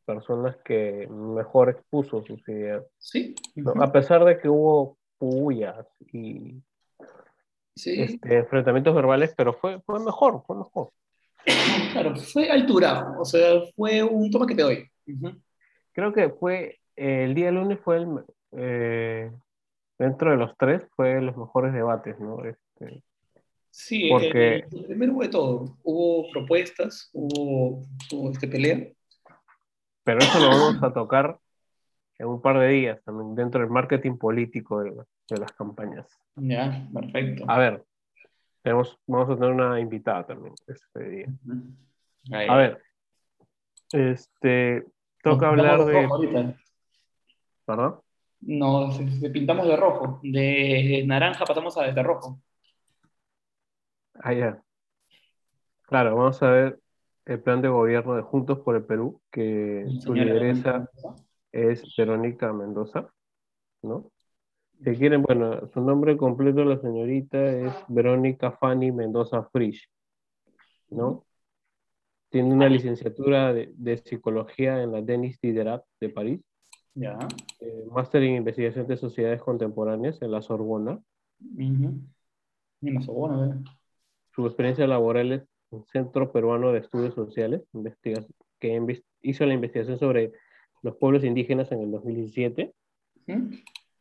personas 0.06 0.58
que 0.66 1.08
mejor 1.08 1.70
expuso 1.70 2.24
sus 2.24 2.48
ideas. 2.50 2.84
Sí. 2.98 3.36
A 3.80 3.92
pesar 3.92 4.26
de 4.26 4.40
que 4.40 4.50
hubo 4.50 4.98
pullas 5.20 5.86
y 6.12 6.64
este, 7.76 8.38
enfrentamientos 8.38 8.96
verbales, 8.96 9.34
pero 9.38 9.54
fue, 9.54 9.80
fue 9.82 10.00
mejor, 10.00 10.42
fue 10.48 10.58
mejor. 10.58 10.90
Claro, 11.94 12.16
fue 12.16 12.50
altura, 12.50 13.16
o 13.20 13.26
sea, 13.26 13.62
fue 13.76 14.04
un 14.04 14.30
toma 14.30 14.46
que 14.46 14.56
te 14.56 14.62
doy. 14.62 14.90
Creo 15.92 16.14
que 16.14 16.30
fue, 16.30 16.80
el 16.96 17.34
día 17.34 17.52
lunes 17.52 17.80
fue 17.84 17.98
el, 17.98 18.08
eh, 18.52 19.32
dentro 19.98 20.32
de 20.32 20.38
los 20.38 20.56
tres, 20.58 20.88
fue 20.96 21.22
los 21.22 21.36
mejores 21.36 21.74
debates, 21.74 22.20
¿no? 22.20 22.44
Este, 22.46 23.04
sí, 23.72 24.10
porque... 24.10 24.66
el, 24.72 24.86
primero 24.86 25.14
hubo 25.14 25.22
de 25.22 25.30
todo, 25.30 25.78
hubo 25.84 26.32
propuestas, 26.32 27.10
hubo, 27.14 27.84
este, 28.32 28.48
pelea. 28.48 28.88
Pero 30.04 30.20
eso 30.20 30.40
lo 30.40 30.50
vamos 30.50 30.84
a 30.84 30.94
tocar 30.94 31.38
en 32.18 32.28
un 32.28 32.42
par 32.42 32.60
de 32.60 32.68
días 32.68 33.02
también, 33.04 33.36
dentro 33.36 33.62
del 33.62 33.70
marketing 33.70 34.18
político 34.18 34.82
de, 34.82 34.92
de 34.92 35.38
las 35.38 35.52
campañas. 35.54 36.08
Ya, 36.36 36.88
perfecto. 36.94 37.46
A 37.48 37.58
ver, 37.58 37.84
tenemos, 38.62 38.98
vamos 39.08 39.30
a 39.30 39.36
tener 39.36 39.52
una 39.52 39.80
invitada 39.80 40.26
también 40.26 40.54
este 40.68 41.10
día. 41.10 41.28
A 42.50 42.58
ver, 42.58 42.82
este, 43.92 44.86
toca 45.24 45.50
hablar 45.50 45.86
de... 45.86 46.56
¿Perdón? 47.66 48.00
Nos 48.42 48.98
pintamos 49.34 49.68
de 49.68 49.76
rojo, 49.76 50.20
de 50.24 51.04
naranja 51.06 51.46
pasamos 51.46 51.78
a 51.78 51.84
de 51.92 52.04
rojo. 52.04 52.40
Ah, 54.16 54.34
ya. 54.34 54.62
Claro, 55.84 56.16
vamos 56.16 56.42
a 56.44 56.52
ver 56.52 56.80
el 57.26 57.42
plan 57.42 57.62
de 57.62 57.68
gobierno 57.68 58.16
de 58.16 58.22
Juntos 58.22 58.60
por 58.60 58.76
el 58.76 58.86
Perú, 58.86 59.22
que 59.32 59.86
su 60.00 60.14
lideresa 60.14 60.90
es 61.52 61.84
Verónica 61.98 62.52
Mendoza, 62.54 63.10
¿no? 63.82 64.12
Si 64.84 64.92
quieren, 64.96 65.22
bueno, 65.24 65.68
su 65.74 65.82
nombre 65.82 66.16
completo 66.16 66.60
de 66.60 66.66
la 66.66 66.80
señorita 66.80 67.52
es 67.52 67.74
Verónica 67.90 68.52
Fanny 68.52 68.92
Mendoza 68.92 69.44
Frisch, 69.52 69.90
¿no? 70.90 71.26
Tiene 72.30 72.54
una 72.54 72.70
licenciatura 72.70 73.54
de, 73.54 73.98
psicología 73.98 74.82
en 74.82 74.92
la 74.94 75.02
Denis 75.02 75.40
Diderot 75.42 75.84
de 76.00 76.10
París. 76.10 76.42
Ya. 76.94 77.18
Eh, 77.60 77.86
máster 77.92 78.24
en 78.24 78.36
investigación 78.36 78.88
de 78.88 78.98
sociedades 78.98 79.42
contemporáneas 79.42 80.22
en 80.22 80.32
la 80.32 80.42
Sorbona. 80.42 81.02
En 81.58 82.08
la 82.82 83.02
Sorbona, 83.02 83.48
¿eh? 83.48 83.72
Su 84.34 84.46
experiencia 84.46 84.88
laboral 84.88 85.32
es 85.34 85.44
en 85.72 85.84
Centro 85.86 86.32
Peruano 86.32 86.72
de 86.72 86.80
Estudios 86.80 87.14
Sociales, 87.16 87.64
que 88.60 89.04
hizo 89.22 89.46
la 89.46 89.54
investigación 89.54 90.00
sobre 90.00 90.32
los 90.82 90.96
pueblos 90.96 91.24
indígenas 91.24 91.72
en 91.72 91.82
el 91.82 91.92
2017 91.92 92.74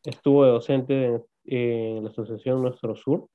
Estuvo 0.03 0.45
docente 0.45 1.21
en, 1.45 2.03
la 2.03 2.09
Asociación 2.09 2.61
Nuestro 2.61 2.95
Sur. 2.95 3.27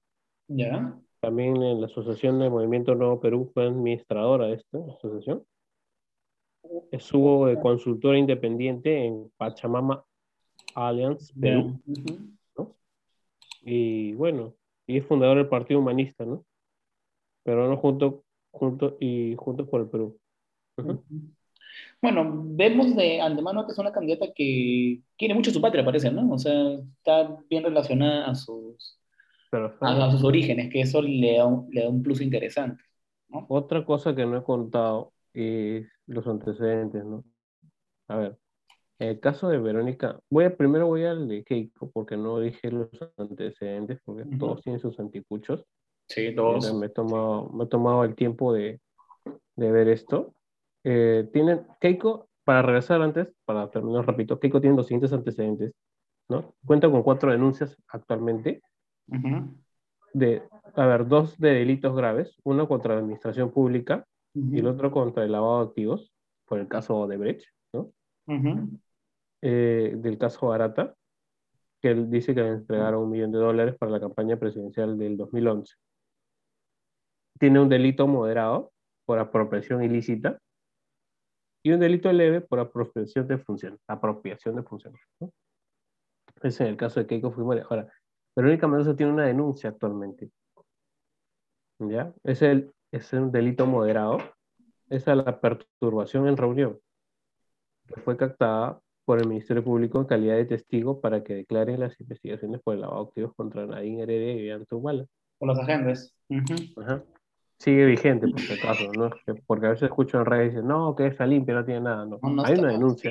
Ya. 0.48 0.98
También 1.20 1.56
en 1.62 1.80
la 1.80 1.86
Asociación 1.86 2.38
del 2.38 2.50
Movimiento 2.50 2.94
Nuevo 2.94 3.20
Perú 3.20 3.50
fue 3.52 3.66
administradora 3.66 4.46
de 4.46 4.54
esta 4.54 4.78
asociación. 4.78 5.44
Estuvo 6.90 7.46
de 7.46 7.60
consultora 7.60 8.18
independiente 8.18 9.04
en 9.04 9.30
Pachamama 9.36 10.04
Alliance 10.74 11.32
Perú. 11.38 11.80
Y 13.62 14.12
bueno, 14.14 14.54
y 14.86 14.98
es 14.98 15.06
fundador 15.06 15.38
del 15.38 15.48
Partido 15.48 15.80
Humanista, 15.80 16.24
¿no? 16.24 16.44
Pero 17.42 17.68
no 17.68 17.76
junto, 17.76 18.24
junto 18.50 18.96
y 19.00 19.34
juntos 19.36 19.68
por 19.68 19.80
el 19.80 19.88
Perú. 19.88 20.18
Bueno, 22.04 22.42
vemos 22.48 22.94
de 22.96 23.18
antemano 23.18 23.64
que 23.64 23.72
es 23.72 23.78
una 23.78 23.90
candidata 23.90 24.26
que 24.34 25.00
quiere 25.16 25.32
mucho 25.32 25.50
su 25.50 25.62
patria, 25.62 25.82
parece, 25.82 26.10
¿no? 26.10 26.34
O 26.34 26.38
sea, 26.38 26.74
está 26.98 27.34
bien 27.48 27.64
relacionada 27.64 28.26
a 28.26 28.34
sus, 28.34 29.00
a, 29.50 30.10
sus 30.10 30.22
orígenes, 30.22 30.70
que 30.70 30.82
eso 30.82 31.00
le 31.00 31.38
da 31.38 31.46
un, 31.46 31.66
le 31.70 31.80
da 31.80 31.88
un 31.88 32.02
plus 32.02 32.20
interesante. 32.20 32.84
¿no? 33.30 33.46
Otra 33.48 33.86
cosa 33.86 34.14
que 34.14 34.26
no 34.26 34.36
he 34.36 34.42
contado 34.42 35.14
es 35.32 35.86
los 36.06 36.26
antecedentes, 36.26 37.06
¿no? 37.06 37.24
A 38.08 38.16
ver, 38.16 38.36
el 38.98 39.18
caso 39.18 39.48
de 39.48 39.56
Verónica, 39.56 40.20
voy 40.28 40.44
a, 40.44 40.54
primero 40.54 40.88
voy 40.88 41.06
al 41.06 41.26
de 41.26 41.42
Keiko, 41.42 41.90
porque 41.90 42.18
no 42.18 42.38
dije 42.38 42.70
los 42.70 42.90
antecedentes, 43.16 43.98
porque 44.04 44.26
todos 44.38 44.60
tienen 44.60 44.78
sus 44.78 45.00
anticuchos. 45.00 45.64
Sí, 46.06 46.34
todos. 46.34 46.70
Me 46.74 46.84
he 46.84 46.90
tomado, 46.90 47.48
me 47.48 47.64
he 47.64 47.66
tomado 47.66 48.04
el 48.04 48.14
tiempo 48.14 48.52
de, 48.52 48.82
de 49.56 49.72
ver 49.72 49.88
esto. 49.88 50.34
Eh, 50.84 51.28
tienen, 51.32 51.66
Keiko, 51.80 52.28
para 52.44 52.62
regresar 52.62 53.00
antes, 53.00 53.28
para 53.46 53.70
terminar 53.70 54.06
rápido, 54.06 54.38
Keiko 54.38 54.60
tiene 54.60 54.76
los 54.76 54.86
siguientes 54.86 55.12
antecedentes, 55.12 55.72
¿no? 56.28 56.54
Cuenta 56.64 56.90
con 56.90 57.02
cuatro 57.02 57.32
denuncias 57.32 57.76
actualmente, 57.88 58.62
de, 60.12 60.42
a 60.76 60.86
ver, 60.86 61.08
dos 61.08 61.38
de 61.38 61.54
delitos 61.54 61.96
graves, 61.96 62.36
uno 62.44 62.68
contra 62.68 62.94
la 62.94 63.00
administración 63.00 63.50
pública 63.50 64.06
y 64.34 64.58
el 64.58 64.66
otro 64.66 64.90
contra 64.90 65.24
el 65.24 65.32
lavado 65.32 65.64
de 65.64 65.68
activos, 65.68 66.12
por 66.46 66.58
el 66.58 66.68
caso 66.68 67.06
de 67.06 67.16
Brecht, 67.16 67.46
¿no? 67.72 67.90
Eh, 69.40 69.94
del 69.96 70.18
caso 70.18 70.52
Arata, 70.52 70.94
que 71.80 71.90
él 71.90 72.10
dice 72.10 72.34
que 72.34 72.42
le 72.42 72.48
entregaron 72.48 73.04
un 73.04 73.10
millón 73.10 73.32
de 73.32 73.38
dólares 73.38 73.76
para 73.78 73.92
la 73.92 74.00
campaña 74.00 74.36
presidencial 74.36 74.98
del 74.98 75.16
2011. 75.16 75.74
Tiene 77.38 77.60
un 77.60 77.68
delito 77.68 78.06
moderado 78.06 78.72
por 79.04 79.18
apropiación 79.18 79.82
ilícita 79.82 80.38
y 81.64 81.72
un 81.72 81.80
delito 81.80 82.12
leve 82.12 82.42
por 82.42 82.60
apropiación 82.60 83.26
de 83.26 83.38
funciones. 83.38 83.80
Apropiación 83.88 84.54
de 84.56 84.62
funciones. 84.62 85.00
Ese 86.42 86.64
es 86.64 86.70
el 86.70 86.76
caso 86.76 87.00
de 87.00 87.06
Keiko 87.06 87.30
Fujimori. 87.30 87.62
Ahora, 87.70 87.90
Verónica 88.36 88.68
Mendoza 88.68 88.94
tiene 88.94 89.12
una 89.12 89.24
denuncia 89.24 89.70
actualmente. 89.70 90.30
¿Ya? 91.78 92.12
Es, 92.22 92.42
el, 92.42 92.70
es 92.92 93.10
un 93.14 93.32
delito 93.32 93.66
moderado. 93.66 94.18
Es 94.90 95.06
la 95.06 95.40
perturbación 95.40 96.28
en 96.28 96.36
reunión, 96.36 96.78
que 97.86 97.98
fue 98.02 98.18
captada 98.18 98.78
por 99.06 99.18
el 99.18 99.26
Ministerio 99.26 99.64
Público 99.64 99.98
en 99.98 100.04
calidad 100.04 100.36
de 100.36 100.44
testigo 100.44 101.00
para 101.00 101.24
que 101.24 101.34
declaren 101.34 101.80
las 101.80 101.98
investigaciones 101.98 102.60
por 102.62 102.74
el 102.74 102.82
lavado 102.82 103.04
de 103.04 103.08
activos 103.08 103.34
contra 103.34 103.66
Nadine 103.66 104.02
Heredia 104.02 104.32
y 104.32 104.36
Vivian 104.36 104.66
Humala. 104.70 105.06
Por 105.38 105.48
los 105.48 105.58
agentes. 105.58 106.14
Ajá 106.76 107.02
sigue 107.64 107.86
vigente, 107.86 108.28
por 108.28 108.38
si 108.40 108.52
acaso, 108.52 108.92
¿no? 108.92 109.10
Porque 109.46 109.66
a 109.66 109.70
veces 109.70 109.84
escucho 109.84 110.18
en 110.18 110.26
redes 110.26 110.46
y 110.46 110.48
dicen, 110.50 110.68
no, 110.68 110.94
que 110.94 111.06
está 111.06 111.26
limpia, 111.26 111.54
no 111.54 111.64
tiene 111.64 111.80
nada. 111.80 112.04
No. 112.04 112.18
Hay 112.44 112.58
una 112.58 112.72
denuncia 112.72 113.10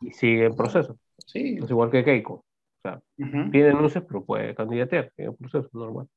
y 0.00 0.10
sigue 0.10 0.46
en 0.46 0.56
proceso. 0.56 0.98
Sí. 1.24 1.58
Es 1.62 1.70
igual 1.70 1.90
que 1.90 2.04
Keiko. 2.04 2.34
O 2.34 2.44
sea, 2.82 3.00
tiene 3.16 3.68
denuncias, 3.68 4.04
pero 4.06 4.24
puede 4.24 4.54
candidatear, 4.54 5.12
sigue 5.14 5.28
en 5.28 5.36
proceso, 5.36 5.68
normal. 5.72 6.08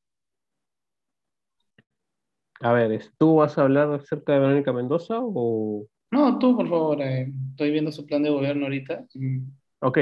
A 2.61 2.73
ver, 2.73 3.01
¿tú 3.17 3.35
vas 3.35 3.57
a 3.57 3.63
hablar 3.63 3.91
acerca 3.91 4.33
de 4.33 4.39
Verónica 4.39 4.73
Mendoza 4.73 5.19
o...? 5.19 5.85
No, 6.11 6.37
tú, 6.39 6.55
por 6.57 6.67
favor. 6.67 7.01
Eh, 7.01 7.31
estoy 7.51 7.71
viendo 7.71 7.91
su 7.91 8.05
plan 8.05 8.21
de 8.21 8.29
gobierno 8.29 8.65
ahorita. 8.65 9.05
Ok. 9.79 9.97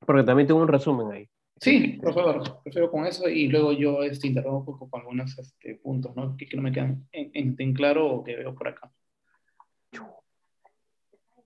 Porque 0.00 0.22
también 0.24 0.46
tengo 0.46 0.60
un 0.60 0.68
resumen 0.68 1.12
ahí. 1.12 1.28
Sí, 1.64 1.98
por 2.02 2.12
favor, 2.12 2.62
prefiero 2.62 2.90
con 2.90 3.06
eso 3.06 3.26
y 3.26 3.48
luego 3.48 3.72
yo 3.72 4.02
este, 4.02 4.30
poco 4.42 4.86
con 4.90 5.00
algunos 5.00 5.38
este, 5.38 5.76
puntos 5.76 6.14
¿no? 6.14 6.36
que, 6.36 6.46
no 6.54 6.60
me 6.60 6.70
quedan 6.70 7.08
en, 7.10 7.56
en, 7.58 7.72
claro 7.72 8.06
o 8.06 8.22
que 8.22 8.36
veo 8.36 8.54
por 8.54 8.68
acá. 8.68 8.92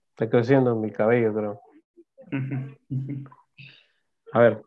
Está 0.09 0.29
creciendo 0.29 0.75
mi 0.75 0.91
cabello, 0.91 1.33
creo. 1.33 1.61
A 4.33 4.41
ver. 4.41 4.63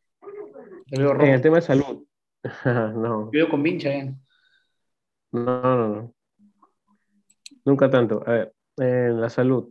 En 0.90 1.22
el 1.22 1.42
tema 1.42 1.58
de 1.58 1.62
salud. 1.64 2.06
no. 2.66 3.30
Veo 3.30 3.50
con 3.50 3.62
vincha 3.62 3.90
¿eh? 3.90 4.16
No, 5.34 5.62
no, 5.62 5.88
no. 5.90 6.16
Nunca 7.66 7.90
tanto. 7.90 8.24
A 8.26 8.32
ver, 8.32 8.54
en 8.78 9.20
la 9.20 9.30
salud. 9.30 9.70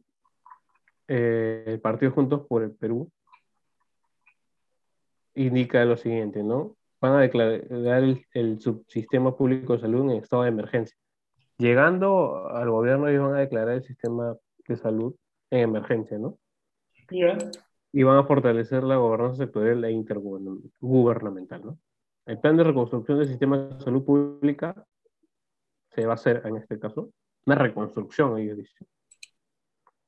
Eh, 1.08 1.64
el 1.68 1.80
partido 1.80 2.12
Juntos 2.12 2.46
por 2.46 2.64
el 2.64 2.72
Perú 2.72 3.10
indica 5.46 5.84
lo 5.84 5.96
siguiente, 5.96 6.42
¿no? 6.42 6.76
Van 7.00 7.14
a 7.14 7.20
declarar 7.20 7.62
el, 8.34 8.60
subsistema 8.60 9.36
público 9.36 9.72
de 9.72 9.80
salud 9.80 10.10
en 10.10 10.22
estado 10.22 10.42
de 10.42 10.50
emergencia. 10.50 10.96
Llegando 11.56 12.48
al 12.48 12.70
gobierno, 12.70 13.08
ellos 13.08 13.24
van 13.24 13.36
a 13.36 13.40
declarar 13.40 13.74
el 13.74 13.82
sistema 13.82 14.36
de 14.68 14.76
salud 14.76 15.14
en 15.50 15.60
emergencia, 15.60 16.18
¿no? 16.18 16.38
Y 17.92 18.02
van 18.02 18.18
a 18.18 18.24
fortalecer 18.24 18.84
la 18.84 18.96
gobernanza 18.96 19.44
sectorial 19.44 19.84
e 19.84 19.92
intergubernamental, 19.92 21.64
¿no? 21.64 21.78
El 22.26 22.38
plan 22.38 22.56
de 22.56 22.64
reconstrucción 22.64 23.18
del 23.18 23.28
sistema 23.28 23.58
de 23.58 23.80
salud 23.80 24.04
pública 24.04 24.86
se 25.90 26.06
va 26.06 26.12
a 26.12 26.14
hacer, 26.14 26.42
en 26.44 26.56
este 26.56 26.78
caso, 26.78 27.10
una 27.46 27.56
reconstrucción, 27.56 28.38
ellos 28.38 28.58
dicen. 28.58 28.86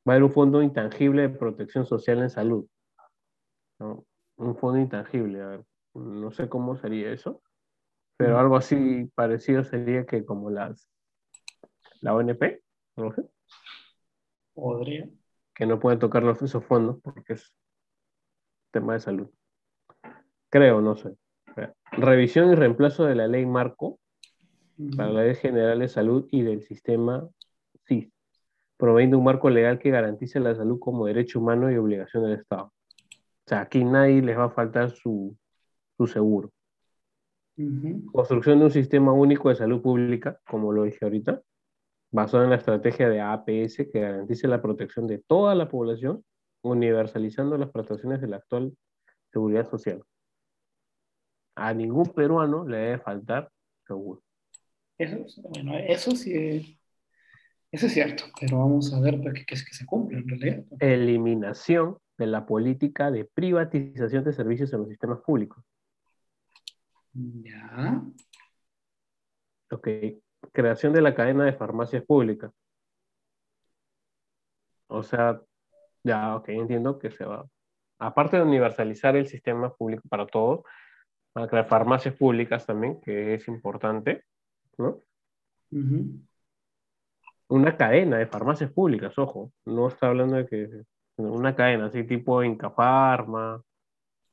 Va 0.07 0.13
a 0.13 0.17
haber 0.17 0.25
un 0.25 0.33
fondo 0.33 0.63
intangible 0.63 1.23
de 1.23 1.31
protección 1.31 1.87
social 1.87 2.19
en 2.19 2.31
salud. 2.31 2.67
¿no? 3.79 4.05
Un 4.37 4.57
fondo 4.57 4.79
intangible. 4.79 5.43
A 5.43 5.47
ver, 5.47 5.65
no 5.95 6.31
sé 6.31 6.49
cómo 6.49 6.77
sería 6.77 7.13
eso, 7.13 7.43
pero 8.17 8.39
algo 8.39 8.57
así 8.57 9.11
parecido 9.15 9.65
sería 9.65 10.07
que 10.07 10.25
como 10.25 10.51
las 10.51 10.89
la 12.01 12.15
ONP, 12.15 12.63
no 12.97 13.13
sé. 13.13 13.23
Podría. 14.55 15.09
Que 15.55 15.67
no 15.67 15.79
pueden 15.79 15.99
tocar 15.99 16.23
los, 16.23 16.43
esos 16.43 16.65
fondos 16.65 16.99
porque 17.03 17.35
es 17.35 17.55
tema 18.73 18.95
de 18.95 19.01
salud. 19.01 19.31
Creo, 20.51 20.81
no 20.81 20.97
sé. 20.97 21.17
Revisión 21.93 22.51
y 22.51 22.55
reemplazo 22.55 23.05
de 23.05 23.15
la 23.15 23.29
ley 23.29 23.47
marco 23.47 24.01
para 24.97 25.11
la 25.11 25.23
ley 25.25 25.35
general 25.35 25.79
de 25.79 25.89
salud 25.89 26.27
y 26.31 26.43
del 26.43 26.63
sistema 26.63 27.29
CIS, 27.87 28.11
proveyendo 28.77 29.19
un 29.19 29.25
marco 29.25 29.51
legal 29.51 29.79
que 29.79 29.91
garantice 29.91 30.41
la 30.41 30.55
salud 30.55 30.79
como 30.81 31.07
derecho 31.07 31.39
humano 31.39 31.71
y 31.71 31.77
obligación 31.77 32.25
del 32.25 32.41
Estado. 32.41 32.73
O 33.45 33.49
sea, 33.49 33.63
aquí 33.63 33.85
nadie 33.85 34.23
les 34.23 34.39
va 34.39 34.45
a 34.45 34.51
faltar 34.51 34.91
su, 34.91 35.37
su 35.97 36.07
seguro. 36.07 36.51
Construcción 38.13 38.59
de 38.59 38.67
un 38.67 38.71
sistema 38.71 39.13
único 39.13 39.49
de 39.49 39.57
salud 39.57 39.83
pública, 39.83 40.41
como 40.47 40.73
lo 40.73 40.85
dije 40.85 41.05
ahorita, 41.05 41.43
basado 42.11 42.45
en 42.45 42.51
la 42.51 42.57
estrategia 42.57 43.09
de 43.09 43.21
APS 43.21 43.89
que 43.91 44.01
garantice 44.01 44.49
la 44.49 44.63
protección 44.63 45.07
de 45.07 45.19
toda 45.19 45.55
la 45.55 45.69
población, 45.69 46.25
universalizando 46.63 47.59
las 47.59 47.71
prestaciones 47.71 48.21
de 48.21 48.29
la 48.29 48.37
actual 48.37 48.77
seguridad 49.33 49.69
social. 49.69 50.03
A 51.57 51.75
ningún 51.75 52.07
peruano 52.07 52.67
le 52.67 52.77
debe 52.77 52.99
faltar 52.99 53.51
seguro. 53.87 54.23
Eso, 54.99 55.43
bueno, 55.51 55.77
eso 55.77 56.13
sí, 56.13 56.79
eso 57.73 57.87
es 57.87 57.95
cierto, 57.95 58.25
pero 58.39 58.59
vamos 58.59 58.93
a 58.93 59.01
ver 59.01 59.19
qué 59.21 59.55
es 59.55 59.65
que 59.65 59.75
se 59.75 59.87
cumple 59.87 60.19
en 60.19 60.29
realidad. 60.29 60.65
Eliminación 60.79 61.97
de 62.19 62.27
la 62.27 62.45
política 62.45 63.11
de 63.11 63.25
privatización 63.25 64.25
de 64.25 64.35
servicios 64.35 64.73
en 64.73 64.81
los 64.81 64.89
sistemas 64.89 65.21
públicos. 65.21 65.65
Ya. 67.15 68.03
Ok. 69.71 69.89
Creación 70.53 70.93
de 70.93 71.01
la 71.01 71.15
cadena 71.15 71.45
de 71.45 71.55
farmacias 71.55 72.05
públicas. 72.05 72.53
O 74.89 75.03
sea, 75.03 75.41
ya, 76.05 76.37
ok, 76.37 76.51
entiendo 76.51 76.99
que 76.99 77.11
se 77.11 77.25
va. 77.25 77.49
Aparte 77.99 78.37
de 78.37 78.43
universalizar 78.43 79.17
el 79.17 79.27
sistema 79.29 79.75
público 79.75 80.03
para 80.11 80.27
todos, 80.27 80.61
van 81.35 81.45
a 81.45 81.49
crear 81.49 81.67
farmacias 81.67 82.15
públicas 82.15 82.67
también, 82.67 83.01
que 83.01 83.35
es 83.35 83.49
importante, 83.49 84.25
¿no? 84.77 85.03
Una 87.53 87.77
cadena 87.77 88.17
de 88.17 88.27
farmacias 88.27 88.71
públicas, 88.71 89.19
ojo, 89.19 89.53
no 89.67 89.89
está 89.89 90.07
hablando 90.09 90.37
de 90.37 90.47
que 90.47 90.71
una 91.19 91.55
cadena, 91.55 91.85
así 91.85 92.03
tipo 92.05 92.43
Incafarma, 92.43 93.63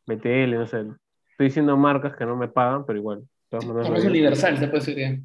BTL, 0.08 0.54
no 0.54 0.66
sé. 0.66 0.86
Estoy 1.32 1.48
diciendo 1.48 1.76
marcas 1.76 2.16
que 2.16 2.26
no 2.26 2.38
me 2.38 2.48
pagan, 2.48 2.86
pero 2.86 2.98
igual. 2.98 3.28
es 3.52 4.06
universal, 4.06 4.58
se 4.58 4.70
puede 4.70 4.86
decir. 4.86 5.20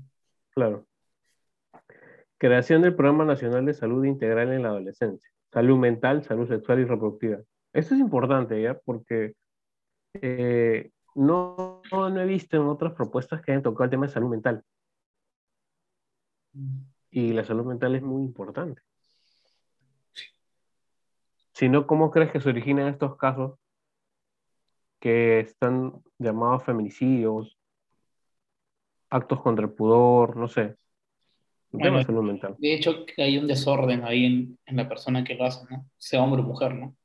Claro. 0.51 0.85
Creación 2.37 2.83
del 2.83 2.97
Programa 2.97 3.25
Nacional 3.25 3.65
de 3.65 3.75
Salud 3.75 4.05
Integral 4.05 4.53
en 4.53 4.65
la 4.65 4.71
Adolescencia. 4.71 5.31
Salud 5.53 5.79
mental, 5.79 6.25
salud 6.25 6.49
sexual 6.49 6.81
y 6.81 6.85
reproductiva. 6.87 7.39
Esto 7.73 7.95
es 7.95 8.01
importante, 8.01 8.61
¿ya? 8.61 8.77
Porque 8.85 9.35
eh, 10.15 10.91
no, 11.15 11.81
no, 11.93 12.21
he 12.21 12.27
visto 12.27 12.57
en 12.57 12.65
otras 12.65 12.93
propuestas 12.95 13.41
que 13.41 13.53
hayan 13.53 13.63
tocado 13.63 13.85
el 13.85 13.91
tema 13.91 14.07
de 14.07 14.13
salud 14.13 14.31
mental. 14.31 14.65
Y 17.15 17.33
la 17.33 17.45
salud 17.45 17.65
mental 17.65 17.95
es 17.95 18.03
muy 18.03 18.25
importante. 18.25 18.83
Si 21.53 21.69
no, 21.69 21.87
¿cómo 21.87 22.11
crees 22.11 22.33
que 22.33 22.41
se 22.41 22.49
originan 22.49 22.89
estos 22.89 23.17
casos 23.17 23.57
que 24.99 25.39
están 25.39 26.03
llamados 26.19 26.65
feminicidios, 26.65 27.57
actos 29.11 29.41
contra 29.43 29.65
el 29.65 29.73
pudor, 29.73 30.37
no 30.37 30.49
sé? 30.49 30.75
salud 32.05 32.25
mental. 32.25 32.57
De 32.59 32.75
hecho, 32.75 33.07
hay 33.17 33.39
un 33.39 33.47
desorden 33.47 34.03
ahí 34.03 34.25
en, 34.25 34.59
en, 34.67 34.77
la 34.77 34.89
persona 34.89 35.23
que 35.23 35.37
lo 35.37 35.45
hace, 35.45 35.65
¿no? 35.71 35.89
Sea 35.97 36.21
hombre 36.21 36.43
o 36.43 36.45
mujer, 36.45 36.75
¿no? 36.75 36.97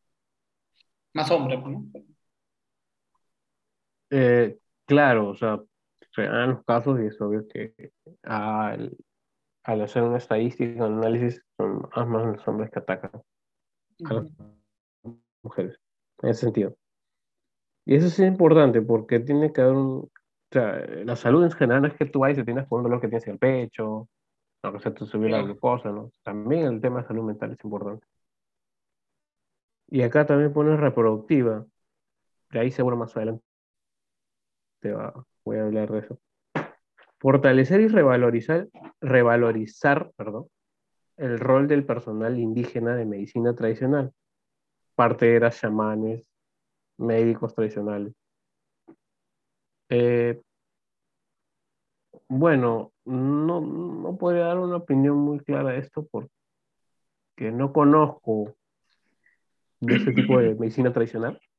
Más 1.13 1.29
hombre, 1.29 1.55
¿no? 1.55 1.85
Eh, 4.09 4.57
claro, 4.85 5.29
o 5.29 5.35
sea, 5.35 5.61
se 6.15 6.23
dan 6.23 6.49
los 6.49 6.65
casos 6.65 6.99
y 6.99 7.05
es 7.05 7.21
obvio 7.21 7.47
que 7.47 7.91
al, 8.23 8.97
al 9.69 9.81
hacer 9.81 10.01
una 10.01 10.17
estadística, 10.17 10.83
un 10.85 10.97
análisis, 10.97 11.45
son 11.55 11.87
más 11.93 12.25
los 12.25 12.47
hombres 12.47 12.71
que 12.71 12.79
atacan 12.79 13.21
a 14.05 14.13
las 14.13 14.25
mujeres, 15.43 15.79
en 16.23 16.29
ese 16.29 16.41
sentido. 16.41 16.75
Y 17.85 17.95
eso 17.95 18.09
sí 18.09 18.23
es 18.23 18.29
importante 18.29 18.81
porque 18.81 19.19
tiene 19.19 19.53
que 19.53 19.61
haber 19.61 19.75
un... 19.75 19.89
O 19.97 20.11
sea, 20.51 20.79
la 21.05 21.15
salud 21.15 21.43
en 21.43 21.51
general 21.51 21.83
no 21.83 21.87
es 21.87 21.93
que 21.93 22.05
tú 22.05 22.19
vayas 22.19 22.39
y 22.39 22.43
tienes 22.43 22.65
un 22.71 22.81
dolor 22.81 22.99
que 22.99 23.09
tienes 23.09 23.27
en 23.27 23.33
el 23.33 23.39
pecho, 23.39 24.09
no 24.63 24.73
que 24.73 24.79
se 24.79 24.89
te 24.89 25.05
subió 25.05 25.29
la 25.29 25.43
glucosa, 25.43 25.91
¿no? 25.91 26.11
También 26.23 26.65
el 26.65 26.81
tema 26.81 27.01
de 27.01 27.07
salud 27.07 27.23
mental 27.23 27.51
es 27.51 27.63
importante. 27.63 28.07
Y 29.87 30.01
acá 30.01 30.25
también 30.25 30.51
pone 30.51 30.75
reproductiva. 30.77 31.63
De 32.49 32.59
ahí 32.59 32.71
seguro 32.71 32.97
más 32.97 33.15
adelante 33.15 33.43
te 34.79 34.91
va, 34.93 35.13
voy 35.45 35.57
a 35.57 35.65
hablar 35.65 35.91
de 35.91 35.99
eso. 35.99 36.19
Fortalecer 37.19 37.81
y 37.81 37.87
revalorizar, 37.87 38.67
revalorizar 39.01 40.11
perdón, 40.15 40.47
el 41.17 41.37
rol 41.37 41.67
del 41.67 41.85
personal 41.85 42.39
indígena 42.39 42.95
de 42.95 43.05
medicina 43.05 43.53
tradicional. 43.53 44.13
Parteras, 44.95 45.59
chamanes, 45.59 46.23
médicos 46.97 47.53
tradicionales. 47.53 48.13
Eh, 49.89 50.39
bueno, 52.27 52.93
no, 53.05 53.59
no 53.59 54.17
podría 54.17 54.45
dar 54.45 54.59
una 54.59 54.77
opinión 54.77 55.17
muy 55.17 55.39
clara 55.39 55.71
de 55.71 55.79
esto 55.79 56.07
porque 56.11 56.29
no 57.51 57.73
conozco 57.73 58.55
de 59.79 59.95
ese 59.95 60.11
tipo 60.11 60.39
de 60.39 60.55
medicina 60.55 60.93
tradicional. 60.93 61.39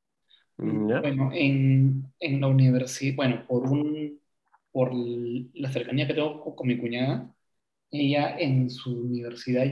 Bueno, 0.57 1.31
en, 1.33 2.13
en, 2.19 2.39
la 2.39 2.47
universidad, 2.47 3.15
bueno, 3.15 3.43
por, 3.47 3.63
un, 3.63 4.20
por 4.71 4.91
la 4.93 5.71
cercanía 5.71 6.07
que 6.07 6.13
tengo 6.13 6.55
con 6.55 6.67
mi 6.67 6.77
cuñada, 6.77 7.33
ella 7.91 8.37
en 8.39 8.69
su 8.69 9.01
universidad 9.01 9.65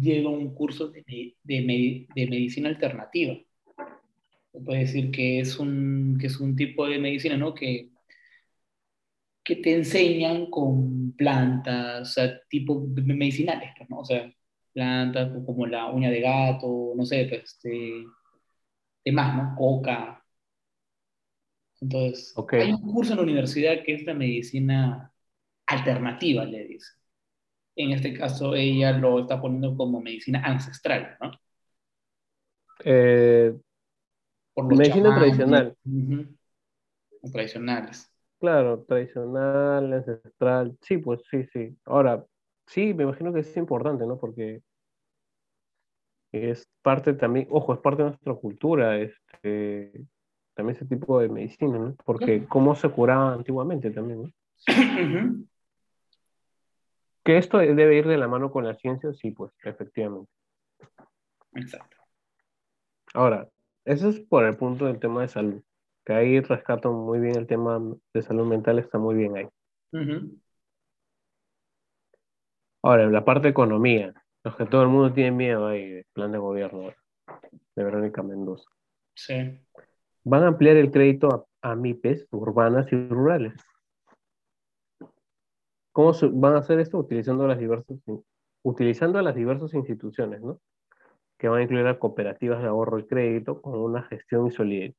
lleva 0.00 0.30
un 0.30 0.54
curso 0.54 0.88
de, 0.88 1.04
de, 1.06 2.06
de 2.14 2.26
medicina 2.26 2.68
alternativa. 2.68 3.36
Se 4.52 4.60
puede 4.60 4.80
decir 4.80 5.10
que 5.10 5.40
es 5.40 5.58
un, 5.58 6.16
que 6.18 6.28
es 6.28 6.40
un 6.40 6.56
tipo 6.56 6.86
de 6.88 6.98
medicina, 6.98 7.36
¿no? 7.36 7.54
Que, 7.54 7.90
que 9.44 9.56
te 9.56 9.74
enseñan 9.74 10.46
con 10.50 11.12
plantas, 11.12 12.02
o 12.02 12.12
sea, 12.12 12.40
tipo 12.48 12.86
medicinales, 13.04 13.70
pues, 13.76 13.88
¿no? 13.90 14.00
O 14.00 14.04
sea, 14.04 14.32
plantas 14.72 15.30
como 15.44 15.66
la 15.66 15.86
uña 15.90 16.10
de 16.10 16.20
gato, 16.20 16.94
no 16.96 17.04
sé, 17.04 17.26
pues, 17.26 17.42
este, 17.44 18.04
demás, 19.04 19.36
¿no? 19.36 19.54
Coca. 19.56 20.24
Entonces, 21.80 22.34
hay 22.52 22.72
un 22.72 22.92
curso 22.92 23.12
en 23.12 23.18
la 23.18 23.22
universidad 23.22 23.82
que 23.84 23.94
es 23.94 24.04
la 24.04 24.14
medicina 24.14 25.12
alternativa, 25.66 26.44
le 26.44 26.64
dice. 26.64 26.92
En 27.76 27.90
este 27.90 28.14
caso, 28.14 28.54
ella 28.54 28.92
lo 28.92 29.20
está 29.20 29.40
poniendo 29.40 29.76
como 29.76 30.00
medicina 30.00 30.42
ancestral, 30.44 31.16
¿no? 31.20 31.32
Eh, 32.84 33.54
medicina 34.56 35.14
tradicional. 35.14 35.76
Tradicionales. 37.32 38.10
Claro, 38.38 38.84
tradicional, 38.84 39.92
ancestral. 39.92 40.78
Sí, 40.80 40.98
pues 40.98 41.20
sí, 41.30 41.44
sí. 41.52 41.76
Ahora, 41.84 42.24
Sí, 42.66 42.94
me 42.94 43.04
imagino 43.04 43.32
que 43.32 43.40
es 43.40 43.56
importante, 43.56 44.06
¿no? 44.06 44.18
Porque 44.18 44.62
es 46.32 46.68
parte 46.82 47.14
también, 47.14 47.46
ojo, 47.50 47.74
es 47.74 47.80
parte 47.80 48.02
de 48.02 48.10
nuestra 48.10 48.34
cultura, 48.34 48.98
este, 48.98 49.92
también 50.56 50.76
ese 50.76 50.86
tipo 50.86 51.20
de 51.20 51.28
medicina, 51.28 51.78
¿no? 51.78 51.94
Porque 52.04 52.46
cómo 52.46 52.74
se 52.74 52.88
curaba 52.88 53.34
antiguamente 53.34 53.90
también, 53.90 54.22
¿no? 54.22 54.32
Que 57.22 57.36
esto 57.36 57.58
debe 57.58 57.96
ir 57.96 58.06
de 58.06 58.16
la 58.16 58.26
mano 58.26 58.50
con 58.50 58.64
la 58.64 58.74
ciencia, 58.74 59.12
sí, 59.12 59.32
pues, 59.32 59.52
efectivamente. 59.62 60.30
Exacto. 61.52 61.96
Ahora, 63.12 63.48
eso 63.84 64.08
es 64.08 64.20
por 64.20 64.44
el 64.44 64.56
punto 64.56 64.86
del 64.86 64.98
tema 64.98 65.22
de 65.22 65.28
salud, 65.28 65.62
que 66.04 66.12
ahí 66.14 66.40
rescato 66.40 66.92
muy 66.92 67.20
bien 67.20 67.36
el 67.36 67.46
tema 67.46 67.80
de 68.14 68.22
salud 68.22 68.46
mental, 68.46 68.78
está 68.78 68.98
muy 68.98 69.14
bien 69.14 69.36
ahí. 69.36 69.48
Ahora, 72.82 73.04
en 73.04 73.12
la 73.12 73.24
parte 73.24 73.42
de 73.42 73.50
economía, 73.50 74.14
los 74.42 74.56
que 74.56 74.64
todo 74.64 74.82
el 74.82 74.88
mundo 74.88 75.12
tiene 75.12 75.32
miedo 75.32 75.66
ahí, 75.66 75.82
el 75.82 76.06
plan 76.12 76.32
de 76.32 76.38
gobierno 76.38 76.92
de 77.74 77.84
Verónica 77.84 78.22
Mendoza. 78.22 78.70
Sí. 79.14 79.60
Van 80.28 80.42
a 80.42 80.48
ampliar 80.48 80.76
el 80.76 80.90
crédito 80.90 81.46
a, 81.62 81.76
MIPES 81.76 82.26
urbanas 82.32 82.92
y 82.92 82.96
rurales. 83.06 83.54
¿Cómo 85.92 86.12
van 86.32 86.54
a 86.54 86.58
hacer 86.58 86.80
esto? 86.80 86.98
Utilizando 86.98 87.46
las 87.46 87.60
diversas, 87.60 87.96
utilizando 88.64 89.22
las 89.22 89.36
diversas 89.36 89.72
instituciones, 89.74 90.42
¿no? 90.42 90.60
Que 91.38 91.46
van 91.46 91.60
a 91.60 91.62
incluir 91.62 91.86
a 91.86 92.00
cooperativas 92.00 92.60
de 92.60 92.66
ahorro 92.66 92.98
y 92.98 93.06
crédito 93.06 93.62
con 93.62 93.78
una 93.78 94.02
gestión 94.02 94.48
y 94.48 94.50
solidez. 94.50 94.96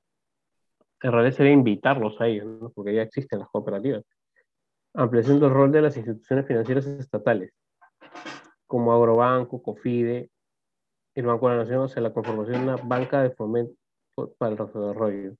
En 1.01 1.11
realidad 1.11 1.35
sería 1.35 1.51
invitarlos 1.51 2.21
a 2.21 2.27
ellos, 2.27 2.45
¿no? 2.45 2.69
Porque 2.69 2.95
ya 2.95 3.01
existen 3.01 3.39
las 3.39 3.49
cooperativas. 3.49 4.05
Ampliación 4.93 5.41
del 5.41 5.51
rol 5.51 5.73
de 5.73 5.81
las 5.81 5.97
instituciones 5.97 6.47
financieras 6.47 6.87
estatales 6.87 7.53
como 8.65 8.93
Agrobanco, 8.93 9.61
COFIDE, 9.61 10.29
el 11.15 11.25
Banco 11.25 11.49
de 11.49 11.55
la 11.55 11.63
Nación, 11.63 11.79
o 11.79 11.87
sea, 11.89 12.01
la 12.01 12.13
conformación 12.13 12.59
de 12.59 12.63
una 12.63 12.77
banca 12.77 13.21
de 13.21 13.31
fomento 13.31 13.73
para 14.37 14.51
el 14.51 14.57
desarrollo. 14.57 15.35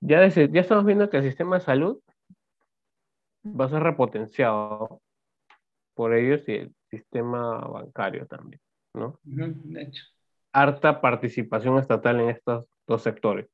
Ya, 0.00 0.26
ya 0.28 0.60
estamos 0.60 0.84
viendo 0.84 1.08
que 1.08 1.16
el 1.16 1.24
sistema 1.24 1.58
de 1.58 1.64
salud 1.64 2.00
va 3.44 3.66
a 3.66 3.70
ser 3.70 3.82
repotenciado 3.82 5.00
por 5.94 6.14
ellos 6.14 6.42
y 6.46 6.52
el 6.52 6.74
sistema 6.90 7.58
bancario 7.60 8.26
también, 8.26 8.60
¿no? 8.94 9.18
De 9.22 9.82
hecho. 9.82 10.04
Harta 10.52 11.00
participación 11.00 11.78
estatal 11.78 12.20
en 12.20 12.30
estos 12.30 12.68
dos 12.86 13.02
sectores. 13.02 13.48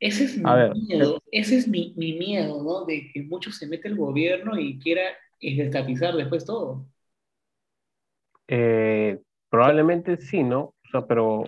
Ese 0.00 0.24
es 0.24 0.36
mi 0.36 0.50
miedo, 0.86 1.22
ese 1.30 1.56
es 1.58 1.68
mi, 1.68 1.94
mi, 1.96 2.14
miedo, 2.18 2.62
¿no? 2.62 2.84
De 2.86 3.10
que 3.12 3.22
mucho 3.22 3.52
se 3.52 3.68
mete 3.68 3.88
el 3.88 3.96
gobierno 3.96 4.58
y 4.58 4.78
quiera 4.78 5.02
estatizar 5.38 6.14
después 6.16 6.44
todo. 6.44 6.86
Eh, 8.48 9.20
probablemente 9.48 10.16
sí, 10.16 10.42
¿no? 10.42 10.60
O 10.60 10.88
sea, 10.90 11.06
pero 11.06 11.44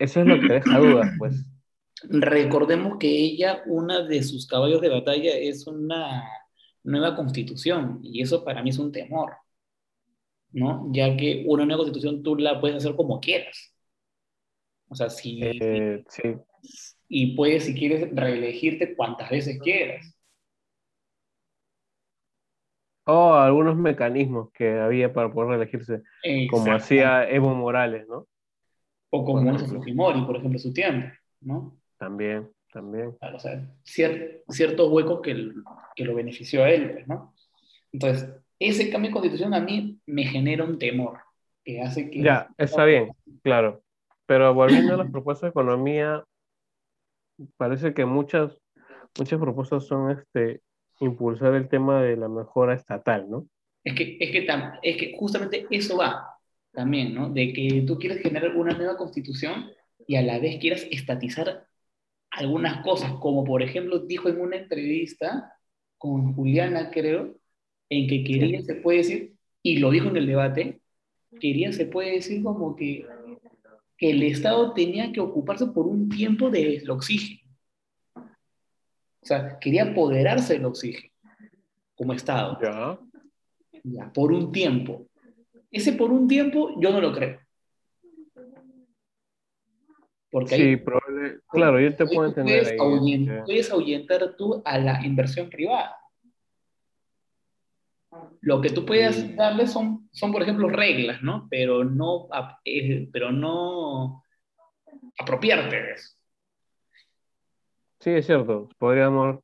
eso 0.00 0.20
es 0.20 0.26
lo 0.26 0.40
que 0.40 0.54
deja 0.54 0.78
dudas, 0.78 1.10
pues. 1.18 1.46
Recordemos 2.02 2.96
que 2.98 3.08
ella, 3.08 3.62
una 3.66 4.02
de 4.02 4.22
sus 4.22 4.46
caballos 4.46 4.80
de 4.80 4.88
batalla 4.88 5.36
es 5.36 5.66
una 5.66 6.24
nueva 6.82 7.14
constitución, 7.14 8.00
y 8.02 8.22
eso 8.22 8.44
para 8.44 8.62
mí 8.62 8.70
es 8.70 8.78
un 8.78 8.90
temor, 8.90 9.34
¿no? 10.52 10.88
Ya 10.92 11.16
que 11.16 11.44
una 11.46 11.64
nueva 11.64 11.84
constitución 11.84 12.22
tú 12.22 12.36
la 12.36 12.60
puedes 12.60 12.78
hacer 12.78 12.96
como 12.96 13.20
quieras. 13.20 13.74
O 14.88 14.94
sea, 14.94 15.10
si... 15.10 15.40
Eh, 15.42 16.02
sí. 16.08 16.34
Y 17.08 17.36
puedes, 17.36 17.64
si 17.64 17.74
quieres, 17.74 18.08
reelegirte 18.12 18.94
cuantas 18.94 19.30
veces 19.30 19.58
quieras 19.60 20.14
o 23.10 23.34
algunos 23.34 23.76
mecanismos 23.76 24.50
que 24.52 24.78
había 24.78 25.12
para 25.12 25.32
poder 25.32 25.56
elegirse, 25.56 26.02
como 26.50 26.72
hacía 26.72 27.28
Evo 27.28 27.54
Morales, 27.54 28.06
¿no? 28.08 28.26
O 29.10 29.24
como 29.24 29.58
Fujimori, 29.58 30.22
por 30.22 30.36
ejemplo, 30.36 30.58
su 30.58 30.72
tiempo, 30.72 31.08
¿no? 31.40 31.76
También, 31.98 32.48
también. 32.72 33.16
o 33.20 33.38
sea, 33.38 33.68
ciertos 33.82 34.90
huecos 34.90 35.20
que, 35.20 35.52
que, 35.96 36.04
lo 36.04 36.14
benefició 36.14 36.64
a 36.64 36.70
él, 36.70 36.92
pues, 36.92 37.08
¿no? 37.08 37.34
Entonces, 37.92 38.30
ese 38.58 38.90
cambio 38.90 39.10
de 39.10 39.14
constitución 39.14 39.54
a 39.54 39.60
mí 39.60 39.98
me 40.06 40.24
genera 40.24 40.64
un 40.64 40.78
temor, 40.78 41.18
que 41.64 41.82
hace 41.82 42.08
que... 42.08 42.22
Ya, 42.22 42.48
está 42.56 42.84
bien, 42.84 43.10
claro. 43.42 43.82
Pero 44.26 44.54
volviendo 44.54 44.94
a 44.94 44.98
las 44.98 45.10
propuestas 45.12 45.48
de 45.48 45.50
economía, 45.50 46.24
parece 47.56 47.92
que 47.94 48.04
muchas, 48.04 48.56
muchas 49.18 49.40
propuestas 49.40 49.86
son 49.86 50.10
este, 50.10 50.60
impulsar 51.00 51.54
el 51.54 51.68
tema 51.68 52.02
de 52.02 52.16
la 52.16 52.28
mejora 52.28 52.74
estatal, 52.74 53.28
¿no? 53.28 53.46
Es 53.82 53.94
que, 53.94 54.18
es 54.20 54.30
que, 54.30 54.46
es 54.82 54.96
que 54.96 55.16
justamente 55.18 55.66
eso 55.70 55.96
va. 55.96 56.39
También, 56.72 57.14
¿no? 57.14 57.30
De 57.30 57.52
que 57.52 57.84
tú 57.86 57.98
quieres 57.98 58.22
generar 58.22 58.56
una 58.56 58.76
nueva 58.76 58.96
constitución 58.96 59.70
y 60.06 60.16
a 60.16 60.22
la 60.22 60.38
vez 60.38 60.58
quieras 60.60 60.86
estatizar 60.90 61.66
algunas 62.30 62.82
cosas, 62.82 63.12
como 63.20 63.44
por 63.44 63.62
ejemplo 63.62 63.98
dijo 64.00 64.28
en 64.28 64.40
una 64.40 64.56
entrevista 64.56 65.52
con 65.98 66.32
Juliana, 66.34 66.90
creo, 66.90 67.36
en 67.88 68.08
que 68.08 68.24
quería, 68.24 68.62
se 68.62 68.76
puede 68.76 68.98
decir, 68.98 69.34
y 69.62 69.78
lo 69.78 69.90
dijo 69.90 70.08
en 70.08 70.16
el 70.16 70.26
debate, 70.26 70.80
quería, 71.40 71.72
se 71.72 71.86
puede 71.86 72.12
decir 72.12 72.42
como 72.42 72.76
que, 72.76 73.06
que 73.98 74.10
el 74.10 74.22
Estado 74.22 74.72
tenía 74.72 75.12
que 75.12 75.20
ocuparse 75.20 75.66
por 75.66 75.86
un 75.86 76.08
tiempo 76.08 76.50
del 76.50 76.88
oxígeno. 76.88 77.40
O 78.14 79.26
sea, 79.26 79.58
quería 79.58 79.90
apoderarse 79.90 80.54
del 80.54 80.64
oxígeno 80.64 81.12
como 81.94 82.14
Estado. 82.14 82.58
Ya. 82.62 82.98
Ya, 83.82 84.12
por 84.12 84.32
un 84.32 84.52
tiempo. 84.52 85.06
Ese 85.70 85.92
por 85.92 86.10
un 86.10 86.26
tiempo 86.26 86.80
yo 86.80 86.90
no 86.90 87.00
lo 87.00 87.12
creo. 87.12 87.40
Porque 90.30 90.56
sí, 90.56 90.76
probable, 90.76 91.40
claro, 91.48 91.80
yo 91.80 91.94
te 91.94 92.06
puedo 92.06 92.28
entender. 92.28 92.62
Puedes, 92.62 92.80
ahuyentar, 92.80 93.44
puedes 93.44 93.70
ahuyentar 93.72 94.36
tú 94.36 94.62
a 94.64 94.78
la 94.78 95.04
inversión 95.04 95.50
privada. 95.50 95.96
Lo 98.40 98.60
que 98.60 98.70
tú 98.70 98.86
puedes 98.86 99.36
darle 99.36 99.66
son, 99.66 100.08
son, 100.12 100.32
por 100.32 100.42
ejemplo, 100.42 100.68
reglas, 100.68 101.22
¿no? 101.22 101.46
Pero 101.50 101.84
no, 101.84 102.28
eh, 102.64 103.08
pero 103.12 103.32
no 103.32 104.24
apropiarte 105.18 105.76
de 105.76 105.92
eso. 105.92 106.16
Sí, 108.00 108.10
es 108.10 108.26
cierto. 108.26 108.68
Podríamos, 108.78 109.40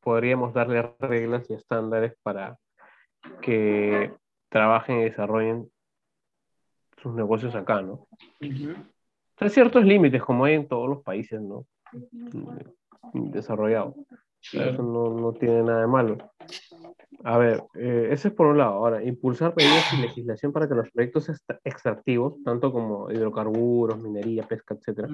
podríamos 0.00 0.52
darle 0.52 0.94
reglas 0.98 1.48
y 1.48 1.54
estándares 1.54 2.14
para 2.22 2.58
que 3.40 4.12
trabajen 4.54 5.00
y 5.00 5.04
desarrollen 5.04 5.68
sus 7.02 7.12
negocios 7.12 7.56
acá, 7.56 7.82
¿no? 7.82 8.06
Hay 8.40 9.50
ciertos 9.50 9.84
límites, 9.84 10.22
como 10.22 10.44
hay 10.44 10.54
en 10.54 10.68
todos 10.68 10.88
los 10.88 11.02
países, 11.02 11.40
¿no? 11.40 11.66
Desarrollados. 13.12 13.96
Eso 14.40 14.80
no, 14.80 15.10
no, 15.10 15.32
tiene 15.32 15.64
nada 15.64 15.80
de 15.80 15.86
malo. 15.88 16.18
A 17.24 17.36
ver, 17.36 17.64
eh, 17.74 18.10
ese 18.12 18.28
es 18.28 18.34
por 18.34 18.46
un 18.46 18.58
lado. 18.58 18.74
Ahora, 18.74 19.02
impulsar 19.02 19.56
medidas 19.56 19.92
y 19.92 19.96
legislación 19.96 20.52
para 20.52 20.68
que 20.68 20.76
los 20.76 20.88
proyectos 20.92 21.28
extractivos, 21.64 22.40
tanto 22.44 22.70
como 22.70 23.10
hidrocarburos, 23.10 24.00
minería, 24.00 24.44
pesca, 24.44 24.76
etcétera, 24.76 25.08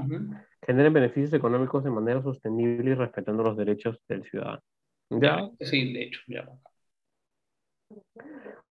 generen 0.60 0.92
beneficios 0.92 1.32
económicos 1.32 1.82
de 1.82 1.90
manera 1.90 2.20
sostenible 2.20 2.90
y 2.90 2.94
respetando 2.94 3.42
los 3.42 3.56
derechos 3.56 3.98
del 4.06 4.22
ciudadano. 4.24 4.60
¿Ya? 5.08 5.48
Sí, 5.60 5.94
de 5.94 6.02
hecho, 6.02 6.20
ya. 6.26 6.46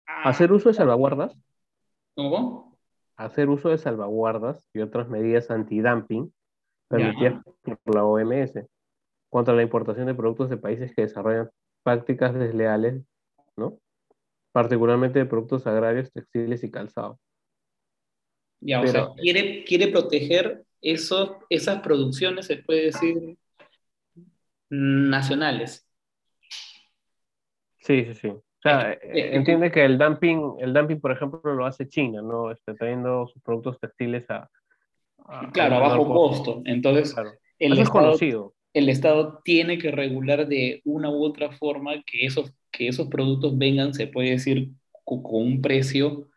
Hacer 0.07 0.53
uso 0.53 0.69
de 0.69 0.75
salvaguardas. 0.75 1.37
¿Cómo? 2.15 2.79
Hacer 3.17 3.49
uso 3.49 3.69
de 3.69 3.79
salvaguardas 3.79 4.69
y 4.73 4.81
otras 4.81 5.09
medidas 5.09 5.51
antidumping 5.51 6.33
permitidas 6.89 7.43
por 7.65 7.95
la 7.95 8.05
OMS 8.05 8.67
contra 9.31 9.55
la 9.55 9.63
importación 9.63 10.07
de 10.07 10.15
productos 10.15 10.51
de 10.51 10.59
países 10.59 10.95
que 10.95 11.03
desarrollan 11.03 11.51
prácticas 11.83 12.35
desleales, 12.35 13.03
¿no? 13.57 13.79
Particularmente 14.53 15.19
de 15.19 15.27
productos 15.27 15.67
agrarios, 15.67 16.13
textiles 16.13 16.63
y 16.65 16.71
calzados. 16.71 17.19
Ya, 18.61 18.81
o 18.81 18.87
sea, 18.87 19.09
quiere, 19.17 19.65
quiere 19.65 19.89
proteger 19.89 20.65
esos, 20.83 21.37
esas 21.49 21.81
producciones, 21.81 22.47
se 22.47 22.57
puede 22.57 22.85
decir, 22.85 23.37
nacionales. 24.69 25.87
Sí, 27.79 28.05
sí, 28.05 28.15
sí. 28.15 28.33
O 28.65 28.69
sea, 28.69 28.93
eh, 28.93 29.31
entiende 29.35 29.73
que 29.73 29.85
el 29.85 29.99
dumping, 29.99 30.55
el 30.61 30.73
dumping, 30.73 31.01
por 31.01 31.11
ejemplo, 31.11 31.41
lo 31.53 31.67
hace 31.67 31.89
China, 31.89 32.23
¿no? 32.23 32.53
Está 32.53 32.77
trayendo 32.77 33.27
sus 33.27 33.43
productos 33.43 33.81
textiles 33.81 34.25
a... 34.31 34.49
claro, 35.53 35.77
a 35.77 35.81
bajo 35.81 36.07
costo. 36.07 36.63
Entonces, 36.65 37.13
el, 37.59 37.73
Estado, 37.73 37.91
conocido. 37.91 38.55
el 38.73 38.89
Estado 38.89 39.41
tiene 39.43 39.79
que 39.79 39.91
regular 39.91 40.47
de 40.47 40.81
una 40.85 41.11
u 41.11 41.25
otra 41.25 41.51
forma 41.51 41.95
que 42.07 42.25
esos, 42.25 42.53
que 42.71 42.87
esos 42.87 43.09
productos 43.09 43.59
vengan, 43.59 43.95
se 43.95 44.07
puede 44.07 44.31
decir, 44.31 44.71
con, 45.03 45.23
un 45.25 45.61
precio 45.61 46.29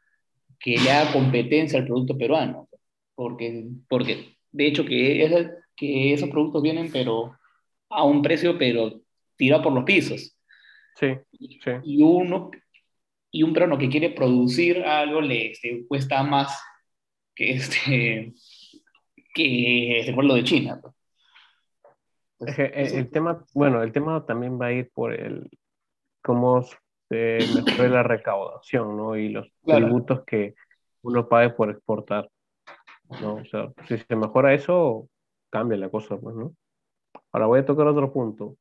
que 0.60 0.80
le 0.80 0.90
haga 0.92 1.14
competencia 1.14 1.78
al 1.78 1.86
producto 1.86 2.18
peruano. 2.18 2.68
Porque, 3.14 3.68
porque 3.88 4.36
de 4.52 4.66
hecho, 4.66 4.84
que, 4.84 5.52
que 5.76 6.14
esos 6.14 6.30
productos 6.30 6.64
vienen, 6.64 6.90
pero 6.92 7.38
a 7.88 8.04
un 8.04 8.24
precio, 8.24 8.58
pero 8.58 9.00
tirado 9.36 9.62
por 9.62 9.74
los 9.74 9.84
pisos. 9.84 10.35
Sí, 10.96 11.18
Y 11.84 12.02
uno, 12.02 12.52
y 13.32 13.44
un 13.44 13.54
peruano 13.54 13.78
que 13.78 13.90
quiere 13.90 14.12
producir 14.12 14.84
algo 14.84 15.20
le 15.22 15.52
este, 15.52 15.86
cuesta 15.88 16.24
más 16.24 16.58
que 17.36 17.52
este 17.52 18.34
que 19.34 20.00
este 20.00 20.14
lo 20.14 20.36
de 20.36 20.44
China. 20.44 20.82
Pues. 20.82 22.58
el, 22.58 23.10
tema, 23.10 23.46
bueno, 23.54 23.84
el 23.84 23.92
tema 23.92 24.26
también 24.26 24.60
va 24.60 24.68
a 24.68 24.72
ir 24.72 24.90
por 24.94 25.14
el 25.14 25.50
cómo 26.22 26.64
se 27.10 27.40
mejora 27.54 27.90
la 27.90 28.04
recaudación, 28.04 28.96
¿no? 28.96 29.18
Y 29.18 29.30
los 29.30 29.52
tributos 29.66 30.24
que 30.26 30.56
uno 31.02 31.28
pague 31.28 31.50
por 31.50 31.70
exportar. 31.70 32.30
¿no? 33.22 33.36
O 33.36 33.46
sea, 33.46 33.72
si 33.88 33.98
se 33.98 34.16
mejora 34.16 34.54
eso, 34.54 35.10
cambia 35.50 35.78
la 35.78 35.90
cosa, 35.90 36.18
pues, 36.18 36.36
¿no? 36.36 36.56
Ahora 37.32 37.48
voy 37.48 37.60
a 37.60 37.66
tocar 37.66 37.88
otro 37.88 38.12
punto. 38.12 38.58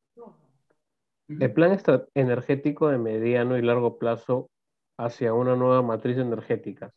El 1.28 1.52
plan 1.52 1.78
energético 2.14 2.88
de 2.88 2.98
mediano 2.98 3.56
y 3.56 3.62
largo 3.62 3.98
plazo 3.98 4.51
hacia 4.98 5.32
una 5.32 5.56
nueva 5.56 5.82
matriz 5.82 6.18
energética. 6.18 6.92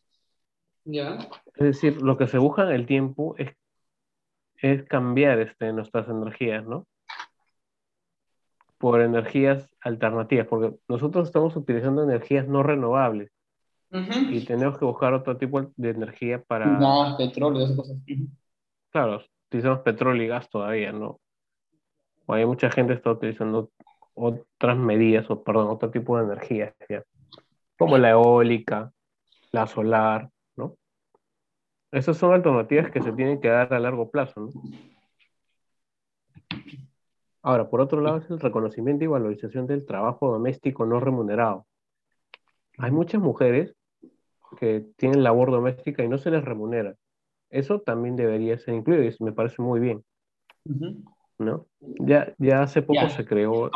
Ya. 0.84 1.18
Es 1.56 1.64
decir, 1.64 2.02
lo 2.02 2.16
que 2.16 2.28
se 2.28 2.38
busca 2.38 2.62
en 2.62 2.70
el 2.70 2.86
tiempo 2.86 3.34
es, 3.38 3.54
es 4.56 4.84
cambiar 4.84 5.40
este, 5.40 5.72
nuestras 5.72 6.08
energías, 6.08 6.66
¿no? 6.66 6.86
Por 8.76 9.00
energías 9.00 9.68
alternativas, 9.80 10.46
porque 10.46 10.76
nosotros 10.88 11.26
estamos 11.26 11.56
utilizando 11.56 12.04
energías 12.04 12.46
no 12.46 12.62
renovables 12.62 13.30
y 13.90 14.44
tenemos 14.44 14.78
que 14.78 14.84
buscar 14.84 15.14
otro 15.14 15.36
tipo 15.38 15.72
de 15.76 15.90
energía 15.90 16.42
para... 16.42 16.78
Gas, 16.78 17.16
petróleo, 17.16 17.64
esas 17.64 17.76
cosas. 17.76 17.96
Claro, 18.90 19.22
utilizamos 19.46 19.80
petróleo 19.80 20.24
y 20.24 20.28
gas 20.28 20.48
todavía, 20.50 20.92
¿no? 20.92 21.20
hay 22.26 22.44
mucha 22.44 22.70
gente 22.70 22.92
que 22.92 22.98
está 22.98 23.10
utilizando 23.10 23.70
otras 24.18 24.76
medidas, 24.76 25.30
o 25.30 25.42
perdón, 25.42 25.68
otro 25.68 25.90
tipo 25.90 26.18
de 26.18 26.24
energía, 26.24 26.74
como 27.78 27.98
la 27.98 28.10
eólica, 28.10 28.92
la 29.52 29.66
solar, 29.66 30.30
¿no? 30.56 30.76
Esas 31.90 32.16
son 32.16 32.32
alternativas 32.32 32.90
que 32.90 33.02
se 33.02 33.12
tienen 33.12 33.40
que 33.40 33.48
dar 33.48 33.72
a 33.72 33.80
largo 33.80 34.10
plazo, 34.10 34.40
¿no? 34.40 34.50
Ahora, 37.42 37.70
por 37.70 37.80
otro 37.80 38.00
lado, 38.00 38.18
es 38.18 38.28
el 38.30 38.40
reconocimiento 38.40 39.04
y 39.04 39.06
valorización 39.06 39.66
del 39.66 39.86
trabajo 39.86 40.30
doméstico 40.32 40.84
no 40.84 41.00
remunerado. 41.00 41.66
Hay 42.78 42.90
muchas 42.90 43.22
mujeres 43.22 43.74
que 44.58 44.84
tienen 44.96 45.22
labor 45.22 45.50
doméstica 45.50 46.02
y 46.02 46.08
no 46.08 46.18
se 46.18 46.30
les 46.30 46.44
remunera. 46.44 46.94
Eso 47.50 47.80
también 47.80 48.16
debería 48.16 48.58
ser 48.58 48.74
incluido 48.74 49.02
y 49.04 49.24
me 49.24 49.32
parece 49.32 49.62
muy 49.62 49.80
bien. 49.80 50.04
¿No? 51.38 51.66
Ya, 51.80 52.34
ya 52.38 52.62
hace 52.62 52.82
poco 52.82 53.08
se 53.08 53.24
creó. 53.24 53.70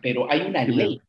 pero 0.00 0.30
hay 0.30 0.42
una 0.42 0.64
ley. 0.64 1.00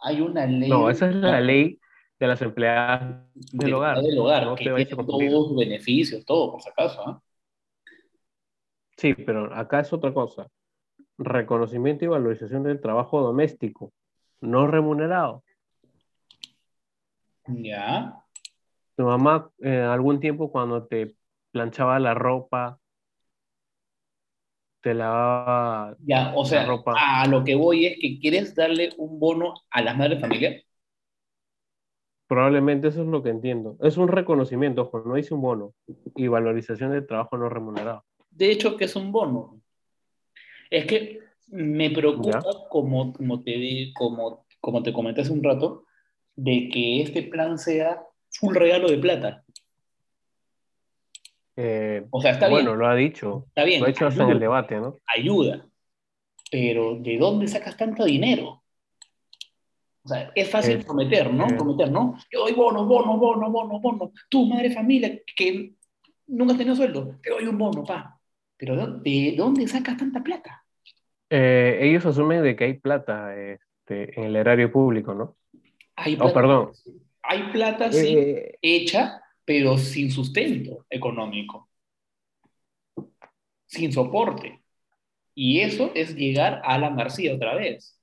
Hay 0.00 0.20
una 0.20 0.46
ley. 0.46 0.68
No, 0.68 0.90
esa 0.90 1.08
es 1.08 1.16
la 1.16 1.40
ley 1.40 1.78
de 2.18 2.26
las 2.26 2.42
empleadas 2.42 3.22
del 3.34 3.74
hogar. 3.74 4.00
Del 4.02 4.18
hogar, 4.18 4.54
que 4.56 4.64
tiene 4.64 4.86
todos 4.86 5.22
los 5.22 5.56
beneficios, 5.56 6.24
todo, 6.24 6.52
por 6.52 6.62
si 6.62 6.70
acaso. 6.70 7.02
¿ah? 7.06 7.22
Sí, 8.96 9.14
pero 9.14 9.54
acá 9.54 9.80
es 9.80 9.92
otra 9.92 10.12
cosa. 10.12 10.48
Reconocimiento 11.18 12.04
y 12.04 12.08
valorización 12.08 12.62
del 12.62 12.80
trabajo 12.80 13.20
doméstico, 13.20 13.92
no 14.40 14.66
remunerado. 14.66 15.42
Ya. 17.46 18.24
Tu 18.96 19.04
mamá, 19.04 19.50
eh, 19.58 19.80
algún 19.80 20.20
tiempo 20.20 20.50
cuando 20.50 20.86
te 20.86 21.14
planchaba 21.52 21.98
la 21.98 22.14
ropa, 22.14 22.78
te 24.80 24.94
lavaba 24.94 25.96
ya, 26.00 26.32
o 26.34 26.44
sea, 26.44 26.66
ropa. 26.66 26.94
A 26.96 27.26
lo 27.26 27.44
que 27.44 27.54
voy 27.54 27.86
es 27.86 27.98
que 28.00 28.18
quieres 28.18 28.54
darle 28.54 28.90
un 28.96 29.18
bono 29.18 29.54
a 29.70 29.82
las 29.82 29.96
madres 29.96 30.20
familiares. 30.20 30.64
Probablemente 32.26 32.88
eso 32.88 33.02
es 33.02 33.08
lo 33.08 33.22
que 33.22 33.30
entiendo. 33.30 33.76
Es 33.80 33.96
un 33.96 34.08
reconocimiento, 34.08 34.82
ojo, 34.82 35.00
no 35.00 35.16
hice 35.16 35.34
un 35.34 35.40
bono 35.40 35.74
y 36.14 36.28
valorización 36.28 36.92
del 36.92 37.06
trabajo 37.06 37.38
no 37.38 37.48
remunerado. 37.48 38.04
De 38.30 38.50
hecho, 38.50 38.76
que 38.76 38.84
es 38.84 38.94
un 38.96 39.10
bono. 39.10 39.60
Es 40.70 40.84
que 40.84 41.20
me 41.48 41.90
preocupa, 41.90 42.42
como, 42.68 43.14
como, 43.14 43.42
te, 43.42 43.92
como, 43.94 44.44
como 44.60 44.82
te 44.82 44.92
comenté 44.92 45.22
hace 45.22 45.32
un 45.32 45.42
rato, 45.42 45.84
de 46.36 46.68
que 46.68 47.00
este 47.00 47.22
plan 47.22 47.58
sea 47.58 48.02
un 48.42 48.54
regalo 48.54 48.88
de 48.88 48.98
plata. 48.98 49.44
Eh, 51.60 52.06
o 52.10 52.20
sea, 52.20 52.30
está 52.30 52.48
bueno, 52.48 52.76
lo 52.76 52.86
ha 52.86 52.94
dicho. 52.94 53.46
Está 53.48 53.64
bien. 53.64 53.80
Lo 53.80 53.88
ha 53.88 53.90
hecho 53.90 54.06
hasta 54.06 54.22
en 54.22 54.30
el 54.30 54.38
debate, 54.38 54.76
¿no? 54.76 54.98
Ayuda. 55.12 55.66
Pero 56.52 56.94
¿de 57.00 57.18
dónde 57.18 57.48
sacas 57.48 57.76
tanto 57.76 58.04
dinero? 58.04 58.62
O 60.04 60.08
sea, 60.08 60.30
es 60.36 60.48
fácil 60.48 60.78
prometer, 60.84 61.34
¿no? 61.34 61.48
Prometer, 61.48 61.90
¿no? 61.90 62.16
Yo 62.30 62.42
doy 62.42 62.52
bono, 62.52 62.86
bono, 62.86 63.18
bono, 63.18 63.50
bono, 63.50 63.80
bono. 63.80 64.12
Tú, 64.30 64.46
madre 64.46 64.70
familia, 64.70 65.18
que 65.36 65.72
nunca 66.28 66.52
has 66.52 66.58
tenido 66.58 66.76
sueldo, 66.76 67.16
te 67.20 67.30
doy 67.30 67.44
un 67.48 67.58
bono, 67.58 67.82
pa. 67.82 68.20
Pero 68.56 68.76
¿de 69.00 69.34
dónde 69.36 69.66
sacas 69.66 69.96
tanta 69.96 70.22
plata? 70.22 70.64
Eh, 71.28 71.80
ellos 71.82 72.06
asumen 72.06 72.44
de 72.44 72.54
que 72.54 72.64
hay 72.64 72.74
plata 72.74 73.36
este, 73.36 74.18
en 74.18 74.26
el 74.26 74.36
erario 74.36 74.70
público, 74.70 75.12
¿no? 75.12 75.36
Hay 75.96 76.16
oh, 76.20 76.32
perdón. 76.32 76.70
Hay 77.22 77.50
plata, 77.50 77.90
sí, 77.90 78.16
eh, 78.16 78.58
hecha, 78.62 79.20
pero 79.48 79.78
sin 79.78 80.10
sustento 80.10 80.84
económico. 80.90 81.70
Sin 83.64 83.90
soporte. 83.90 84.62
Y 85.34 85.60
eso 85.60 85.90
es 85.94 86.14
llegar 86.14 86.60
a 86.66 86.78
la 86.78 86.90
García 86.90 87.34
otra 87.34 87.54
vez. 87.54 87.98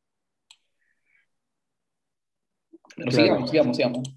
sigamos, 3.09 3.51
sigamos, 3.51 3.77
sigamos. 3.77 4.07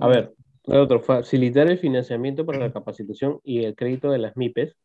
A 0.00 0.06
ver, 0.06 0.32
otro, 0.62 1.00
facilitar 1.00 1.68
el 1.68 1.78
financiamiento 1.78 2.46
para 2.46 2.60
la 2.60 2.72
capacitación 2.72 3.40
y 3.42 3.64
el 3.64 3.74
crédito 3.74 4.12
de 4.12 4.18
las 4.18 4.36
MIPES, 4.36 4.76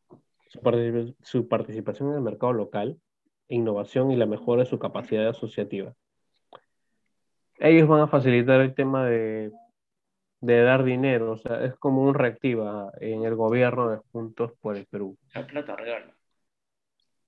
su, 1.22 1.48
participación 1.48 2.10
en 2.10 2.16
el 2.16 2.22
mercado 2.22 2.54
local, 2.54 3.00
innovación 3.48 4.10
y 4.10 4.16
la 4.16 4.26
mejora 4.26 4.64
de 4.64 4.70
su 4.70 4.80
capacidad 4.80 5.28
asociativa. 5.28 5.94
Ellos 7.60 7.88
van 7.88 8.02
a 8.02 8.08
facilitar 8.08 8.62
el 8.62 8.74
tema 8.74 9.06
de, 9.06 9.52
de 10.42 10.62
dar 10.62 10.84
dinero, 10.84 11.32
o 11.32 11.38
sea, 11.38 11.64
es 11.64 11.76
como 11.76 12.02
un 12.02 12.14
reactiva 12.14 12.92
en 13.00 13.24
el 13.24 13.36
gobierno 13.36 13.90
de 13.90 13.98
Juntos 14.12 14.54
por 14.62 14.78
el 14.78 14.86
Perú. 14.86 15.18
La 15.34 15.46
plata. 15.46 15.76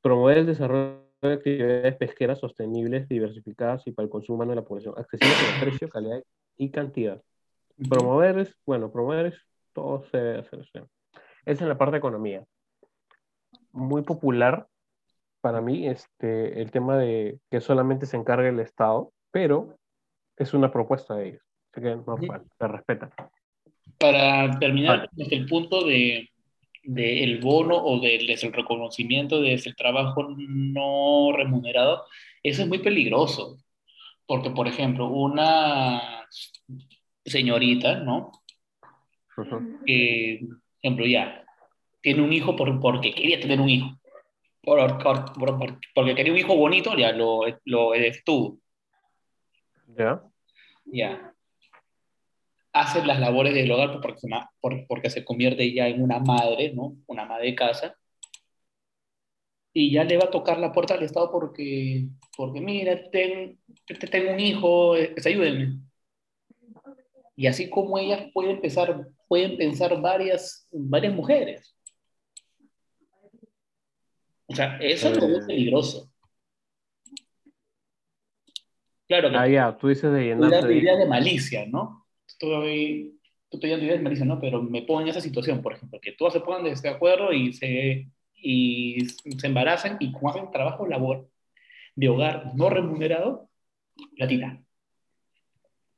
Promover 0.02 0.40
el 0.40 0.46
desarrollo 0.46 1.08
de 1.22 1.34
actividades 1.34 1.96
pesqueras 1.96 2.40
sostenibles, 2.40 3.08
diversificadas 3.08 3.86
y 3.88 3.92
para 3.92 4.06
el 4.06 4.12
consumo 4.12 4.36
humano 4.36 4.52
de 4.52 4.58
la 4.58 4.68
población, 4.68 4.94
accesibles 4.98 5.38
en 5.54 5.60
precio, 5.62 5.90
calidad 5.90 6.24
y 6.58 6.70
cantidad. 6.70 7.22
Promover 7.90 8.40
es, 8.40 8.56
bueno, 8.66 8.92
promover 8.92 9.28
es, 9.28 9.36
todo 9.74 10.04
se 10.12 10.18
debe 10.18 10.40
hacer. 10.40 10.66
Es 11.46 11.62
en 11.62 11.70
la 11.70 11.78
parte 11.78 11.94
de 11.94 11.98
economía. 12.00 12.46
Muy 13.72 14.04
popular 14.04 14.68
para 15.42 15.62
mí 15.62 15.88
este, 15.88 16.62
el 16.62 16.72
tema 16.72 16.98
de 16.98 17.40
que 17.50 17.62
solamente 17.62 18.06
se 18.06 18.18
encargue 18.18 18.50
el 18.50 18.60
Estado, 18.60 19.12
pero 19.32 19.78
es 20.36 20.54
una 20.54 20.72
propuesta 20.72 21.16
de 21.16 21.30
ellos. 21.30 21.47
Así 21.78 22.28
que 22.28 22.42
se 22.58 22.68
respeta. 22.68 23.12
Para 24.00 24.58
terminar, 24.60 25.10
desde 25.12 25.36
el 25.36 25.46
punto 25.46 25.86
de, 25.86 26.30
el 26.84 27.40
bono 27.40 27.76
o 27.78 28.00
del 28.00 28.30
el 28.30 28.54
reconocimiento 28.54 29.42
de 29.42 29.54
ese 29.54 29.74
trabajo 29.74 30.28
no 30.38 31.32
remunerado, 31.36 32.06
eso 32.42 32.64
es 32.64 32.68
muy 32.68 32.80
peligroso. 32.80 33.58
Porque, 34.26 34.50
por 34.50 34.68
ejemplo, 34.68 35.08
una 35.08 36.26
señorita, 37.24 38.00
¿no? 38.00 38.32
Que, 39.86 40.40
por 40.42 40.58
ejemplo, 40.82 41.06
ya, 41.06 41.46
tiene 42.02 42.24
un 42.24 42.34
hijo 42.34 42.56
por, 42.56 42.80
porque 42.80 43.14
quería 43.14 43.40
tener 43.40 43.62
un 43.62 43.70
hijo. 43.70 44.00
Por, 44.64 44.98
porque 45.94 46.16
quería 46.16 46.34
un 46.34 46.40
hijo 46.40 46.56
bonito, 46.56 46.98
ya 46.98 47.12
lo, 47.12 47.42
lo 47.66 47.94
eres 47.94 48.24
tú. 48.24 48.60
Ya. 49.96 50.24
Ya. 50.86 51.34
Hace 52.80 53.04
las 53.06 53.20
labores 53.20 53.56
del 53.56 53.72
hogar 53.72 54.00
porque 54.02 54.20
se, 54.20 54.28
porque 54.88 55.10
se 55.10 55.26
convierte 55.26 55.74
ya 55.74 55.88
en 55.88 56.04
una 56.04 56.20
madre, 56.20 56.74
¿no? 56.74 56.96
Una 57.08 57.26
madre 57.26 57.48
de 57.48 57.56
casa. 57.56 57.96
Y 59.74 59.92
ya 59.92 60.04
le 60.04 60.18
va 60.18 60.26
a 60.26 60.32
tocar 60.32 60.60
la 60.60 60.72
puerta 60.72 60.94
al 60.94 61.02
Estado 61.02 61.32
porque, 61.32 62.06
porque 62.36 62.62
mira, 62.62 63.10
ten, 63.10 63.60
tengo 64.12 64.32
un 64.32 64.40
hijo, 64.40 64.96
eh, 64.96 65.16
ayúdenme. 65.26 65.80
Y 67.36 67.48
así 67.48 67.70
como 67.70 67.98
ellas 67.98 68.30
pueden 68.34 68.62
pensar, 68.62 69.08
pueden 69.28 69.58
pensar 69.58 70.00
varias, 70.00 70.68
varias 70.72 71.14
mujeres. 71.14 71.76
O 74.48 74.56
sea, 74.56 74.78
eso 74.80 75.10
es 75.10 75.20
muy 75.20 75.36
eh. 75.36 75.44
peligroso. 75.48 76.10
Claro 79.08 79.30
que. 79.30 79.38
Ah, 79.38 79.48
ya, 79.48 79.78
tú 79.78 79.88
dices 79.88 80.12
de 80.12 80.26
llenar. 80.26 80.64
de 80.64 80.78
idea 80.78 80.96
de 80.96 81.06
malicia, 81.06 81.66
¿no? 81.66 82.07
Tú, 82.40 82.48
tú 83.50 83.60
te 83.60 83.68
ideas 83.68 83.80
de 83.80 84.00
malicia, 84.00 84.26
¿no? 84.26 84.40
Pero 84.40 84.62
me 84.62 84.84
pongo 84.84 85.02
en 85.02 85.08
esa 85.10 85.22
situación, 85.22 85.62
por 85.62 85.74
ejemplo, 85.74 86.00
que 86.02 86.14
todas 86.14 86.34
se 86.34 86.42
pongan 86.42 86.64
de 86.64 86.90
acuerdo 86.90 87.34
y 87.34 87.54
se, 87.54 88.10
y 88.36 89.06
se 89.06 89.48
embaracen 89.48 89.98
y 90.00 90.12
como 90.12 90.30
hacen 90.30 90.52
trabajo 90.52 90.88
labor 90.88 91.30
de 91.96 92.10
hogar 92.10 92.54
no 92.56 92.70
remunerado, 92.70 93.50
platita 94.16 94.62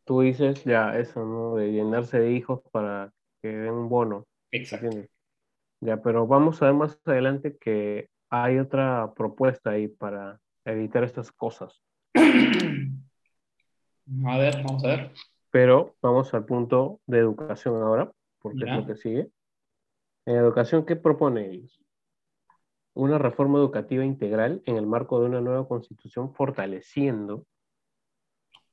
tú 0.09 0.21
dices 0.21 0.63
ya 0.63 0.97
eso, 0.97 1.23
¿no? 1.23 1.55
De 1.55 1.71
llenarse 1.71 2.19
de 2.19 2.31
hijos 2.31 2.61
para 2.71 3.13
que 3.43 3.49
den 3.49 3.73
un 3.73 3.89
bono. 3.89 4.25
Exacto. 4.49 4.89
Ya, 5.81 6.01
pero 6.01 6.25
vamos 6.25 6.59
a 6.59 6.65
ver 6.65 6.73
más 6.73 6.99
adelante 7.05 7.55
que 7.61 8.09
hay 8.31 8.57
otra 8.57 9.13
propuesta 9.15 9.69
ahí 9.69 9.87
para 9.87 10.39
evitar 10.65 11.03
estas 11.03 11.31
cosas. 11.31 11.79
A 12.15 12.21
ver, 14.39 14.63
vamos 14.63 14.83
a 14.83 14.87
ver. 14.87 15.11
Pero 15.51 15.95
vamos 16.01 16.33
al 16.33 16.45
punto 16.45 16.99
de 17.07 17.19
educación 17.19 17.81
ahora, 17.81 18.11
porque 18.39 18.65
es 18.65 18.75
lo 18.75 18.85
que 18.85 18.95
sigue. 18.95 19.29
En 20.25 20.35
educación, 20.35 20.85
¿qué 20.85 20.95
propone 20.95 21.49
ellos? 21.49 21.81
Una 22.93 23.17
reforma 23.17 23.57
educativa 23.59 24.05
integral 24.05 24.61
en 24.65 24.77
el 24.77 24.85
marco 24.85 25.19
de 25.19 25.27
una 25.27 25.41
nueva 25.41 25.67
constitución 25.67 26.33
fortaleciendo 26.33 27.45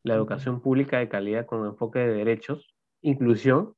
la 0.03 0.15
educación 0.15 0.61
pública 0.61 0.99
de 0.99 1.09
calidad 1.09 1.47
con 1.47 1.67
enfoque 1.67 1.99
de 1.99 2.13
derechos, 2.13 2.75
inclusión, 3.03 3.75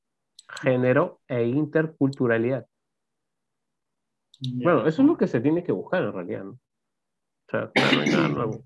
género 0.62 1.20
e 1.26 1.44
interculturalidad. 1.44 2.66
Bueno, 4.40 4.86
eso 4.86 5.02
es 5.02 5.08
lo 5.08 5.16
que 5.16 5.26
se 5.26 5.40
tiene 5.40 5.64
que 5.64 5.72
buscar 5.72 6.02
en 6.02 6.12
realidad, 6.12 6.44
¿no? 6.44 6.50
O 6.52 7.50
sea, 7.50 7.70
no 7.94 8.00
hay 8.00 8.10
nada 8.10 8.28
nuevo. 8.28 8.64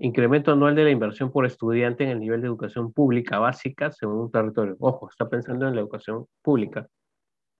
Incremento 0.00 0.52
anual 0.52 0.76
de 0.76 0.84
la 0.84 0.90
inversión 0.90 1.32
por 1.32 1.44
estudiante 1.44 2.04
en 2.04 2.10
el 2.10 2.20
nivel 2.20 2.40
de 2.40 2.46
educación 2.46 2.92
pública 2.92 3.38
básica 3.38 3.90
según 3.90 4.18
un 4.18 4.30
territorio. 4.30 4.76
Ojo, 4.78 5.08
está 5.10 5.28
pensando 5.28 5.66
en 5.66 5.74
la 5.74 5.80
educación 5.80 6.26
pública. 6.40 6.86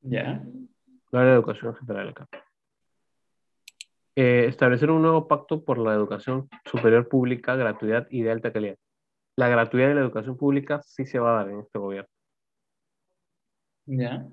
Ya. 0.00 0.42
No 1.10 1.24
la 1.24 1.32
educación 1.32 1.74
general 1.74 2.10
acá. 2.10 2.28
Eh, 4.14 4.46
establecer 4.46 4.90
un 4.90 5.02
nuevo 5.02 5.26
pacto 5.26 5.64
por 5.64 5.78
la 5.78 5.94
educación 5.94 6.48
superior 6.64 7.08
pública, 7.08 7.56
gratuidad 7.56 8.06
y 8.10 8.22
de 8.22 8.30
alta 8.30 8.52
calidad. 8.52 8.76
La 9.36 9.48
gratuidad 9.48 9.88
de 9.88 9.94
la 9.94 10.00
educación 10.00 10.36
pública 10.36 10.80
sí 10.82 11.06
se 11.06 11.18
va 11.18 11.32
a 11.32 11.44
dar 11.44 11.52
en 11.52 11.60
este 11.60 11.78
gobierno. 11.78 12.10
Ya. 13.86 14.26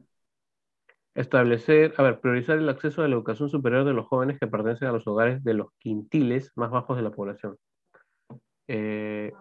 Establecer, 1.14 1.94
a 1.98 2.04
ver, 2.04 2.20
priorizar 2.20 2.58
el 2.58 2.68
acceso 2.68 3.02
a 3.02 3.08
la 3.08 3.16
educación 3.16 3.50
superior 3.50 3.86
de 3.86 3.94
los 3.94 4.06
jóvenes 4.08 4.38
que 4.40 4.48
pertenecen 4.48 4.90
a 4.90 4.92
los 4.92 5.08
hogares 5.08 5.44
de 5.44 5.54
los 5.54 5.72
quintiles 5.78 6.52
más 6.56 6.72
bajos 6.72 6.98
de 6.98 7.04
la 7.04 7.12
población. 7.12 7.56
Eh, 8.68 9.32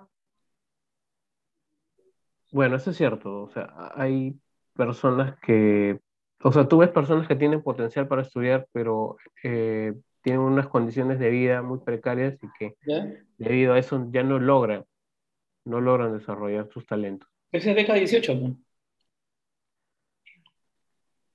bueno, 2.53 2.77
eso 2.77 2.91
es 2.91 2.97
cierto. 2.97 3.43
O 3.43 3.51
sea, 3.51 3.73
hay 3.95 4.39
personas 4.75 5.39
que, 5.41 6.01
o 6.43 6.53
sea, 6.53 6.69
tú 6.69 6.79
ves 6.79 6.91
personas 6.91 7.27
que 7.27 7.37
tienen 7.37 7.63
potencial 7.63 8.09
para 8.09 8.23
estudiar, 8.23 8.69
pero 8.73 9.17
eh, 9.43 9.95
tienen 10.23 10.41
unas 10.41 10.69
condiciones 10.69 11.19
de 11.19 11.31
vida 11.31 11.63
muy 11.63 11.81
precarias 11.81 12.39
y 12.43 12.49
que 12.59 12.77
debido 13.39 13.75
a 13.75 13.79
eso 13.79 14.09
ya 14.11 14.23
no 14.23 14.39
logran, 14.39 14.85
no 15.65 15.81
logran 15.81 16.17
desarrollar 16.17 16.69
sus 16.71 16.87
talentos. 16.87 17.29
Ese 17.53 17.71
es 17.71 17.77
beca 17.77 17.95
18. 17.95 18.57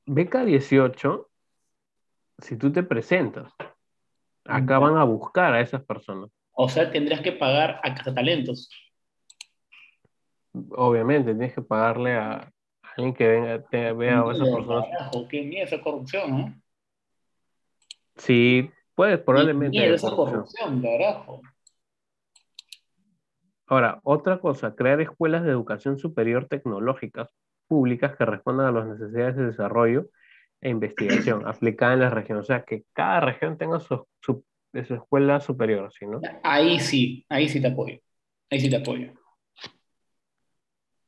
Beca 0.05 0.43
18, 0.43 1.29
si 2.39 2.57
tú 2.57 2.71
te 2.71 2.81
presentas, 2.81 3.53
acá 4.43 4.79
van 4.79 4.97
a 4.97 5.03
buscar 5.03 5.53
a 5.53 5.61
esas 5.61 5.83
personas. 5.83 6.31
O 6.61 6.67
sea, 6.67 6.91
tendrías 6.91 7.21
que 7.21 7.31
pagar 7.31 7.79
a 7.81 7.95
talentos. 8.13 8.69
Obviamente, 10.71 11.33
tienes 11.33 11.53
que 11.53 11.61
pagarle 11.61 12.15
a 12.15 12.51
alguien 12.97 13.13
que 13.13 13.27
venga, 13.29 13.63
te 13.63 13.93
vea 13.93 14.19
a 14.19 14.31
esas 14.33 14.49
personas. 14.49 14.85
qué 15.29 15.41
miedo 15.43 15.63
esa 15.63 15.79
corrupción, 15.79 16.37
¿no? 16.37 16.61
Sí, 18.17 18.69
Puedes, 18.93 19.19
probablemente. 19.19 19.93
esa 19.93 20.11
corrupción, 20.11 20.81
carajo. 20.81 21.41
Ahora, 23.65 24.01
otra 24.03 24.41
cosa, 24.41 24.75
crear 24.75 24.99
escuelas 24.99 25.45
de 25.45 25.51
educación 25.51 25.97
superior 25.97 26.49
tecnológicas 26.49 27.33
públicas 27.69 28.17
que 28.17 28.25
respondan 28.25 28.67
a 28.67 28.71
las 28.73 28.85
necesidades 28.85 29.37
de 29.37 29.45
desarrollo 29.45 30.09
e 30.59 30.69
investigación 30.69 31.47
aplicada 31.47 31.93
en 31.93 32.01
las 32.01 32.11
regiones. 32.11 32.43
O 32.43 32.47
sea, 32.47 32.65
que 32.65 32.83
cada 32.91 33.21
región 33.21 33.57
tenga 33.57 33.79
su, 33.79 34.05
su, 34.19 34.43
de 34.71 34.85
su 34.85 34.95
escuela 34.95 35.39
superior, 35.39 35.91
¿sí, 35.91 36.05
no? 36.05 36.21
Ahí 36.43 36.79
sí, 36.79 37.25
ahí 37.29 37.49
sí 37.49 37.61
te 37.61 37.67
apoyo. 37.67 37.99
Ahí 38.49 38.59
sí 38.59 38.69
te 38.69 38.77
apoyo. 38.77 39.13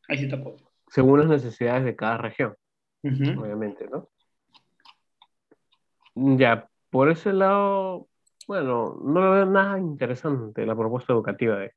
Ahí 0.08 0.18
sí 0.18 0.28
te 0.28 0.36
apoyo. 0.36 0.72
Según 0.88 1.20
las 1.20 1.30
necesidades 1.30 1.86
de 1.86 1.96
cada 1.96 2.18
región, 2.18 2.56
obviamente, 3.04 3.88
¿no? 3.90 4.10
Ya, 6.38 6.68
por 6.90 7.10
ese 7.10 7.32
lado, 7.32 8.10
bueno, 8.48 9.00
no 9.04 9.32
veo 9.32 9.46
nada 9.46 9.80
interesante 9.80 10.66
la 10.66 10.76
propuesta 10.76 11.14
educativa 11.14 11.58
de... 11.58 11.72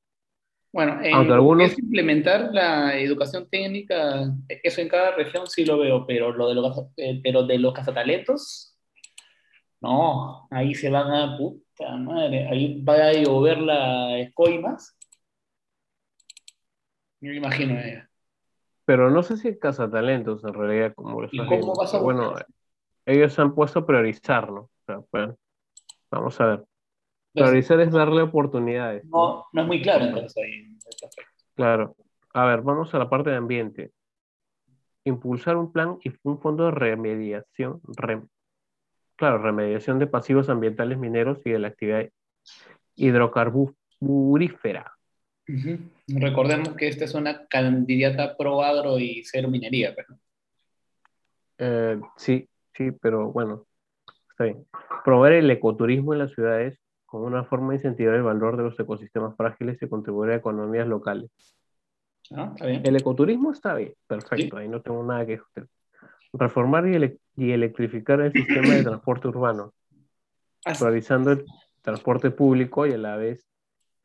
Bueno, 0.72 1.00
eh, 1.02 1.12
algunos... 1.12 1.70
es 1.70 1.78
implementar 1.78 2.50
la 2.52 2.98
educación 2.98 3.48
técnica, 3.48 4.24
eso 4.48 4.80
en 4.80 4.88
cada 4.88 5.12
región 5.12 5.46
sí 5.46 5.64
lo 5.64 5.78
veo, 5.78 6.04
pero, 6.04 6.32
lo 6.32 6.48
de 6.48 6.54
los, 6.56 6.76
eh, 6.96 7.20
pero 7.22 7.44
de 7.44 7.58
los 7.60 7.72
cazatalentos, 7.72 8.76
no, 9.80 10.48
ahí 10.50 10.74
se 10.74 10.90
van 10.90 11.12
a... 11.12 11.38
Uh, 11.38 11.63
madre, 11.98 12.48
ahí 12.48 12.82
va 12.82 12.94
a 12.94 13.12
llover 13.12 13.58
la 13.58 14.18
escoimas. 14.18 14.96
Me 17.20 17.36
imagino 17.36 17.78
ella. 17.78 18.08
Pero 18.84 19.10
no 19.10 19.22
sé 19.22 19.36
si 19.36 19.48
es 19.48 19.58
cazatalentos 19.58 20.44
en 20.44 20.52
realidad, 20.52 20.94
como 20.94 21.22
lo 21.22 21.28
cómo 21.30 21.74
vas 21.74 21.98
Bueno, 22.00 22.34
ellos 23.06 23.32
se 23.32 23.40
han 23.40 23.54
puesto 23.54 23.80
a 23.80 23.86
priorizar, 23.86 24.50
¿no? 24.50 24.60
O 24.60 24.70
sea, 24.86 25.00
pues, 25.10 25.30
vamos 26.10 26.40
a 26.40 26.46
ver. 26.46 26.58
Pues, 27.32 27.44
priorizar 27.44 27.80
es 27.80 27.92
darle 27.92 28.22
oportunidades. 28.22 29.04
No, 29.06 29.46
no 29.52 29.62
es 29.62 29.66
muy 29.66 29.80
claro 29.82 30.04
entonces 30.04 30.36
ahí. 30.36 30.76
Este 30.86 31.08
claro. 31.54 31.96
A 32.34 32.44
ver, 32.44 32.62
vamos 32.62 32.94
a 32.94 32.98
la 32.98 33.08
parte 33.08 33.30
de 33.30 33.36
ambiente. 33.36 33.92
Impulsar 35.04 35.56
un 35.56 35.72
plan 35.72 35.98
y 36.04 36.12
un 36.22 36.38
fondo 36.38 36.66
de 36.66 36.70
remediación, 36.72 37.80
rem, 37.96 38.28
claro, 39.16 39.38
remediación 39.38 39.98
de 39.98 40.06
pasivos 40.06 40.48
ambientales 40.48 40.98
mineros 40.98 41.38
y 41.44 41.50
de 41.50 41.58
la 41.58 41.68
actividad 41.68 42.08
hidrocarburífera. 42.96 44.92
Recordemos 46.08 46.74
que 46.74 46.88
esta 46.88 47.04
es 47.04 47.14
una 47.14 47.46
candidata 47.46 48.36
pro 48.36 48.62
agro 48.62 48.98
y 48.98 49.22
cero 49.24 49.48
minería, 49.48 49.94
eh, 51.58 52.00
sí, 52.16 52.48
sí, 52.76 52.90
pero 52.92 53.30
bueno, 53.30 53.66
está 54.30 54.44
bien. 54.44 54.66
Promover 55.04 55.34
el 55.34 55.50
ecoturismo 55.50 56.12
en 56.12 56.18
las 56.20 56.32
ciudades 56.32 56.78
como 57.06 57.26
una 57.26 57.44
forma 57.44 57.70
de 57.70 57.76
incentivar 57.76 58.16
el 58.16 58.22
valor 58.22 58.56
de 58.56 58.64
los 58.64 58.80
ecosistemas 58.80 59.36
frágiles 59.36 59.80
y 59.80 59.88
contribuir 59.88 60.32
a 60.32 60.36
economías 60.36 60.88
locales. 60.88 61.30
Ah, 62.32 62.50
está 62.54 62.66
bien. 62.66 62.82
El 62.84 62.96
ecoturismo 62.96 63.52
está 63.52 63.74
bien, 63.74 63.94
perfecto, 64.06 64.56
ahí 64.56 64.68
no 64.68 64.82
tengo 64.82 65.04
nada 65.04 65.24
que 65.24 65.32
discutir 65.32 65.68
reformar 66.34 66.86
y, 66.88 67.52
electrificar 67.52 68.20
el 68.20 68.32
sistema 68.32 68.74
de 68.74 68.82
transporte 68.84 69.28
urbano, 69.28 69.72
actualizando 70.64 71.32
el 71.32 71.44
transporte 71.82 72.30
público 72.30 72.86
y 72.86 72.92
a 72.92 72.98
la 72.98 73.16
vez 73.16 73.46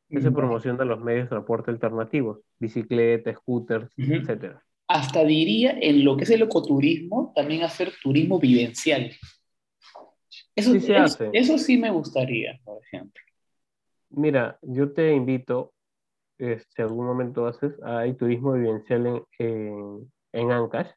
que 0.10 0.22
se 0.22 0.32
promociona 0.32 0.84
los 0.86 1.02
medios 1.02 1.26
de 1.26 1.30
transporte 1.30 1.70
alternativos, 1.70 2.40
bicicletas, 2.58 3.36
scooters, 3.38 3.92
uh 3.96 4.14
etc. 4.14 4.56
Hasta 4.88 5.24
diría 5.24 5.78
en 5.80 6.04
lo 6.04 6.18
que 6.18 6.24
es 6.24 6.32
el 6.32 6.42
ecoturismo, 6.42 7.32
también 7.36 7.62
hacer 7.62 7.92
turismo 8.02 8.40
vivencial. 8.40 9.12
Eso 10.56 10.74
sí, 10.74 10.80
se 10.80 10.96
hace. 10.96 11.30
eso 11.34 11.60
sí 11.60 11.78
me 11.78 11.92
gustaría, 11.92 12.60
por 12.64 12.84
ejemplo. 12.84 13.22
Mira, 14.10 14.58
yo 14.64 14.92
te 14.92 15.14
invito, 15.14 15.74
si 16.40 16.82
algún 16.82 17.06
momento 17.06 17.46
haces, 17.46 17.74
hay 17.84 18.16
turismo 18.16 18.54
vivencial 18.54 19.06
en, 19.06 19.24
en, 19.38 20.12
en 20.34 20.52
Ancash, 20.52 20.90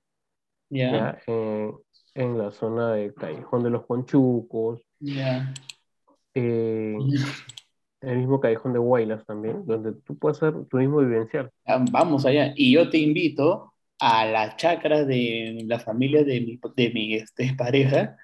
ya, 0.73 1.19
en, 1.27 1.75
en, 2.15 2.39
la 2.39 2.51
zona 2.51 2.95
de 2.95 3.13
Callejón 3.15 3.63
de 3.63 3.71
los 3.71 3.87
Conchucos, 3.87 4.81
yeah. 5.01 5.53
el 6.35 6.99
mismo 8.01 8.41
Callejón 8.41 8.73
de 8.73 8.79
Huaylas 8.79 9.25
también, 9.27 9.65
donde 9.67 9.93
tú 9.93 10.17
puedes 10.19 10.43
hacer 10.43 10.65
tu 10.67 10.79
mismo 10.79 10.99
vivencial. 10.99 11.51
Ah, 11.67 11.85
vamos 11.91 12.25
allá, 12.25 12.53
y 12.57 12.73
yo 12.73 12.89
te 12.89 12.99
invito 12.99 13.73
a 14.01 14.25
la 14.25 14.57
chacra 14.57 15.05
de 15.05 15.63
la 15.67 15.79
familia 15.79 16.25
de 16.25 16.41
mi, 16.41 16.61
de 16.77 16.91
mi 16.91 17.15
este, 17.15 17.55
pareja, 17.59 18.17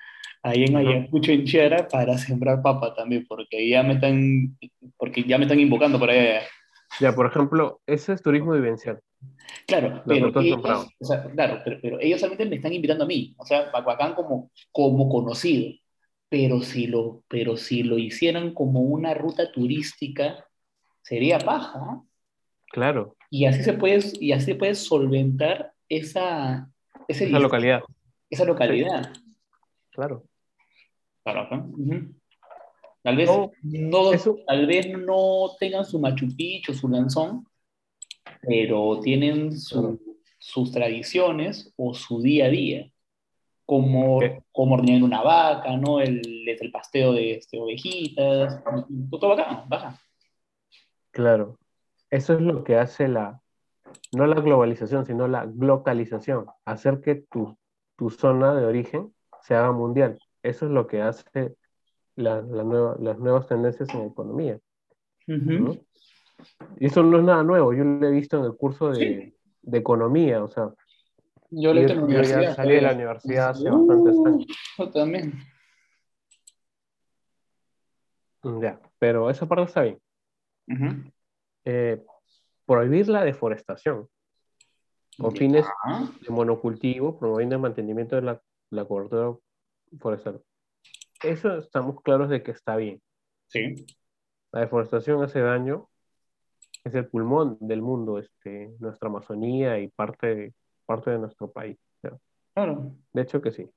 ahí 0.42 0.64
en 0.64 0.76
Ayacucho, 0.76 1.32
en 1.32 1.44
Chiara, 1.44 1.86
para 1.86 2.16
sembrar 2.16 2.62
papa 2.62 2.94
también, 2.94 3.26
porque 3.28 3.68
ya 3.68 3.82
me 3.82 3.94
están, 3.94 4.56
porque 4.96 5.22
ya 5.22 5.38
me 5.38 5.44
están 5.44 5.60
invocando 5.60 6.00
para 6.00 6.12
allá. 6.12 6.42
Ya, 7.00 7.14
por 7.14 7.26
ejemplo, 7.26 7.80
ese 7.86 8.12
es 8.12 8.22
turismo 8.22 8.52
vivencial. 8.52 9.00
Claro, 9.66 10.02
pero 10.06 10.28
ellos, 10.40 10.64
eh, 10.64 10.94
o 10.98 11.04
sea, 11.04 11.24
claro 11.24 11.60
pero, 11.64 11.78
pero, 11.82 12.00
ellos 12.00 12.20
solamente 12.20 12.46
me 12.46 12.56
están 12.56 12.72
invitando 12.72 13.04
a 13.04 13.06
mí, 13.06 13.34
o 13.36 13.44
sea, 13.44 13.70
Pacuacán 13.72 14.14
como, 14.14 14.50
como 14.70 15.08
conocido, 15.08 15.74
pero 16.28 16.60
si, 16.60 16.86
lo, 16.86 17.24
pero 17.28 17.56
si 17.56 17.82
lo 17.82 17.98
hicieran 17.98 18.54
como 18.54 18.80
una 18.80 19.14
ruta 19.14 19.50
turística, 19.50 20.46
sería 21.02 21.38
paja. 21.38 22.02
Claro. 22.70 23.16
Y 23.30 23.46
así 23.46 23.62
se 23.62 23.72
puede, 23.72 24.00
y 24.20 24.32
así 24.32 24.54
puedes 24.54 24.78
solventar 24.78 25.72
esa, 25.88 26.70
ese, 27.08 27.26
esa 27.26 27.38
localidad. 27.38 27.82
Esa 28.30 28.44
localidad. 28.44 29.12
Sí. 29.14 29.36
Claro. 29.90 30.24
Claro, 31.24 31.48
uh 31.50 31.76
-huh. 31.76 32.14
Tal 33.08 33.16
vez 33.16 33.26
no, 33.26 33.50
no 33.62 34.10
tal 34.46 34.66
vez 34.66 34.86
no 34.90 35.56
tengan 35.58 35.86
su 35.86 35.98
Machu 35.98 36.28
Picchu, 36.36 36.74
su 36.74 36.88
lanzón, 36.88 37.46
pero 38.42 39.00
tienen 39.00 39.58
su, 39.58 39.98
sus 40.38 40.70
tradiciones 40.72 41.72
o 41.76 41.94
su 41.94 42.20
día 42.20 42.44
a 42.44 42.48
día. 42.50 42.92
Como, 43.64 44.16
okay. 44.16 44.38
como 44.52 44.74
una 44.74 45.22
vaca, 45.22 45.74
¿no? 45.78 46.00
El, 46.00 46.20
el 46.46 46.70
pasteo 46.70 47.14
de 47.14 47.36
este, 47.36 47.58
ovejitas, 47.58 48.62
todo 49.10 49.32
acá, 49.32 49.64
baja. 49.66 49.98
Claro, 51.10 51.58
eso 52.10 52.34
es 52.34 52.42
lo 52.42 52.62
que 52.62 52.76
hace 52.76 53.08
la, 53.08 53.40
no 54.12 54.26
la 54.26 54.38
globalización, 54.38 55.06
sino 55.06 55.28
la 55.28 55.46
localización, 55.46 56.44
hacer 56.66 57.00
que 57.00 57.14
tu, 57.14 57.56
tu, 57.96 58.10
zona 58.10 58.54
de 58.54 58.66
origen 58.66 59.14
se 59.40 59.54
haga 59.54 59.72
mundial. 59.72 60.18
Eso 60.42 60.66
es 60.66 60.72
lo 60.72 60.86
que 60.86 61.00
hace 61.00 61.56
la, 62.18 62.42
la 62.42 62.96
las 63.00 63.18
nuevas 63.18 63.46
tendencias 63.46 63.88
en 63.94 64.00
la 64.00 64.06
economía. 64.06 64.58
Y 65.26 66.86
eso 66.86 67.02
no 67.02 67.18
es 67.18 67.24
nada 67.24 67.42
nuevo, 67.42 67.72
yo 67.72 67.84
lo 67.84 68.06
he 68.06 68.10
visto 68.10 68.38
en 68.38 68.44
el 68.44 68.56
curso 68.56 68.90
de, 68.90 69.34
de 69.62 69.78
economía, 69.78 70.42
o 70.42 70.48
sea. 70.48 70.72
Yo 71.50 71.72
lo 71.72 71.80
he. 71.80 71.88
Salí 72.54 72.74
de 72.74 72.82
la 72.82 72.92
universidad 72.92 73.50
hace 73.50 73.70
bastantes 73.70 74.16
años. 74.26 74.46
Yo 74.76 74.90
también. 74.90 75.32
Mm, 78.42 78.62
ya, 78.62 78.80
pero 78.98 79.30
esa 79.30 79.46
parte 79.46 79.64
está 79.64 79.82
bien. 79.82 79.98
Eh, 81.64 82.04
prohibir 82.66 83.08
la 83.08 83.24
deforestación 83.24 84.08
con 85.18 85.34
fines 85.34 85.66
de 86.20 86.30
monocultivo, 86.30 87.18
promoviendo 87.18 87.56
el 87.56 87.62
mantenimiento 87.62 88.16
de 88.16 88.22
la, 88.22 88.42
la 88.70 88.84
cobertura 88.84 89.36
forestal 89.98 90.42
eso 91.22 91.58
estamos 91.58 92.00
claros 92.02 92.28
de 92.28 92.42
que 92.42 92.50
está 92.50 92.76
bien. 92.76 93.00
Sí. 93.48 93.86
La 94.52 94.60
deforestación 94.60 95.22
hace 95.22 95.40
daño, 95.40 95.88
es 96.84 96.94
el 96.94 97.06
pulmón 97.06 97.58
del 97.60 97.82
mundo, 97.82 98.18
este, 98.18 98.74
nuestra 98.78 99.08
Amazonía 99.08 99.78
y 99.78 99.88
parte 99.88 100.34
de, 100.34 100.54
parte 100.86 101.10
de 101.10 101.18
nuestro 101.18 101.50
país. 101.50 101.78
Claro. 102.54 102.92
De 103.12 103.22
hecho 103.22 103.40
que 103.40 103.52
sí. 103.52 103.70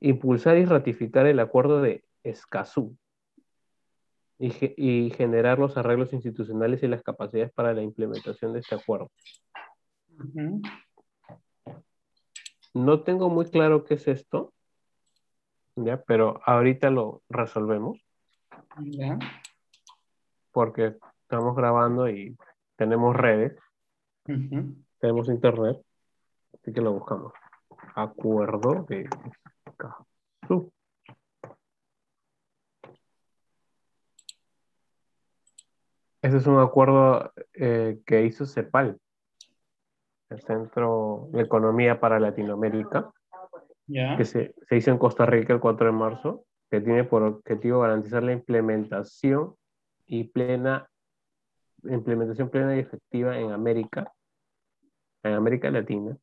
Impulsar 0.00 0.56
y 0.56 0.64
ratificar 0.64 1.26
el 1.26 1.40
acuerdo 1.40 1.80
de 1.80 2.04
Escazú 2.22 2.96
y, 4.38 4.50
ge 4.50 4.74
y 4.76 5.10
generar 5.10 5.58
los 5.58 5.76
arreglos 5.76 6.12
institucionales 6.12 6.82
y 6.82 6.88
las 6.88 7.02
capacidades 7.02 7.52
para 7.52 7.74
la 7.74 7.82
implementación 7.82 8.52
de 8.52 8.60
este 8.60 8.74
acuerdo. 8.74 9.10
No 12.74 13.02
tengo 13.02 13.28
muy 13.30 13.46
claro 13.46 13.84
qué 13.84 13.94
es 13.94 14.06
esto, 14.06 14.52
¿ya? 15.76 16.02
Pero 16.02 16.40
ahorita 16.44 16.90
lo 16.90 17.22
resolvemos. 17.28 17.98
Porque 20.50 20.96
estamos 21.22 21.56
grabando 21.56 22.08
y 22.08 22.36
tenemos 22.76 23.16
redes, 23.16 23.58
tenemos 24.98 25.28
internet, 25.28 25.78
así 26.54 26.72
que 26.72 26.80
lo 26.80 26.92
buscamos. 26.92 27.32
Acuerdo 27.94 28.84
de 28.88 29.08
Escazú. 29.66 30.72
Ese 36.22 36.36
es 36.36 36.46
un 36.46 36.60
acuerdo 36.60 37.32
eh, 37.54 38.00
que 38.06 38.22
hizo 38.22 38.46
CEPAL, 38.46 39.00
el 40.30 40.40
Centro 40.42 41.28
de 41.32 41.42
Economía 41.42 41.98
para 41.98 42.20
Latinoamérica, 42.20 43.10
que 43.86 44.24
se, 44.24 44.54
se, 44.68 44.76
hizo 44.76 44.90
en 44.90 44.98
Costa 44.98 45.26
Rica 45.26 45.52
el 45.52 45.60
4 45.60 45.86
de 45.86 45.92
marzo, 45.92 46.44
que 46.70 46.80
tiene 46.80 47.04
por 47.04 47.22
objetivo 47.22 47.80
garantizar 47.80 48.22
la 48.22 48.32
implementación 48.32 49.54
y 50.06 50.24
plena 50.24 50.88
implementación 51.84 52.48
plena 52.48 52.76
y 52.76 52.80
efectiva 52.80 53.38
en 53.38 53.50
América, 53.50 54.12
en 55.22 55.32
América 55.32 55.70
Latina. 55.70 56.16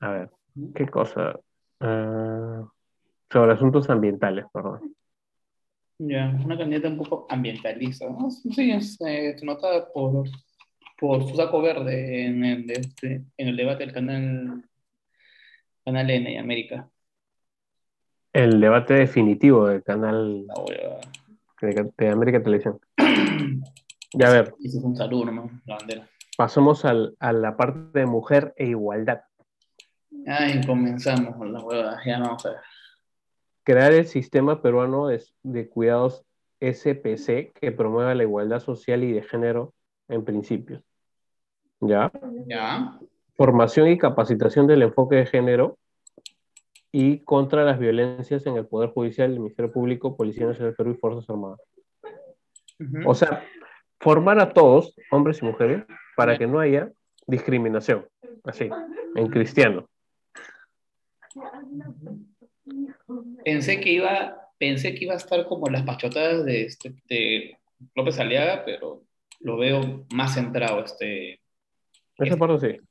A 0.00 0.10
ver, 0.10 0.30
¿qué 0.74 0.86
cosa? 0.86 1.38
Uh, 1.80 2.66
sobre 3.30 3.52
asuntos 3.52 3.88
ambientales, 3.90 4.44
perdón. 4.52 4.94
Ya, 5.98 6.38
una 6.44 6.58
candidata 6.58 6.88
un 6.88 6.98
poco 6.98 7.26
ambientalista. 7.30 8.06
Sí, 8.54 8.70
eh, 8.70 8.80
se, 8.80 9.44
nota 9.44 9.88
por 9.92 10.28
por 10.98 11.28
su 11.28 11.36
saco 11.36 11.60
verde 11.60 12.24
en 12.24 12.70
este, 12.70 13.22
en 13.36 13.48
el 13.48 13.56
debate 13.56 13.84
del 13.84 13.92
canal 13.92 14.64
Canal 15.86 16.10
N 16.10 16.32
y 16.32 16.36
América. 16.36 16.90
El 18.32 18.60
debate 18.60 18.94
definitivo 18.94 19.68
del 19.68 19.84
canal 19.84 20.44
de, 21.60 22.08
América 22.08 22.42
Televisión. 22.42 22.80
ya 24.12 24.26
a 24.26 24.32
ver. 24.32 24.54
Ese 24.64 24.78
un 24.78 24.96
saludo, 24.96 25.30
¿no? 25.30 25.48
La 25.64 25.76
bandera. 25.76 26.08
Pasamos 26.36 26.84
al, 26.84 27.14
a 27.20 27.32
la 27.32 27.56
parte 27.56 28.00
de 28.00 28.06
mujer 28.06 28.52
e 28.56 28.66
igualdad. 28.66 29.20
Ay, 30.26 30.60
comenzamos 30.66 31.36
con 31.36 31.52
las 31.52 31.62
huevas, 31.62 32.04
ya 32.04 32.18
no 32.18 32.36
sé. 32.36 32.48
Crear 33.62 33.92
el 33.92 34.08
sistema 34.08 34.60
peruano 34.60 35.06
de, 35.06 35.22
de 35.44 35.68
cuidados 35.68 36.24
SPC 36.60 37.52
que 37.52 37.70
promueva 37.70 38.12
la 38.16 38.24
igualdad 38.24 38.58
social 38.58 39.04
y 39.04 39.12
de 39.12 39.22
género 39.22 39.72
en 40.08 40.24
principios. 40.24 40.82
¿Ya? 41.80 42.10
Ya. 42.48 42.98
Formación 43.36 43.88
y 43.88 43.98
capacitación 43.98 44.66
del 44.66 44.82
enfoque 44.82 45.16
de 45.16 45.26
género 45.26 45.78
y 46.92 47.18
contra 47.24 47.64
las 47.64 47.78
violencias 47.78 48.46
en 48.46 48.56
el 48.56 48.66
Poder 48.66 48.90
Judicial, 48.90 49.30
el 49.30 49.40
Ministerio 49.40 49.72
Público, 49.72 50.16
Policía 50.16 50.46
Nacional 50.46 50.70
del 50.70 50.76
Perú 50.76 50.90
y 50.92 50.96
Fuerzas 50.96 51.28
Armadas. 51.28 51.60
O 53.04 53.14
sea, 53.14 53.44
formar 54.00 54.40
a 54.40 54.52
todos, 54.52 54.94
hombres 55.10 55.42
y 55.42 55.44
mujeres, 55.44 55.84
para 56.16 56.38
que 56.38 56.46
no 56.46 56.58
haya 56.58 56.90
discriminación, 57.26 58.06
así, 58.44 58.70
en 59.14 59.26
cristiano. 59.28 59.88
Pensé 63.44 63.80
que 63.80 63.92
iba, 63.92 64.50
pensé 64.58 64.94
que 64.94 65.04
iba 65.04 65.14
a 65.14 65.18
estar 65.18 65.46
como 65.46 65.68
las 65.68 65.82
pachotadas 65.82 66.44
de, 66.44 66.62
este, 66.62 66.94
de 67.08 67.58
López 67.94 68.18
Aliaga, 68.18 68.64
pero 68.64 69.02
lo 69.40 69.56
veo 69.56 70.06
más 70.14 70.34
centrado. 70.34 70.82
Este, 70.84 71.40
Esa 72.18 72.36
parte 72.36 72.72
sí. 72.72 72.85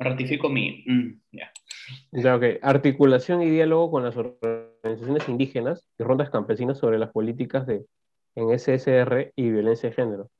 Ratifico 0.00 0.48
mi. 0.48 0.82
mm, 0.86 1.20
ya. 1.32 1.52
Ya, 2.12 2.36
ok. 2.36 2.44
Articulación 2.62 3.42
y 3.42 3.50
diálogo 3.50 3.90
con 3.90 4.04
las 4.04 4.16
organizaciones 4.16 5.28
indígenas 5.28 5.88
y 5.98 6.02
rondas 6.02 6.30
campesinas 6.30 6.78
sobre 6.78 6.98
las 6.98 7.10
políticas 7.10 7.66
de, 7.66 7.86
en 8.34 8.50
SSR 8.50 9.32
y 9.36 9.50
violencia 9.50 9.90
de 9.90 9.94
género. 9.94 10.30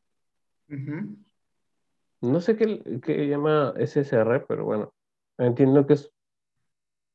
No 2.21 2.41
sé 2.41 2.57
qué, 2.57 2.83
qué 3.03 3.29
llama 3.29 3.75
SSR, 3.77 4.45
pero 4.47 4.65
bueno, 4.65 4.93
entiendo 5.39 5.87
que 5.87 5.95
es 5.95 6.13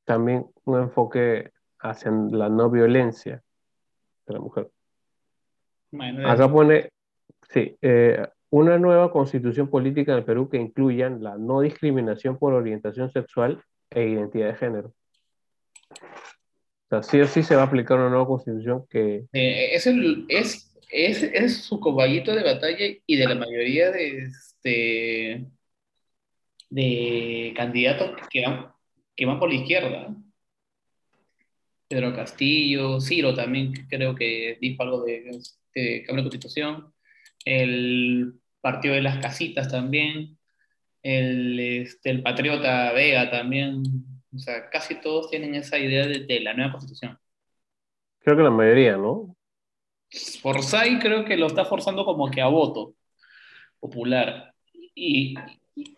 también 0.03 0.47
un 0.65 0.79
enfoque 0.79 1.51
hacia 1.79 2.11
la 2.11 2.49
no 2.49 2.69
violencia 2.69 3.43
de 4.27 4.33
la 4.33 4.39
mujer. 4.39 4.69
Bueno, 5.91 6.27
Acá 6.27 6.51
pone, 6.51 6.89
sí, 7.49 7.77
eh, 7.81 8.27
una 8.55 8.79
nueva 8.79 9.11
constitución 9.11 9.69
política 9.69 10.15
del 10.15 10.23
Perú 10.23 10.47
que 10.47 10.55
incluya 10.55 11.09
la 11.09 11.37
no 11.37 11.59
discriminación 11.59 12.37
por 12.37 12.53
orientación 12.53 13.11
sexual 13.11 13.61
e 13.89 14.07
identidad 14.07 14.47
de 14.47 14.55
género. 14.55 14.93
O 15.91 16.87
sea, 16.89 17.03
sí 17.03 17.19
o 17.19 17.27
sí 17.27 17.43
se 17.43 17.57
va 17.57 17.63
a 17.63 17.65
aplicar 17.65 17.97
una 17.97 18.09
nueva 18.09 18.25
constitución 18.25 18.85
que, 18.89 19.25
Eh, 19.33 19.75
es, 19.75 19.87
el, 19.87 20.25
es, 20.29 20.73
es, 20.89 21.21
es 21.23 21.57
su 21.65 21.81
caballito 21.81 22.33
de 22.33 22.43
batalla 22.43 22.85
y 23.05 23.17
de 23.17 23.27
la 23.27 23.35
mayoría 23.35 23.91
de, 23.91 24.19
este, 24.19 25.45
de 26.69 27.53
candidatos 27.57 28.11
que 28.31 28.41
van, 28.41 28.71
que 29.17 29.25
van 29.25 29.37
por 29.37 29.49
la 29.49 29.55
izquierda. 29.55 30.15
Pedro 31.89 32.15
Castillo, 32.15 33.01
Ciro 33.01 33.33
también 33.35 33.73
creo 33.89 34.15
que 34.15 34.57
dijo 34.61 34.81
algo 34.81 35.03
de, 35.03 35.41
de 35.73 36.03
cambio 36.05 36.23
de 36.23 36.29
constitución. 36.29 36.93
El 37.43 38.39
Partido 38.65 38.95
de 38.95 39.03
las 39.03 39.19
Casitas 39.19 39.69
también. 39.69 40.39
El, 41.03 41.59
este, 41.59 42.09
el 42.09 42.23
Patriota 42.23 42.91
Vega 42.93 43.29
también. 43.29 43.83
O 44.33 44.39
sea, 44.39 44.71
casi 44.71 44.99
todos 44.99 45.29
tienen 45.29 45.53
esa 45.53 45.77
idea 45.77 46.07
de, 46.07 46.25
de 46.25 46.39
la 46.39 46.55
nueva 46.55 46.71
constitución. 46.71 47.15
creo 48.21 48.35
que 48.35 48.41
la 48.41 48.49
mayoría, 48.49 48.97
¿no? 48.97 49.37
Forsyth 50.41 50.99
creo 50.99 51.25
que 51.25 51.37
lo 51.37 51.45
está 51.45 51.65
forzando 51.65 52.05
como 52.05 52.31
que 52.31 52.41
a 52.41 52.47
voto 52.47 52.95
popular. 53.79 54.51
Y, 54.95 55.35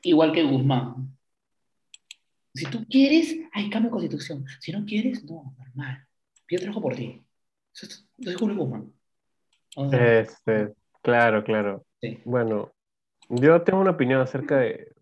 igual 0.02 0.34
que 0.34 0.44
Guzmán. 0.44 1.18
Si 2.54 2.66
tú 2.66 2.86
quieres, 2.90 3.34
hay 3.54 3.70
cambio 3.70 3.92
de 3.92 3.94
constitución. 3.94 4.46
Si 4.60 4.74
no 4.74 4.84
quieres, 4.84 5.24
no, 5.24 5.56
normal. 5.58 6.06
Yo 6.50 6.60
trabajo 6.60 6.82
por 6.82 6.96
ti. 6.96 7.24
Eso 7.74 7.86
es, 7.86 8.10
eso 8.18 8.30
es 8.30 8.36
Julio 8.36 8.58
Guzmán. 8.58 8.92
O 9.78 9.90
sea, 9.90 10.20
Este, 10.20 10.74
claro, 11.02 11.46
claro. 11.46 11.87
Sí. 12.02 12.20
Bueno, 12.26 12.72
yo 13.30 13.62
tengo 13.64 13.80
una 13.82 13.92
opinión 13.92 14.22
acerca 14.22 14.58
de, 14.58 14.94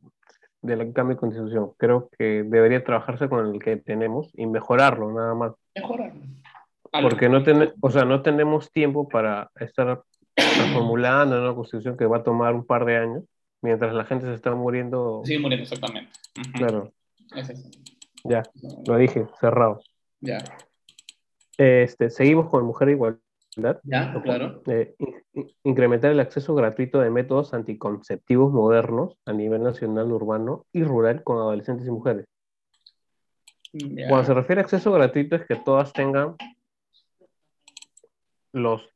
del 0.62 0.94
cambio 0.94 1.16
de 1.16 1.20
constitución. 1.20 1.72
Creo 1.78 2.10
que 2.18 2.44
debería 2.44 2.84
trabajarse 2.84 3.30
con 3.30 3.54
el 3.54 3.60
que 3.62 3.78
tenemos 3.78 4.32
y 4.34 4.46
mejorarlo, 4.48 5.12
nada 5.12 5.34
más. 5.36 5.54
Mejorarlo. 5.76 6.22
Porque 7.02 7.28
no, 7.30 7.44
ten- 7.44 7.74
o 7.82 7.92
sea, 7.92 8.06
no 8.06 8.22
tenemos 8.22 8.72
tiempo 8.72 9.08
para 9.10 9.52
estar 9.60 10.02
reformulando 10.36 11.42
una 11.42 11.54
constitución 11.54 11.98
que 11.98 12.06
va 12.06 12.18
a 12.18 12.24
tomar 12.24 12.54
un 12.56 12.66
par 12.66 12.86
de 12.86 12.98
años, 12.98 13.24
mientras 13.62 13.94
la 13.94 14.06
gente 14.06 14.26
se 14.28 14.34
está 14.34 14.56
muriendo. 14.56 15.22
Sigue 15.26 15.40
muriendo, 15.40 15.64
exactamente. 15.64 16.12
Claro, 16.54 16.94
Es 17.36 17.50
eso. 17.50 17.70
ya, 18.24 18.44
lo 18.88 18.96
dije, 18.98 19.26
cerrado. 19.40 19.82
Ya. 20.22 20.38
Este, 21.58 22.10
seguimos 22.10 22.50
con 22.50 22.66
Mujer 22.66 22.90
e 22.90 22.92
Igualdad. 22.94 23.20
Ya, 23.84 24.14
claro. 24.22 24.62
Eh, 24.66 24.96
in- 25.00 25.24
in- 25.34 25.52
incrementar 25.64 26.12
el 26.12 26.20
acceso 26.20 26.54
gratuito 26.56 27.00
de 27.00 27.10
métodos 27.10 27.54
anticonceptivos 27.54 28.52
modernos 28.52 29.18
a 29.26 29.34
nivel 29.34 29.64
nacional, 29.64 30.12
urbano 30.12 30.66
y 30.74 30.84
rural 30.84 31.24
con 31.24 31.38
adolescentes 31.38 31.88
y 31.88 31.92
mujeres. 31.92 32.26
Ya. 33.74 34.08
Cuando 34.08 34.26
se 34.26 34.34
refiere 34.34 34.62
a 34.62 34.64
acceso 34.64 34.92
gratuito 34.92 35.36
es 35.36 35.46
que 35.46 35.56
todas 35.56 35.94
tengan 35.94 36.36
los 38.54 38.90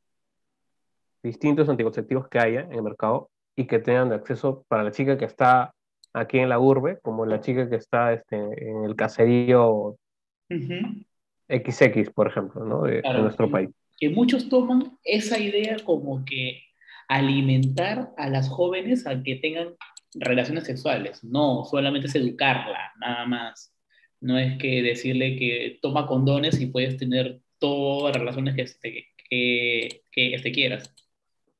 distintos 1.22 1.68
anticonceptivos 1.68 2.27
que 2.30 2.40
haya 2.40 2.61
en 2.61 2.73
el 2.73 2.84
mercado 2.84 3.30
y 3.56 3.68
que 3.68 3.80
tengan 3.80 4.14
acceso 4.14 4.64
para 4.69 4.84
la 4.84 4.91
chica 4.91 5.18
que 5.18 5.26
está 5.26 5.73
aquí 6.14 6.40
en 6.40 6.49
la 6.49 6.60
urbe, 6.60 6.99
como 7.02 7.26
la 7.26 7.41
chica 7.41 7.69
que 7.69 7.76
está 7.76 8.14
este, 8.14 8.38
en 8.38 8.84
el 8.86 8.95
caserío. 8.95 9.98
XX, 11.49 12.11
por 12.11 12.27
ejemplo, 12.27 12.64
¿no? 12.64 12.84
de, 12.84 13.02
de 13.02 13.22
nuestro 13.22 13.49
país. 13.49 13.69
Que 14.00 14.10
muchos 14.10 14.50
toman 14.50 14.98
esa 15.04 15.40
idea 15.40 15.78
como 15.84 16.24
que 16.26 16.64
alimentar 17.08 18.12
a 18.18 18.30
las 18.30 18.50
jóvenes 18.50 19.06
a 19.08 19.22
que 19.22 19.36
tengan 19.36 19.76
relaciones 20.14 20.66
sexuales. 20.66 21.24
No, 21.24 21.66
solamente 21.66 22.08
es 22.08 22.16
educarla, 22.16 22.94
nada 23.00 23.26
más. 23.26 23.76
No 24.22 24.38
es 24.38 24.58
que 24.58 24.82
decirle 24.82 25.38
que 25.38 25.80
toma 25.82 26.08
condones 26.08 26.60
y 26.62 26.68
puedes 26.68 26.98
tener 26.98 27.42
todas 27.58 28.16
las 28.16 28.22
relaciones 28.22 28.56
que, 28.56 28.62
este, 28.62 29.08
que, 29.30 30.02
que 30.12 30.34
este 30.36 30.52
quieras. 30.52 30.94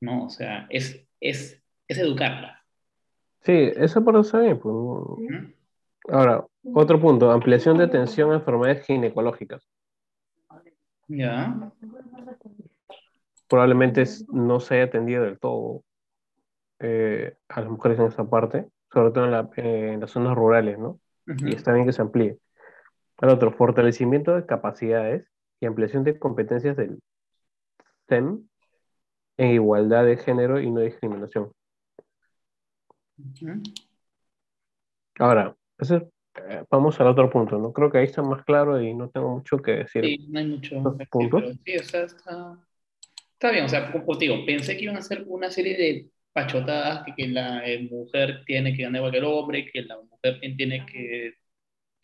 No, 0.00 0.24
o 0.24 0.30
sea, 0.30 0.66
es, 0.70 1.06
es, 1.20 1.62
es 1.88 1.98
educarla. 1.98 2.64
Sí, 3.42 3.70
eso 3.76 4.04
por 4.04 4.18
eso. 4.18 4.38
Pues. 4.62 5.42
Ahora, 6.08 6.44
otro 6.74 7.00
punto, 7.00 7.30
ampliación 7.30 7.78
de 7.78 7.84
atención 7.84 8.32
a 8.32 8.36
enfermedades 8.36 8.84
ginecológicas. 8.86 9.66
Ya. 11.12 11.72
Probablemente 13.48 14.04
no 14.32 14.60
se 14.60 14.74
haya 14.76 14.84
atendido 14.84 15.24
del 15.24 15.38
todo 15.40 15.82
eh, 16.78 17.36
a 17.48 17.60
las 17.60 17.68
mujeres 17.70 17.98
en 17.98 18.06
esta 18.06 18.24
parte, 18.24 18.68
sobre 18.92 19.10
todo 19.10 19.24
en, 19.24 19.30
la- 19.32 19.50
eh, 19.56 19.92
en 19.94 20.00
las 20.00 20.10
zonas 20.12 20.36
rurales, 20.36 20.78
¿no? 20.78 21.00
Y 21.26 21.54
está 21.54 21.72
bien 21.72 21.84
que 21.86 21.92
se 21.92 22.00
amplíe. 22.02 22.38
El 23.20 23.28
otro, 23.28 23.52
fortalecimiento 23.52 24.34
de 24.34 24.46
capacidades 24.46 25.28
y 25.60 25.66
ampliación 25.66 26.04
de 26.04 26.18
competencias 26.18 26.76
del 26.76 27.02
STEM 28.04 28.46
en 29.36 29.50
igualdad 29.50 30.04
de 30.04 30.16
género 30.16 30.60
y 30.60 30.70
no 30.70 30.80
discriminación. 30.80 31.52
Ahora, 35.18 35.56
eso 35.78 35.96
es- 35.96 36.04
eh, 36.36 36.64
vamos 36.70 37.00
al 37.00 37.08
otro 37.08 37.28
punto, 37.30 37.58
¿no? 37.58 37.72
Creo 37.72 37.90
que 37.90 37.98
ahí 37.98 38.04
está 38.04 38.22
más 38.22 38.44
claro 38.44 38.80
y 38.80 38.94
no 38.94 39.08
tengo 39.10 39.30
mucho 39.36 39.58
que 39.58 39.72
decir. 39.72 40.04
Sí, 40.04 40.26
no 40.28 40.38
hay 40.38 40.46
mucho. 40.46 40.76
¿Estos 40.76 40.96
que 40.98 41.06
puntos? 41.06 41.44
sí, 41.64 41.76
o 41.76 41.84
sea, 41.84 42.02
está, 42.04 42.58
está 43.32 43.50
bien. 43.50 43.64
O 43.64 43.68
sea, 43.68 43.92
como 43.92 44.18
te 44.18 44.26
digo, 44.26 44.44
pensé 44.46 44.76
que 44.76 44.84
iban 44.84 44.96
a 44.96 45.00
hacer 45.00 45.24
una 45.26 45.50
serie 45.50 45.76
de 45.76 46.08
pachotadas, 46.32 47.04
que, 47.04 47.14
que 47.16 47.28
la 47.28 47.66
eh, 47.68 47.88
mujer 47.90 48.42
tiene 48.46 48.74
que 48.76 48.82
ganar 48.84 48.98
igual 49.00 49.12
que 49.12 49.18
el 49.18 49.24
hombre, 49.24 49.70
que 49.72 49.82
la 49.82 49.96
mujer 50.00 50.40
tiene 50.56 50.86
que, 50.86 51.34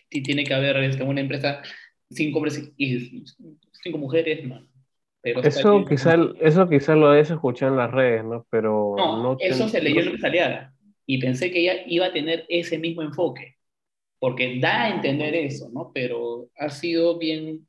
tiene 0.08 0.44
que 0.44 0.54
haber 0.54 0.76
este, 0.78 1.02
una 1.02 1.20
empresa, 1.20 1.62
cinco 2.10 2.38
hombres 2.38 2.72
y 2.76 3.24
cinco 3.82 3.98
mujeres, 3.98 4.44
no. 4.44 4.66
Pero 5.22 5.40
Eso 5.42 5.72
bien. 5.72 5.88
quizá, 5.88 6.14
eso 6.40 6.68
quizá 6.68 6.94
lo 6.94 7.10
hayas 7.10 7.30
escuchado 7.30 7.72
en 7.72 7.78
las 7.78 7.90
redes, 7.90 8.24
¿no? 8.24 8.46
Pero 8.48 8.94
No, 8.96 9.22
no 9.22 9.36
eso 9.38 9.58
ten- 9.58 9.68
se 9.68 9.80
leyó 9.82 10.00
en 10.02 10.24
Aliaga. 10.24 10.72
Y 11.04 11.18
pensé 11.18 11.50
que 11.50 11.60
ella 11.60 11.82
iba 11.86 12.06
a 12.06 12.12
tener 12.12 12.46
ese 12.48 12.78
mismo 12.78 13.02
enfoque. 13.02 13.55
Porque 14.26 14.58
da 14.58 14.82
a 14.86 14.90
entender 14.90 15.36
eso, 15.36 15.70
¿no? 15.72 15.92
Pero 15.94 16.48
ha 16.58 16.68
sido 16.68 17.16
bien, 17.16 17.64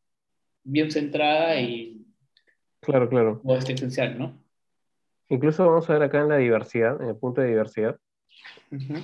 bien 0.64 0.90
centrada 0.90 1.62
y 1.62 2.04
Claro, 2.80 3.08
claro. 3.10 3.42
o 3.44 3.56
este 3.56 3.74
esencial, 3.74 4.18
¿no? 4.18 4.36
Incluso 5.30 5.68
vamos 5.68 5.88
a 5.88 5.94
ver 5.94 6.02
acá 6.02 6.20
en 6.22 6.30
la 6.30 6.38
diversidad, 6.38 7.00
en 7.00 7.10
el 7.10 7.16
punto 7.16 7.42
de 7.42 7.50
diversidad, 7.50 8.00
Ujú. 8.72 8.96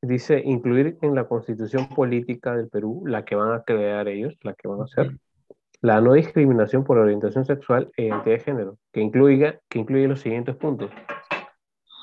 dice 0.00 0.40
incluir 0.42 0.96
en 1.02 1.14
la 1.14 1.28
constitución 1.28 1.86
política 1.90 2.56
del 2.56 2.70
Perú, 2.70 3.02
la 3.06 3.26
que 3.26 3.34
van 3.34 3.52
a 3.52 3.62
crear 3.62 4.08
ellos, 4.08 4.34
la 4.40 4.54
que 4.54 4.66
van 4.66 4.80
a 4.80 4.84
hacer, 4.84 5.18
la 5.82 6.00
no 6.00 6.14
discriminación 6.14 6.82
por 6.82 6.96
orientación 6.96 7.44
sexual 7.44 7.90
e 7.98 8.04
identidad 8.04 8.36
de 8.36 8.40
género, 8.42 8.78
que 8.90 9.02
incluya, 9.02 9.60
que 9.68 9.80
incluye 9.80 10.08
los 10.08 10.20
siguientes 10.20 10.56
puntos. 10.56 10.90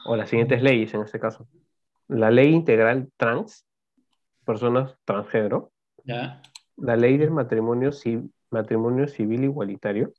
o 0.06 0.16
las 0.16 0.30
siguientes 0.30 0.62
leyes 0.62 0.94
en 0.94 1.02
este 1.02 1.20
caso. 1.20 1.48
La 2.10 2.30
ley 2.30 2.54
integral 2.54 3.10
trans, 3.18 3.66
personas 4.44 4.96
transgénero. 5.06 5.72
¿Ya? 6.04 6.42
La 6.78 6.96
ley 6.96 7.18
del 7.18 7.32
matrimonio, 7.32 7.92
matrimonio 8.50 9.08
civil 9.08 9.44
igualitario. 9.44 10.14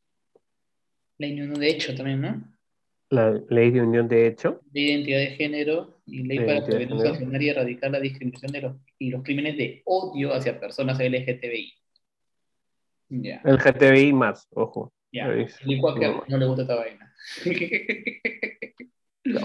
Ley 1.18 1.36
de 1.36 1.42
unión 1.42 1.60
de 1.60 1.68
hecho 1.68 1.94
también, 1.94 2.20
¿no? 2.20 2.42
La 3.10 3.40
ley 3.48 3.70
de 3.70 3.82
unión 3.82 4.08
de 4.08 4.26
hecho. 4.26 4.60
Ley 4.72 4.84
de 4.84 4.92
identidad 4.92 5.18
de 5.18 5.26
género 5.36 6.00
y 6.06 6.22
ley 6.24 6.38
para 6.40 6.64
prevenir, 6.64 6.98
sancionar 7.00 7.42
y 7.42 7.48
erradicar 7.48 7.90
la 7.90 8.00
discriminación 8.00 8.52
de 8.52 8.60
los, 8.62 8.76
y 8.98 9.10
los 9.10 9.22
crímenes 9.22 9.56
de 9.56 9.82
odio 9.84 10.32
hacia 10.32 10.58
personas 10.58 10.98
LGTBI. 10.98 11.72
Ya. 13.10 13.40
El 13.44 13.58
GTBI 13.58 14.12
más, 14.12 14.48
ojo. 14.52 14.92
Ya. 15.12 15.28
No. 15.28 16.24
no 16.28 16.38
le 16.38 16.46
gusta 16.46 16.62
esta 16.62 16.74
vaina. 16.74 17.14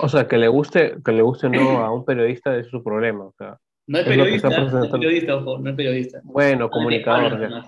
O 0.02 0.10
sea, 0.10 0.28
que 0.28 0.38
le 0.38 0.48
guste, 0.48 0.96
que 1.04 1.12
le 1.12 1.22
guste 1.22 1.50
no 1.50 1.80
a 1.80 1.92
un 1.94 2.04
periodista 2.04 2.58
es 2.58 2.68
su 2.68 2.84
problema. 2.84 3.26
O 3.26 3.34
sea, 3.38 3.58
no 3.90 3.98
es 3.98 4.06
periodista, 4.06 4.50
no 4.50 4.84
es 4.84 4.92
periodista, 4.92 5.36
ojo, 5.36 5.58
no 5.58 5.70
es 5.72 5.76
periodista. 5.76 6.22
Bueno, 6.24 6.70
comunicador. 6.70 7.34
Hablan. 7.34 7.64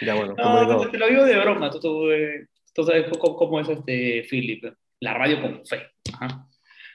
Ya, 0.00 0.14
bueno, 0.14 0.34
no, 0.36 0.90
te 0.90 0.98
lo 0.98 1.06
digo 1.06 1.24
de 1.24 1.38
broma, 1.38 1.70
tú, 1.70 1.78
tú, 1.78 2.10
eh, 2.10 2.48
tú 2.74 2.82
sabes 2.82 3.06
cómo, 3.16 3.36
cómo, 3.36 3.60
es 3.60 3.68
este 3.68 4.26
Philip, 4.28 4.64
la 4.98 5.14
radio 5.14 5.40
con 5.40 5.64
fe. 5.64 5.92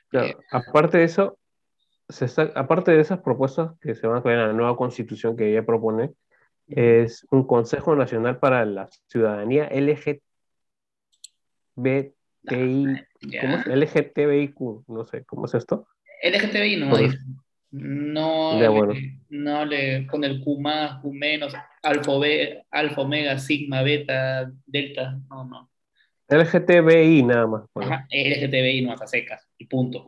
Claro, 0.10 0.28
eh, 0.28 0.36
aparte 0.52 0.98
de 0.98 1.06
eso, 1.06 1.40
se 2.10 2.26
está, 2.26 2.52
aparte 2.54 2.92
de 2.92 3.00
esas 3.00 3.22
propuestas 3.22 3.72
que 3.80 3.96
se 3.96 4.06
van 4.06 4.18
a 4.18 4.22
crear 4.22 4.40
en 4.40 4.48
la 4.48 4.54
nueva 4.54 4.76
constitución 4.76 5.38
que 5.38 5.50
ella 5.50 5.66
propone, 5.66 6.12
es 6.68 7.26
un 7.32 7.48
Consejo 7.48 7.96
Nacional 7.96 8.40
para 8.40 8.66
la 8.66 8.90
Ciudadanía 9.08 9.70
LGBTI 9.72 10.22
¿Cómo 12.44 13.56
es? 13.56 13.68
LGTBIQ, 13.68 14.88
no 14.88 15.06
sé, 15.06 15.24
¿cómo 15.26 15.46
es 15.46 15.54
esto? 15.54 15.88
LGTBI 16.24 16.78
no, 16.78 16.98
dice. 16.98 17.18
No, 17.72 18.60
le, 18.60 19.20
no 19.30 19.66
le 19.66 20.02
pone 20.12 20.28
el 20.28 20.44
Q 20.44 20.60
más, 20.60 21.02
Q 21.02 21.14
menos, 21.14 21.54
alfa, 21.82 22.12
alfa, 22.70 23.02
omega, 23.02 23.40
sigma, 23.40 23.82
beta, 23.82 24.52
delta, 24.66 25.18
no, 25.30 25.46
no. 25.46 25.70
LGTBI 26.28 27.24
nada 27.24 27.48
más. 27.48 27.64
Ajá, 27.76 28.08
LGTBI 28.10 28.82
no, 28.82 28.92
hasta 28.92 29.08
secas, 29.08 29.48
y 29.58 29.66
punto. 29.66 30.06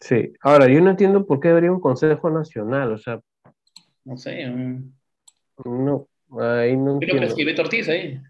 Sí, 0.00 0.32
ahora 0.42 0.68
yo 0.68 0.80
no 0.80 0.90
entiendo 0.90 1.26
por 1.26 1.40
qué 1.40 1.48
debería 1.48 1.72
un 1.72 1.80
Consejo 1.80 2.30
Nacional, 2.30 2.92
o 2.92 2.98
sea. 2.98 3.20
No 4.04 4.16
sé. 4.16 4.46
No, 5.64 6.08
ahí 6.38 6.76
no. 6.76 6.98
Creo 6.98 7.18
que 7.18 7.26
escribe 7.26 7.58
Ortiz 7.58 7.88
ahí. 7.88 8.20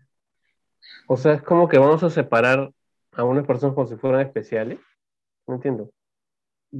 O 1.08 1.16
sea, 1.16 1.34
es 1.34 1.42
como 1.42 1.68
que 1.68 1.78
vamos 1.78 2.02
a 2.02 2.10
separar 2.10 2.70
a 3.12 3.24
unas 3.24 3.46
personas 3.46 3.74
como 3.74 3.86
si 3.86 3.96
fueran 3.96 4.20
especiales. 4.20 4.78
No 5.46 5.54
entiendo. 5.54 5.90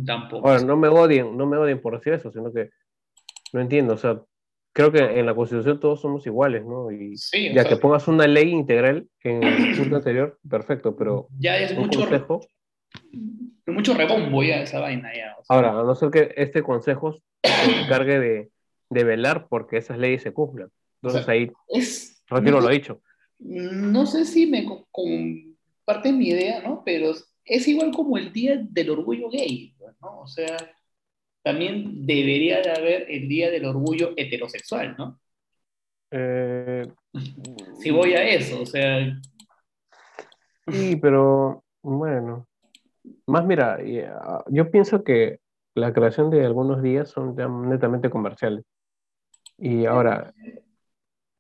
Tampoco. 0.05 0.47
Ahora, 0.47 0.63
no 0.63 0.77
me 0.77 0.89
odien, 0.89 1.37
no 1.37 1.47
me 1.47 1.57
odien 1.57 1.81
por 1.81 1.97
decir 1.97 2.13
eso, 2.13 2.31
sino 2.31 2.53
que 2.53 2.71
no 3.53 3.61
entiendo. 3.61 3.95
O 3.95 3.97
sea, 3.97 4.21
creo 4.73 4.93
que 4.93 4.99
en 4.99 5.27
la 5.27 5.35
Constitución 5.35 5.81
todos 5.81 6.01
somos 6.01 6.27
iguales, 6.27 6.65
¿no? 6.65 6.91
Y 6.91 7.15
ya 7.55 7.65
que 7.65 7.77
pongas 7.77 8.09
una 8.09 8.27
ley 8.27 8.51
integral 8.51 9.09
en 9.23 9.43
el 9.43 9.77
punto 9.77 9.97
anterior, 9.97 10.39
perfecto, 10.49 10.97
pero 10.97 11.29
ya 11.39 11.59
es 11.59 11.77
mucho, 11.77 12.01
consejo, 12.01 12.41
mucho 13.67 13.95
rebombo 13.95 14.43
ya 14.43 14.63
esa 14.63 14.81
vaina 14.81 15.15
ya. 15.15 15.37
Ahora, 15.49 15.71
a 15.71 15.83
no 15.83 15.95
ser 15.95 16.11
que 16.11 16.35
este 16.37 16.63
consejo 16.63 17.17
se 17.43 17.83
encargue 17.83 18.19
de, 18.19 18.51
de 18.91 19.05
velar 19.05 19.47
porque 19.49 19.79
esas 19.79 19.99
leyes 19.99 20.23
se 20.23 20.33
cumplan. 20.33 20.69
Entonces 21.01 21.29
ahí 21.29 21.51
es, 21.69 22.23
retiro 22.29 22.61
lo 22.61 22.69
dicho 22.69 23.01
no 23.39 24.07
sé 24.07 24.25
si 24.25 24.47
me 24.47 24.67
comparte 24.91 26.13
mi 26.13 26.29
idea, 26.29 26.61
¿no? 26.61 26.83
Pero 26.85 27.13
es 27.49 27.67
igual 27.67 27.91
como 27.93 28.19
el 28.19 28.33
Día 28.33 28.61
del 28.63 28.91
Orgullo 28.91 29.31
Gay, 29.31 29.75
¿no? 30.01 30.21
O 30.21 30.27
sea, 30.27 30.57
también 31.43 32.07
debería 32.07 32.61
de 32.61 32.71
haber 32.71 33.11
el 33.11 33.29
Día 33.29 33.51
del 33.51 33.65
Orgullo 33.65 34.13
Heterosexual, 34.17 34.95
¿no? 34.99 35.19
Eh, 36.11 36.87
si 37.81 37.91
voy 37.91 38.13
a 38.15 38.29
eso, 38.29 38.63
o 38.63 38.67
sea... 38.67 39.19
Sí, 40.67 40.97
pero 40.97 41.65
bueno, 41.83 42.47
más 43.27 43.45
mira, 43.47 43.79
ah, 44.21 44.45
yo 44.49 44.71
pienso 44.71 45.03
que 45.03 45.41
la 45.75 45.93
creación 45.95 46.31
de 46.31 46.45
algunos 46.45 46.83
días 46.83 47.09
son 47.09 47.35
netamente 47.69 48.11
comerciales. 48.11 48.65
Y 49.57 49.87
ahora, 49.87 50.35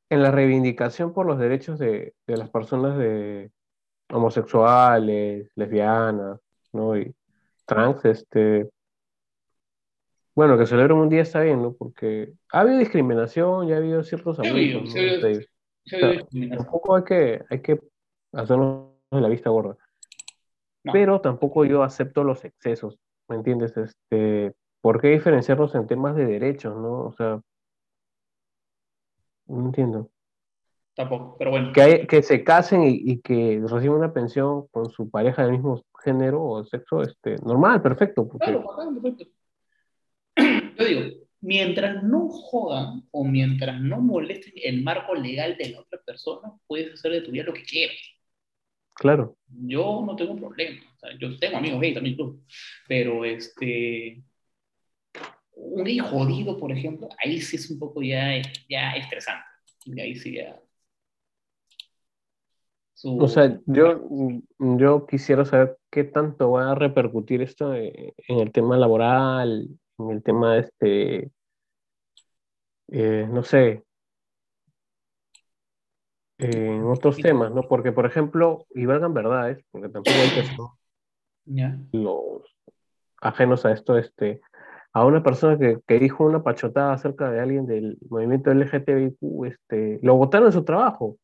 en 0.09 0.23
la 0.23 0.31
reivindicación 0.31 1.13
por 1.13 1.27
los 1.27 1.39
derechos 1.39 1.79
de, 1.79 2.15
de 2.27 2.37
las 2.37 2.49
personas 2.49 2.97
de 2.97 3.51
homosexuales, 4.11 5.51
lesbianas, 5.55 6.41
¿no? 6.73 6.97
Y 6.97 7.15
trans, 7.67 8.05
este, 8.05 8.69
bueno, 10.35 10.57
que 10.57 10.67
celebren 10.67 10.99
un 10.99 11.09
día 11.09 11.23
está 11.23 11.41
bien, 11.41 11.63
¿no? 11.63 11.73
Porque 11.73 12.33
ha 12.53 12.61
habido 12.61 12.79
discriminación, 12.79 13.67
ya 13.67 13.75
ha 13.75 13.79
habido 13.79 14.03
ciertos 14.05 14.39
abusos. 14.39 14.95
tampoco 16.57 16.97
hay 16.97 17.05
que, 17.05 17.45
hay 17.51 17.61
que 17.61 17.81
hacernos 18.33 18.93
de 19.11 19.21
la 19.21 19.29
vista 19.29 19.51
gorda. 19.51 19.77
Pero 20.93 21.21
tampoco 21.21 21.65
yo 21.65 21.83
acepto 21.83 22.25
los 22.25 22.45
excesos, 22.45 22.99
¿me 23.29 23.37
entiendes? 23.37 23.77
Este, 23.77 24.55
¿Por 24.81 25.01
qué 25.01 25.09
diferenciarlos 25.09 25.75
en 25.75 25.87
temas 25.87 26.15
de 26.15 26.25
derechos, 26.25 26.77
no? 26.77 27.07
O 27.07 27.13
sea, 27.13 27.41
no 29.47 29.67
entiendo. 29.67 30.09
Tampoco, 30.99 31.37
pero 31.39 31.53
bueno. 31.53 31.73
Que, 31.73 32.09
que 32.09 32.25
se 32.25 32.43
casen 32.43 32.83
y, 32.85 33.20
que 33.20 33.62
reciban 33.65 33.99
una 33.99 34.12
pensión 34.12 34.66
con 34.73 34.91
su 34.91 35.09
pareja 35.09 35.43
del 35.43 35.53
mismo 35.53 35.81
género 36.03 36.43
o 36.43 36.65
sexo, 36.65 37.03
este, 37.03 37.37
normal, 37.37 37.81
perfecto. 37.81 38.29
Claro, 38.29 38.65
perfecto. 39.01 39.33
Yo 40.77 40.85
digo, 40.85 41.01
mientras 41.41 42.03
no 42.03 42.29
jodan 42.29 43.05
o 43.12 43.25
mientras 43.25 43.81
no 43.81 44.01
molesten 44.01 44.55
el 44.57 44.83
marco 44.83 45.15
legal 45.15 45.57
de 45.57 45.69
la 45.69 45.83
otra 45.83 46.01
persona, 46.05 46.53
puedes 46.66 46.95
hacer 46.95 47.12
de 47.12 47.20
tu 47.20 47.31
vida 47.31 47.45
lo 47.45 47.55
que 47.55 47.62
quieras. 47.62 47.97
Claro. 48.95 49.37
Yo 49.47 50.03
no 50.05 50.16
tengo 50.16 50.35
problema. 50.35 50.83
yo 51.20 51.39
tengo 51.39 51.59
amigos 51.59 51.81
gay 51.81 51.95
también, 51.95 52.16
pero 52.89 53.25
este, 53.25 54.20
un 55.55 55.85
gay 55.85 55.99
jodido, 56.01 56.59
por 56.59 56.73
ejemplo, 56.73 57.09
ahí 57.25 57.41
sí 57.41 57.55
es 57.55 57.70
un 57.70 57.79
poco 57.79 58.03
ya, 58.03 58.43
ya 58.69 58.97
estresante. 58.97 59.45
Y 59.85 60.01
ahí 60.01 60.16
sí 60.16 60.35
ya... 60.35 60.61
O 63.05 63.29
sea, 63.29 63.61
yo, 63.66 64.01
yo 64.59 65.07
quisiera 65.07 65.45
saber 65.45 65.79
qué 65.91 66.05
tanto 66.05 66.51
va 66.53 66.73
a 66.73 66.75
repercutir 66.75 67.43
esto 67.43 67.73
en 67.75 68.12
el 68.27 68.51
tema 68.51 68.77
laboral, 68.77 69.69
en 69.99 70.11
el 70.11 70.23
tema 70.23 70.59
este, 70.59 71.31
eh, 72.89 73.29
no 73.31 73.43
sé, 73.43 73.85
en 76.39 76.85
otros 76.85 77.19
temas, 77.19 77.53
¿no? 77.53 77.62
Porque, 77.62 77.93
por 77.93 78.07
ejemplo, 78.07 78.66
y 78.75 78.87
valgan 78.87 79.15
verdades, 79.15 79.65
porque 79.70 79.89
tampoco 79.89 80.16
hay 80.16 80.31
que 80.31 80.45
ser 80.45 80.57
los 81.93 82.43
ajenos 83.20 83.65
a 83.65 83.73
esto, 83.73 83.97
este, 83.97 84.41
a 84.93 85.05
una 85.05 85.23
persona 85.23 85.59
que, 85.59 85.81
que, 85.87 85.99
dijo 85.99 86.25
una 86.25 86.43
pachotada 86.43 86.93
acerca 86.93 87.31
de 87.31 87.41
alguien 87.41 87.66
del 87.66 87.99
movimiento 88.09 88.53
LGTBIQ, 88.53 89.47
este, 89.47 89.99
lo 90.03 90.16
votaron 90.16 90.49
en 90.49 90.53
su 90.53 90.65
trabajo. 90.65 91.16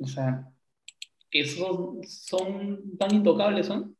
O 0.00 0.06
sea, 0.06 0.50
esos 1.30 2.10
son 2.10 2.96
tan 2.98 3.14
intocables, 3.14 3.66
¿son? 3.66 3.96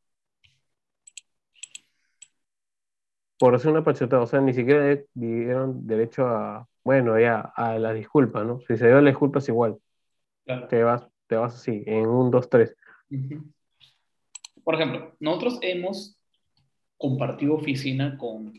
Por 3.39 3.55
hacer 3.55 3.71
una 3.71 3.85
pachotada, 3.85 4.23
o 4.23 4.27
sea, 4.27 4.41
ni 4.41 4.53
siquiera 4.53 4.99
dieron 5.15 5.87
derecho 5.87 6.27
a, 6.27 6.69
bueno, 6.83 7.19
ya, 7.19 7.41
a 7.55 7.79
la 7.79 7.93
disculpa, 7.93 8.45
¿no? 8.45 8.61
Si 8.61 8.77
se 8.77 8.87
dio 8.87 9.01
la 9.01 9.11
disculpa 9.11 9.39
es 9.39 9.49
igual. 9.49 9.79
Te 10.69 10.83
vas, 10.83 11.07
te 11.27 11.37
vas 11.37 11.55
así, 11.55 11.83
en 11.87 12.07
un, 12.07 12.31
dos, 12.31 12.49
tres. 12.49 12.75
Por 14.65 14.75
ejemplo, 14.75 15.17
nosotros 15.21 15.59
hemos 15.63 16.19
compartido 16.97 17.55
oficina 17.55 18.19
con 18.19 18.53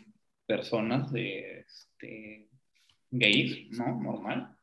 personas 0.45 1.11
de 1.11 1.59
este, 1.59 2.49
gays, 3.11 3.69
¿no? 3.77 4.01
Normal. 4.01 4.55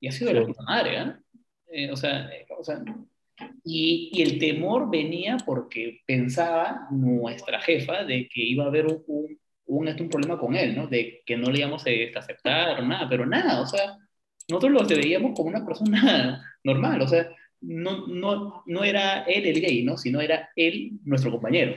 Y 0.00 0.08
ha 0.08 0.12
sido 0.12 0.32
la 0.32 0.46
puta 0.46 0.62
madre, 0.62 1.00
¿eh? 1.00 1.23
¿Eh? 1.74 1.90
o, 1.90 1.96
sea, 1.96 2.30
o 2.58 2.64
sea, 2.64 2.82
y, 3.64 4.10
y, 4.12 4.22
el 4.22 4.38
temor 4.38 4.90
venía 4.90 5.36
porque 5.44 6.00
pensaba 6.06 6.86
nuestra 6.90 7.60
jefa 7.60 8.04
de 8.04 8.28
que 8.28 8.42
iba 8.42 8.64
a 8.64 8.68
haber 8.68 8.86
un, 8.86 9.02
un, 9.06 9.38
un, 9.66 9.88
este, 9.88 10.04
problema 10.04 10.38
con 10.38 10.54
él, 10.54 10.76
¿no? 10.76 10.86
De 10.86 11.22
que 11.26 11.36
no 11.36 11.50
le 11.50 11.60
íbamos 11.60 11.84
a 11.86 12.18
aceptar 12.18 12.80
o 12.80 12.86
nada, 12.86 13.08
pero 13.08 13.26
nada, 13.26 13.60
o 13.60 13.66
sea, 13.66 13.96
nosotros 14.48 14.72
lo 14.72 14.86
veíamos 14.86 15.32
como 15.36 15.48
una 15.48 15.64
persona 15.66 16.42
normal, 16.64 17.02
o 17.02 17.08
sea, 17.08 17.28
no, 17.60 18.06
no, 18.06 18.62
no 18.66 18.84
era 18.84 19.22
él 19.24 19.46
el 19.46 19.60
gay, 19.60 19.82
¿no? 19.84 19.96
Sino 19.96 20.20
era 20.20 20.50
él 20.56 20.92
nuestro 21.04 21.30
compañero 21.30 21.74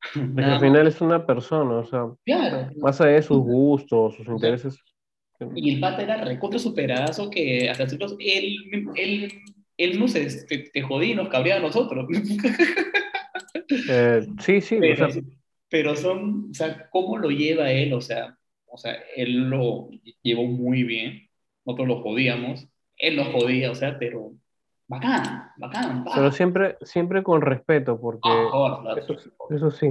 al 0.14 0.60
final 0.60 0.86
es 0.86 1.00
una 1.00 1.26
persona, 1.26 1.78
o 1.78 1.84
sea, 1.84 2.06
más 2.76 3.00
allá 3.00 3.12
de 3.12 3.22
sus 3.22 3.38
gustos, 3.38 4.16
sus 4.16 4.26
intereses. 4.26 4.78
Y 5.54 5.74
el 5.74 5.80
pata 5.80 6.02
era 6.02 6.24
recontra 6.24 6.58
superazo 6.58 7.30
que 7.30 7.68
hasta 7.70 7.84
nosotros, 7.84 8.16
él, 8.18 8.56
él, 8.96 9.32
él 9.76 9.98
no 9.98 10.08
se 10.08 10.46
te, 10.46 10.70
y 10.74 11.14
nos 11.14 11.28
cabría 11.28 11.56
a 11.56 11.60
nosotros. 11.60 12.06
Eh, 13.88 14.26
sí, 14.40 14.60
sí. 14.60 14.78
Pero, 14.80 15.06
o 15.06 15.10
sea, 15.10 15.22
pero 15.68 15.96
son, 15.96 16.48
o 16.50 16.54
sea, 16.54 16.88
¿cómo 16.90 17.18
lo 17.18 17.30
lleva 17.30 17.70
él? 17.70 17.92
O 17.92 18.00
sea, 18.00 18.36
o 18.66 18.76
sea, 18.76 18.96
él 19.16 19.48
lo 19.48 19.88
llevó 20.22 20.44
muy 20.44 20.82
bien, 20.82 21.28
nosotros 21.64 21.88
lo 21.88 22.02
jodíamos, 22.02 22.68
él 22.98 23.16
lo 23.16 23.24
jodía, 23.26 23.70
o 23.70 23.74
sea, 23.74 23.98
pero 23.98 24.32
bacán, 24.88 25.50
bacán. 25.56 26.04
Pero 26.14 26.32
siempre, 26.32 26.76
siempre 26.82 27.22
con 27.22 27.42
respeto, 27.42 28.00
porque 28.00 28.28
Ah, 28.28 28.78
claro, 28.82 29.00
eso, 29.00 29.18
sí, 29.18 29.30
eso 29.50 29.70
sí. 29.70 29.86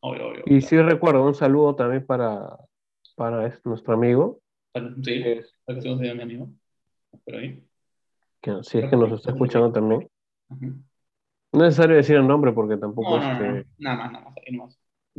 obvio, 0.00 0.28
obvio, 0.28 0.42
Y 0.46 0.60
claro. 0.60 0.66
sí 0.66 0.78
recuerdo 0.78 1.26
un 1.26 1.34
saludo 1.34 1.74
también 1.74 2.06
para, 2.06 2.56
para 3.16 3.46
es- 3.46 3.64
nuestro 3.64 3.94
amigo, 3.94 4.40
Sí, 5.02 5.22
es- 5.24 5.54
mi 5.66 6.08
amigo. 6.08 6.48
Pero 7.24 7.38
ahí. 7.38 7.64
que 8.40 8.52
si 8.62 8.78
es 8.78 8.90
que 8.90 8.96
nos 8.96 9.12
está 9.12 9.30
escuchando 9.30 9.72
también. 9.72 10.08
No 10.50 11.60
es 11.64 11.68
necesario 11.70 11.96
decir 11.96 12.16
el 12.16 12.26
nombre 12.26 12.52
porque 12.52 12.76
tampoco 12.76 13.16
No, 13.16 13.22
no, 13.22 13.38
no, 13.38 13.56
este, 13.56 13.68
nada 13.78 13.96
más, 13.96 14.12
nada 14.12 14.24
más, 14.24 14.34
ahí. 14.46 14.58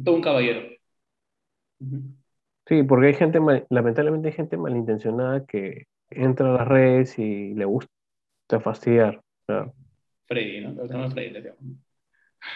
Todo 0.03 0.15
un 0.15 0.21
caballero. 0.21 0.69
Sí, 2.67 2.83
porque 2.83 3.07
hay 3.07 3.13
gente, 3.13 3.39
mal- 3.39 3.65
lamentablemente 3.69 4.27
hay 4.29 4.33
gente 4.33 4.57
malintencionada 4.57 5.45
que 5.45 5.85
entra 6.09 6.49
a 6.49 6.57
las 6.57 6.67
redes 6.67 7.17
y 7.17 7.53
le 7.53 7.65
gusta 7.65 7.89
fastidiar. 8.61 9.21
Freddy, 10.27 10.61
¿no? 10.61 10.85
Llaman 10.85 11.11
Freddy, 11.11 11.29
le 11.29 11.53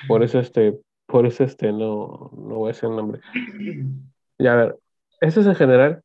por 0.07 0.23
eso 0.23 0.39
este, 0.39 0.79
por 1.05 1.25
eso 1.25 1.43
este 1.43 1.71
no, 1.71 2.31
no 2.35 2.55
voy 2.55 2.69
a 2.69 2.73
decir 2.73 2.89
el 2.89 2.95
nombre. 2.95 3.21
Ya, 4.41 4.53
a 4.53 4.55
ver, 4.55 4.79
eso 5.19 5.41
es 5.41 5.47
en 5.47 5.55
general. 5.55 6.01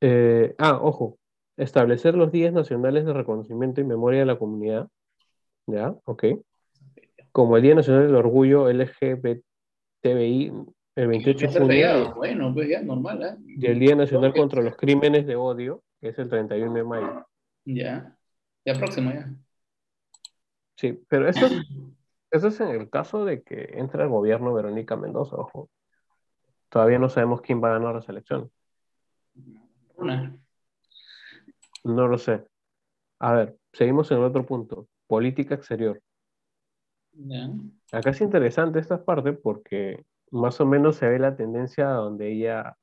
Eh, 0.00 0.54
ah, 0.58 0.78
ojo, 0.80 1.18
establecer 1.56 2.14
los 2.14 2.30
días 2.30 2.52
nacionales 2.52 3.04
de 3.04 3.12
reconocimiento 3.12 3.80
y 3.80 3.84
memoria 3.84 4.20
de 4.20 4.26
la 4.26 4.38
comunidad. 4.38 4.88
Ya, 5.66 5.94
ok. 6.04 6.24
Como 7.32 7.56
el 7.56 7.62
Día 7.62 7.74
Nacional 7.74 8.06
del 8.06 8.16
Orgullo 8.16 8.70
LGBTI, 8.70 10.52
el 10.96 11.06
28 11.06 11.46
Ya 11.46 11.52
de 11.52 11.60
junio. 11.60 12.14
Bueno, 12.14 12.54
pues 12.54 12.68
ya, 12.68 12.82
normal, 12.82 13.22
¿eh? 13.22 13.36
y 13.46 13.66
el 13.66 13.78
Día 13.78 13.94
Nacional 13.94 14.32
contra 14.32 14.62
los 14.62 14.76
Crímenes 14.76 15.26
de 15.26 15.36
Odio, 15.36 15.82
que 16.00 16.08
es 16.08 16.18
el 16.18 16.28
31 16.28 16.74
de 16.74 16.84
mayo. 16.84 17.26
Ya. 17.64 18.16
Ya 18.64 18.74
próximo, 18.74 19.10
ya. 19.12 19.30
Sí, 20.76 21.00
pero 21.08 21.28
eso 21.28 21.46
es, 21.46 21.52
eso 22.30 22.48
es 22.48 22.60
en 22.60 22.68
el 22.68 22.88
caso 22.88 23.24
de 23.24 23.42
que 23.42 23.70
entre 23.74 24.04
el 24.04 24.08
gobierno 24.08 24.54
Verónica 24.54 24.96
Mendoza, 24.96 25.36
ojo. 25.36 25.70
Todavía 26.68 26.98
no 26.98 27.08
sabemos 27.08 27.40
quién 27.40 27.62
va 27.62 27.70
a 27.70 27.78
ganar 27.78 27.94
las 27.94 28.08
elecciones. 28.08 28.50
Una. 29.98 30.36
No 31.84 32.06
lo 32.08 32.18
sé. 32.18 32.44
A 33.20 33.32
ver, 33.32 33.56
seguimos 33.72 34.10
en 34.10 34.18
el 34.18 34.24
otro 34.24 34.44
punto. 34.46 34.88
Política 35.06 35.54
exterior. 35.54 36.00
Acá 37.92 38.10
es 38.10 38.20
interesante 38.20 38.78
esta 38.78 39.04
parte 39.04 39.32
porque 39.32 40.04
más 40.30 40.60
o 40.60 40.66
menos 40.66 40.96
se 40.96 41.08
ve 41.08 41.18
la 41.18 41.34
tendencia 41.36 41.88
donde 41.88 42.30
ella, 42.32 42.76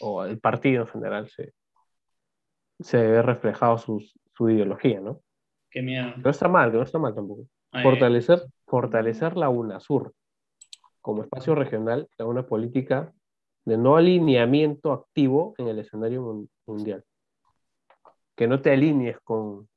o 0.00 0.24
el 0.24 0.38
partido 0.40 0.82
en 0.82 0.88
general, 0.88 1.28
se, 1.28 1.54
se 2.80 2.98
ve 2.98 3.22
reflejado 3.22 3.78
sus- 3.78 4.18
su 4.36 4.50
ideología, 4.50 5.00
¿no? 5.00 5.22
Qué 5.70 5.80
miedo. 5.82 6.14
No 6.16 6.30
está 6.30 6.48
mal, 6.48 6.72
no 6.72 6.82
está 6.82 6.98
mal 6.98 7.14
tampoco. 7.14 7.46
Ay, 7.70 7.82
Fortalecer, 7.84 8.42
fortalecer 8.66 9.36
la 9.36 9.48
UNASUR 9.48 10.12
como 11.00 11.22
espacio 11.22 11.54
regional 11.54 12.08
de 12.18 12.24
una 12.24 12.46
política 12.46 13.12
de 13.68 13.76
no 13.76 13.96
alineamiento 13.96 14.92
activo 14.92 15.54
en 15.58 15.68
el 15.68 15.78
escenario 15.78 16.22
mun- 16.22 16.50
mundial. 16.66 17.04
Que 18.34 18.46
no 18.46 18.62
te 18.62 18.70
alinees 18.72 19.18
con, 19.20 19.68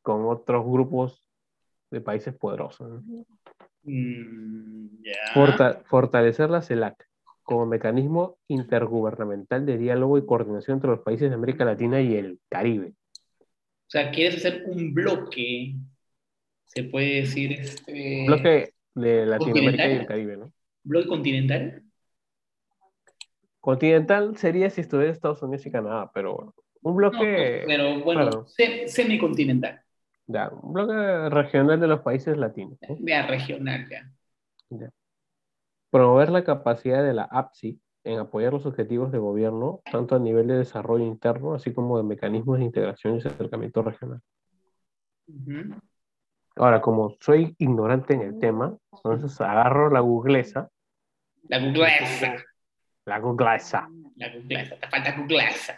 con 0.00 0.24
otros 0.24 0.64
grupos 0.64 1.22
de 1.90 2.00
países 2.00 2.34
poderosos. 2.34 3.02
¿no? 3.04 3.26
mm. 3.82 5.02
Forta- 5.34 5.82
fortalecer 5.84 6.48
la 6.48 6.62
CELAC 6.62 7.06
como 7.42 7.66
mecanismo 7.66 8.38
intergubernamental 8.48 9.66
de 9.66 9.76
diálogo 9.76 10.16
y 10.16 10.24
coordinación 10.24 10.76
entre 10.78 10.90
los 10.90 11.00
países 11.00 11.28
de 11.28 11.34
América 11.34 11.64
Latina 11.66 12.00
y 12.00 12.14
el 12.14 12.40
Caribe. 12.48 12.94
O 13.40 13.90
sea, 13.90 14.10
quieres 14.10 14.36
hacer 14.36 14.64
un 14.66 14.92
bloque, 14.94 15.74
se 16.64 16.84
puede 16.84 17.20
decir, 17.22 17.52
este, 17.52 18.24
Bloque 18.26 18.72
de 18.94 19.26
Latinoamérica 19.26 19.88
y 19.88 19.92
el. 19.92 20.06
Caribe, 20.06 20.36
¿no? 20.38 20.52
bloque 20.82 21.08
continental. 21.08 21.82
Continental 23.68 24.34
sería 24.38 24.70
si 24.70 24.80
estuviera 24.80 25.12
Estados 25.12 25.42
Unidos 25.42 25.66
y 25.66 25.70
Canadá, 25.70 26.10
pero 26.14 26.54
un 26.80 26.92
No, 26.92 26.92
bloque, 26.94 27.64
pero 27.66 28.00
bueno, 28.00 28.22
claro. 28.22 28.46
se- 28.46 28.88
semicontinental, 28.88 29.82
ya, 30.26 30.48
un 30.48 30.72
bloque 30.72 31.28
regional 31.28 31.78
de 31.78 31.86
los 31.86 32.00
países 32.00 32.34
latinos. 32.38 32.78
¿no? 32.88 32.96
ya 33.00 33.26
regional, 33.26 33.86
ya. 33.90 34.10
Ya. 34.70 34.88
Promover 35.90 36.30
la 36.30 36.44
capacidad 36.44 37.04
de 37.04 37.12
la 37.12 37.24
APSI 37.24 37.78
en 38.04 38.20
apoyar 38.20 38.54
los 38.54 38.64
objetivos 38.64 39.12
de 39.12 39.18
gobierno, 39.18 39.82
tanto 39.92 40.16
a 40.16 40.18
nivel 40.18 40.46
de 40.46 40.56
desarrollo 40.56 41.04
interno, 41.04 41.52
así 41.52 41.74
como 41.74 41.98
de 41.98 42.04
mecanismos 42.04 42.60
de 42.60 42.64
integración 42.64 43.16
y 43.16 43.18
acercamiento 43.18 43.82
regional. 43.82 44.22
Ahora, 46.56 46.80
como 46.80 47.14
soy 47.20 47.54
ignorante 47.58 48.14
en 48.14 48.22
el 48.22 48.38
tema, 48.38 48.78
entonces 48.92 49.38
agarro 49.42 49.90
la 49.90 50.00
googlesa, 50.00 50.70
La 51.50 51.58
googlesa, 51.58 52.46
la 53.08 53.18
googlesa, 53.20 53.88
la 54.16 54.28
googlesa, 54.28 54.76
te 54.76 54.86
falta 54.86 55.16
googlesa. 55.16 55.76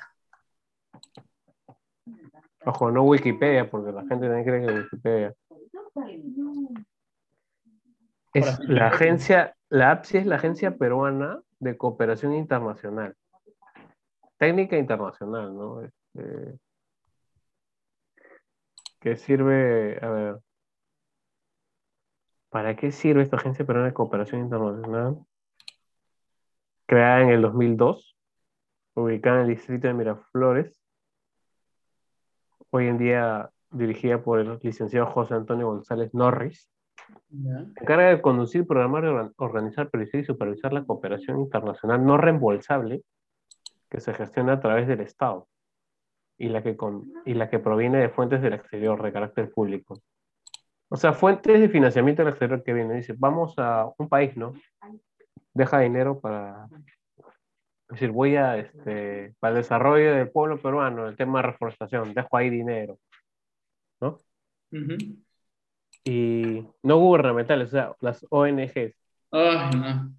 ojo, 2.65 2.91
no 2.91 3.05
Wikipedia, 3.05 3.71
porque 3.71 3.93
la 3.93 4.03
gente 4.03 4.27
también 4.27 4.45
cree 4.45 4.67
que 4.67 4.73
Wikipedia. 4.73 5.35
Es 8.35 8.59
la 8.61 8.89
agencia, 8.89 9.57
la 9.69 9.93
APSI 9.93 10.19
es 10.19 10.27
la 10.27 10.37
Agencia 10.37 10.77
Peruana 10.77 11.41
de 11.59 11.77
Cooperación 11.77 12.35
Internacional. 12.35 13.17
Técnica 14.37 14.77
internacional, 14.77 15.55
¿no? 15.55 15.83
Este, 15.83 16.59
que 19.01 19.17
sirve, 19.17 19.99
a 20.03 20.09
ver, 20.09 20.41
¿para 22.49 22.77
qué 22.77 22.91
sirve 22.91 23.23
esta 23.23 23.37
Agencia 23.37 23.65
Peruana 23.65 23.89
de 23.89 23.95
Cooperación 23.95 24.43
Internacional? 24.43 25.25
Creada 26.91 27.21
en 27.23 27.29
el 27.31 27.43
2002, 27.43 28.17
ubicada 28.97 29.37
en 29.37 29.43
el 29.43 29.49
distrito 29.55 29.87
de 29.87 29.95
Miraflores, 29.95 30.83
hoy 32.71 32.89
en 32.89 32.99
día 32.99 33.49
dirigida 33.71 34.21
por 34.25 34.41
el 34.41 34.59
licenciado 34.61 35.07
José 35.07 35.35
Antonio 35.35 35.69
González 35.69 36.13
Norris. 36.15 36.69
Se 37.75 37.83
encarga 37.83 38.09
de 38.09 38.21
conducir, 38.21 38.67
programar, 38.67 39.05
organ- 39.05 39.33
organizar, 39.37 39.89
producir 39.89 40.23
y 40.23 40.25
supervisar 40.25 40.73
la 40.73 40.85
cooperación 40.85 41.39
internacional 41.39 42.05
no 42.05 42.17
reembolsable 42.17 43.05
que 43.89 44.01
se 44.01 44.13
gestiona 44.13 44.55
a 44.55 44.61
través 44.61 44.89
del 44.89 45.01
Estado 45.01 45.47
y 46.39 46.49
la 46.49 46.61
que, 46.65 46.77
con- 46.77 47.13
y 47.25 47.35
la 47.35 47.49
que 47.49 47.61
proviene 47.61 47.99
de 47.99 48.09
fuentes 48.09 48.43
del 48.43 48.55
exterior 48.55 49.01
de 49.01 49.13
carácter 49.13 49.49
público. 49.53 50.01
O 50.89 50.97
sea, 50.97 51.13
fuentes 51.13 51.61
de 51.61 51.69
financiamiento 51.69 52.23
del 52.23 52.31
exterior 52.31 52.65
que 52.65 52.73
vienen. 52.73 52.97
Dice, 52.97 53.15
vamos 53.17 53.55
a 53.59 53.89
un 53.97 54.09
país, 54.09 54.37
¿no? 54.37 54.55
Deja 55.55 55.81
dinero 55.81 56.21
para... 56.21 56.67
Es 57.89 57.95
decir, 57.95 58.11
voy 58.13 58.37
a, 58.37 58.57
este, 58.57 59.35
para 59.41 59.51
el 59.53 59.63
desarrollo 59.63 60.15
del 60.15 60.31
pueblo 60.31 60.59
peruano, 60.63 61.09
el 61.09 61.17
tema 61.17 61.41
de 61.41 61.49
reforestación, 61.49 62.15
dejo 62.15 62.37
ahí 62.37 62.49
dinero. 62.49 62.99
¿no? 64.01 64.19
Y 66.05 66.65
no 66.83 66.99
gubernamentales, 66.99 67.69
o 67.69 67.71
sea, 67.73 67.95
las 68.01 68.25
ONGs. 68.31 68.95
No. 69.33 70.15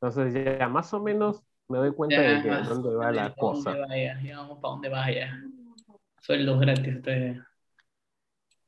Entonces 0.00 0.58
ya 0.58 0.68
más 0.68 0.92
o 0.92 1.00
menos 1.02 1.42
me 1.68 1.78
doy 1.78 1.92
cuenta 1.92 2.16
Ya, 2.16 2.32
de 2.32 2.42
que 2.42 2.50
más 2.50 2.68
dónde 2.68 2.94
va 2.94 3.12
la 3.12 3.22
menos, 3.22 3.28
¿pa' 3.36 3.40
cosa. 3.40 3.76
vaya? 3.76 4.20
Ya 4.22 4.38
vamos 4.38 4.58
para 4.60 4.72
dónde 4.72 4.88
vaya. 4.88 5.40
Sueldos 6.20 6.60
gratis. 6.60 6.96
Este. 6.96 7.40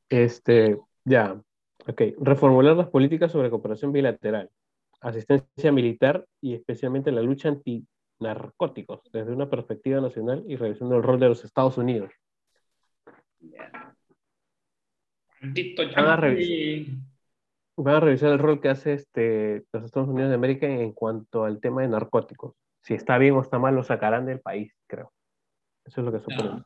Este, 0.09 0.79
ya, 1.03 1.39
ok. 1.87 2.01
Reformular 2.21 2.75
las 2.75 2.87
políticas 2.89 3.31
sobre 3.31 3.49
cooperación 3.49 3.91
bilateral, 3.91 4.49
asistencia 5.01 5.71
militar 5.71 6.25
y 6.41 6.53
especialmente 6.53 7.11
la 7.11 7.21
lucha 7.21 7.49
antinarcóticos 7.49 9.01
desde 9.11 9.33
una 9.33 9.49
perspectiva 9.49 10.01
nacional 10.01 10.43
y 10.47 10.55
revisando 10.55 10.95
el 10.95 11.03
rol 11.03 11.19
de 11.19 11.29
los 11.29 11.45
Estados 11.45 11.77
Unidos. 11.77 12.11
Van 15.95 16.07
a 16.07 16.15
Yankee. 16.15 16.97
Van 17.77 17.95
a 17.95 17.99
revisar 17.99 18.31
el 18.31 18.39
rol 18.39 18.59
que 18.59 18.69
hace 18.69 18.93
este, 18.93 19.65
los 19.71 19.83
Estados 19.83 20.09
Unidos 20.09 20.29
de 20.29 20.35
América 20.35 20.67
en 20.67 20.93
cuanto 20.93 21.43
al 21.43 21.59
tema 21.59 21.83
de 21.83 21.89
narcóticos. 21.89 22.55
Si 22.81 22.95
está 22.95 23.17
bien 23.17 23.35
o 23.35 23.41
está 23.41 23.59
mal, 23.59 23.75
lo 23.75 23.83
sacarán 23.83 24.25
del 24.25 24.39
país, 24.39 24.73
creo. 24.87 25.13
Eso 25.85 26.01
es 26.01 26.05
lo 26.05 26.11
que 26.11 26.19
suponemos. 26.19 26.63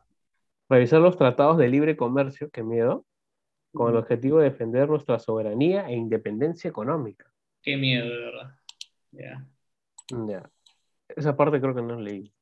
Revisar 0.70 1.02
los 1.02 1.18
tratados 1.18 1.58
de 1.58 1.68
libre 1.68 1.98
comercio, 1.98 2.50
qué 2.50 2.64
miedo, 2.64 3.06
con 3.74 3.92
el 3.92 3.98
objetivo 3.98 4.40
de 4.40 4.52
defender 4.52 4.88
nuestra 4.88 5.20
soberanía 5.20 5.88
e 5.90 5.96
independencia 5.96 6.70
económica. 6.70 7.31
Qué 7.62 7.78
miedo, 7.78 8.10
de 8.10 8.18
verdad. 8.18 8.56
Ya. 9.12 9.48
Ya. 10.28 10.50
Esa 11.10 11.36
parte 11.36 11.60
creo 11.62 11.76
que 11.76 11.82
no 11.82 12.00
leí. 12.00 12.34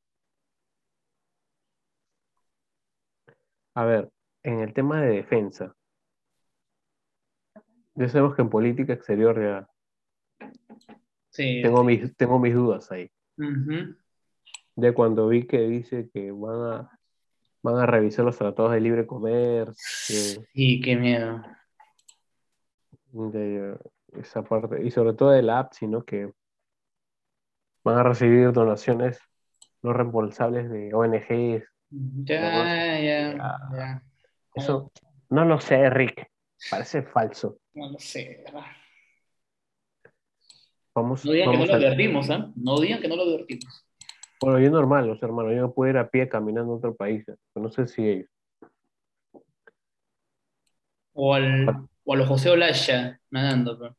A 3.74 3.84
ver, 3.84 4.10
en 4.42 4.60
el 4.60 4.72
tema 4.72 5.00
de 5.02 5.16
defensa. 5.16 5.74
Ya 7.94 8.08
sabemos 8.08 8.34
que 8.34 8.42
en 8.42 8.50
política 8.50 8.92
exterior 8.92 9.40
ya 9.40 9.68
Sí. 11.30 11.60
tengo, 11.62 11.84
mis, 11.84 12.16
tengo 12.16 12.38
mis 12.38 12.54
dudas 12.54 12.90
ahí. 12.90 13.10
Ujú. 13.36 13.94
De 14.76 14.94
cuando 14.94 15.28
vi 15.28 15.46
que 15.46 15.58
dice 15.60 16.08
que 16.12 16.30
van 16.32 16.72
a, 16.72 16.98
van 17.62 17.76
a 17.76 17.86
revisar 17.86 18.24
los 18.24 18.38
tratados 18.38 18.72
de 18.72 18.80
libre 18.80 19.06
comercio, 19.06 19.74
Sí, 20.52 20.80
qué 20.80 20.96
miedo. 20.96 21.42
de 23.12 23.76
esa 24.18 24.42
parte, 24.42 24.84
y 24.84 24.90
sobre 24.90 25.14
todo 25.14 25.30
de 25.30 25.42
la 25.42 25.60
app, 25.60 25.72
sino 25.72 26.04
que 26.04 26.32
van 27.84 27.98
a 27.98 28.02
recibir 28.02 28.52
donaciones 28.52 29.20
no 29.82 29.92
reembolsables 29.92 30.70
de 30.70 30.92
ONGs. 30.92 31.64
Ya, 31.90 33.00
ya. 33.00 34.02
Eso 34.54 34.92
no 35.30 35.44
lo 35.44 35.60
sé, 35.60 35.88
Rick. 35.90 36.28
Parece 36.70 37.02
falso. 37.02 37.58
No 37.74 37.90
lo 37.90 37.98
sé, 37.98 38.42
¿verdad? 38.44 38.66
Vamos, 40.94 41.24
No 41.24 41.32
digan 41.32 41.52
que 41.52 41.58
no 41.58 41.66
lo 41.66 41.74
advertimos, 41.74 42.30
¿ah? 42.30 42.52
No 42.56 42.80
digan 42.80 43.00
que 43.00 43.08
no 43.08 43.16
lo 43.16 43.22
advertimos. 43.22 43.86
Bueno, 44.40 44.58
yo 44.58 44.70
normal, 44.70 45.06
los 45.06 45.22
hermanos, 45.22 45.52
yo 45.54 45.60
no 45.60 45.72
puedo 45.72 45.90
ir 45.90 45.98
a 45.98 46.10
pie 46.10 46.28
caminando 46.28 46.72
a 46.72 46.76
otro 46.76 46.96
país. 46.96 47.28
¿eh? 47.28 47.36
pero 47.52 47.64
No 47.64 47.70
sé 47.70 47.86
si 47.86 48.08
ellos. 48.08 48.30
O 51.12 51.34
al, 51.34 51.68
o 52.04 52.12
a 52.12 52.16
los 52.16 52.28
José 52.28 52.50
Olaya 52.50 53.20
nadando, 53.30 53.78
pero. 53.78 53.96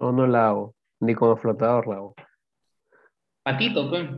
No, 0.00 0.12
no 0.12 0.26
la 0.26 0.48
hago. 0.48 0.74
Ni 1.00 1.12
el 1.12 1.36
flotador 1.36 1.86
la 1.86 1.96
hago. 1.96 2.14
Patito, 3.42 3.88
pues. 3.90 4.08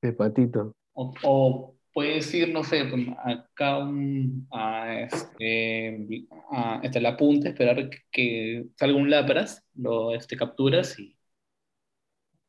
De 0.00 0.12
patito. 0.12 0.74
O, 0.94 1.12
o 1.22 1.74
puedes 1.92 2.32
ir, 2.34 2.52
no 2.52 2.64
sé, 2.64 2.84
pues, 2.86 3.06
acá 3.24 3.78
un- 3.78 4.46
a, 4.50 5.00
este, 5.00 6.26
a 6.50 6.80
este, 6.82 7.00
la 7.00 7.16
punta, 7.16 7.48
esperar 7.48 7.88
que, 8.10 8.66
salga 8.76 8.96
un 8.96 9.10
lapras, 9.10 9.64
lo 9.74 10.14
este, 10.14 10.36
capturas 10.36 10.98
y 10.98 11.16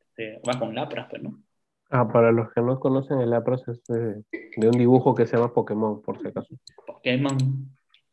este, 0.00 0.40
vas 0.44 0.56
con 0.56 0.74
lapras, 0.74 1.06
pues, 1.10 1.22
¿no? 1.22 1.42
Ah, 1.90 2.06
para 2.06 2.32
los 2.32 2.52
que 2.52 2.60
no 2.60 2.78
conocen 2.80 3.20
el 3.20 3.30
Lapras 3.30 3.66
es 3.66 3.82
de, 3.84 4.22
de 4.56 4.68
un 4.68 4.76
dibujo 4.76 5.14
que 5.14 5.26
se 5.26 5.36
llama 5.36 5.54
Pokémon, 5.54 6.02
por 6.02 6.20
si 6.20 6.28
acaso. 6.28 6.54
Pokémon. 6.86 7.38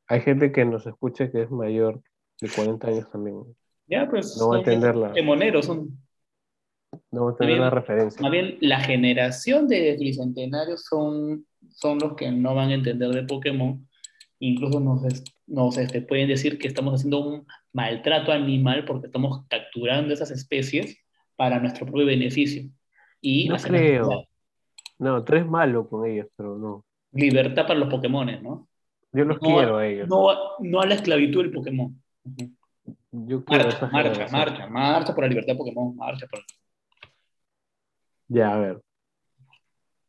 Hay 0.07 0.21
gente 0.21 0.53
que 0.53 0.63
nos 0.63 0.87
escucha 0.87 1.29
que 1.29 1.41
es 1.41 1.51
mayor 1.51 2.01
de 2.39 2.49
40 2.49 2.87
años 2.87 3.09
también. 3.11 3.43
Ya, 3.87 4.09
pues. 4.09 4.35
No 4.37 4.49
va 4.49 4.57
a. 4.57 5.09
Pokemoneros, 5.09 5.65
son. 5.65 5.97
No 7.11 7.25
va 7.25 7.31
a 7.31 7.35
tener 7.35 7.53
bien. 7.53 7.61
la 7.61 7.69
referencia. 7.69 8.21
Más 8.21 8.31
bien, 8.31 8.57
la 8.61 8.79
generación 8.79 9.67
de 9.67 9.95
tricentenarios 9.95 10.85
son, 10.85 11.45
son 11.69 11.99
los 11.99 12.15
que 12.15 12.31
no 12.31 12.55
van 12.55 12.69
a 12.69 12.73
entender 12.75 13.09
de 13.09 13.23
Pokémon. 13.23 13.87
Incluso 14.39 14.79
nos, 14.79 15.01
nos 15.47 15.77
este, 15.77 16.01
pueden 16.01 16.27
decir 16.27 16.57
que 16.57 16.67
estamos 16.67 16.93
haciendo 16.95 17.19
un 17.19 17.47
maltrato 17.73 18.31
animal 18.31 18.85
porque 18.85 19.07
estamos 19.07 19.45
capturando 19.47 20.13
esas 20.13 20.31
especies 20.31 20.97
para 21.35 21.59
nuestro 21.59 21.85
propio 21.85 22.05
beneficio. 22.05 22.69
Y 23.21 23.47
No 23.49 23.57
creo. 23.57 24.25
No, 24.97 25.23
tú 25.23 25.33
eres 25.33 25.45
malo 25.45 25.87
con 25.89 26.09
ellos, 26.09 26.27
pero 26.35 26.57
no. 26.57 26.85
libertad 27.11 27.67
para 27.67 27.79
los 27.79 27.89
Pokémones, 27.89 28.41
¿no? 28.41 28.67
Yo 29.11 29.25
los 29.25 29.41
No, 29.41 29.47
quiero 29.47 29.77
a 29.77 29.87
ellos. 29.87 30.07
No, 30.07 30.29
a- 30.29 30.37
no 30.59 30.81
a 30.81 30.85
la 30.85 30.95
esclavitud 30.95 31.41
del 31.41 31.51
Pokémon. 31.51 32.01
Yo 33.23 33.43
Marcha, 33.47 33.87
marcha, 33.91 34.27
marcha, 34.29 34.67
marcha 34.67 35.15
por 35.15 35.23
la 35.23 35.29
libertad 35.29 35.53
de 35.53 35.57
Pokémon, 35.57 35.95
marcha 35.95 36.27
por... 36.27 36.41
Ya, 38.27 38.53
a 38.53 38.57
ver. 38.57 38.81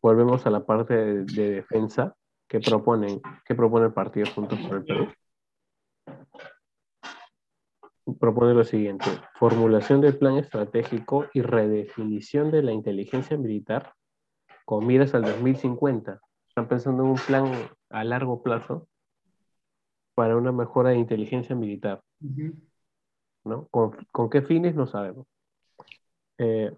Volvemos 0.02 0.44
a 0.44 0.50
la 0.50 0.66
parte 0.66 0.94
de, 0.94 1.24
de 1.24 1.50
defensa 1.50 2.16
que 2.48 2.58
proponen, 2.58 3.20
que 3.44 3.54
propone 3.54 3.86
el 3.86 3.92
partido 3.92 4.26
Juntos 4.34 4.58
por 4.58 4.78
el 4.78 4.84
Perú. 4.84 5.08
Propone 8.18 8.54
lo 8.54 8.64
siguiente: 8.64 9.06
formulación 9.34 10.00
del 10.00 10.18
plan 10.18 10.36
estratégico 10.36 11.26
y 11.32 11.42
redefinición 11.42 12.50
de 12.50 12.62
la 12.62 12.72
inteligencia 12.72 13.36
militar 13.36 13.94
con 14.64 14.86
miras 14.86 15.14
al 15.14 15.22
2050. 15.22 16.20
Están 16.48 16.68
pensando 16.68 17.04
en 17.04 17.10
un 17.10 17.18
plan 17.18 17.52
a 17.90 18.04
largo 18.04 18.42
plazo 18.42 18.88
para 20.14 20.36
una 20.36 20.50
mejora 20.50 20.90
de 20.90 20.96
inteligencia 20.96 21.54
militar. 21.54 22.02
Ujú. 22.20 22.65
¿No? 23.47 23.66
¿Con, 23.68 23.93
con 24.12 24.28
qué 24.28 24.43
fines? 24.43 24.74
No 24.74 24.86
sabemos. 24.86 25.27
Eh, 26.39 26.74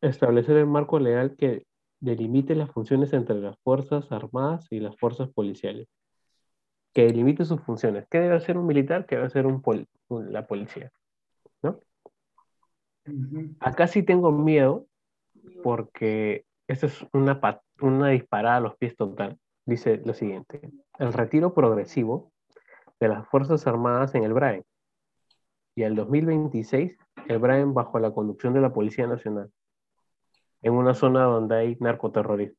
establecer 0.00 0.56
el 0.56 0.66
marco 0.66 0.98
legal 0.98 1.36
que 1.36 1.66
delimite 1.98 2.54
las 2.54 2.70
funciones 2.70 3.12
entre 3.12 3.36
las 3.36 3.58
Fuerzas 3.60 4.10
Armadas 4.12 4.66
y 4.70 4.80
las 4.80 4.96
Fuerzas 4.96 5.28
Policiales. 5.30 5.88
Que 6.92 7.06
delimite 7.06 7.44
sus 7.44 7.60
funciones. 7.62 8.06
¿Qué 8.10 8.18
debe 8.18 8.36
hacer 8.36 8.56
un 8.56 8.66
militar? 8.66 9.06
¿Qué 9.06 9.16
debe 9.16 9.26
hacer 9.26 9.46
un 9.46 9.62
pol- 9.62 9.86
la 10.08 10.46
policía? 10.46 10.90
¿no? 11.62 11.80
Acá 13.60 13.86
sí 13.86 14.02
tengo 14.02 14.32
miedo 14.32 14.86
porque 15.62 16.44
esta 16.68 16.86
es 16.86 17.06
una 17.12 18.08
disparada 18.08 18.56
a 18.56 18.60
los 18.60 18.76
pies 18.76 18.96
total. 18.96 19.38
Dice 19.66 20.00
lo 20.04 20.14
siguiente, 20.14 20.70
el 20.98 21.12
retiro 21.12 21.54
progresivo 21.54 22.32
de 22.98 23.08
las 23.08 23.26
Fuerzas 23.28 23.66
Armadas 23.66 24.14
en 24.14 24.24
el 24.24 24.32
BRAE 24.32 24.64
y 25.74 25.82
el 25.82 25.94
2026 25.94 26.98
el 27.28 27.38
BRAE 27.38 27.64
bajo 27.64 27.98
la 27.98 28.12
conducción 28.12 28.54
de 28.54 28.60
la 28.60 28.72
Policía 28.72 29.06
Nacional 29.06 29.50
en 30.62 30.72
una 30.72 30.94
zona 30.94 31.22
donde 31.22 31.56
hay 31.56 31.76
narcoterrorismo. 31.80 32.56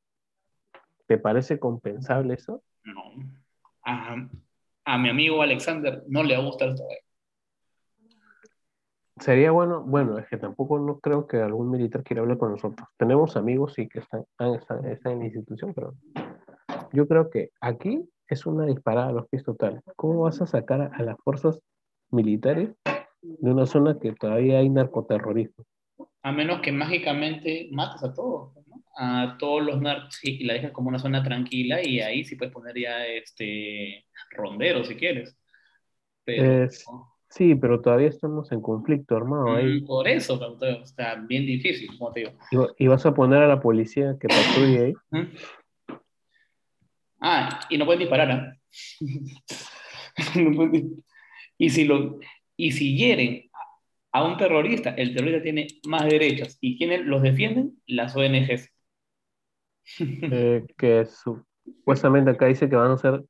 ¿Te 1.08 1.18
parece 1.18 1.60
compensable 1.60 2.36
eso? 2.36 2.64
No. 2.84 3.04
A, 3.84 4.16
a 4.86 4.98
mi 4.98 5.10
amigo 5.10 5.42
Alexander 5.42 6.04
no 6.08 6.24
le 6.24 6.36
va 6.36 6.44
a 6.44 6.46
gustar 6.46 6.70
esto. 6.70 6.84
Sería 9.20 9.52
bueno, 9.52 9.84
bueno, 9.84 10.18
es 10.18 10.28
que 10.28 10.38
tampoco 10.38 10.80
no 10.80 11.00
creo 11.00 11.28
que 11.28 11.38
algún 11.38 11.70
militar 11.70 12.04
quiera 12.04 12.22
hablar 12.22 12.40
con 12.40 12.52
nosotros. 12.52 12.88
Tenemos 12.98 13.38
amigos 13.38 13.74
sí 13.74 13.88
que 13.88 14.00
están, 14.00 14.26
están, 14.40 14.86
están 14.86 15.14
en 15.14 15.20
la 15.20 15.26
institución, 15.26 15.74
pero 15.76 15.94
yo 16.92 17.08
creo 17.08 17.30
que 17.30 17.52
aquí 17.60 18.10
es 18.28 18.46
una 18.48 18.66
disparada 18.66 19.10
a 19.10 19.12
los 19.12 19.28
pies 19.28 19.44
total. 19.44 19.84
¿Cómo 19.96 20.22
vas 20.22 20.42
a 20.42 20.48
sacar 20.48 20.82
a, 20.82 20.86
a 20.88 21.04
las 21.04 21.18
fuerzas 21.24 21.60
militares 22.10 22.74
de 23.22 23.52
una 23.52 23.66
zona 23.66 23.98
que 24.00 24.14
todavía 24.14 24.60
hay 24.60 24.70
narcoterrorismo? 24.70 25.66
A 26.24 26.32
menos 26.32 26.62
que 26.62 26.72
mágicamente 26.72 27.70
mates 27.72 28.04
a 28.04 28.14
todos, 28.14 28.54
¿no? 28.68 28.84
A 28.98 29.38
todos 29.40 29.64
los 29.64 29.82
narcos 29.82 30.20
y 30.24 30.44
la 30.44 30.54
dejas 30.54 30.72
como 30.72 30.90
una 30.90 31.00
zona 31.00 31.24
tranquila 31.24 31.86
y 31.86 32.00
ahí 32.02 32.24
sí 32.24 32.36
puedes 32.36 32.54
poner 32.54 32.78
ya 32.78 33.06
este 33.08 34.06
rondero 34.32 34.84
si 34.84 34.96
quieres. 34.96 35.38
Pero 36.26 36.64
Es- 36.64 36.86
Sí, 37.34 37.56
pero 37.56 37.80
todavía 37.80 38.10
estamos 38.10 38.52
en 38.52 38.60
conflicto 38.62 39.16
armado 39.16 39.56
ahí. 39.56 39.80
mm, 39.82 39.86
por 39.86 40.06
eso, 40.06 40.38
pero, 40.60 40.86
sea, 40.86 41.16
bien 41.16 41.46
difícil, 41.46 41.88
como 41.98 42.12
te 42.12 42.20
digo. 42.20 42.34
Y, 42.52 42.56
va- 42.58 42.68
y 42.78 42.88
vas 42.88 43.06
a 43.06 43.14
poner 43.14 43.42
a 43.42 43.48
la 43.48 43.62
policía 43.62 44.18
que 44.20 44.28
patrulle 44.28 44.86
ahí. 44.88 44.94
¿Mm? 45.12 45.28
Ah, 47.22 47.62
y 47.70 47.78
no 47.78 47.86
pueden 47.86 48.00
disparar. 48.00 48.58
No 50.36 50.52
pueden 50.54 50.72
dis- 50.74 51.04
y, 51.58 51.70
si 51.70 51.86
lo, 51.86 52.20
y 52.62 52.72
si 52.74 52.96
hieren 52.96 53.50
a- 54.12 54.24
un 54.24 54.38
terrorista, 54.38 54.92
el 54.92 55.16
terrorista 55.16 55.42
tiene 55.42 55.68
más 55.88 56.06
derechos. 56.06 56.60
¿Y 56.62 56.78
quiénes 56.78 57.04
los 57.06 57.24
defienden? 57.24 57.82
Las 57.88 58.16
ONGs. 58.16 58.70
eh, 60.32 60.64
que 60.78 61.06
supuestamente 61.06 62.30
acá 62.30 62.46
dice 62.46 62.70
que 62.70 62.76
van 62.76 62.92
a 62.92 62.94
hacer, 62.94 63.24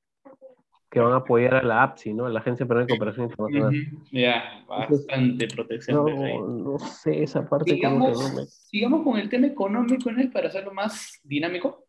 que 0.89 0.99
van 0.99 1.13
a 1.13 1.17
apoyar 1.17 1.55
a 1.55 1.63
la 1.63 1.83
APSI, 1.83 2.13
¿no? 2.13 2.25
A 2.25 2.29
la 2.29 2.41
Agencia 2.41 2.65
Peruana 2.65 2.87
de 2.87 2.89
Cooperación 2.89 3.29
Internacional. 3.29 3.73
Ujú, 3.73 4.03
Ya, 4.11 4.65
bastante 4.67 5.47
protección. 5.47 5.95
No, 5.95 6.47
no 6.47 6.79
sé, 6.79 7.23
esa 7.23 7.47
parte 7.47 7.79
como 7.79 8.05
que 8.05 8.11
no 8.11 8.29
me... 8.35 8.45
Sigamos, 8.47 9.03
con 9.03 9.17
el 9.17 9.29
tema 9.29 9.47
económico, 9.47 10.11
¿no? 10.11 10.29
Para 10.29 10.49
hacerlo 10.49 10.73
más 10.73 11.21
dinámico. 11.23 11.85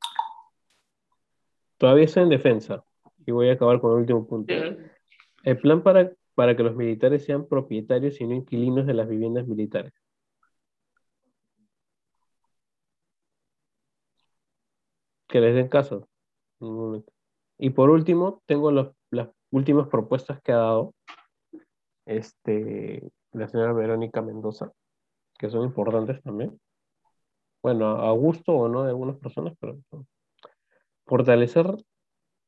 Todavía 1.77 2.05
está 2.05 2.21
en 2.21 2.29
defensa. 2.29 2.85
Y 3.27 3.33
voy 3.33 3.49
a 3.49 3.55
acabar 3.55 3.81
con 3.81 3.91
el 3.95 3.99
último 3.99 4.25
punto. 4.29 4.55
El 5.43 5.59
plan 5.59 5.83
para, 5.83 6.13
para 6.35 6.57
que 6.57 6.63
los 6.63 6.77
militares 6.77 7.25
sean 7.25 7.47
propietarios 7.49 8.21
y 8.21 8.27
no 8.27 8.35
inquilinos 8.35 8.87
de 8.87 8.95
las 8.95 9.09
viviendas 9.09 9.47
militares. 9.47 9.93
Que 15.29 15.41
les 15.41 15.55
den 15.55 15.69
caso. 15.69 16.09
Y 17.59 17.71
por 17.71 17.91
último, 17.91 18.43
tengo 18.47 18.71
las 18.71 19.29
últimas 19.51 19.89
propuestas 19.89 20.41
que 20.43 20.53
ha 20.53 20.57
dado 20.57 20.95
este, 22.07 23.11
la 23.33 23.49
señora 23.49 23.73
Verónica 23.73 24.23
Mendoza, 24.23 24.73
que 25.39 25.51
son 25.51 25.65
importantes 25.65 26.23
también. 26.23 26.59
Bueno, 27.63 27.87
a 28.03 28.13
gusto 28.13 28.53
o 28.53 28.69
no 28.69 28.83
de 28.83 28.91
algunas 28.91 29.17
personas, 29.19 29.55
pero 29.61 29.79
fortalecer 31.07 31.67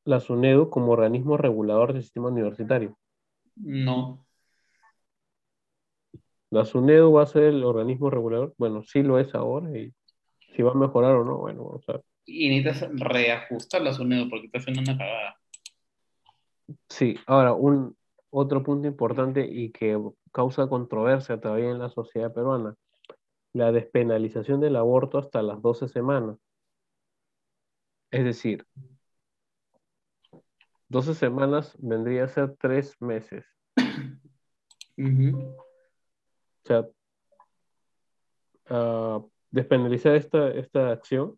la 0.04 0.20
SUNEDU 0.20 0.70
como 0.70 0.92
organismo 0.92 1.36
regulador 1.36 1.92
del 1.92 2.02
sistema 2.02 2.28
universitario. 2.28 2.96
No. 3.56 4.26
La 6.50 6.64
SUNEDU 6.64 7.12
va 7.12 7.22
a 7.22 7.26
ser 7.26 7.44
el 7.44 7.64
organismo 7.64 8.10
regulador. 8.10 8.54
Bueno, 8.58 8.82
sí 8.84 9.02
lo 9.02 9.18
es 9.18 9.34
ahora 9.34 9.76
y 9.76 9.92
si 10.54 10.62
va 10.62 10.70
a 10.70 10.74
mejorar 10.74 11.16
o 11.16 11.24
no, 11.24 11.38
bueno, 11.38 11.64
vamos 11.64 11.84
a 11.88 11.92
ver. 11.94 12.04
Y 12.26 12.48
necesitas 12.48 12.90
reajustar 12.94 13.82
la 13.82 13.92
SUNEDO 13.92 14.28
porque 14.30 14.46
está 14.46 14.58
haciendo 14.58 14.82
una 14.82 14.96
cagada. 14.96 15.36
Sí, 16.88 17.16
ahora, 17.26 17.52
un, 17.52 17.96
otro 18.36 18.64
punto 18.64 18.88
importante 18.88 19.46
y 19.48 19.70
que 19.70 19.96
causa 20.32 20.68
controversia 20.68 21.40
todavía 21.40 21.70
en 21.70 21.78
la 21.78 21.88
sociedad 21.88 22.32
peruana, 22.32 22.74
la 23.52 23.70
despenalización 23.70 24.60
del 24.60 24.74
aborto 24.74 25.18
hasta 25.18 25.40
las 25.40 25.62
12 25.62 25.86
semanas. 25.88 26.36
Es 28.10 28.24
decir, 28.24 28.66
12 30.94 31.14
semanas 31.14 31.76
vendría 31.80 32.22
a 32.22 32.28
ser 32.28 32.54
3 32.56 33.02
meses. 33.02 33.44
O 33.76 35.42
sea, 36.64 36.86
ah, 38.70 39.20
despenalizar 39.50 40.14
esta, 40.14 40.50
esta 40.50 40.92
acción 40.92 41.36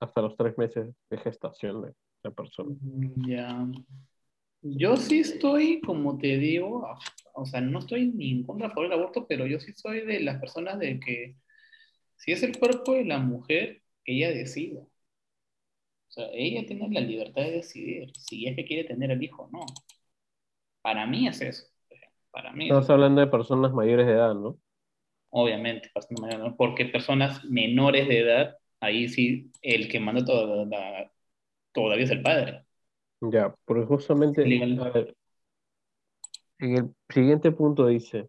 hasta 0.00 0.22
los 0.22 0.36
3 0.36 0.58
meses 0.58 0.92
de 1.08 1.18
gestación 1.18 1.82
de 1.82 1.94
la 2.24 2.32
persona. 2.32 2.74
Ya. 3.28 3.64
Yo 4.60 4.96
sí 4.96 5.20
estoy, 5.20 5.80
como 5.82 6.18
te 6.18 6.36
digo, 6.38 6.84
o 7.34 7.46
sea, 7.46 7.60
no 7.60 7.78
estoy 7.78 8.08
ni 8.08 8.32
en 8.32 8.42
contra 8.42 8.70
favor 8.70 8.88
del 8.88 8.98
aborto, 8.98 9.24
pero 9.28 9.46
yo 9.46 9.60
sí 9.60 9.72
soy 9.72 10.00
de 10.00 10.18
las 10.18 10.40
personas 10.40 10.80
de 10.80 10.98
que 10.98 11.36
si 12.16 12.32
es 12.32 12.42
el 12.42 12.58
cuerpo 12.58 12.94
de 12.94 13.04
la 13.04 13.20
mujer, 13.20 13.82
ella 14.04 14.30
decida. 14.30 14.80
O 16.10 16.12
sea, 16.12 16.28
ella 16.32 16.66
tiene 16.66 16.88
la 16.90 17.00
libertad 17.00 17.42
de 17.42 17.52
decidir 17.52 18.10
si 18.16 18.48
es 18.48 18.56
que 18.56 18.64
quiere 18.64 18.82
tener 18.82 19.12
el 19.12 19.22
hijo 19.22 19.44
o 19.44 19.50
no. 19.50 19.64
Para 20.82 21.06
mí 21.06 21.28
es 21.28 21.40
eso. 21.40 21.66
Para 22.32 22.52
mí 22.52 22.64
Estamos 22.64 22.90
hablando 22.90 23.20
de 23.20 23.28
personas 23.28 23.72
mayores 23.72 24.06
de 24.06 24.14
edad, 24.14 24.34
¿no? 24.34 24.58
Obviamente, 25.30 25.88
personas 25.94 26.22
mayores, 26.22 26.54
porque 26.58 26.86
personas 26.86 27.44
menores 27.44 28.08
de 28.08 28.18
edad, 28.18 28.56
ahí 28.80 29.08
sí, 29.08 29.52
el 29.62 29.88
que 29.88 30.00
manda 30.00 30.24
toda, 30.24 30.68
todavía 31.72 32.04
es 32.04 32.10
el 32.10 32.22
padre. 32.22 32.64
Ya, 33.20 33.54
porque 33.64 33.86
justamente 33.86 34.42
en 34.42 34.80
el 36.58 36.90
siguiente 37.08 37.52
punto 37.52 37.86
dice 37.86 38.28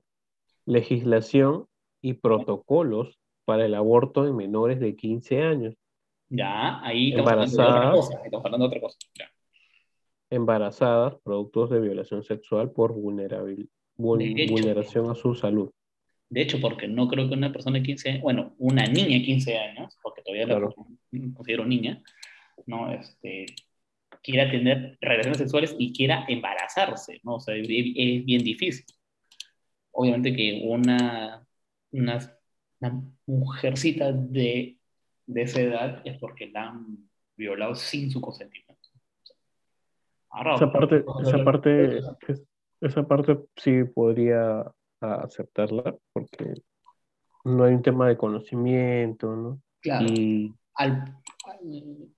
legislación 0.66 1.66
y 2.00 2.14
protocolos 2.14 3.18
para 3.46 3.66
el 3.66 3.74
aborto 3.74 4.28
en 4.28 4.36
menores 4.36 4.80
de 4.80 4.96
15 4.96 5.42
años. 5.42 5.74
Ya, 6.34 6.80
ahí 6.82 7.10
estamos 7.10 7.30
embarazadas, 7.30 8.10
hablando 8.34 8.58
de 8.58 8.68
otra 8.68 8.80
cosa. 8.80 8.98
Embarazadas, 10.30 11.16
productos 11.24 11.72
de 11.72 11.82
violación 11.82 12.24
sexual 12.24 12.72
por 12.72 12.94
vulneración 12.94 15.10
a 15.10 15.16
su 15.16 15.36
salud. 15.36 15.70
De 16.30 16.42
hecho, 16.42 16.62
porque 16.62 16.88
no 16.88 17.10
creo 17.10 17.28
que 17.28 17.34
una 17.34 17.52
persona 17.52 17.80
de 17.80 17.84
15 17.84 18.10
años, 18.10 18.22
bueno, 18.22 18.56
una 18.60 18.86
niña 18.86 19.18
de 19.18 19.24
15 19.24 19.58
años, 19.58 19.98
porque 20.02 20.22
todavía 20.22 20.48
la 20.48 20.70
considero 21.36 21.66
niña, 21.66 22.02
¿no? 22.66 22.90
Este, 22.94 23.48
quiera 24.24 24.50
tener 24.50 24.98
relaciones 25.02 25.40
sexuales 25.40 25.76
y 25.78 25.92
quiera 25.92 26.24
embarazarse, 26.30 27.20
¿no? 27.24 27.36
O 27.36 27.40
sea, 27.42 27.58
es, 27.58 27.68
bien 27.68 28.42
difícil. 28.42 28.86
Obviamente 29.92 30.34
que 30.34 30.62
una, 30.64 31.46
una, 31.92 32.38
mujercita 33.26 34.14
de, 34.14 34.78
de, 35.34 35.42
esa 35.42 35.62
edad 35.62 36.02
es 36.06 36.18
porque 36.20 36.50
la 36.50 36.70
han 36.70 37.10
violado 37.36 37.76
sin 37.76 38.12
su 38.12 38.22
consentimiento. 38.22 38.90
esa 40.56 40.72
parte, 40.72 41.04
esa 41.24 41.44
parte, 41.44 42.00
esa 42.82 43.08
parte 43.08 43.38
sí 43.56 43.84
podría 43.84 44.72
aceptarla 45.00 45.96
porque 46.14 46.54
no 47.44 47.64
hay 47.64 47.74
un 47.74 47.82
tema 47.82 48.08
de 48.08 48.18
conocimiento, 48.18 49.36
¿no? 49.36 49.62
Claro. 49.82 50.06
Y... 50.08 50.54
Al, 50.76 51.22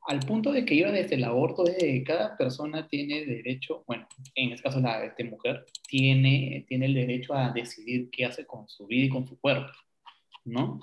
al, 0.08 0.20
punto 0.20 0.52
de 0.52 0.64
que 0.64 0.76
iba 0.76 0.92
desde 0.92 1.16
el 1.16 1.24
aborto, 1.24 1.64
desde 1.64 2.04
cada 2.04 2.38
persona 2.38 2.88
tiene 2.88 3.26
derecho, 3.26 3.84
bueno, 3.88 4.08
en 4.36 4.52
este 4.52 4.64
caso 4.64 4.80
la 4.80 5.04
este 5.04 5.24
mujer, 5.24 5.66
tiene, 5.88 6.64
tiene 6.68 6.86
el 6.86 6.94
derecho 6.94 7.34
a 7.34 7.52
decidir 7.52 8.10
qué 8.12 8.26
hace 8.26 8.46
con 8.46 8.68
su 8.70 8.86
vida 8.86 9.06
y 9.06 9.10
con 9.10 9.26
su 9.28 9.40
cuerpo, 9.40 9.72
¿no? 10.46 10.80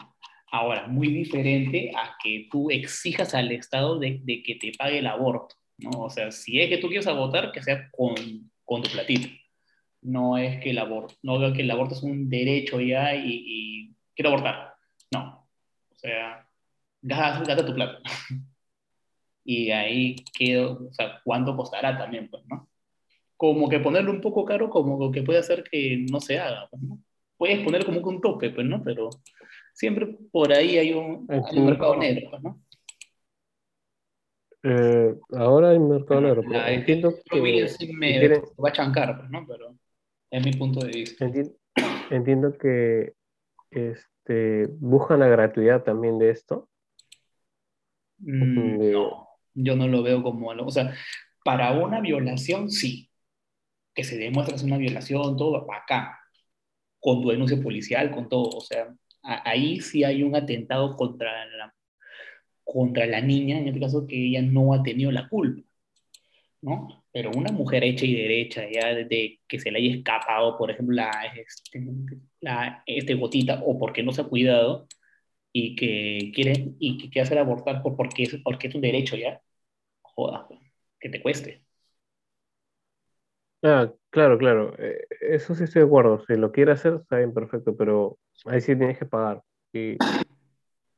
Ahora, 0.52 0.88
muy 0.88 1.08
diferente 1.08 1.92
a 1.94 2.16
que 2.22 2.48
tú 2.50 2.70
exijas 2.70 3.34
al 3.34 3.52
Estado 3.52 3.98
de, 3.98 4.20
de, 4.24 4.42
que 4.42 4.56
te 4.56 4.72
pague 4.76 4.98
el 4.98 5.06
aborto, 5.06 5.54
¿no? 5.78 5.90
O 6.02 6.10
sea, 6.10 6.32
si 6.32 6.60
es 6.60 6.68
que 6.68 6.78
tú 6.78 6.88
quieres 6.88 7.06
abortar, 7.06 7.52
que 7.52 7.62
sea 7.62 7.88
con, 7.92 8.14
con 8.64 8.82
tu 8.82 8.90
platito. 8.90 9.28
No 10.02 10.38
es 10.38 10.60
que 10.62 10.70
el 10.70 10.78
aborto, 10.78 11.14
no 11.22 11.52
que 11.52 11.62
el 11.62 11.70
aborto 11.70 11.94
es 11.94 12.02
un 12.02 12.28
derecho 12.28 12.80
ya 12.80 13.14
y, 13.14 13.42
y 13.46 13.96
quiero 14.14 14.30
abortar. 14.30 14.74
No. 15.12 15.46
O 15.90 15.98
sea, 15.98 16.48
gasta, 17.02 17.66
tu 17.66 17.74
plata. 17.74 18.00
y 19.44 19.70
ahí 19.70 20.16
quedo, 20.36 20.88
o 20.88 20.92
sea, 20.92 21.20
cuánto 21.24 21.56
costará 21.56 21.96
también, 21.96 22.28
pues, 22.28 22.42
¿no? 22.46 22.68
Como 23.36 23.68
que 23.68 23.80
ponerlo 23.80 24.10
un 24.10 24.20
poco 24.20 24.44
caro, 24.44 24.70
como 24.70 25.10
que 25.10 25.22
puede 25.22 25.38
hacer 25.38 25.64
que 25.64 26.04
no 26.10 26.20
se 26.20 26.38
haga, 26.38 26.68
pues, 26.70 26.82
¿no? 26.82 26.98
Puedes 27.36 27.60
poner 27.64 27.84
como 27.84 28.02
que 28.02 28.08
un 28.08 28.20
tope, 28.20 28.50
pues, 28.50 28.66
¿no? 28.66 28.82
Pero 28.82 29.10
siempre 29.80 30.18
por 30.30 30.52
ahí 30.52 30.78
hay 30.78 30.92
un, 30.92 31.26
mercado 31.26 31.96
negro, 31.96 32.30
pues, 32.30 32.42
¿no? 32.42 32.60
Eh, 34.62 35.14
ahora 35.32 35.70
hay 35.70 35.78
mercado 35.78 36.20
negro, 36.20 36.42
pero 36.46 36.66
entiendo 36.66 37.14
que... 37.24 37.40
me 37.92 38.28
va 38.28 38.68
a 38.68 38.72
chancar, 38.72 39.16
pues, 39.18 39.30
¿no? 39.30 39.46
Pero 39.46 39.74
es 40.30 40.44
mi 40.44 40.52
punto 40.52 40.80
de 40.84 40.92
vista. 40.92 41.24
Entiendo, 41.24 41.52
entiendo 42.10 42.58
que 42.58 43.14
este, 43.70 44.66
buscan 44.78 45.20
la 45.20 45.28
gratuidad 45.28 45.82
también 45.82 46.18
de 46.18 46.30
esto 46.30 46.70
Mm, 48.20 48.92
no, 48.92 49.28
yo 49.54 49.76
no 49.76 49.88
lo 49.88 50.02
veo 50.02 50.22
como 50.22 50.50
algo. 50.50 50.66
O 50.66 50.70
sea, 50.70 50.94
para 51.44 51.72
una 51.72 52.00
violación, 52.00 52.70
sí. 52.70 53.10
Que 53.94 54.04
se 54.04 54.16
demuestre 54.18 54.54
que 54.54 54.58
es 54.58 54.62
una 54.64 54.78
violación, 54.78 55.36
todo 55.36 55.66
acá. 55.72 56.18
Con 57.00 57.22
tu 57.22 57.30
denuncia 57.30 57.60
policial, 57.62 58.10
con 58.10 58.28
todo. 58.28 58.50
O 58.50 58.60
sea, 58.60 58.94
ahí 59.22 59.80
sí 59.80 60.04
hay 60.04 60.22
un 60.22 60.36
atentado 60.36 60.96
contra 60.96 61.46
la, 61.46 61.74
contra 62.64 63.06
la 63.06 63.20
niña, 63.20 63.58
en 63.58 63.68
este 63.68 63.80
caso 63.80 64.06
que 64.06 64.16
ella 64.16 64.42
no 64.42 64.74
ha 64.74 64.82
tenido 64.82 65.10
la 65.12 65.28
culpa. 65.28 65.62
¿no? 66.62 67.04
Pero 67.12 67.30
una 67.32 67.52
mujer 67.52 67.84
hecha 67.84 68.04
y 68.06 68.14
derecha, 68.14 68.62
ya 68.70 68.94
desde 68.94 69.40
que 69.48 69.58
se 69.58 69.70
le 69.70 69.78
haya 69.78 69.96
escapado, 69.96 70.56
por 70.58 70.70
ejemplo, 70.70 70.94
la, 70.94 71.10
este, 71.36 71.82
la 72.40 72.82
este 72.86 73.14
gotita, 73.14 73.62
o 73.64 73.78
porque 73.78 74.02
no 74.02 74.12
se 74.12 74.22
ha 74.22 74.24
cuidado, 74.24 74.86
y 75.52 75.76
que 75.76 76.32
quiere 76.34 76.74
y 76.78 76.98
que 76.98 77.10
quiere 77.10 77.22
hacer 77.22 77.38
abortar 77.38 77.82
por, 77.82 77.96
porque, 77.96 78.24
es, 78.24 78.36
porque 78.44 78.68
es 78.68 78.74
un 78.74 78.82
derecho 78.82 79.16
ya, 79.16 79.40
joda, 80.02 80.48
que 81.00 81.08
te 81.10 81.22
cueste. 81.22 81.64
Ah, 83.62 83.92
claro, 84.10 84.38
claro. 84.38 84.74
Eh, 84.78 85.06
eso 85.20 85.54
sí 85.54 85.64
estoy 85.64 85.82
de 85.82 85.86
acuerdo. 85.86 86.24
Si 86.26 86.34
lo 86.34 86.52
quiere 86.52 86.72
hacer, 86.72 86.94
está 86.94 87.16
bien, 87.18 87.32
perfecto, 87.32 87.76
pero 87.76 88.18
ahí 88.46 88.60
sí 88.60 88.76
tienes 88.76 88.98
que 88.98 89.06
pagar. 89.06 89.42
Y, 89.72 89.96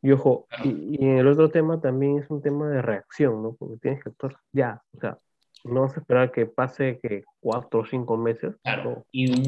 y 0.03 0.11
ojo, 0.13 0.47
y, 0.65 1.03
en 1.03 1.19
el 1.19 1.29
otro 1.29 1.51
tema 1.51 1.81
también 1.81 2.19
es 2.19 2.31
un 2.31 2.43
tema 2.43 2.69
de 2.69 2.83
reacción, 2.83 3.43
¿no? 3.43 3.55
Porque 3.59 3.77
tienes 3.81 4.03
que 4.03 4.11
actuar 4.11 4.37
ya. 4.53 4.83
O 4.97 5.01
sea, 5.01 5.19
no 5.65 5.83
vas 5.83 5.97
a 5.97 6.01
esperar 6.01 6.33
que 6.33 6.47
pase 6.47 6.99
que 7.03 7.25
cuatro 7.41 7.81
o 7.81 7.87
cinco 7.87 8.17
meses. 8.17 8.55
Claro. 8.63 9.07
y, 9.13 9.31
un, 9.31 9.43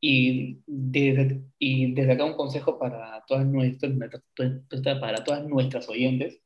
y 0.00 0.60
desde, 0.66 1.42
y 1.58 1.92
desde 1.92 2.12
acá 2.12 2.24
un 2.24 2.36
consejo 2.36 2.78
para 2.78 3.24
todas, 3.26 3.46
nuestras, 3.46 3.92
para 5.00 5.24
todas 5.24 5.46
nuestras 5.46 5.88
oyentes. 5.88 6.40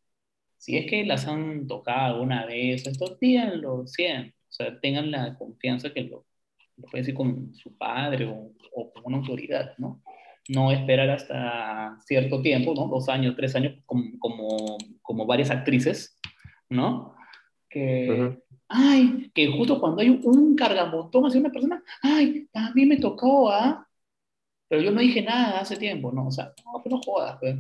Si 0.56 0.77
es 0.77 0.89
que 0.89 1.05
las 1.05 1.27
han 1.27 1.66
tocado 1.66 2.14
alguna 2.14 2.47
vez, 2.47 2.86
esto, 2.86 3.19
díganlo 3.20 3.86
siempre. 3.86 4.35
O 4.48 4.52
sea, 4.52 4.81
tengan 4.81 5.10
la 5.10 5.36
confianza 5.36 5.93
que 5.93 6.02
lo, 6.05 6.24
lo 6.76 6.88
puede 6.88 7.02
decir 7.02 7.14
con 7.14 7.54
su 7.54 7.76
padre 7.76 8.26
o, 8.26 8.52
o, 8.74 8.92
con 8.92 9.02
una 9.06 9.18
autoridad, 9.18 9.74
¿no? 9.78 10.02
No 10.48 10.72
esperar 10.72 11.08
hasta 11.10 11.98
cierto 12.04 12.42
tiempo, 12.42 12.74
¿no? 12.74 12.88
Dos 12.88 13.08
años, 13.08 13.34
tres 13.36 13.54
años, 13.54 13.74
como, 13.86 14.18
como, 14.18 14.78
como 15.00 15.26
varias 15.26 15.50
actrices, 15.50 16.18
¿no? 16.68 17.14
Que, 17.68 18.38
ay, 18.68 19.30
que 19.34 19.46
justo 19.48 19.80
cuando 19.80 20.02
hay 20.02 20.10
un 20.10 20.56
cargamontón 20.56 21.26
hacia 21.26 21.40
una 21.40 21.50
persona, 21.50 21.82
ay, 22.02 22.48
a 22.54 22.72
mí 22.74 22.86
me 22.86 22.96
tocó, 22.96 23.50
¿ah? 23.50 23.86
Pero 24.68 24.82
yo 24.82 24.90
no 24.90 25.00
dije 25.00 25.22
nada 25.22 25.60
hace 25.60 25.76
tiempo, 25.76 26.10
¿no? 26.12 26.28
O 26.28 26.30
sea, 26.30 26.52
no, 26.64 26.82
pues 26.82 26.86
no 26.86 27.00
jodas, 27.02 27.38
pues. 27.38 27.56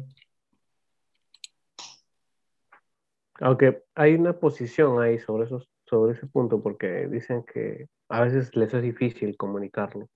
Aunque 3.40 3.82
hay 3.94 4.14
una 4.14 4.32
posición 4.38 5.02
ahí 5.02 5.18
sobre, 5.18 5.44
esos, 5.44 5.68
sobre 5.92 6.14
ese 6.14 6.26
punto, 6.26 6.62
porque 6.62 7.06
dicen 7.06 7.44
que 7.44 7.86
a 8.08 8.22
veces 8.22 8.56
les 8.56 8.72
es 8.72 8.82
difícil 8.82 9.36
comunicarlo. 9.36 10.08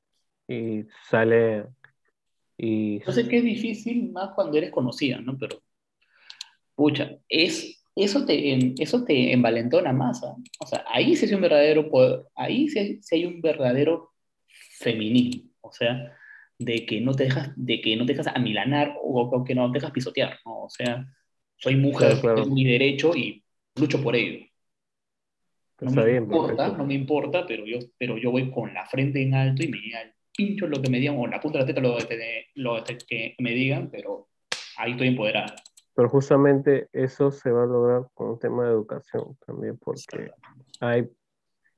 Y 0.49 0.85
sale 1.11 1.67
y... 2.57 3.05
Yo 3.05 3.13
sé 3.13 3.29
que 3.29 3.37
es 3.37 3.45
difícil 3.45 4.11
más 4.11 4.31
cuando 4.35 4.57
eres 4.57 4.71
conocida, 4.71 5.21
¿no? 5.21 5.37
Pero, 5.37 5.59
pucha, 6.75 7.19
es 7.29 7.85
eso 7.95 8.25
te, 8.25 8.83
eso 8.83 9.05
te 9.05 9.35
envalentona 9.35 9.93
más. 9.93 10.25
¿ah? 10.25 10.35
O 10.61 10.67
sea, 10.67 10.83
ahí 10.89 11.15
sí 11.15 11.27
hay 11.27 11.35
un 11.35 11.43
verdadero 11.43 11.91
poder, 11.91 12.23
ahí 12.35 12.69
sí 12.69 12.99
hay, 13.11 13.27
un 13.27 13.43
verdadero 13.43 14.13
feminismo. 14.79 15.51
O 15.61 15.73
sea, 15.73 16.17
de 16.59 16.87
que 16.87 17.03
no 17.03 17.13
te 17.13 17.25
dejas, 17.25 17.53
de 17.55 17.83
que 17.83 17.97
no 17.97 18.07
te 18.07 18.15
dejas 18.15 18.35
amilanar 18.35 18.95
o, 19.03 19.45
que 19.45 19.55
no 19.55 19.71
te 19.71 19.79
dejas 19.79 19.91
pisotear. 19.91 20.39
O 20.45 20.71
sea, 20.71 21.07
soy 21.59 21.77
mujer, 21.77 22.19
tengo 22.23 22.47
mi 22.47 22.65
derecho 22.65 23.15
y 23.15 23.45
lucho 23.75 24.03
por 24.03 24.17
ello. 24.17 24.47
No 25.81 25.91
me 25.91 26.17
importa, 26.17 26.69
no 26.69 26.87
me 26.87 26.95
importa, 26.95 27.45
pero 27.47 27.67
yo, 27.67 27.79
pero 27.99 28.17
yo 28.17 28.31
voy 28.31 28.51
con 28.51 28.73
la 28.73 28.87
frente 28.87 29.23
en 29.23 29.35
alto 29.35 29.63
y 29.63 29.69
me 29.69 29.79
al 29.95 30.15
pincho 30.35 30.67
lo 30.67 30.81
que 30.81 30.91
me 30.91 30.99
digan, 30.99 31.17
o 31.19 31.27
la 31.27 31.41
punta 31.41 31.59
de 31.59 31.65
la 31.65 31.67
teta 31.67 31.81
lo, 31.81 31.97
lo, 32.55 32.85
que 32.85 33.35
me 33.39 33.51
digan, 33.51 33.91
pero 33.91 34.29
ahí 34.77 34.93
estoy 34.93 35.09
empoderada. 35.09 35.55
Pero 35.95 36.09
justamente 36.09 36.89
eso 36.93 37.31
se 37.31 37.51
va 37.51 37.65
a 37.65 37.67
lograr 37.67 38.07
con 38.15 38.31
un 38.31 38.39
tema 38.39 38.65
de 38.65 38.71
educación 38.71 39.37
también, 39.47 39.79
porque 39.79 40.31
hay 40.81 41.09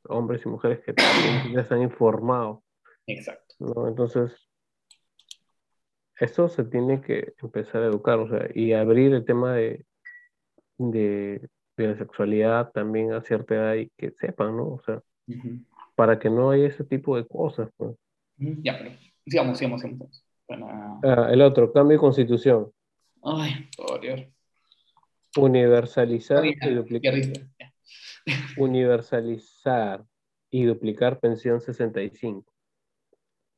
hombres 0.09 0.43
y 0.45 0.49
mujeres 0.49 0.81
que 0.81 0.93
también 0.93 1.53
ya 1.55 1.61
están 1.61 1.83
informados. 1.83 2.61
Exacto. 3.07 3.55
Entonces, 3.87 4.49
eso 6.19 6.49
se 6.49 6.65
tiene 6.65 7.01
que 7.01 7.33
empezar 7.41 7.83
a 7.83 7.87
educar, 7.87 8.19
o 8.19 8.29
sea, 8.29 8.49
y 8.55 8.73
abrir 8.73 9.15
el 9.15 9.25
tema 9.25 9.55
de, 9.55 9.87
de, 10.79 11.49
la 11.87 11.97
sexualidad 11.97 12.71
también 12.73 13.13
a 13.13 13.21
cierta 13.21 13.55
edad 13.55 13.75
y 13.75 13.91
que 13.97 14.11
sepan, 14.11 14.57
¿no? 14.57 14.75
O 14.75 14.81
sea, 14.85 15.01
para 15.95 16.19
que 16.19 16.31
no 16.31 16.51
haya 16.51 16.67
ese 16.67 16.85
tipo 16.85 17.17
de 17.17 17.27
cosas. 17.27 17.71
Pues. 17.77 17.97
Ya, 18.37 18.79
pero 18.79 18.91
sigamos, 19.27 19.59
sigamos, 19.59 19.81
sigamos. 19.81 20.25
Ah, 21.03 21.29
el 21.31 21.43
otro, 21.43 21.73
cambio 21.73 21.97
de 21.97 22.01
constitución. 22.01 22.73
Ay, 23.23 23.69
por 23.77 24.01
Dios. 24.01 24.23
Universalizar 25.37 26.45
y 26.45 26.75
duplicar. 26.75 27.15
Universalizar 28.57 30.05
y 30.51 30.65
duplicar 30.65 31.21
pensión 31.21 31.61
65. 31.61 32.51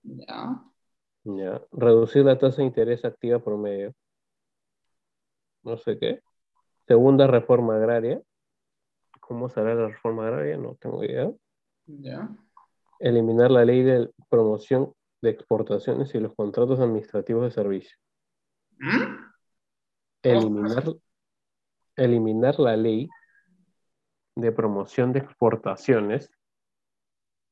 Ya. 0.03 0.63
Ya. 1.25 1.63
Reducir 1.73 2.25
la 2.25 2.39
tasa 2.39 2.59
de 2.59 2.65
interés 2.65 3.05
activa 3.05 3.39
promedio. 3.39 3.95
No 5.63 5.77
sé 5.77 5.99
qué. 5.99 6.21
Segunda 6.91 7.29
reforma 7.29 7.77
agraria. 7.77 8.21
¿Cómo 9.21 9.49
será 9.49 9.77
la 9.77 9.87
reforma 9.87 10.27
agraria? 10.27 10.57
No 10.57 10.75
tengo 10.75 11.05
idea. 11.05 11.31
Ya. 11.87 12.29
Eliminar 12.99 13.53
la 13.53 13.65
ley 13.65 13.85
de 13.85 14.11
promoción 14.29 14.93
de 15.23 15.31
exportaciones 15.31 16.13
y 16.17 16.19
los 16.19 16.35
contratos 16.35 16.81
administrativos 16.81 17.45
de 17.45 17.51
servicio. 17.53 17.97
¿Mm? 18.81 19.21
eliminar, 20.25 20.85
eliminar 21.95 22.59
la 22.59 22.77
ley 22.77 23.09
de 24.35 24.51
promoción 24.51 25.13
de 25.13 25.21
exportaciones 25.21 26.29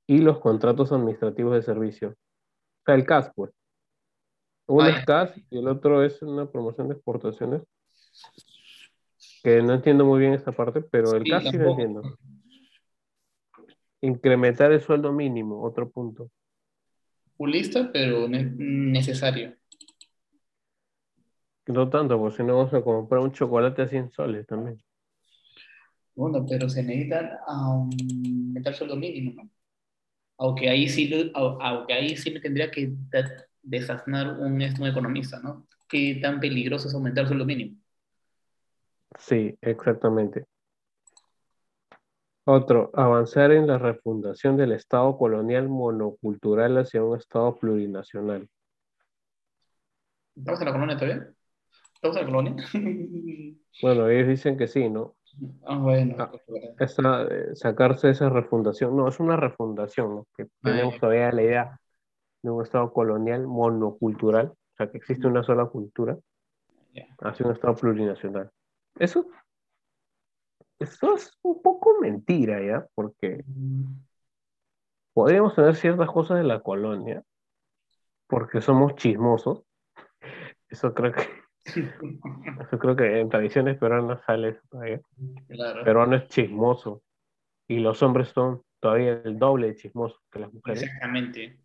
y 0.09 0.19
los 0.19 0.41
contratos 0.41 0.91
administrativos 0.91 1.55
de 1.55 1.63
servicio. 1.63 2.09
O 2.09 2.85
sea, 2.87 2.97
el 2.97 3.07
CAS, 3.07 3.31
pues. 3.37 3.53
Uno 4.67 4.89
es 4.89 5.05
CAS 5.07 5.33
y 5.49 5.59
el 5.59 5.69
otro 5.69 6.03
es 6.03 6.21
una 6.23 6.51
promoción 6.51 6.89
de 6.89 6.95
exportaciones. 6.95 7.63
Que 9.43 9.63
no 9.63 9.75
entiendo 9.75 10.05
muy 10.05 10.21
bien 10.21 10.35
esta 10.35 10.53
parte, 10.53 10.83
pero 10.83 11.15
el 11.15 11.25
CAS 11.25 11.51
sí 11.51 11.57
lo 11.57 11.71
entiendo. 11.71 12.03
Incrementar 14.01 14.73
el 14.73 14.81
sueldo 14.81 15.13
mínimo, 15.13 15.63
otro 15.63 15.91
punto. 15.91 16.31
Pulista, 17.37 17.91
pero 17.93 18.29
necesario. 18.29 19.55
No 21.67 21.89
tanto, 21.89 22.19
porque 22.19 22.39
si 22.39 22.43
no 22.43 22.57
vamos 22.57 22.75
a 22.75 22.83
comprar 22.83 23.21
un 23.21 23.33
chocolate 23.33 23.83
a 23.83 23.89
100 23.89 24.11
soles 24.11 24.47
también. 24.47 24.83
Bueno, 26.15 26.45
pero 26.49 26.69
se 26.69 26.83
necesita 26.83 27.41
aumentar 27.47 28.73
el 28.73 28.75
sueldo 28.75 28.97
mínimo, 28.97 29.33
¿no? 29.35 29.51
Aunque 30.39 30.69
ahí 30.69 30.89
sí, 30.89 31.33
aunque 31.35 31.93
ahí 31.93 32.17
sí 32.17 32.31
me 32.31 32.41
tendría 32.41 32.71
que 32.71 32.93
desasnar 33.63 34.39
un, 34.39 34.55
un 34.55 34.87
economista, 34.87 35.41
¿no? 35.41 35.69
¿Qué 35.89 36.19
tan 36.21 36.41
peligroso 36.41 36.89
es 36.89 36.95
aumentar 36.95 37.23
el 37.23 37.29
sueldo 37.29 37.45
mínimo? 37.45 37.78
Sí, 39.17 39.57
exactamente. 39.61 40.47
Otro, 42.45 42.91
avanzar 42.95 43.53
en 43.53 43.67
la 43.67 43.77
refundación 43.77 44.57
del 44.57 44.73
Estado 44.73 45.19
colonial 45.19 45.69
monocultural 45.69 46.79
hacia 46.79 47.05
un 47.05 47.17
Estado 47.19 47.55
plurinacional. 47.57 48.49
¿Estamos 50.35 50.61
en 50.61 50.67
la 50.67 50.73
colonia 50.73 50.97
todavía? 50.97 51.29
¿Estamos 51.95 52.17
en 52.17 52.23
la 52.23 52.27
colonia? 52.27 52.57
bueno, 53.83 54.09
ellos 54.09 54.29
dicen 54.29 54.57
que 54.57 54.67
sí, 54.67 54.89
¿no? 54.89 55.17
Ah, 55.67 55.77
bueno. 55.77 56.17
Ah, 56.19 56.33
eh, 57.31 57.51
sacarse 57.55 58.11
esa 58.11 58.29
refundación. 58.31 58.97
No, 58.97 59.09
es 59.09 59.21
una 59.21 59.37
refundación, 59.37 60.15
¿no? 60.15 60.27
Que 60.37 60.47
tenemos 60.63 60.99
todavía 60.99 61.31
la 61.33 61.43
idea 61.43 61.81
de 62.43 62.51
un 62.51 62.63
Estado 62.63 62.93
colonial 62.93 63.47
monocultural, 63.47 64.47
o 64.47 64.77
sea, 64.77 64.91
que 64.91 64.99
existe 64.99 65.27
una 65.27 65.43
sola 65.43 65.67
cultura, 65.67 66.17
hacia 67.21 67.47
un 67.47 67.53
Estado 67.53 67.75
plurinacional. 67.75 68.51
Eso, 68.99 69.27
eso 70.79 71.15
es 71.15 71.39
un 71.43 71.63
poco 71.63 71.99
mentira, 72.01 72.61
¿ya? 72.63 72.87
Porque 72.95 73.45
podríamos 75.13 75.55
tener 75.55 75.75
ciertas 75.77 76.11
cosas 76.11 76.39
de 76.39 76.45
la 76.45 76.61
colonia, 76.61 77.23
porque 78.27 78.61
somos 78.61 78.95
chismosos. 78.97 79.65
Eso 80.69 80.93
creo 80.95 81.13
que 81.13 81.23
yo 81.75 82.79
creo 82.79 82.97
que 82.97 83.21
en 83.21 83.29
tradiciones 83.29 83.79
peruanas 83.79 84.23
sale 84.25 84.51
eso 84.51 84.61
todavía. 84.71 85.01
Claro. 85.49 85.85
Peruano 85.85 86.17
es 86.17 86.29
chismoso. 86.29 87.03
Y 87.67 87.81
los 87.81 88.03
hombres 88.03 88.29
son 88.29 88.63
todavía 88.81 89.21
el 89.25 89.39
doble 89.39 89.69
de 89.69 89.77
chismosos 89.77 90.21
que 90.31 90.39
las 90.39 90.53
mujeres. 90.53 90.83
Exactamente. 90.83 91.59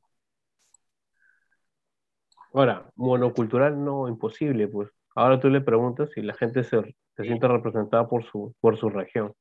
Ahora, 2.54 2.92
monocultural 2.96 3.84
no, 3.84 4.08
imposible, 4.08 4.68
pues. 4.68 4.90
Ahora 5.16 5.40
tú 5.40 5.50
le 5.50 5.62
preguntas 5.62 6.12
si 6.12 6.22
la 6.22 6.34
gente 6.34 6.64
se, 6.64 6.96
siente 7.18 7.48
representada 7.48 8.08
por 8.08 8.24
su, 8.26 8.56
por 8.60 8.78
su 8.78 8.90
región. 8.90 9.34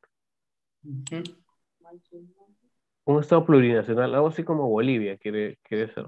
Un 3.04 3.20
estado 3.20 3.44
plurinacional, 3.44 4.14
algo 4.14 4.28
así 4.28 4.44
como 4.44 4.68
Bolivia 4.68 5.16
quiere, 5.16 5.58
quiere 5.62 5.92
ser. 5.92 6.06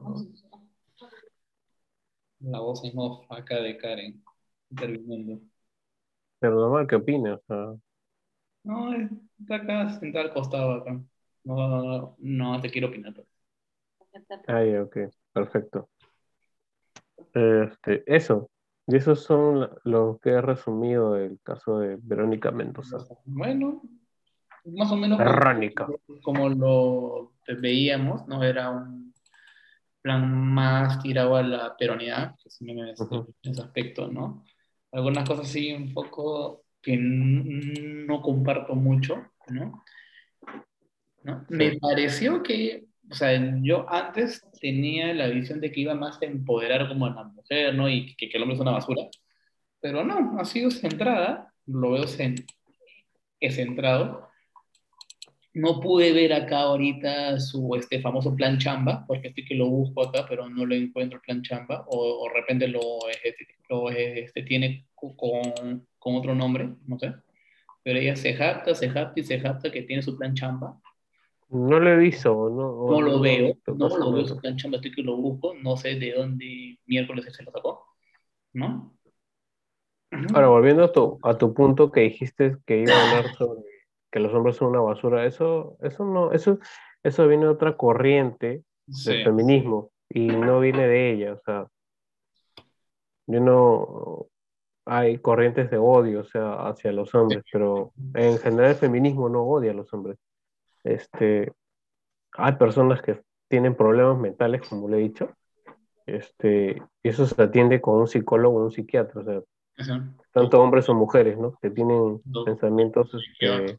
La 2.40 2.60
voz 2.60 2.84
es 2.84 2.94
más 2.94 3.20
acá 3.30 3.56
de 3.56 3.76
Karen 3.78 4.22
interviniendo. 4.70 5.40
Pero 6.38 6.56
normal, 6.56 6.86
¿qué 6.86 6.96
opinas? 6.96 7.40
No, 8.64 8.92
está 9.40 9.56
acá 9.56 9.88
sentado 9.98 10.24
al 10.24 10.32
costado 10.32 10.72
acá. 10.72 11.00
No, 11.44 12.16
no, 12.18 12.60
te 12.60 12.70
quiero 12.70 12.88
opinar. 12.88 13.14
Ay, 14.46 14.76
ok, 14.76 14.96
perfecto. 15.32 15.88
Este, 17.32 18.02
eso. 18.06 18.50
Y 18.86 18.96
esos 18.96 19.22
son 19.22 19.70
los 19.84 20.20
que 20.20 20.30
he 20.30 20.40
resumido 20.40 21.16
el 21.16 21.38
caso 21.42 21.78
de 21.78 21.98
Verónica 22.02 22.50
Mendoza. 22.50 22.98
Bueno, 23.24 23.82
más 24.64 24.90
o 24.92 24.96
menos 24.96 25.18
Verónica. 25.18 25.86
Como, 26.22 26.48
lo 26.48 27.32
veíamos, 27.60 28.26
¿no? 28.26 28.42
Era 28.42 28.70
un 28.70 29.14
plan 30.02 30.30
más 30.52 31.02
tirado 31.02 31.36
a 31.36 31.42
la 31.42 31.76
peronidad, 31.76 32.34
que 32.42 32.50
sí 32.50 32.64
me 32.64 32.92
ese 32.92 33.62
aspecto, 33.62 34.08
¿no? 34.08 34.44
algunas 34.94 35.28
cosas 35.28 35.48
sí 35.48 35.72
un 35.72 35.92
poco 35.92 36.64
que 36.80 36.96
no 36.96 38.22
comparto 38.22 38.74
mucho, 38.74 39.26
¿no? 39.48 39.84
Me 41.48 41.78
pareció 41.78 42.42
que, 42.42 42.84
o 43.10 43.14
sea, 43.14 43.60
yo 43.62 43.86
antes 43.90 44.42
tenía 44.60 45.12
la 45.14 45.28
visión 45.28 45.60
de 45.60 45.70
que 45.70 45.80
iba 45.80 45.94
más 45.94 46.20
a 46.22 46.26
empoderar 46.26 46.88
como 46.88 47.06
a 47.06 47.10
la 47.10 47.24
mujer, 47.24 47.74
¿no? 47.74 47.88
Y 47.88 48.14
que, 48.16 48.28
que 48.28 48.36
el 48.36 48.42
hombre 48.42 48.54
es 48.54 48.60
una 48.60 48.72
basura, 48.72 49.02
pero 49.80 50.02
no, 50.04 50.40
ha 50.40 50.44
sido 50.46 50.70
centrada, 50.70 51.52
lo 51.66 51.92
veo 51.92 52.04
es 52.04 53.56
centrado. 53.56 54.28
No 55.52 55.80
pude 55.80 56.12
ver 56.12 56.32
acá 56.32 56.60
ahorita 56.60 57.38
su 57.38 57.74
este 57.76 58.00
famoso 58.00 58.34
plan 58.34 58.58
chamba, 58.58 59.04
porque 59.06 59.28
estoy 59.28 59.44
que 59.44 59.54
lo 59.54 59.68
busco 59.68 60.02
acá, 60.02 60.26
pero 60.28 60.48
no 60.48 60.66
lo 60.66 60.74
encuentro 60.74 61.20
plan 61.20 61.42
chamba, 61.42 61.84
o, 61.88 62.26
de 62.28 62.34
repente 62.40 62.66
lo, 62.66 62.80
este, 63.08 63.46
lo 63.68 63.90
este, 63.90 64.42
tiene 64.42 64.86
con, 64.94 65.86
con, 65.98 66.16
otro 66.16 66.34
nombre, 66.34 66.70
no 66.86 66.98
sé. 66.98 67.14
Pero 67.82 67.98
ella 67.98 68.16
se 68.16 68.34
jacta, 68.34 68.74
se 68.74 68.88
jacta 68.88 69.20
y 69.20 69.24
se 69.24 69.38
jacta 69.38 69.70
que 69.70 69.82
tiene 69.82 70.02
su 70.02 70.16
plan 70.16 70.34
chamba. 70.34 70.80
No 71.48 71.78
lo 71.78 71.90
he 71.90 71.96
visto, 71.96 72.50
no. 72.50 72.90
No 72.90 73.00
lo 73.00 73.20
veo, 73.20 73.54
no, 73.66 73.88
lo 73.88 74.12
veo 74.12 74.36
plan 74.40 74.56
chamba, 74.56 74.76
estoy 74.76 74.92
que 74.92 75.02
lo 75.02 75.16
busco, 75.16 75.54
no 75.54 75.76
sé 75.76 75.96
de 75.96 76.12
dónde 76.12 76.78
miércoles 76.86 77.24
se 77.32 77.42
lo 77.42 77.52
sacó, 77.52 77.86
¿no? 78.52 78.94
Ahora, 80.32 80.48
volviendo 80.48 80.84
a 80.84 80.92
tu, 80.92 81.18
a 81.22 81.36
tu 81.36 81.52
punto 81.52 81.90
que 81.90 82.02
dijiste 82.02 82.56
que 82.66 82.80
iba 82.80 82.92
a 82.92 83.08
hablar 83.10 83.34
sobre 83.34 83.62
que 84.10 84.20
los 84.20 84.32
hombres 84.32 84.56
son 84.56 84.68
una 84.68 84.80
basura, 84.80 85.26
eso, 85.26 85.76
eso 85.82 86.04
no, 86.04 86.32
eso, 86.32 86.58
eso 87.02 87.26
viene 87.26 87.44
de 87.44 87.50
otra 87.50 87.76
corriente 87.76 88.62
del 88.86 89.24
feminismo 89.24 89.90
y 90.08 90.28
no 90.28 90.60
viene 90.60 90.86
de 90.86 91.12
ella, 91.12 91.32
o 91.32 91.40
sea, 91.44 91.66
yo 93.26 93.40
no, 93.40 94.28
hay 94.86 95.18
corrientes 95.18 95.70
de 95.70 95.78
odio, 95.78 96.20
o 96.20 96.24
sea, 96.24 96.68
hacia 96.68 96.92
los 96.92 97.14
hombres, 97.14 97.42
pero 97.50 97.92
en 98.14 98.38
general 98.38 98.70
el 98.70 98.76
feminismo 98.76 99.28
no 99.28 99.42
odia 99.42 99.70
a 99.70 99.74
los 99.74 99.92
hombres. 99.92 100.18
Este, 100.84 101.52
hay 102.32 102.52
personas 102.52 103.02
que 103.02 103.22
tienen 103.48 103.74
problemas 103.74 104.18
mentales, 104.18 104.62
como 104.68 104.88
le 104.88 104.98
he 104.98 105.00
dicho, 105.00 105.34
este, 106.06 106.82
y 107.02 107.08
eso 107.08 107.26
se 107.26 107.42
atiende 107.42 107.80
con 107.80 108.00
un 108.00 108.06
psicólogo 108.06 108.58
o 108.60 108.64
un 108.64 108.70
psiquiatra, 108.70 109.20
o 109.20 109.24
sea, 109.24 109.42
tanto 110.32 110.60
hombres 110.60 110.88
o 110.88 110.94
mujeres, 110.94 111.38
¿no? 111.38 111.58
Que 111.60 111.70
tienen 111.70 112.20
pensamientos 112.44 113.10
este, 113.14 113.78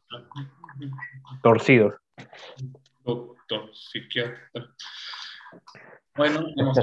torcidos. 1.42 1.94
Doctor 3.04 3.70
psiquiatra. 3.72 4.74
Bueno, 6.16 6.46
hemos 6.56 6.78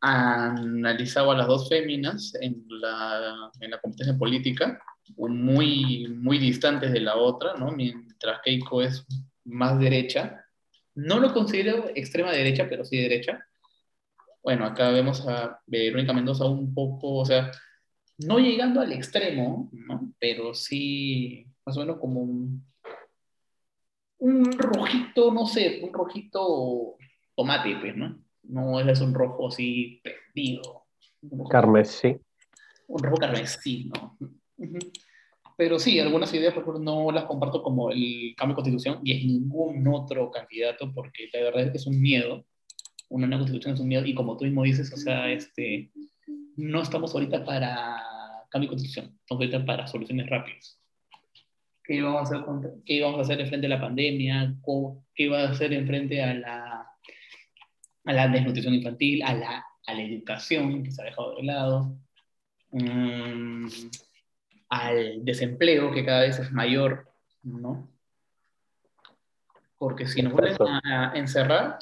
analizado 0.00 1.30
a 1.32 1.36
las 1.36 1.46
dos 1.46 1.68
féminas 1.68 2.34
en 2.40 2.64
la, 2.68 3.50
en 3.60 3.70
la 3.70 3.80
competencia 3.80 4.16
política, 4.16 4.80
muy, 5.16 6.06
muy 6.08 6.38
distantes 6.38 6.92
de 6.92 7.00
la 7.00 7.16
otra, 7.16 7.54
¿no? 7.54 7.72
Mientras 7.72 8.40
Keiko 8.42 8.82
es 8.82 9.06
más 9.48 9.78
derecha. 9.78 10.44
No 10.94 11.18
lo 11.18 11.32
considero 11.32 11.90
extrema 11.94 12.32
derecha, 12.32 12.66
pero 12.68 12.84
sí 12.84 12.96
derecha. 12.96 13.44
Bueno, 14.42 14.64
acá 14.64 14.90
vemos 14.90 15.26
a 15.26 15.60
Verónica 15.66 16.12
Mendoza 16.12 16.44
un 16.46 16.72
poco, 16.74 17.16
o 17.16 17.24
sea, 17.24 17.50
no 18.18 18.38
llegando 18.38 18.80
al 18.80 18.92
extremo, 18.92 19.68
¿no? 19.72 20.12
Pero 20.18 20.54
sí, 20.54 21.46
más 21.64 21.76
o 21.76 21.80
menos 21.80 21.98
como 21.98 22.20
un, 22.20 22.64
un 24.18 24.52
rojito, 24.52 25.32
no 25.32 25.46
sé, 25.46 25.80
un 25.82 25.92
rojito 25.92 26.96
tomate, 27.34 27.76
pues, 27.80 27.96
¿no? 27.96 28.18
No 28.42 28.80
es 28.80 29.00
un 29.00 29.14
rojo 29.14 29.48
así 29.48 30.00
prendido. 30.02 30.86
Carmesí. 31.50 32.16
Un 32.86 33.02
rojo 33.02 33.16
carmesí, 33.16 33.90
¿no? 33.94 34.16
Pero 35.58 35.80
sí, 35.80 35.98
algunas 35.98 36.32
ideas, 36.32 36.54
por 36.54 36.62
ejemplo, 36.62 36.80
no 36.80 37.10
las 37.10 37.24
comparto 37.24 37.64
como 37.64 37.90
el 37.90 38.32
cambio 38.36 38.54
de 38.54 38.62
constitución 38.62 39.00
y 39.02 39.12
es 39.12 39.24
ningún 39.24 39.84
otro 39.88 40.30
candidato, 40.30 40.92
porque 40.94 41.28
la 41.32 41.40
verdad 41.40 41.62
es 41.62 41.70
que 41.72 41.78
es 41.78 41.86
un 41.88 42.00
miedo. 42.00 42.46
Una 43.08 43.26
nueva 43.26 43.40
constitución 43.40 43.74
es 43.74 43.80
un 43.80 43.88
miedo, 43.88 44.06
y 44.06 44.14
como 44.14 44.36
tú 44.36 44.44
mismo 44.44 44.62
dices, 44.62 44.92
o 44.92 44.96
sea, 44.96 45.28
este, 45.32 45.90
no 46.54 46.80
estamos 46.80 47.12
ahorita 47.12 47.44
para 47.44 48.00
cambio 48.50 48.68
de 48.68 48.76
constitución, 48.76 49.18
estamos 49.20 49.42
ahorita 49.42 49.66
para 49.66 49.88
soluciones 49.88 50.30
rápidas. 50.30 50.80
¿Qué 51.82 51.96
íbamos 51.96 52.20
a 52.30 52.36
hacer, 52.36 52.44
qué 52.86 52.94
íbamos 52.94 53.18
a 53.18 53.22
hacer 53.22 53.40
en 53.40 53.48
frente 53.48 53.66
a 53.66 53.70
la 53.70 53.80
pandemia? 53.80 54.54
¿Qué 55.12 55.24
iba 55.24 55.40
a 55.40 55.48
hacer 55.48 55.72
en 55.72 55.88
frente 55.88 56.22
a 56.22 56.34
la 56.34 56.88
a 58.04 58.12
la 58.12 58.28
desnutrición 58.28 58.74
infantil, 58.74 59.22
a 59.22 59.34
la, 59.34 59.66
a 59.86 59.94
la 59.94 60.02
educación 60.02 60.82
que 60.82 60.90
se 60.90 61.02
ha 61.02 61.04
dejado 61.04 61.34
de 61.36 61.42
lado, 61.42 61.98
mm, 62.70 63.66
al 64.68 65.24
desempleo 65.24 65.90
que 65.92 66.04
cada 66.04 66.22
vez 66.22 66.38
es 66.38 66.52
mayor, 66.52 67.08
¿no? 67.42 67.88
Porque 69.78 70.06
si 70.06 70.22
nos 70.22 70.32
vuelven 70.32 70.56
a, 70.84 71.12
encerrar, 71.14 71.78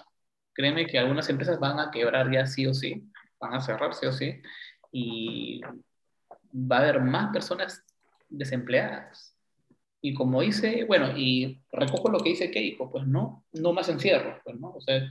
créeme 0.52 0.86
que 0.86 0.98
algunas 0.98 1.28
empresas 1.28 1.58
van 1.58 1.80
a 1.80 1.90
quebrar 1.90 2.30
ya 2.30 2.46
sí 2.46 2.66
o 2.66 2.74
sí, 2.74 3.10
van 3.40 3.54
a 3.54 3.60
cerrar 3.60 3.94
sí 3.94 4.06
o 4.06 4.12
sí, 4.12 4.40
y 4.92 5.60
va 6.52 6.78
a 6.78 6.80
haber 6.80 7.00
más 7.00 7.32
personas 7.32 7.84
desempleadas. 8.28 9.34
Y 10.00 10.14
como 10.14 10.42
dice, 10.42 10.84
bueno, 10.84 11.16
y 11.16 11.60
recojo 11.72 12.10
lo 12.10 12.20
que 12.20 12.30
dice 12.30 12.50
Keiko, 12.50 12.90
pues 12.90 13.06
no, 13.06 13.44
no 13.52 13.72
más 13.72 13.88
encierro, 13.88 14.40
pues 14.44 14.58
no, 14.60 14.70
o 14.70 14.80
sea, 14.80 15.02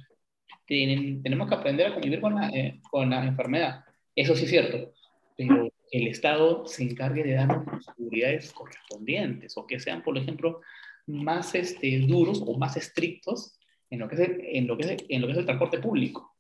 tenemos 0.68 1.50
que 1.50 1.56
aprender 1.56 1.88
a 1.88 1.94
convivir 1.94 2.22
con 2.22 2.36
la, 2.36 2.50
eh, 2.50 2.80
con 2.90 3.10
la 3.10 3.26
enfermedad. 3.26 3.84
Eso 4.16 4.36
sí 4.36 4.46
es 4.46 4.50
cierto, 4.52 4.94
pero 5.36 5.70
el 5.92 6.08
Estado 6.08 6.66
se 6.68 6.84
encargue 6.84 7.24
de 7.24 7.34
darnos 7.34 7.66
las 7.68 7.86
seguridades 7.86 8.52
correspondientes 8.52 9.58
o 9.58 9.66
que 9.66 9.80
sean, 9.80 10.04
por 10.04 10.18
ejemplo, 10.18 10.62
más 11.08 11.56
este, 11.56 12.00
duros 12.00 12.42
o 12.46 12.58
más 12.58 12.78
estrictos 12.78 13.60
en 13.90 14.00
lo, 14.00 14.08
que 14.08 14.16
es 14.16 14.22
el, 14.22 14.42
en, 14.50 14.68
lo 14.68 14.78
que 14.78 14.84
es 14.84 15.38
el 15.38 15.46
transporte 15.46 15.80
público. 15.80 16.36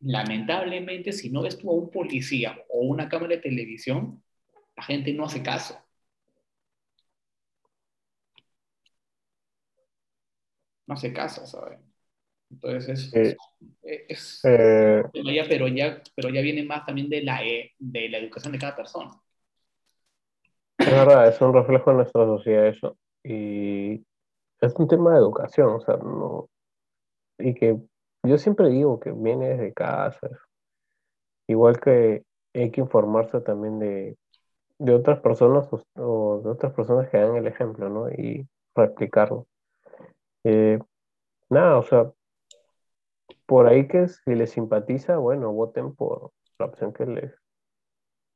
Lamentablemente, 0.00 1.12
si 1.12 1.30
no 1.30 1.42
ves 1.42 1.58
tú 1.58 1.70
a 1.70 1.74
un 1.74 1.90
policía 1.90 2.58
o 2.68 2.80
una 2.80 3.08
cámara 3.08 3.36
de 3.36 3.42
televisión, 3.42 4.22
la 4.76 4.82
gente 4.82 5.12
no 5.12 5.24
hace 5.24 5.42
caso. 5.42 5.78
No 10.86 10.94
hace 10.94 11.12
caso, 11.12 11.46
¿sabes? 11.46 11.78
Entonces, 12.50 13.12
es, 13.12 13.12
eh, 13.12 13.36
eh, 14.44 15.04
pero, 15.48 15.68
ya, 15.68 16.02
pero 16.14 16.28
ya 16.28 16.40
viene 16.40 16.64
más 16.64 16.86
también 16.86 17.08
de 17.08 17.22
la, 17.22 17.44
eh, 17.44 17.72
de 17.78 18.08
la 18.08 18.18
educación 18.18 18.52
de 18.52 18.58
cada 18.58 18.76
persona. 18.76 19.10
Es 20.78 20.90
verdad, 20.90 21.28
es 21.28 21.40
un 21.40 21.52
reflejo 21.52 21.90
de 21.90 21.96
nuestra 21.96 22.24
sociedad 22.24 22.66
eso. 22.66 22.96
Y 23.24 24.04
es 24.60 24.74
un 24.76 24.88
tema 24.88 25.12
de 25.12 25.18
educación, 25.18 25.68
o 25.68 25.80
sea, 25.80 25.96
no, 25.96 26.48
y 27.38 27.54
que 27.54 27.76
yo 28.22 28.38
siempre 28.38 28.68
digo 28.68 29.00
que 29.00 29.10
viene 29.10 29.48
desde 29.48 29.74
casa. 29.74 30.28
Igual 31.48 31.80
que 31.80 32.22
hay 32.54 32.70
que 32.70 32.80
informarse 32.80 33.40
también 33.40 33.78
de, 33.78 34.16
de 34.78 34.94
otras 34.94 35.20
personas 35.20 35.68
o, 35.72 36.40
de 36.42 36.50
otras 36.50 36.72
personas 36.72 37.08
que 37.08 37.18
dan 37.18 37.36
el 37.36 37.46
ejemplo, 37.46 37.88
¿no? 37.88 38.08
Y 38.10 38.46
replicarlo. 38.74 39.46
nada, 41.50 41.78
o 41.78 41.82
sea, 41.82 42.12
por 43.46 43.68
ahí 43.68 43.86
que 43.88 44.08
si 44.08 44.34
les 44.34 44.50
simpatiza, 44.50 45.16
bueno, 45.18 45.52
voten 45.52 45.94
por 45.94 46.32
la 46.58 46.66
opción 46.66 46.92
que 46.92 47.06
les, 47.06 47.32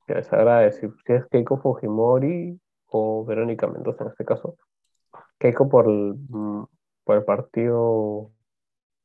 que 0.07 0.15
les 0.15 0.33
agrade. 0.33 0.73
Si, 0.73 0.87
es 1.07 1.27
Keiko 1.27 1.59
Fujimori 1.59 2.59
o 2.87 3.25
Verónica 3.25 3.67
Mendoza 3.67 4.05
en 4.05 4.11
este 4.11 4.25
caso. 4.25 4.57
Keiko 5.39 5.69
por 5.69 5.87
el, 5.87 6.15
mm, 6.29 6.65
por 7.05 7.17
el 7.17 7.25
partido 7.25 8.31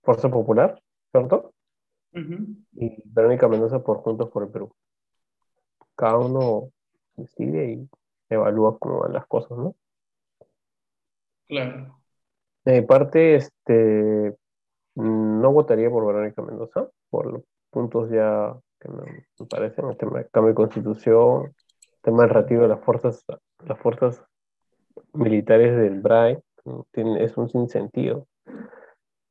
Fuerza 0.04 0.30
Popular, 0.30 0.82
¿cierto? 1.12 1.54
Y 2.14 3.02
Verónica 3.06 3.48
Mendoza 3.50 3.84
por 3.84 3.98
Juntos 3.98 4.30
por 4.30 4.44
el 4.44 4.50
Perú. 4.50 4.74
Cada 5.96 6.18
uno 6.18 6.72
decide 7.16 7.74
y 7.74 7.90
evalúa 8.30 8.78
cómo 8.80 9.00
van 9.00 9.14
las 9.14 9.26
cosas, 9.26 9.58
¿no? 9.58 9.76
Claro. 11.48 12.00
De 12.64 12.82
mi 12.82 12.88
parte, 12.88 13.36
este, 13.36 14.36
no 14.96 15.52
votaría 15.52 15.90
por 15.90 16.06
Verónica 16.06 16.42
Mendoza, 16.42 16.88
por 17.10 17.32
los 17.32 17.44
puntos 17.70 18.10
ya 18.10 18.56
que 18.80 18.90
me, 18.90 19.26
parecen, 19.50 19.90
el 19.90 19.98
tema 19.98 20.20
de 20.20 20.28
cambio 20.30 20.50
de 20.50 20.56
constitución, 20.56 21.46
el 21.46 22.02
tema 22.02 22.24
del 22.24 22.32
retiro 22.32 22.62
de 22.64 22.70
las 22.70 22.82
fuerzas, 22.82 23.24
las 23.66 23.80
fuerzas 23.80 24.24
militares 25.14 25.76
del 25.76 26.02
BRAE, 26.02 26.42
es 27.20 27.38
un 27.38 27.50
sinsentido. 27.50 28.28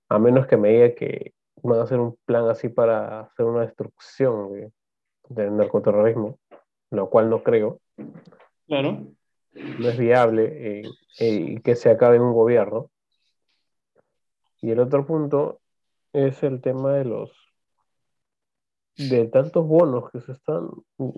A 0.08 0.18
menos 0.18 0.46
que 0.46 0.56
me 0.56 0.68
diga 0.68 0.94
que 0.94 1.32
van 1.62 1.80
a 1.80 1.82
hacer 1.82 1.98
un 1.98 2.16
plan 2.26 2.48
así 2.48 2.68
para 2.68 3.20
hacer 3.20 3.46
una 3.46 3.62
destrucción 3.62 4.72
del 5.28 5.56
narcoterrorismo, 5.56 6.38
lo 6.90 7.08
cual 7.08 7.30
no 7.30 7.42
creo. 7.42 7.80
Claro. 8.66 9.06
No 9.54 9.88
es 9.88 9.98
viable 9.98 10.44
eh, 10.80 10.82
eh, 11.20 11.34
y 11.34 11.60
que 11.60 11.76
se 11.76 11.90
acabe 11.90 12.16
en 12.16 12.22
un 12.22 12.34
gobierno. 12.34 12.90
Y 14.64 14.70
el 14.70 14.80
otro 14.80 15.04
punto 15.04 15.60
es 16.14 16.42
el 16.42 16.62
tema 16.62 16.94
de 16.94 17.04
los 17.04 17.30
de 18.96 19.26
tantos 19.26 19.66
bonos 19.66 20.10
que 20.10 20.22
se 20.22 20.32
están, 20.32 20.70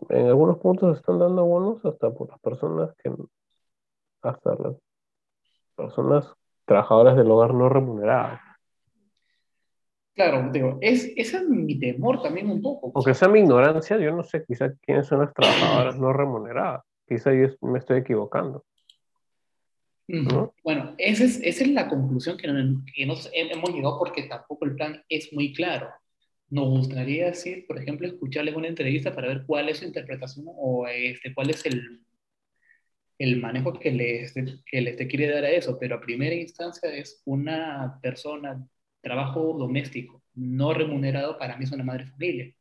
en 0.09 0.27
algunos 0.27 0.59
puntos 0.59 0.97
se 0.97 1.01
están 1.01 1.21
dando 1.21 1.45
bonos 1.45 1.85
hasta 1.85 2.11
por 2.11 2.29
las 2.29 2.41
personas 2.41 2.93
que, 2.97 3.13
hasta 4.23 4.57
las 4.57 4.75
personas 5.77 6.35
trabajadoras 6.65 7.17
del 7.17 7.31
hogar 7.31 7.55
no 7.55 7.69
remuneradas. 7.69 8.41
Claro, 10.17 10.51
digo, 10.51 10.79
es, 10.81 11.13
ese 11.15 11.37
es 11.37 11.49
mi 11.49 11.79
temor 11.79 12.21
también 12.21 12.51
un 12.51 12.61
poco. 12.61 12.91
Aunque 12.97 13.15
sea 13.15 13.29
mi 13.29 13.39
ignorancia, 13.39 13.97
yo 13.99 14.11
no 14.11 14.25
sé 14.25 14.45
quizá 14.45 14.75
quiénes 14.83 15.07
son 15.07 15.21
las 15.21 15.33
trabajadoras 15.33 15.97
no 15.97 16.13
remuneradas. 16.13 16.83
Quizá 17.07 17.33
yo 17.33 17.47
me 17.61 17.79
estoy 17.79 17.99
equivocando. 17.99 18.65
Bueno, 20.09 20.95
esa 20.99 21.25
es, 21.25 21.67
la 21.69 21.89
conclusión 21.89 22.37
que, 22.37 22.47
nos 23.07 23.31
hemos 23.33 23.75
llegado 23.75 23.99
porque 23.99 24.25
tampoco 24.25 24.65
el 24.65 24.77
plan 24.77 25.03
es 25.09 25.33
muy 25.33 25.53
claro. 25.53 25.89
Nos 26.49 26.69
gustaría, 26.69 27.27
decir, 27.27 27.67
por 27.67 27.79
ejemplo, 27.79 28.07
escucharles 28.07 28.55
una 28.55 28.69
entrevista 28.69 29.15
para 29.15 29.29
ver 29.29 29.45
cuál 29.47 29.69
es 29.69 29.79
su 29.79 29.85
interpretación 29.85 30.47
o 30.49 30.87
este, 30.87 31.35
cuál 31.35 31.51
es 31.51 31.65
el, 31.67 33.41
manejo 33.41 33.73
que 33.73 33.91
les, 33.91 34.33
que 34.33 34.81
les 34.81 34.97
quiere 35.09 35.29
dar 35.29 35.45
a 35.45 35.51
eso, 35.51 35.77
pero 35.79 35.97
a 35.97 36.01
primera 36.01 36.35
instancia 36.35 36.95
es 36.95 37.23
una 37.25 37.99
persona, 38.01 38.65
trabajo 39.01 39.55
doméstico, 39.59 40.23
no 40.35 40.73
remunerado, 40.73 41.37
para 41.39 41.57
mí 41.57 41.65
es 41.65 41.73
una 41.73 41.85
madre 41.85 42.07
familia. 42.07 42.53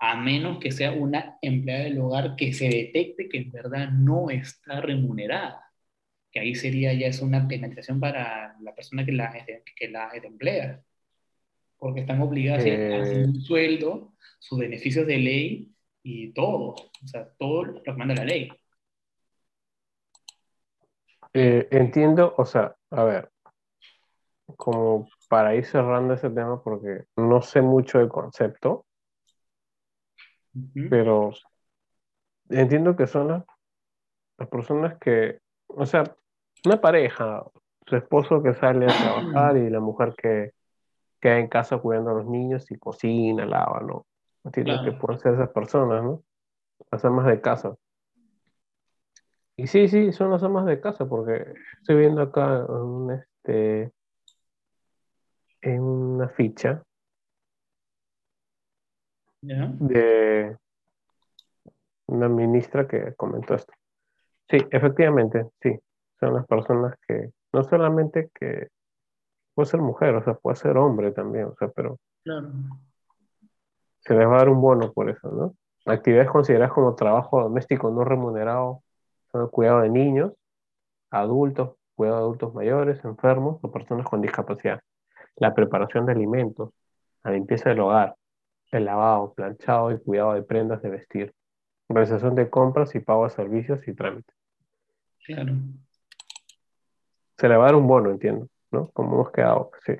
A 0.00 0.20
menos 0.20 0.58
que 0.58 0.70
sea 0.72 0.92
una 0.92 1.38
empleada 1.42 1.84
del 1.84 1.98
hogar 1.98 2.36
que 2.36 2.52
se 2.52 2.68
detecte 2.68 3.28
que 3.28 3.38
en 3.38 3.50
verdad 3.50 3.90
no 3.90 4.30
está 4.30 4.80
remunerada 4.80 5.67
que 6.30 6.40
ahí 6.40 6.54
sería 6.54 6.92
ya 6.92 7.06
es 7.06 7.20
una 7.20 7.48
penalización 7.48 8.00
para 8.00 8.56
la 8.60 8.74
persona 8.74 9.04
que 9.04 9.12
la, 9.12 9.32
que 9.76 9.88
la 9.88 10.10
emplea, 10.14 10.82
porque 11.78 12.00
están 12.00 12.20
obligadas 12.20 12.64
a 12.64 12.68
eh. 12.68 13.24
un 13.24 13.40
sueldo, 13.40 14.14
sus 14.38 14.58
beneficios 14.58 15.06
de 15.06 15.18
ley 15.18 15.72
y 16.02 16.32
todo, 16.32 16.74
o 16.74 17.06
sea, 17.06 17.28
todo 17.38 17.64
lo 17.64 17.82
que 17.82 17.92
manda 17.92 18.14
la 18.14 18.24
ley. 18.24 18.50
Eh, 21.34 21.68
entiendo, 21.70 22.34
o 22.36 22.44
sea, 22.44 22.74
a 22.90 23.04
ver, 23.04 23.30
como 24.56 25.08
para 25.28 25.54
ir 25.54 25.64
cerrando 25.64 26.14
ese 26.14 26.30
tema, 26.30 26.62
porque 26.62 27.04
no 27.16 27.42
sé 27.42 27.60
mucho 27.62 27.98
del 27.98 28.08
concepto, 28.08 28.86
pero 30.90 31.32
entiendo 32.48 32.96
que 32.96 33.06
son 33.06 33.44
las 34.38 34.48
personas 34.48 34.98
que 34.98 35.38
o 35.68 35.86
sea, 35.86 36.04
una 36.64 36.80
pareja, 36.80 37.44
su 37.86 37.96
esposo 37.96 38.42
que 38.42 38.54
sale 38.54 38.86
a 38.86 38.88
trabajar 38.88 39.56
y 39.56 39.70
la 39.70 39.80
mujer 39.80 40.14
que 40.16 40.52
queda 41.20 41.38
en 41.38 41.48
casa 41.48 41.78
cuidando 41.78 42.10
a 42.10 42.14
los 42.14 42.26
niños 42.26 42.70
y 42.70 42.78
cocina, 42.78 43.46
lava, 43.46 43.80
¿no? 43.80 44.06
Entiendo 44.44 44.82
que 44.84 44.92
pueden 44.92 45.20
ser 45.20 45.34
esas 45.34 45.50
personas, 45.50 46.02
¿no? 46.02 46.22
Las 46.90 47.04
amas 47.04 47.26
de 47.26 47.40
casa. 47.40 47.74
Y 49.56 49.66
sí, 49.66 49.88
sí, 49.88 50.12
son 50.12 50.30
las 50.30 50.42
amas 50.42 50.66
de 50.66 50.80
casa, 50.80 51.06
porque 51.06 51.54
estoy 51.80 51.96
viendo 51.96 52.22
acá 52.22 52.64
un, 52.66 53.10
este, 53.10 53.92
en 55.62 55.82
una 55.82 56.28
ficha 56.28 56.82
de 59.40 60.56
una 62.06 62.28
ministra 62.28 62.86
que 62.86 63.14
comentó 63.14 63.54
esto. 63.54 63.72
Sí, 64.48 64.58
efectivamente, 64.70 65.46
sí, 65.60 65.78
son 66.18 66.34
las 66.34 66.46
personas 66.46 66.94
que, 67.06 67.30
no 67.52 67.64
solamente 67.64 68.30
que 68.34 68.68
puede 69.54 69.68
ser 69.68 69.80
mujer, 69.80 70.14
o 70.14 70.24
sea, 70.24 70.34
puede 70.34 70.56
ser 70.56 70.76
hombre 70.76 71.12
también, 71.12 71.46
o 71.46 71.54
sea, 71.58 71.68
pero 71.68 71.98
se 74.00 74.14
les 74.14 74.26
va 74.26 74.34
a 74.34 74.38
dar 74.38 74.48
un 74.48 74.60
bono 74.60 74.92
por 74.92 75.10
eso, 75.10 75.30
¿no? 75.30 75.54
Actividades 75.84 76.30
consideradas 76.30 76.72
como 76.72 76.94
trabajo 76.94 77.42
doméstico 77.42 77.90
no 77.90 78.04
remunerado 78.04 78.82
son 79.32 79.42
el 79.42 79.50
cuidado 79.50 79.80
de 79.80 79.90
niños, 79.90 80.32
adultos, 81.10 81.76
cuidado 81.94 82.18
de 82.18 82.22
adultos 82.22 82.54
mayores, 82.54 83.04
enfermos 83.04 83.58
o 83.62 83.70
personas 83.70 84.06
con 84.06 84.22
discapacidad, 84.22 84.80
la 85.36 85.54
preparación 85.54 86.06
de 86.06 86.12
alimentos, 86.12 86.70
la 87.24 87.32
limpieza 87.32 87.70
del 87.70 87.80
hogar, 87.80 88.14
el 88.70 88.84
lavado, 88.84 89.34
planchado 89.34 89.90
y 89.92 89.98
cuidado 89.98 90.34
de 90.34 90.42
prendas 90.42 90.80
de 90.82 90.90
vestir, 90.90 91.34
realización 91.88 92.34
de 92.34 92.48
compras 92.50 92.94
y 92.94 93.00
pago 93.00 93.24
de 93.24 93.30
servicios 93.30 93.86
y 93.88 93.94
trámites. 93.94 94.37
Claro. 95.24 95.54
Se 97.36 97.48
le 97.48 97.56
va 97.56 97.64
a 97.64 97.66
dar 97.66 97.74
un 97.76 97.86
bono, 97.86 98.10
entiendo, 98.10 98.48
¿no? 98.70 98.90
Como 98.90 99.14
hemos 99.14 99.30
quedado, 99.30 99.70
sí, 99.84 99.92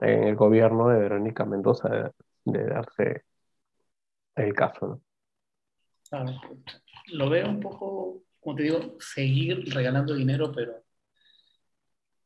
en 0.00 0.24
el 0.24 0.36
gobierno 0.36 0.88
de 0.88 0.98
Verónica 0.98 1.44
Mendoza 1.44 1.88
de, 1.88 2.10
de 2.44 2.64
darse 2.64 3.24
el 4.36 4.54
caso, 4.54 4.86
¿no? 4.86 5.02
Claro. 6.08 6.32
Lo 7.12 7.28
veo 7.28 7.48
un 7.48 7.60
poco, 7.60 8.22
como 8.40 8.56
te 8.56 8.62
digo, 8.64 8.96
seguir 9.00 9.64
regalando 9.74 10.14
dinero, 10.14 10.52
pero 10.52 10.84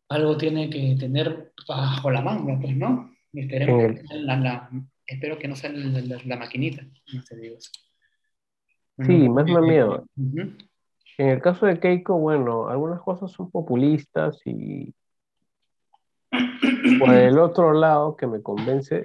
algo 0.09 0.37
tiene 0.37 0.69
que 0.69 0.97
tener 0.99 1.53
bajo 1.67 2.11
la 2.11 2.21
manga, 2.21 2.59
pues, 2.61 2.77
¿no? 2.77 3.15
Esperemos 3.33 4.01
que 4.01 4.17
la, 4.19 4.71
espero 5.07 5.39
que 5.39 5.49
no 5.49 5.57
sea 5.57 5.71
la, 5.71 6.37
maquinita. 6.37 6.83
No 6.83 7.23
te 7.23 7.37
digo 7.37 7.57
sí, 9.07 9.29
más 9.29 9.47
me 9.47 9.61
miedo. 9.61 10.07
En 11.21 11.29
el 11.29 11.43
caso 11.43 11.67
de 11.67 11.79
Keiko, 11.79 12.19
bueno, 12.19 12.71
algunas 12.71 13.03
cosas 13.03 13.31
son 13.31 13.51
populistas 13.51 14.41
y 14.47 14.95
por 16.99 17.13
el 17.13 17.39
otro 17.39 17.75
lado 17.75 18.17
que 18.17 18.27
me 18.27 18.41
convence 18.41 19.03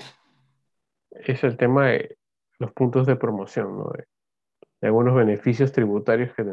es 1.11 1.43
el 1.43 1.57
tema 1.57 1.87
de 1.87 2.15
los 2.57 2.71
puntos 2.71 3.05
de 3.05 3.17
promoción, 3.17 3.79
¿no? 3.79 3.91
de, 3.91 4.05
algunos 4.87 5.13
beneficios 5.13 5.73
tributarios 5.73 6.33
que, 6.33 6.45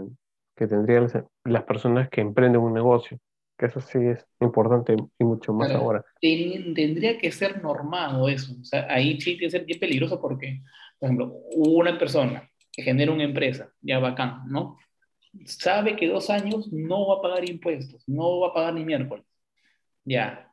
que 0.57 0.67
tendrían 0.67 1.07
las 1.45 1.63
personas 1.63 2.09
que 2.09 2.23
emprenden 2.23 2.61
un 2.61 2.75
negocio 2.75 3.21
que 3.57 3.67
eso 3.67 3.81
sí 3.81 3.99
es 3.99 4.27
importante 4.41 4.97
y 5.17 5.25
mucho 5.25 5.53
más 5.53 5.71
ahora. 5.71 6.05
tendría 6.21 7.19
que 7.19 7.31
ser 7.31 7.63
normado 7.63 8.29
eso. 8.29 8.53
O 8.61 8.65
sea, 8.65 8.89
ahí 8.91 9.21
sí 9.21 9.37
tiene 9.37 9.39
que 9.39 9.51
ser 9.51 9.65
bien 9.65 9.79
peligroso 9.79 10.21
porque, 10.21 10.61
por 10.99 11.07
ejemplo, 11.07 11.37
una 11.55 11.97
persona 11.97 12.51
que 12.73 12.83
genera 12.83 13.13
una 13.13 13.23
empresa, 13.23 13.73
ya 13.81 14.01
bacán, 14.01 14.49
¿no? 14.49 14.79
Sabe 15.47 15.97
que 15.97 16.09
dos 16.09 16.31
años 16.31 16.71
no 16.73 17.09
va 17.09 17.17
a 17.17 17.23
pagar 17.23 17.49
impuestos, 17.49 18.03
no 18.07 18.41
va 18.41 18.49
a 18.49 18.55
pagar 18.55 18.75
ni 18.75 18.85
miércoles. 18.85 19.25
Ya, 20.05 20.53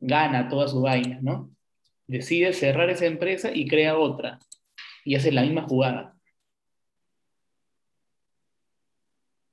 gana 0.00 0.48
toda 0.48 0.68
su 0.68 0.80
vaina, 0.80 1.18
¿no? 1.22 1.50
Decide 2.06 2.52
cerrar 2.52 2.90
esa 2.90 3.06
empresa 3.06 3.50
y 3.52 3.66
crea 3.66 3.98
otra. 3.98 4.38
Y 5.04 5.14
hace 5.16 5.32
la 5.32 5.42
misma 5.42 5.62
jugada. 5.62 6.14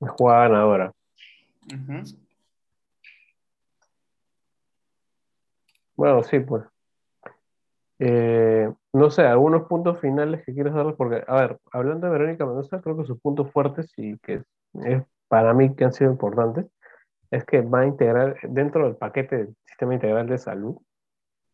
La 0.00 0.08
jugada 0.08 0.48
ganadora. 0.48 0.92
Bueno, 5.96 6.22
sí, 6.22 6.40
pues. 6.40 6.64
Eh, 7.98 8.68
no 8.92 9.10
sé, 9.10 9.22
algunos 9.22 9.66
puntos 9.68 10.00
finales 10.00 10.44
que 10.44 10.54
quieres 10.54 10.74
darles, 10.74 10.96
porque, 10.96 11.24
a 11.26 11.34
ver, 11.34 11.58
hablando 11.72 12.06
de 12.06 12.12
Verónica 12.12 12.46
Mendoza, 12.46 12.80
creo 12.80 12.96
que 12.96 13.04
sus 13.04 13.20
puntos 13.20 13.50
fuertes 13.50 13.92
y 13.96 14.18
que 14.18 14.42
es, 14.84 15.02
para 15.28 15.54
mí 15.54 15.74
que 15.74 15.84
han 15.84 15.92
sido 15.92 16.10
importantes, 16.10 16.66
es 17.30 17.44
que 17.44 17.62
va 17.62 17.80
a 17.80 17.86
integrar 17.86 18.36
dentro 18.42 18.84
del 18.84 18.96
paquete 18.96 19.36
del 19.36 19.56
sistema 19.64 19.94
integral 19.94 20.28
de 20.28 20.38
salud 20.38 20.76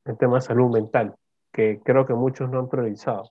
el 0.08 0.16
tema 0.16 0.36
de 0.36 0.40
salud 0.40 0.70
mental, 0.70 1.14
que 1.52 1.80
creo 1.84 2.06
que 2.06 2.14
muchos 2.14 2.50
no 2.50 2.58
han 2.60 2.68
priorizado. 2.68 3.30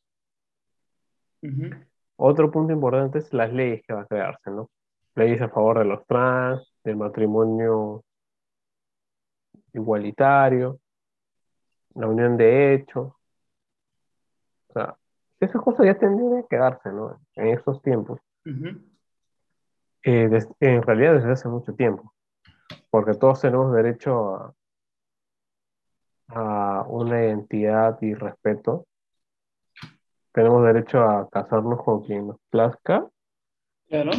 Otro 2.16 2.52
punto 2.52 2.74
importante 2.74 3.20
es 3.20 3.34
las 3.34 3.52
leyes 3.52 3.82
que 3.86 3.94
va 3.94 4.02
a 4.02 4.06
crearse, 4.06 4.52
¿no? 4.52 4.70
Leyes 5.16 5.42
a 5.42 5.50
favor 5.50 5.80
de 5.80 5.86
los 5.86 6.06
trans, 6.06 6.74
del 6.84 6.98
matrimonio 6.98 8.04
igualitario, 9.74 10.80
la 11.96 12.08
unión 12.08 12.38
de 12.38 12.74
hechos. 12.74 13.14
Sea, 14.78 14.96
esas 15.40 15.62
cosas 15.62 15.86
ya 15.86 15.98
tendrían 15.98 16.44
que 16.44 16.48
quedarse, 16.50 16.92
¿no? 16.92 17.20
En 17.36 17.48
esos 17.48 17.82
tiempos. 17.82 18.20
Eh, 20.04 20.30
en 20.60 20.84
realidad 20.84 21.16
desde 21.16 21.32
hace 21.32 21.50
mucho 21.50 21.74
tiempo, 21.74 22.14
porque 22.90 23.14
todos 23.16 23.42
tenemos 23.42 23.74
derecho 23.74 24.36
a, 24.36 24.54
a 26.30 26.84
una 26.88 27.26
identidad 27.26 27.98
y 28.02 28.14
respeto. 28.14 28.86
Tenemos 30.32 30.64
derecho 30.64 31.02
a 31.02 31.28
casarnos 31.30 31.84
con 31.84 32.04
quien 32.04 32.28
nos 32.28 32.38
plazca. 32.50 33.08
Claro. 33.88 34.12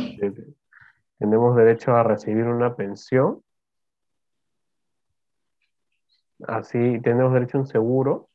Tenemos 1.18 1.56
derecho 1.56 1.94
a 1.94 2.02
recibir 2.02 2.44
una 2.47 2.74
pensión 2.74 3.43
Así 6.47 7.01
tenemos 7.01 7.32
derecho 7.32 7.59
a 7.59 7.60
un 7.62 7.66
seguro. 7.66 8.27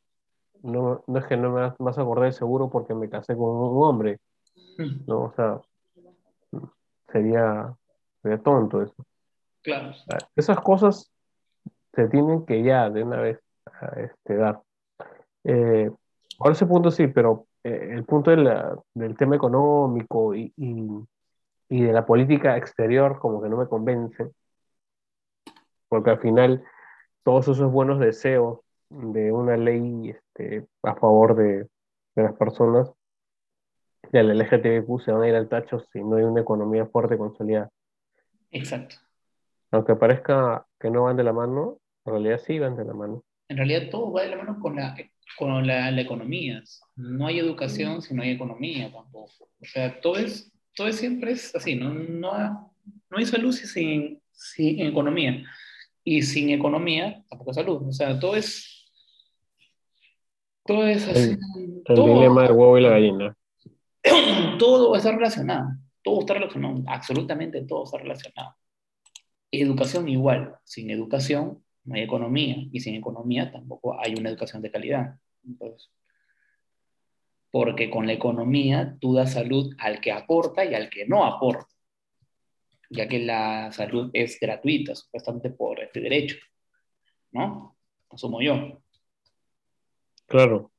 No, 0.64 1.04
no 1.06 1.20
es 1.20 1.26
que 1.26 1.38
no 1.38 1.52
me 1.52 1.74
vas 1.78 1.98
a 1.98 2.02
acordar 2.02 2.32
seguro 2.34 2.70
porque 2.70 2.96
me 2.96 3.10
casé 3.10 3.36
con 3.36 3.50
un 3.50 3.84
hombre. 3.84 4.20
Hmm. 4.78 5.06
No, 5.06 5.24
o 5.24 5.34
sea, 5.36 5.62
sería, 7.12 7.76
sería 8.22 8.38
tonto 8.40 8.82
eso. 8.82 9.06
Claro. 9.62 9.94
Esas 10.36 10.60
cosas 10.62 11.12
se 11.94 12.08
tienen 12.08 12.46
que 12.46 12.64
ya 12.64 12.90
de 12.90 13.04
una 13.04 13.18
vez 13.18 13.40
este, 13.98 14.36
dar. 14.36 14.62
Eh, 15.44 15.92
por 16.38 16.52
ese 16.52 16.66
punto 16.66 16.92
sí, 16.92 17.08
pero 17.08 17.48
eh, 17.64 17.90
el 17.92 18.04
punto 18.06 18.32
del 18.32 19.18
tema 19.18 19.36
económico 19.36 20.34
y, 20.34 20.54
y, 20.58 20.88
y, 21.70 21.84
de 21.84 21.94
la 21.94 22.06
política 22.06 22.58
exterior 22.58 23.20
como 23.20 23.42
que 23.42 23.50
no 23.50 23.58
me 23.58 23.68
convence, 23.68 24.32
porque 25.88 26.10
al 26.10 26.20
final 26.20 26.64
todos 27.24 27.48
esos 27.48 27.72
buenos 27.72 28.00
deseos 28.00 28.60
de 28.94 29.32
una 29.32 29.58
ley 29.58 30.10
este, 30.10 30.66
a 30.84 30.96
favor 30.96 31.36
de, 31.36 31.68
las 32.16 32.34
personas 32.34 32.92
del 34.12 34.38
LGTBQ 34.38 35.02
se 35.02 35.12
van 35.12 35.24
a 35.24 35.28
ir 35.28 35.36
al 35.36 35.50
tacho 35.50 35.80
si 35.92 36.04
no 36.04 36.18
hay 36.18 36.24
una 36.24 36.42
economía 36.42 36.86
fuerte 36.86 37.18
consolidada. 37.18 37.72
Exacto. 38.52 38.98
Aunque 39.72 39.96
parezca 39.96 40.68
que 40.80 40.92
no 40.92 41.04
van 41.04 41.18
de 41.18 41.24
la 41.24 41.34
mano, 41.34 41.80
en 42.06 42.14
realidad 42.14 42.40
sí 42.46 42.60
van 42.60 42.76
de 42.76 42.86
la 42.86 42.94
mano. 42.94 43.24
En 43.48 43.58
realidad 43.58 43.90
todo 43.90 44.12
va 44.12 44.22
de 44.22 44.30
la 44.30 44.38
mano 44.38 44.60
con 44.60 44.76
la, 44.76 44.96
con 45.38 45.66
la, 45.66 46.00
economía. 46.00 46.62
No 46.96 47.26
hay 47.26 47.40
educación 47.40 48.02
si 48.04 48.14
no 48.14 48.22
hay 48.22 48.32
economía 48.32 48.92
tampoco. 48.92 49.50
O 49.60 49.66
sea, 49.66 50.00
todo 50.02 50.18
es, 50.18 50.52
todo 50.76 50.92
siempre 50.92 51.32
es 51.32 51.56
así, 51.56 51.76
no, 51.76 51.92
no, 51.92 52.76
no 53.10 53.18
hay 53.18 53.26
salud 53.26 53.52
sin, 53.52 54.22
sin 54.32 54.82
economía 54.82 55.44
y 56.04 56.22
sin 56.22 56.50
economía 56.50 57.24
tampoco 57.30 57.52
hay 57.52 57.56
salud. 57.56 57.88
O 57.88 57.92
sea, 57.92 58.20
todo 58.20 58.36
es. 58.36 58.73
Todo 60.66 60.88
es 60.88 61.08
así. 61.08 61.38
El, 61.86 61.96
dilema 61.96 62.44
del 62.44 62.52
huevo 62.54 62.78
y 62.78 62.82
la 62.82 62.90
gallina. 62.90 63.38
Todo 64.60 64.96
está 64.96 65.12
relacionado. 65.12 65.70
Todo 66.02 66.22
está 66.22 66.34
relacionado. 66.34 66.84
Absolutamente 66.88 67.62
todo 67.62 67.86
está 67.86 67.98
relacionado. 67.98 68.56
Educación 69.52 70.10
igual. 70.10 70.56
Sin 70.64 70.90
educación 70.90 71.64
no 71.86 71.96
hay 71.96 72.02
economía. 72.02 72.58
Y 72.72 72.80
sin 72.82 72.96
economía 72.96 73.52
tampoco 73.52 73.98
hay 74.00 74.16
una 74.16 74.30
educación 74.30 74.62
de 74.62 74.72
calidad. 74.72 75.16
Entonces, 75.46 75.90
porque 77.52 77.90
con 77.90 78.06
la 78.06 78.14
economía 78.14 78.98
tú 79.00 79.14
das 79.14 79.34
salud 79.34 79.74
al 79.80 80.02
que 80.02 80.12
aporta 80.12 80.66
y 80.66 80.74
al 80.74 80.90
que 80.90 81.06
no 81.06 81.26
aporta 81.26 81.74
ya 82.94 83.08
que 83.08 83.20
la 83.20 83.72
salud 83.72 84.10
es 84.14 84.40
gratuita, 84.40 84.96
supuestamente 84.96 85.50
por 85.50 85.82
este 85.82 86.00
derecho, 86.00 86.38
¿no? 87.32 87.76
Asumo 88.10 88.42
yo. 88.42 88.83
Claro, 90.28 90.72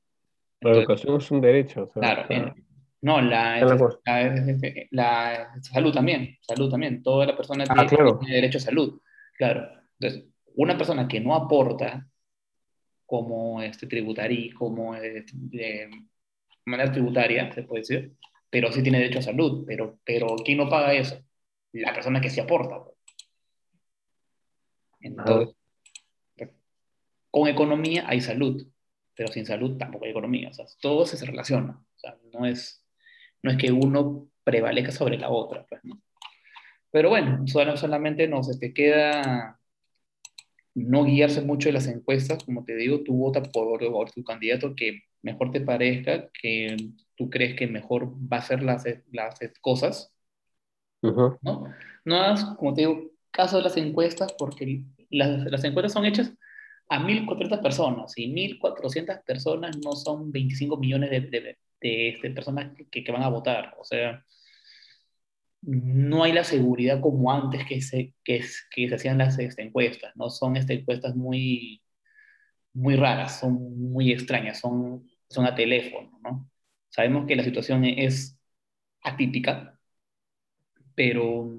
la 0.61 0.71
educación 0.71 1.19
es 1.19 1.31
un 1.31 1.41
derecho. 1.41 1.91
claro, 1.91 2.55
No, 3.03 3.21
la, 3.21 3.61
la, 4.91 5.53
salud 5.61 5.93
también, 5.93 6.39
salud 6.41 6.71
también. 6.71 7.03
Toda 7.03 7.27
la 7.27 7.37
persona 7.37 7.65
ah, 7.69 7.87
tiene, 7.87 8.35
derecho 8.35 8.59
a 8.59 8.63
salud. 8.63 9.01
Claro. 9.37 9.69
Entonces, 9.99 10.31
una 10.55 10.77
persona 10.77 11.07
que 11.07 11.21
no 11.21 11.35
aporta 11.35 12.09
como 13.05 13.61
este 13.63 13.87
tributario, 13.87 14.55
como 14.57 14.95
este, 14.95 15.33
de 15.35 15.91
manera 16.65 16.91
tributaria, 16.91 17.53
se 17.53 17.65
puede 17.65 17.83
decir, 17.83 18.15
pero 18.49 18.73
sí 18.73 18.83
tiene 18.83 18.99
derecho 18.99 19.19
a 19.19 19.23
salud. 19.23 19.65
Pero, 19.67 19.99
pero 20.05 20.35
¿quién 20.45 20.59
no 20.59 20.69
paga 20.69 20.95
eso? 20.95 21.23
La 21.73 21.93
persona 21.93 22.21
que 22.21 22.31
sí 22.31 22.41
aporta. 22.41 22.83
Entonces, 25.01 25.55
con 27.31 27.49
economía 27.49 28.05
hay 28.07 28.21
salud, 28.21 28.67
pero 29.17 29.33
sin 29.33 29.47
salud 29.47 29.77
tampoco 29.77 30.05
hay 30.05 30.11
economía. 30.13 30.49
O 30.51 30.53
sea, 30.53 30.67
todo 30.81 31.07
se 31.07 31.25
relaciona. 31.25 31.79
O 31.97 31.99
sea, 31.99 32.17
no 32.33 32.47
es 32.47 32.85
no 33.45 33.51
es 33.51 33.59
que 33.59 33.71
uno 33.71 34.27
prevalezca 34.43 34.91
sobre 34.91 35.19
la 35.19 35.29
otra. 35.29 35.67
Pues, 35.69 35.85
¿no? 35.85 36.01
Pero 36.91 37.11
bueno, 37.11 37.45
solamente 37.47 38.27
nos 38.27 38.49
este, 38.49 38.73
queda 38.73 39.61
no 40.75 41.05
guiarse 41.05 41.43
mucho 41.43 41.69
de 41.69 41.75
las 41.75 41.87
encuestas, 41.87 42.43
como 42.43 42.65
te 42.65 42.75
digo, 42.75 43.03
tú 43.05 43.17
vota 43.17 43.43
por, 43.43 43.81
tu 44.11 44.25
candidato 44.25 44.75
que 44.75 45.03
mejor 45.23 45.51
te 45.51 45.61
parezca, 45.61 46.31
que 46.33 46.77
tú 47.17 47.31
crees 47.31 47.55
que 47.55 47.67
mejor 47.67 48.11
va 48.11 48.39
a 48.39 48.41
hacer 48.41 48.63
las, 48.63 48.85
las 49.13 49.39
cosas, 49.61 50.13
¿no? 51.03 51.39
No 52.05 52.17
hagas, 52.17 52.45
como 52.57 52.75
te 52.75 52.81
digo, 52.83 53.11
caso 53.31 53.59
de 53.59 53.65
las 53.65 53.77
encuestas, 53.77 54.33
porque 54.39 54.83
las, 55.11 55.45
las 55.45 55.65
encuestas 55.65 55.93
son 55.93 56.07
hechas 56.07 56.33
a 56.89 56.99
1.400 56.99 57.61
personas, 57.61 58.13
y 58.17 58.29
1.400 58.33 59.23
personas 59.25 59.77
no 59.79 59.93
son 59.93 60.31
25 60.33 60.77
millones 60.77 61.11
de, 61.11 61.21
de, 61.21 61.59
de 61.81 62.09
este, 62.11 62.31
personas 62.31 62.73
que, 62.91 63.05
que, 63.05 63.13
van 63.13 63.23
a 63.23 63.29
votar. 63.29 63.75
O 63.79 63.85
sea, 63.85 64.25
no 65.63 66.25
hay 66.25 66.33
la 66.33 66.45
seguridad 66.45 67.01
como 67.01 67.33
antes 67.33 67.65
que 67.67 67.81
se, 67.81 68.15
que, 68.25 68.45
que 68.71 68.89
se 68.89 68.95
hacían 68.95 69.19
las 69.19 69.39
este, 69.39 69.63
encuestas, 69.63 70.15
¿no? 70.17 70.31
Son 70.31 70.57
este, 70.57 70.75
encuestas 70.75 71.17
muy, 71.17 71.83
muy 72.75 72.97
raras, 72.97 73.41
son 73.41 73.55
muy 73.93 74.13
extrañas, 74.13 74.61
son, 74.61 75.09
son 75.29 75.47
a 75.47 75.55
teléfono, 75.55 76.19
¿no? 76.23 76.51
Sabemos 76.91 77.27
que 77.27 77.37
la 77.37 77.45
situación 77.45 77.85
es 77.85 78.39
atípica, 79.03 79.79
pero 80.95 81.51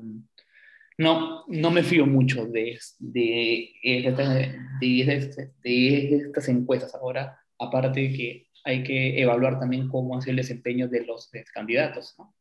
no, 0.97 1.45
no 1.47 1.71
me 1.71 1.83
fío 1.83 2.05
mucho 2.05 2.45
de, 2.45 2.79
de, 2.99 3.71
de, 3.83 4.55
de, 4.79 5.51
de 5.63 6.15
estas 6.15 6.47
encuestas 6.49 6.95
ahora, 6.95 7.39
aparte 7.59 8.01
de 8.01 8.13
que 8.13 8.47
hay 8.63 8.83
que 8.83 9.21
evaluar 9.21 9.59
también 9.59 9.87
cómo 9.89 10.19
sido 10.21 10.31
el 10.31 10.37
desempeño 10.37 10.87
de 10.87 11.05
los 11.05 11.29
candidatos, 11.53 12.15
¿no? 12.17 12.33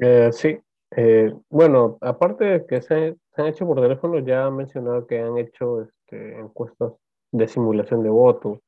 Eh, 0.00 0.30
sí. 0.32 0.58
Eh, 0.96 1.32
bueno, 1.48 1.98
aparte 2.00 2.44
de 2.44 2.66
que 2.66 2.80
se, 2.82 3.16
han 3.36 3.46
hecho 3.46 3.66
por 3.66 3.80
teléfono, 3.80 4.18
ya 4.20 4.46
han 4.46 4.56
mencionado 4.56 5.06
que 5.06 5.20
han 5.20 5.38
hecho 5.38 5.82
este, 5.82 6.38
encuestas 6.38 6.92
de 7.32 7.48
simulación 7.48 8.02
de 8.02 8.10
voto. 8.10 8.62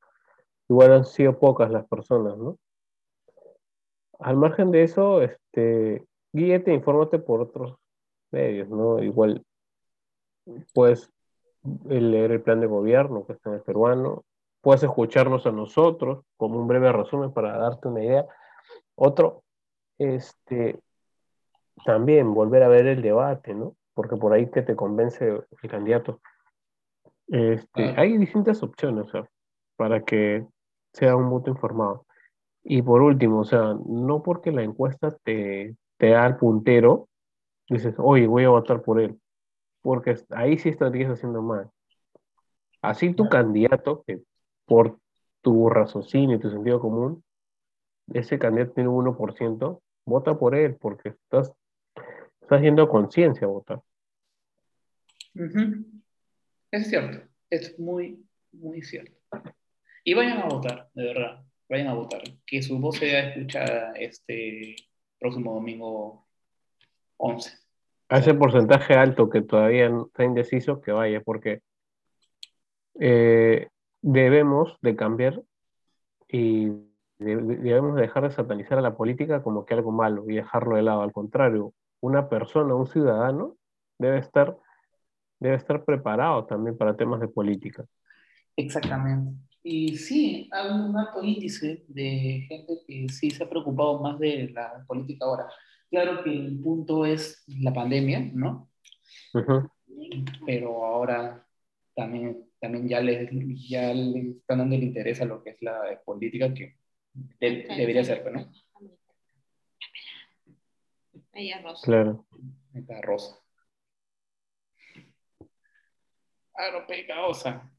Igual 0.67 0.93
han 0.93 1.05
sido 1.05 1.39
pocas 1.39 1.71
las 1.71 1.87
personas, 1.87 2.37
¿no? 2.37 2.57
Al 4.19 4.35
margen 4.35 4.71
de 4.71 4.83
eso, 4.83 5.21
este, 5.21 6.03
guíete, 6.33 6.73
infórmate 6.73 7.19
por 7.19 7.41
otros 7.41 7.75
medios, 8.31 8.69
¿no? 8.69 9.01
Igual 9.01 9.43
puedes 10.73 11.11
leer 11.85 12.31
el 12.31 12.41
plan 12.41 12.59
de 12.59 12.67
gobierno 12.67 13.25
que 13.25 13.33
está 13.33 13.49
en 13.49 13.55
el 13.57 13.61
peruano, 13.61 14.23
puedes 14.61 14.83
escucharnos 14.83 15.45
a 15.45 15.51
nosotros 15.51 16.23
como 16.37 16.59
un 16.59 16.67
breve 16.67 16.91
resumen 16.91 17.31
para 17.31 17.57
darte 17.57 17.87
una 17.87 18.03
idea. 18.03 18.27
Otro, 18.95 19.43
este, 19.97 20.79
también 21.85 22.33
volver 22.33 22.63
a 22.63 22.67
ver 22.67 22.87
el 22.87 23.01
debate, 23.01 23.53
¿no? 23.53 23.75
Porque 23.93 24.15
por 24.15 24.33
ahí 24.33 24.49
que 24.49 24.61
te 24.61 24.75
convence 24.75 25.27
el 25.27 25.69
candidato. 25.69 26.21
Este, 27.27 27.93
Hay 27.97 28.17
distintas 28.17 28.63
opciones, 28.63 29.05
o 29.07 29.09
sea, 29.09 29.29
para 29.75 30.03
que 30.03 30.45
sea 30.93 31.15
un 31.15 31.29
voto 31.29 31.49
informado. 31.49 32.05
Y 32.63 32.81
por 32.81 33.01
último, 33.01 33.39
o 33.39 33.45
sea, 33.45 33.75
no 33.85 34.21
porque 34.21 34.51
la 34.51 34.63
encuesta 34.63 35.15
te, 35.23 35.75
te 35.99 36.11
da 36.11 36.25
el 36.25 36.37
puntero, 36.37 37.09
dices, 37.69 37.93
oye, 37.97 38.25
voy 38.25 38.45
a 38.45 38.49
votar 38.49 38.81
por 38.81 39.01
él. 39.01 39.19
Porque 39.81 40.15
ahí 40.29 40.57
sí 40.57 40.69
estarías 40.69 41.11
haciendo 41.11 41.41
mal. 41.41 41.69
Así 42.81 43.13
tu 43.13 43.27
candidato, 43.27 44.03
que 44.07 44.21
por 44.65 44.97
tu 45.41 45.69
raciocinio 45.69 46.37
y 46.37 46.39
tu 46.39 46.49
sentido 46.49 46.79
común, 46.79 47.21
ese 48.13 48.39
candidato 48.39 48.71
tiene 48.71 48.89
un 48.89 49.05
1%, 49.05 49.81
vota 50.05 50.39
por 50.39 50.55
él, 50.55 50.77
porque 50.77 51.09
estás, 51.09 51.51
estás 52.41 52.57
haciendo 52.59 52.87
conciencia 52.87 53.45
votar. 53.47 53.81
Es 56.71 56.89
cierto, 56.89 57.27
es 57.49 57.77
muy, 57.77 58.25
muy 58.53 58.81
cierto. 58.83 59.17
Y 60.05 60.13
vayan 60.13 60.39
a 60.39 60.45
votar, 60.45 60.89
de 60.93 61.03
verdad, 61.03 61.43
vayan 61.67 61.87
a 61.87 61.93
votar. 61.93 62.21
Que 62.45 62.61
su 62.61 62.79
voz 62.79 62.97
sea 62.97 63.29
escuchada 63.29 63.91
este 63.95 64.77
próximo 65.19 65.53
domingo 65.53 66.25
11. 67.17 67.51
A 68.09 68.17
ese 68.17 68.33
porcentaje 68.33 68.95
alto 68.95 69.29
que 69.29 69.41
todavía 69.41 69.87
está 69.87 70.23
indeciso, 70.23 70.81
que 70.81 70.91
vaya, 70.91 71.21
porque 71.21 71.61
eh, 72.99 73.69
debemos 74.01 74.77
de 74.81 74.95
cambiar 74.95 75.43
y 76.27 76.71
debemos 77.19 77.95
dejar 77.95 78.23
de 78.23 78.31
satanizar 78.31 78.77
a 78.77 78.81
la 78.81 78.95
política 78.95 79.43
como 79.43 79.65
que 79.65 79.73
algo 79.73 79.91
malo 79.91 80.29
y 80.29 80.35
dejarlo 80.35 80.75
de 80.75 80.83
lado. 80.83 81.01
Al 81.01 81.11
contrario, 81.11 81.73
una 81.99 82.29
persona, 82.29 82.73
un 82.75 82.87
ciudadano, 82.87 83.57
debe 83.97 84.19
estar, 84.19 84.57
debe 85.39 85.55
estar 85.55 85.83
preparado 85.83 86.45
también 86.45 86.77
para 86.77 86.95
temas 86.95 87.19
de 87.19 87.27
política. 87.27 87.85
Exactamente. 88.55 89.48
Y 89.63 89.97
sí, 89.97 90.49
hay 90.51 90.71
un 90.71 90.97
alto 90.97 91.23
índice 91.23 91.83
de 91.87 92.45
gente 92.47 92.81
que 92.87 93.09
sí 93.09 93.29
se 93.29 93.43
ha 93.43 93.49
preocupado 93.49 93.99
más 93.99 94.17
de 94.19 94.49
la 94.49 94.83
política 94.87 95.25
ahora. 95.25 95.47
Claro 95.89 96.23
que 96.23 96.31
el 96.31 96.59
punto 96.61 97.05
es 97.05 97.43
la 97.47 97.73
pandemia, 97.73 98.31
¿no? 98.33 98.71
Pero 100.45 100.85
ahora 100.85 101.45
también 101.95 102.49
también 102.59 102.87
ya 102.87 102.99
le, 102.99 103.29
ya 103.55 103.93
le 103.93 104.31
están 104.31 104.59
dando 104.59 104.75
el 104.75 104.83
interés 104.83 105.21
a 105.21 105.25
lo 105.25 105.41
que 105.43 105.51
es 105.51 105.61
la 105.61 106.01
política 106.05 106.53
que 106.53 106.75
debería 107.29 108.03
ser, 108.03 108.31
¿no? 108.31 108.51
Ella 111.33 111.61
Rosa. 111.61 111.85
Claro. 111.85 112.25
Esta 112.73 113.01
Rosa. 113.01 113.39
Rosa. 117.15 117.71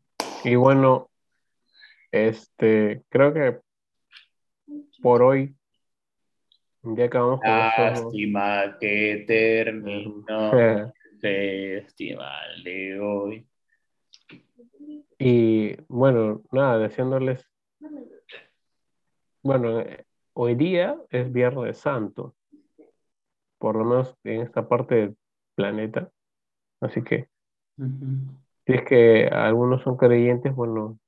Y 0.44 0.54
bueno, 0.54 1.09
este, 2.12 3.02
creo 3.08 3.32
que 3.32 3.58
por 5.02 5.22
hoy 5.22 5.54
ya 6.82 7.04
acabamos 7.04 7.40
con 7.40 7.50
Lástima 7.50 8.76
que 8.78 9.24
terminó. 9.26 10.50
Festival 11.20 12.64
de 12.64 12.98
hoy. 12.98 13.46
Y 15.18 15.76
bueno, 15.86 16.42
nada, 16.50 16.78
deseándoles. 16.78 17.46
Bueno, 19.42 19.84
hoy 20.32 20.54
día 20.54 20.96
es 21.10 21.30
Viernes 21.30 21.76
Santo, 21.76 22.34
por 23.58 23.76
lo 23.76 23.84
menos 23.84 24.16
en 24.24 24.40
esta 24.40 24.66
parte 24.66 24.94
del 24.94 25.16
planeta. 25.54 26.10
Así 26.80 27.02
que, 27.02 27.28
si 27.76 28.72
es 28.72 28.82
que 28.84 29.26
algunos 29.26 29.82
son 29.82 29.98
creyentes, 29.98 30.54
bueno, 30.54 30.98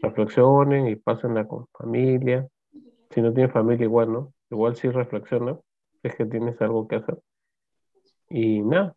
reflexionen 0.00 0.88
y 0.88 0.96
pásenla 0.96 1.46
con 1.46 1.66
familia. 1.78 2.48
Si 3.10 3.20
no 3.20 3.32
tienen 3.32 3.52
familia, 3.52 3.84
igual, 3.84 4.12
¿no? 4.12 4.34
Igual 4.50 4.76
sí 4.76 4.88
reflexiona, 4.88 5.58
es 6.02 6.14
que 6.14 6.26
tienes 6.26 6.60
algo 6.60 6.86
que 6.86 6.96
hacer. 6.96 7.18
Y 8.28 8.60
nada, 8.60 8.94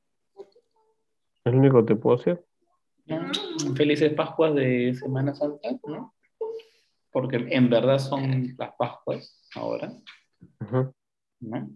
es 1.43 1.53
lo 1.53 1.59
único 1.59 1.85
que 1.85 1.93
te 1.93 1.99
puedo 1.99 2.17
decir. 2.17 2.43
Felices 3.75 4.13
Pascuas 4.13 4.53
de 4.55 4.93
Semana 4.93 5.33
Santa, 5.33 5.69
¿no? 5.87 6.13
Porque 7.11 7.37
en 7.49 7.69
verdad 7.69 7.97
son 7.99 8.55
las 8.57 8.73
Pascuas 8.75 9.41
ahora. 9.55 9.91
¿no? 11.39 11.69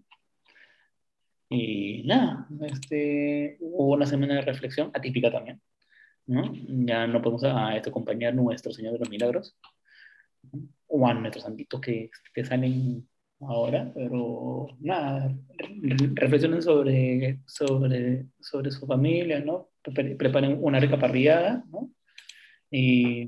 Y 1.49 2.03
nada, 2.05 2.47
este, 2.61 3.57
hubo 3.59 3.93
una 3.93 4.05
semana 4.05 4.35
de 4.35 4.41
reflexión 4.41 4.91
atípica 4.93 5.31
también. 5.31 5.61
¿No? 6.25 6.51
Ya 6.85 7.07
no 7.07 7.21
podemos 7.21 7.43
a 7.43 7.73
acompañar 7.73 8.33
nuestro 8.35 8.71
Señor 8.71 8.93
de 8.93 8.99
los 8.99 9.09
Milagros 9.09 9.57
o 10.87 11.07
a 11.07 11.13
nuestros 11.13 11.43
santitos 11.43 11.81
que, 11.81 12.09
que 12.33 12.45
salen 12.45 13.07
ahora, 13.41 13.91
pero 13.93 14.67
nada, 14.79 15.35
reflexionen 16.13 16.61
sobre, 16.61 17.39
sobre, 17.45 18.25
sobre 18.39 18.71
su 18.71 18.85
familia, 18.85 19.39
¿no? 19.39 19.69
preparen 20.17 20.57
una 20.61 20.79
rica 20.79 20.97
parrillada, 20.97 21.63
¿no? 21.69 21.89
Y 22.71 23.27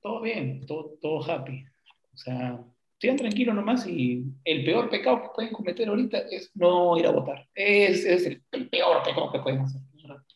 todo 0.00 0.22
bien, 0.22 0.64
todo, 0.66 0.96
todo 1.00 1.30
happy. 1.30 1.64
O 2.12 2.16
sea, 2.16 2.64
sigan 2.98 3.16
tranquilos 3.16 3.54
nomás 3.54 3.86
y 3.86 4.24
el 4.44 4.64
peor 4.64 4.90
pecado 4.90 5.22
que 5.22 5.28
pueden 5.34 5.52
cometer 5.52 5.88
ahorita 5.88 6.18
es 6.30 6.50
no 6.54 6.98
ir 6.98 7.06
a 7.06 7.12
votar. 7.12 7.46
Es, 7.54 8.04
es 8.04 8.26
el, 8.26 8.68
peor 8.68 9.02
pecado 9.02 9.30
que 9.30 9.40
pueden 9.40 9.60
hacer. 9.60 9.80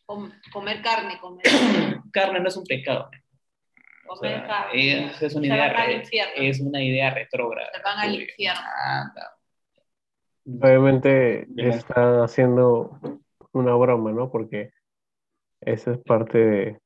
Comer 0.05 0.81
carne, 0.81 1.19
comer 1.19 1.43
carne 2.11 2.39
no 2.39 2.47
es 2.47 2.57
un 2.57 2.65
pecado. 2.65 3.09
O 4.07 4.15
sea, 4.17 4.67
es, 4.71 5.21
es, 5.21 5.35
una 5.35 5.47
idea, 5.47 6.01
es 6.35 6.59
una 6.61 6.83
idea 6.83 7.09
retrógrada. 7.09 7.69
Se 7.73 7.81
van 7.81 7.99
al 7.99 8.21
infierno. 8.21 8.61
Obviamente 10.45 11.47
están 11.57 12.21
haciendo 12.21 12.99
una 13.51 13.73
broma, 13.75 14.11
¿no? 14.11 14.31
Porque 14.31 14.71
eso 15.61 15.91
es 15.91 15.97
parte 15.99 16.37
de... 16.37 16.79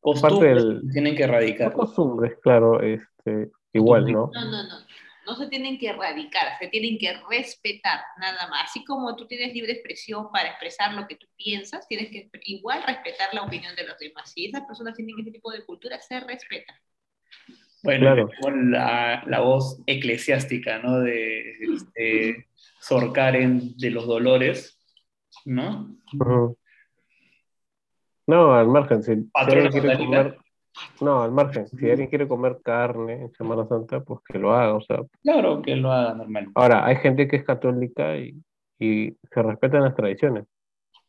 Costumbres 0.00 0.40
parte 0.40 0.54
del, 0.54 0.82
tienen 0.92 1.16
que 1.16 1.24
erradicar. 1.24 1.72
Costumbres, 1.72 2.38
claro, 2.40 2.80
este, 2.80 3.50
igual, 3.72 4.04
¿no? 4.12 4.30
No, 4.32 4.44
no, 4.44 4.62
no. 4.62 4.85
No 5.26 5.34
se 5.34 5.48
tienen 5.48 5.78
que 5.78 5.88
erradicar, 5.88 6.58
se 6.58 6.68
tienen 6.68 6.98
que 6.98 7.14
respetar, 7.28 8.00
nada 8.18 8.48
más. 8.48 8.70
Así 8.70 8.84
como 8.84 9.16
tú 9.16 9.26
tienes 9.26 9.52
libre 9.52 9.72
expresión 9.72 10.30
para 10.32 10.50
expresar 10.50 10.94
lo 10.94 11.06
que 11.06 11.16
tú 11.16 11.26
piensas, 11.36 11.88
tienes 11.88 12.10
que 12.10 12.30
igual 12.44 12.82
respetar 12.86 13.34
la 13.34 13.42
opinión 13.42 13.74
de 13.74 13.86
los 13.86 13.98
demás. 13.98 14.32
Si 14.32 14.46
esas 14.46 14.62
personas 14.62 14.94
tienen 14.94 15.18
ese 15.20 15.32
tipo 15.32 15.50
de 15.50 15.64
cultura, 15.64 16.00
se 16.00 16.20
respetan. 16.20 16.76
Bueno, 17.82 18.28
la, 18.70 19.22
la, 19.26 19.40
voz 19.40 19.80
eclesiástica, 19.86 20.78
¿no? 20.78 21.00
De, 21.00 21.52
este, 21.60 22.48
Sor 22.80 23.12
Karen 23.12 23.76
de 23.76 23.90
los 23.90 24.06
Dolores, 24.06 24.80
¿no? 25.44 25.96
No, 28.26 28.54
al 28.54 28.66
margen, 28.66 29.02
si, 29.04 29.12
alguien 29.34 29.70
quiere 29.70 29.96
comer, 29.98 30.36
no, 31.00 31.22
al 31.22 31.32
margen, 31.32 31.66
si 31.68 31.90
alguien 31.90 32.08
quiere 32.08 32.28
comer 32.28 32.58
carne 32.62 33.22
en 33.22 33.32
Semana 33.32 33.66
Santa, 33.66 34.00
pues 34.00 34.20
que 34.26 34.38
lo 34.38 34.52
haga, 34.54 34.74
o 34.74 34.80
sea. 34.80 35.02
Claro, 35.22 35.62
que 35.62 35.76
lo 35.76 35.92
haga 35.92 36.14
normal. 36.14 36.48
Ahora, 36.54 36.86
hay 36.86 36.96
gente 36.96 37.28
que 37.28 37.36
es 37.36 37.44
católica 37.44 38.16
y, 38.16 38.40
y 38.78 39.16
se 39.32 39.42
respetan 39.42 39.82
las 39.82 39.94
tradiciones. 39.94 40.44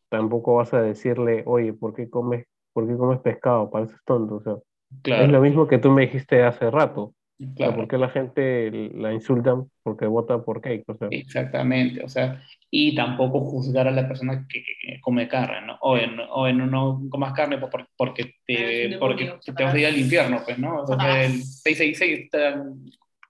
Tampoco 0.08 0.56
vas 0.56 0.72
a 0.74 0.82
decirle, 0.82 1.42
oye, 1.46 1.72
¿por 1.72 1.94
qué 1.94 2.08
comes, 2.08 2.46
por 2.72 2.86
qué 2.86 2.96
comes 2.96 3.20
pescado? 3.20 3.70
Pareces 3.70 3.98
tonto, 4.04 4.36
o 4.36 4.42
sea. 4.42 4.56
Es 5.04 5.28
lo 5.30 5.40
mismo 5.40 5.66
que 5.66 5.78
tú 5.78 5.90
me 5.90 6.02
dijiste 6.02 6.42
hace 6.42 6.70
rato. 6.70 7.12
Claro. 7.54 7.76
¿Por 7.76 7.88
qué 7.88 7.98
la 7.98 8.08
gente 8.08 8.90
la 8.94 9.12
insultan 9.12 9.70
porque 9.84 10.06
vota 10.06 10.42
por 10.42 10.60
cake? 10.60 10.82
O 10.88 10.96
sea. 10.96 11.06
Exactamente, 11.12 12.02
o 12.02 12.08
sea, 12.08 12.42
y 12.68 12.96
tampoco 12.96 13.40
juzgar 13.40 13.86
a 13.86 13.92
la 13.92 14.08
persona 14.08 14.44
que, 14.48 14.60
que 14.62 15.00
come 15.00 15.28
carne, 15.28 15.64
¿no? 15.64 15.78
O 15.82 15.96
en, 15.96 16.18
o 16.18 16.48
en 16.48 16.68
no 16.68 17.00
comas 17.08 17.32
carne 17.34 17.58
pues, 17.58 17.72
porque, 17.96 18.34
te, 18.44 18.96
porque 18.98 19.34
te 19.44 19.64
vas 19.64 19.72
a 19.72 19.78
ir 19.78 19.86
al 19.86 19.98
infierno, 19.98 20.40
pues, 20.44 20.58
¿no? 20.58 20.82
O 20.82 20.86
sea, 20.86 21.24
el 21.24 21.44
666 21.44 22.24
está, 22.24 22.64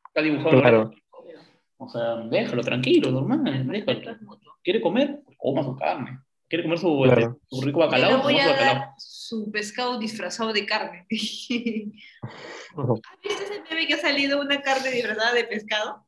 está 0.07 0.23
dibujado. 0.23 0.61
Claro. 0.61 0.91
O 1.77 1.89
sea, 1.89 2.17
déjalo 2.31 2.63
tranquilo, 2.63 3.11
normal, 3.11 3.67
déjalo. 3.69 4.01
¿Quiere 4.65 4.81
comer? 4.81 5.21
Coma 5.37 5.63
su 5.63 5.77
carne. 5.77 6.19
¿Quiere 6.49 6.65
comer 6.65 6.79
su, 6.79 7.03
claro. 7.03 7.21
este, 7.21 7.35
su 7.49 7.61
rico 7.61 7.81
bacalao? 7.81 8.11
No 8.11 8.23
voy 8.23 8.39
a 8.39 8.49
dar 8.49 8.91
su 8.97 9.51
pescado 9.53 9.99
disfrazado 9.99 10.53
de 10.53 10.65
carne. 10.65 11.07
¿Has 11.11 11.49
visto 13.23 13.45
ese 13.45 13.63
meme 13.69 13.87
que 13.87 13.95
ha 13.95 13.99
salido 13.99 14.41
una 14.41 14.63
carne 14.63 14.91
disfrazada 14.91 15.35
de 15.35 15.45
pescado? 15.45 16.07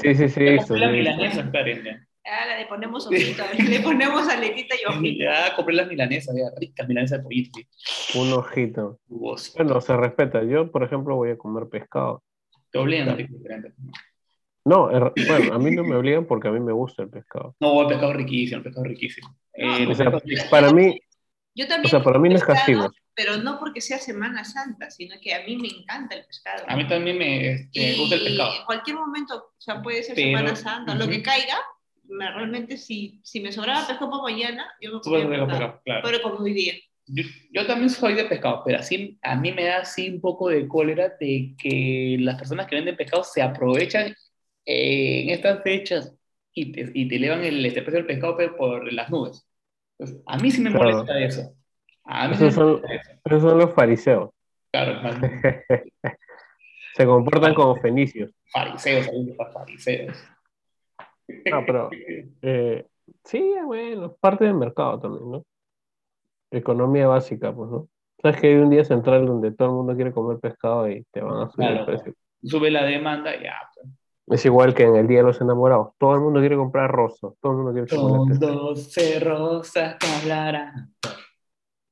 Sí, 0.00 0.14
sí, 0.14 0.28
sí. 0.28 0.44
Eso, 0.46 0.76
la 0.76 0.88
milanesa, 0.88 1.50
Karen. 1.50 2.06
Ah, 2.24 2.56
le 2.56 2.66
ponemos 2.66 3.06
ojito, 3.06 3.42
le 3.68 3.80
ponemos 3.80 4.28
aletita 4.28 4.74
y 4.74 4.88
ojito. 4.88 5.24
Ya 5.24 5.54
compré 5.56 5.74
las 5.74 5.88
milanesas, 5.88 6.34
ya, 6.36 6.50
ricas 6.58 6.88
milanesas 6.88 7.18
de 7.18 7.24
pollito. 7.24 7.60
Un 8.14 8.32
ojito. 8.32 9.00
Bueno, 9.06 9.80
se 9.80 9.96
respeta. 9.96 10.42
Yo, 10.44 10.70
por 10.70 10.84
ejemplo, 10.84 11.16
voy 11.16 11.30
a 11.30 11.38
comer 11.38 11.68
pescado. 11.68 12.22
Te 12.70 12.78
obligan 12.78 13.10
a 13.10 13.16
ti 14.64 15.20
diferente. 15.20 15.50
No, 15.50 15.50
bueno, 15.50 15.54
a 15.54 15.58
mí 15.58 15.70
no 15.70 15.84
me 15.84 15.96
obligan 15.96 16.26
porque 16.26 16.48
a 16.48 16.50
mí 16.50 16.60
me 16.60 16.72
gusta 16.72 17.02
el 17.02 17.10
pescado. 17.10 17.56
No, 17.60 17.82
el 17.82 17.88
pescado 17.88 18.10
es 18.12 18.16
riquísimo, 18.16 18.58
el 18.58 18.62
pescado 18.62 18.84
es 18.86 18.90
riquísimo. 18.90 19.36
Eh, 19.54 19.86
o 19.86 19.94
sea, 19.94 20.12
para 20.50 20.72
mí, 20.72 21.00
yo 21.54 21.66
también 21.66 21.86
o 21.86 21.88
sea, 21.88 22.02
para 22.02 22.18
mí 22.18 22.28
no 22.28 22.36
es 22.36 22.44
castigo. 22.44 22.90
Pero 23.14 23.36
no 23.36 23.58
porque 23.58 23.82
sea 23.82 23.98
Semana 23.98 24.42
Santa, 24.42 24.90
sino 24.90 25.16
que 25.20 25.34
a 25.34 25.44
mí 25.44 25.56
me 25.56 25.68
encanta 25.68 26.14
el 26.16 26.24
pescado. 26.24 26.64
A 26.66 26.76
mí 26.76 26.88
también 26.88 27.18
me 27.18 27.52
este, 27.52 27.94
gusta 27.98 28.14
el 28.14 28.24
pescado. 28.24 28.54
En 28.58 28.64
cualquier 28.64 28.96
momento, 28.96 29.36
o 29.36 29.60
sea, 29.60 29.82
puede 29.82 30.02
ser 30.02 30.16
Semana 30.16 30.56
Santa, 30.56 30.92
uh 30.92 30.94
-huh. 30.94 30.98
lo 30.98 31.08
que 31.08 31.22
caiga, 31.22 31.56
me, 32.08 32.30
realmente 32.30 32.78
si, 32.78 33.20
si 33.22 33.40
me 33.40 33.52
sobraba 33.52 33.86
pescado 33.86 34.10
para 34.10 34.22
mañana, 34.22 34.66
yo 34.80 34.94
me 34.94 35.00
podría 35.00 35.46
pescado, 35.46 35.80
claro. 35.84 36.02
Pero 36.04 36.22
como 36.22 36.36
hoy 36.38 36.54
día. 36.54 36.74
Yo, 37.06 37.24
yo, 37.52 37.66
también 37.66 37.90
soy 37.90 38.14
de 38.14 38.24
pescado, 38.24 38.62
pero 38.64 38.78
así 38.78 39.18
a 39.22 39.34
mí 39.36 39.52
me 39.52 39.64
da 39.64 39.78
así 39.78 40.08
un 40.08 40.20
poco 40.20 40.48
de 40.48 40.66
cólera 40.68 41.12
de 41.20 41.54
que 41.60 42.16
las 42.20 42.36
personas 42.36 42.66
que 42.66 42.76
venden 42.76 42.96
pescado 42.96 43.24
se 43.24 43.42
aprovechan 43.42 44.14
en 44.64 45.30
estas 45.30 45.62
fechas 45.62 46.14
y 46.54 46.72
te, 46.72 46.90
y 46.94 47.08
te 47.08 47.16
elevan 47.16 47.44
el 47.44 47.64
este 47.64 47.82
precio 47.82 47.98
del 47.98 48.06
pescado 48.06 48.36
por 48.56 48.92
las 48.92 49.10
nubes. 49.10 49.46
A 50.26 50.38
mí 50.38 50.50
sí 50.50 50.60
me 50.60 50.70
molesta 50.70 51.04
claro. 51.04 51.20
eso. 51.20 51.54
A 52.04 52.28
mí 52.28 52.34
esos, 52.34 52.48
sí 52.48 52.54
son, 52.54 52.82
eso. 52.90 53.10
esos 53.24 53.42
son 53.42 53.58
los 53.58 53.72
fariseos. 53.74 54.30
Claro, 54.72 55.00
se 56.94 57.06
comportan 57.06 57.54
como 57.54 57.76
fenicios. 57.76 58.32
Fariseos, 58.50 59.08
fariseos. 59.52 60.24
No, 61.50 61.64
pero 61.64 61.90
eh, 62.42 62.86
sí, 63.24 63.54
bueno, 63.64 64.16
parte 64.20 64.44
del 64.44 64.54
mercado 64.54 65.00
también, 65.00 65.30
¿no? 65.30 65.44
Economía 66.50 67.06
básica, 67.06 67.54
pues, 67.54 67.70
¿no? 67.70 67.88
Sabes 68.20 68.40
que 68.40 68.48
hay 68.48 68.54
un 68.54 68.70
día 68.70 68.84
central 68.84 69.26
donde 69.26 69.52
todo 69.52 69.68
el 69.68 69.74
mundo 69.74 69.94
quiere 69.94 70.12
comer 70.12 70.38
pescado 70.38 70.88
y 70.88 71.04
te 71.10 71.20
van 71.20 71.42
a 71.46 71.50
subir 71.50 71.68
claro, 71.68 71.80
el 71.80 71.86
precio. 71.86 72.14
Sube 72.42 72.70
la 72.70 72.84
demanda 72.84 73.34
y 73.34 73.44
ya. 73.44 73.56
Pues. 73.74 73.88
Es 74.26 74.44
igual 74.44 74.74
que 74.74 74.84
en 74.84 74.96
el 74.96 75.08
Día 75.08 75.18
de 75.18 75.24
los 75.24 75.40
Enamorados. 75.40 75.94
Todo 75.98 76.14
el 76.14 76.20
mundo 76.20 76.40
quiere 76.40 76.56
comprar 76.56 76.90
rosas. 76.90 77.32
Todo 77.40 77.52
el 77.52 77.58
mundo 77.58 77.72
quiere 77.72 77.88
Son 77.88 78.38
doce 78.38 79.20
rosas 79.20 79.96
que 79.96 80.06
hablarán. 80.06 80.94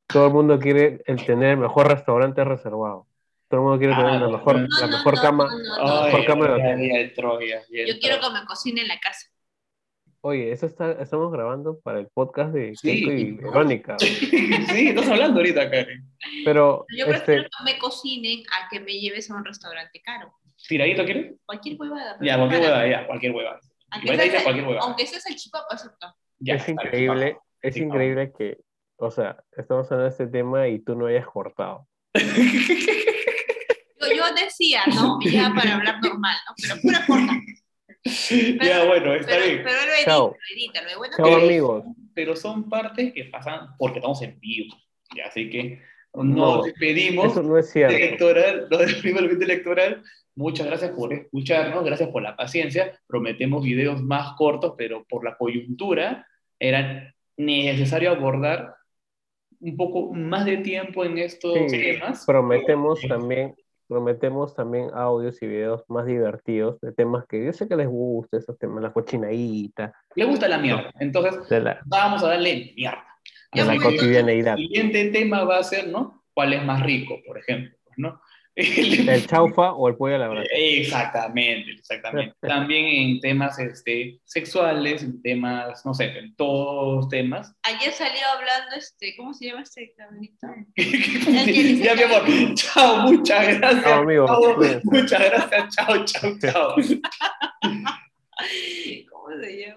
Todo 0.06 0.26
el 0.26 0.32
mundo 0.32 0.58
quiere 0.58 1.02
el 1.06 1.24
tener 1.24 1.50
el 1.50 1.58
mejor 1.58 1.88
restaurante 1.88 2.42
reservado. 2.44 3.06
Todo 3.48 3.60
el 3.60 3.64
mundo 3.64 3.78
quiere 3.78 3.94
tener 3.94 4.20
la 4.20 4.28
mejor, 4.28 4.60
no, 4.60 4.68
la 4.80 4.86
mejor 4.86 5.14
no, 5.14 5.22
cama. 5.22 5.48
No, 5.78 5.94
la 5.94 6.04
mejor 6.06 6.24
cama 6.24 6.46
de 6.46 6.52
hotel. 6.52 7.12
Troya, 7.14 7.62
Yo 7.68 7.98
quiero 8.00 8.20
que 8.20 8.30
me 8.30 8.44
cocine 8.46 8.82
en 8.82 8.88
la 8.88 8.98
casa. 9.00 9.26
Oye, 10.22 10.52
eso 10.52 10.66
está, 10.66 10.92
estamos 10.92 11.32
grabando 11.32 11.80
para 11.80 11.98
el 11.98 12.08
podcast 12.08 12.52
de 12.52 12.76
sí. 12.76 12.88
Keiko 12.88 13.12
y 13.12 13.32
Verónica. 13.32 13.98
sí, 13.98 14.88
estás 14.88 15.08
hablando 15.08 15.40
ahorita, 15.40 15.70
Karen. 15.70 16.04
Pero, 16.44 16.84
Yo 16.96 17.06
prefiero 17.06 17.42
este... 17.42 17.50
que 17.56 17.72
me 17.72 17.78
cocinen 17.78 18.42
a 18.52 18.68
que 18.68 18.80
me 18.80 19.00
lleves 19.00 19.30
a 19.30 19.36
un 19.36 19.44
restaurante 19.44 20.02
caro. 20.02 20.32
¿Tiradito 20.68 21.04
quieres? 21.04 21.34
Cualquier 21.44 21.80
huevada. 21.80 22.18
Ya, 22.20 22.36
cualquier 22.36 22.60
huevada, 22.60 22.88
ya, 22.88 23.06
cualquier 23.06 23.32
huevada. 23.32 23.60
Aunque, 23.90 24.16
sea, 24.16 24.42
cualquier 24.42 24.66
huevada. 24.66 24.86
aunque 24.86 25.06
seas 25.06 25.26
el 25.26 25.36
chipapa, 25.36 25.74
acepto. 25.74 26.14
Ya, 26.38 26.54
es 26.54 26.68
increíble, 26.68 27.38
es 27.60 27.74
sí, 27.74 27.80
increíble 27.80 28.32
que, 28.36 28.58
o 28.96 29.10
sea, 29.10 29.42
estamos 29.56 29.86
hablando 29.86 30.04
de 30.04 30.10
este 30.10 30.26
tema 30.26 30.68
y 30.68 30.78
tú 30.78 30.94
no 30.94 31.06
hayas 31.06 31.26
cortado. 31.26 31.86
yo, 32.14 32.24
yo 34.14 34.34
decía, 34.34 34.82
¿no? 34.86 35.18
Ya 35.22 35.52
para 35.54 35.74
hablar 35.74 36.00
normal, 36.00 36.36
¿no? 36.48 36.54
Pero 36.56 36.80
pura 36.80 37.06
corta. 37.06 37.32
Pero, 38.02 38.64
ya, 38.64 38.84
bueno, 38.86 39.14
está 39.14 39.32
pero, 39.32 39.44
bien. 39.44 39.62
Pero 39.62 39.76
lo 39.76 39.92
edito, 39.92 40.04
Chao. 40.06 40.36
lo 40.90 40.98
bueno 40.98 41.16
Chao, 41.16 41.26
que... 41.26 41.34
amigos. 41.34 41.84
Pero 42.14 42.34
son 42.34 42.68
partes 42.68 43.12
que 43.12 43.24
pasan 43.26 43.76
porque 43.78 43.98
estamos 43.98 44.22
en 44.22 44.40
vivo. 44.40 44.74
Ya, 45.14 45.26
así 45.26 45.50
que 45.50 45.82
nos 46.14 46.64
despedimos. 46.64 47.32
Eso 47.32 47.42
no 47.42 47.58
es 47.58 47.70
cierto. 47.70 47.94
Electoral, 47.94 48.68
nos 48.70 48.80
despedimos 48.80 49.22
del 49.22 49.42
electoral. 49.42 50.02
Muchas 50.40 50.68
gracias 50.68 50.92
por 50.92 51.12
escucharnos, 51.12 51.84
gracias 51.84 52.08
por 52.08 52.22
la 52.22 52.34
paciencia. 52.34 52.98
Prometemos 53.06 53.62
videos 53.62 54.02
más 54.02 54.32
cortos, 54.38 54.72
pero 54.74 55.04
por 55.04 55.22
la 55.22 55.36
coyuntura 55.36 56.26
era 56.58 57.14
necesario 57.36 58.10
abordar 58.10 58.74
un 59.60 59.76
poco 59.76 60.14
más 60.14 60.46
de 60.46 60.56
tiempo 60.56 61.04
en 61.04 61.18
estos 61.18 61.52
sí, 61.70 61.78
temas. 61.78 62.24
Prometemos 62.24 63.02
también, 63.02 63.54
prometemos 63.86 64.54
también 64.54 64.88
audios 64.94 65.42
y 65.42 65.46
videos 65.46 65.84
más 65.88 66.06
divertidos 66.06 66.80
de 66.80 66.92
temas 66.92 67.26
que 67.26 67.44
yo 67.44 67.52
sé 67.52 67.68
que 67.68 67.76
les 67.76 67.88
gusta, 67.88 68.38
esos 68.38 68.58
temas, 68.58 68.82
la 68.82 68.94
cochinadita. 68.94 69.92
Le 70.14 70.24
gusta 70.24 70.48
la 70.48 70.56
mierda, 70.56 70.90
entonces 71.00 71.62
la, 71.62 71.80
vamos 71.84 72.24
a 72.24 72.28
darle 72.28 72.72
mierda. 72.74 73.04
A 73.52 73.64
la 73.64 73.76
cotidianeidad. 73.76 74.54
El 74.56 74.68
siguiente 74.68 75.10
tema 75.10 75.44
va 75.44 75.58
a 75.58 75.64
ser, 75.64 75.88
¿no? 75.88 76.24
¿Cuál 76.32 76.54
es 76.54 76.64
más 76.64 76.82
rico, 76.82 77.18
por 77.26 77.36
ejemplo? 77.36 77.76
¿no? 77.96 78.20
¿El 78.56 79.26
chaufa 79.26 79.72
o 79.72 79.88
el 79.88 79.96
pollo 79.96 80.16
a 80.16 80.18
la 80.18 80.28
brasa? 80.30 80.48
Exactamente, 80.52 81.72
exactamente. 81.72 82.34
También 82.40 82.84
en 82.86 83.20
temas 83.20 83.58
este, 83.58 84.20
sexuales, 84.24 85.02
en 85.02 85.22
temas, 85.22 85.84
no 85.86 85.94
sé, 85.94 86.18
en 86.18 86.34
todos 86.36 87.08
temas. 87.08 87.54
Ayer 87.62 87.92
salió 87.92 88.20
hablando, 88.36 88.76
este, 88.76 89.14
¿cómo 89.16 89.32
se 89.32 89.46
llama 89.46 89.62
este 89.62 89.94
cabrito? 89.96 90.46
ya, 90.76 91.94
mi 91.94 92.02
amor. 92.02 92.54
Chao, 92.54 93.12
muchas 93.12 93.58
gracias. 93.58 93.84
Chao, 93.84 94.02
amigo. 94.02 94.26
Chao, 94.26 94.56
muchas 94.84 95.20
gracias. 95.20 95.76
Chao, 95.76 96.04
chao, 96.04 96.38
chao. 96.40 96.74
¿Cómo 99.10 99.40
se 99.40 99.60
llama? 99.60 99.76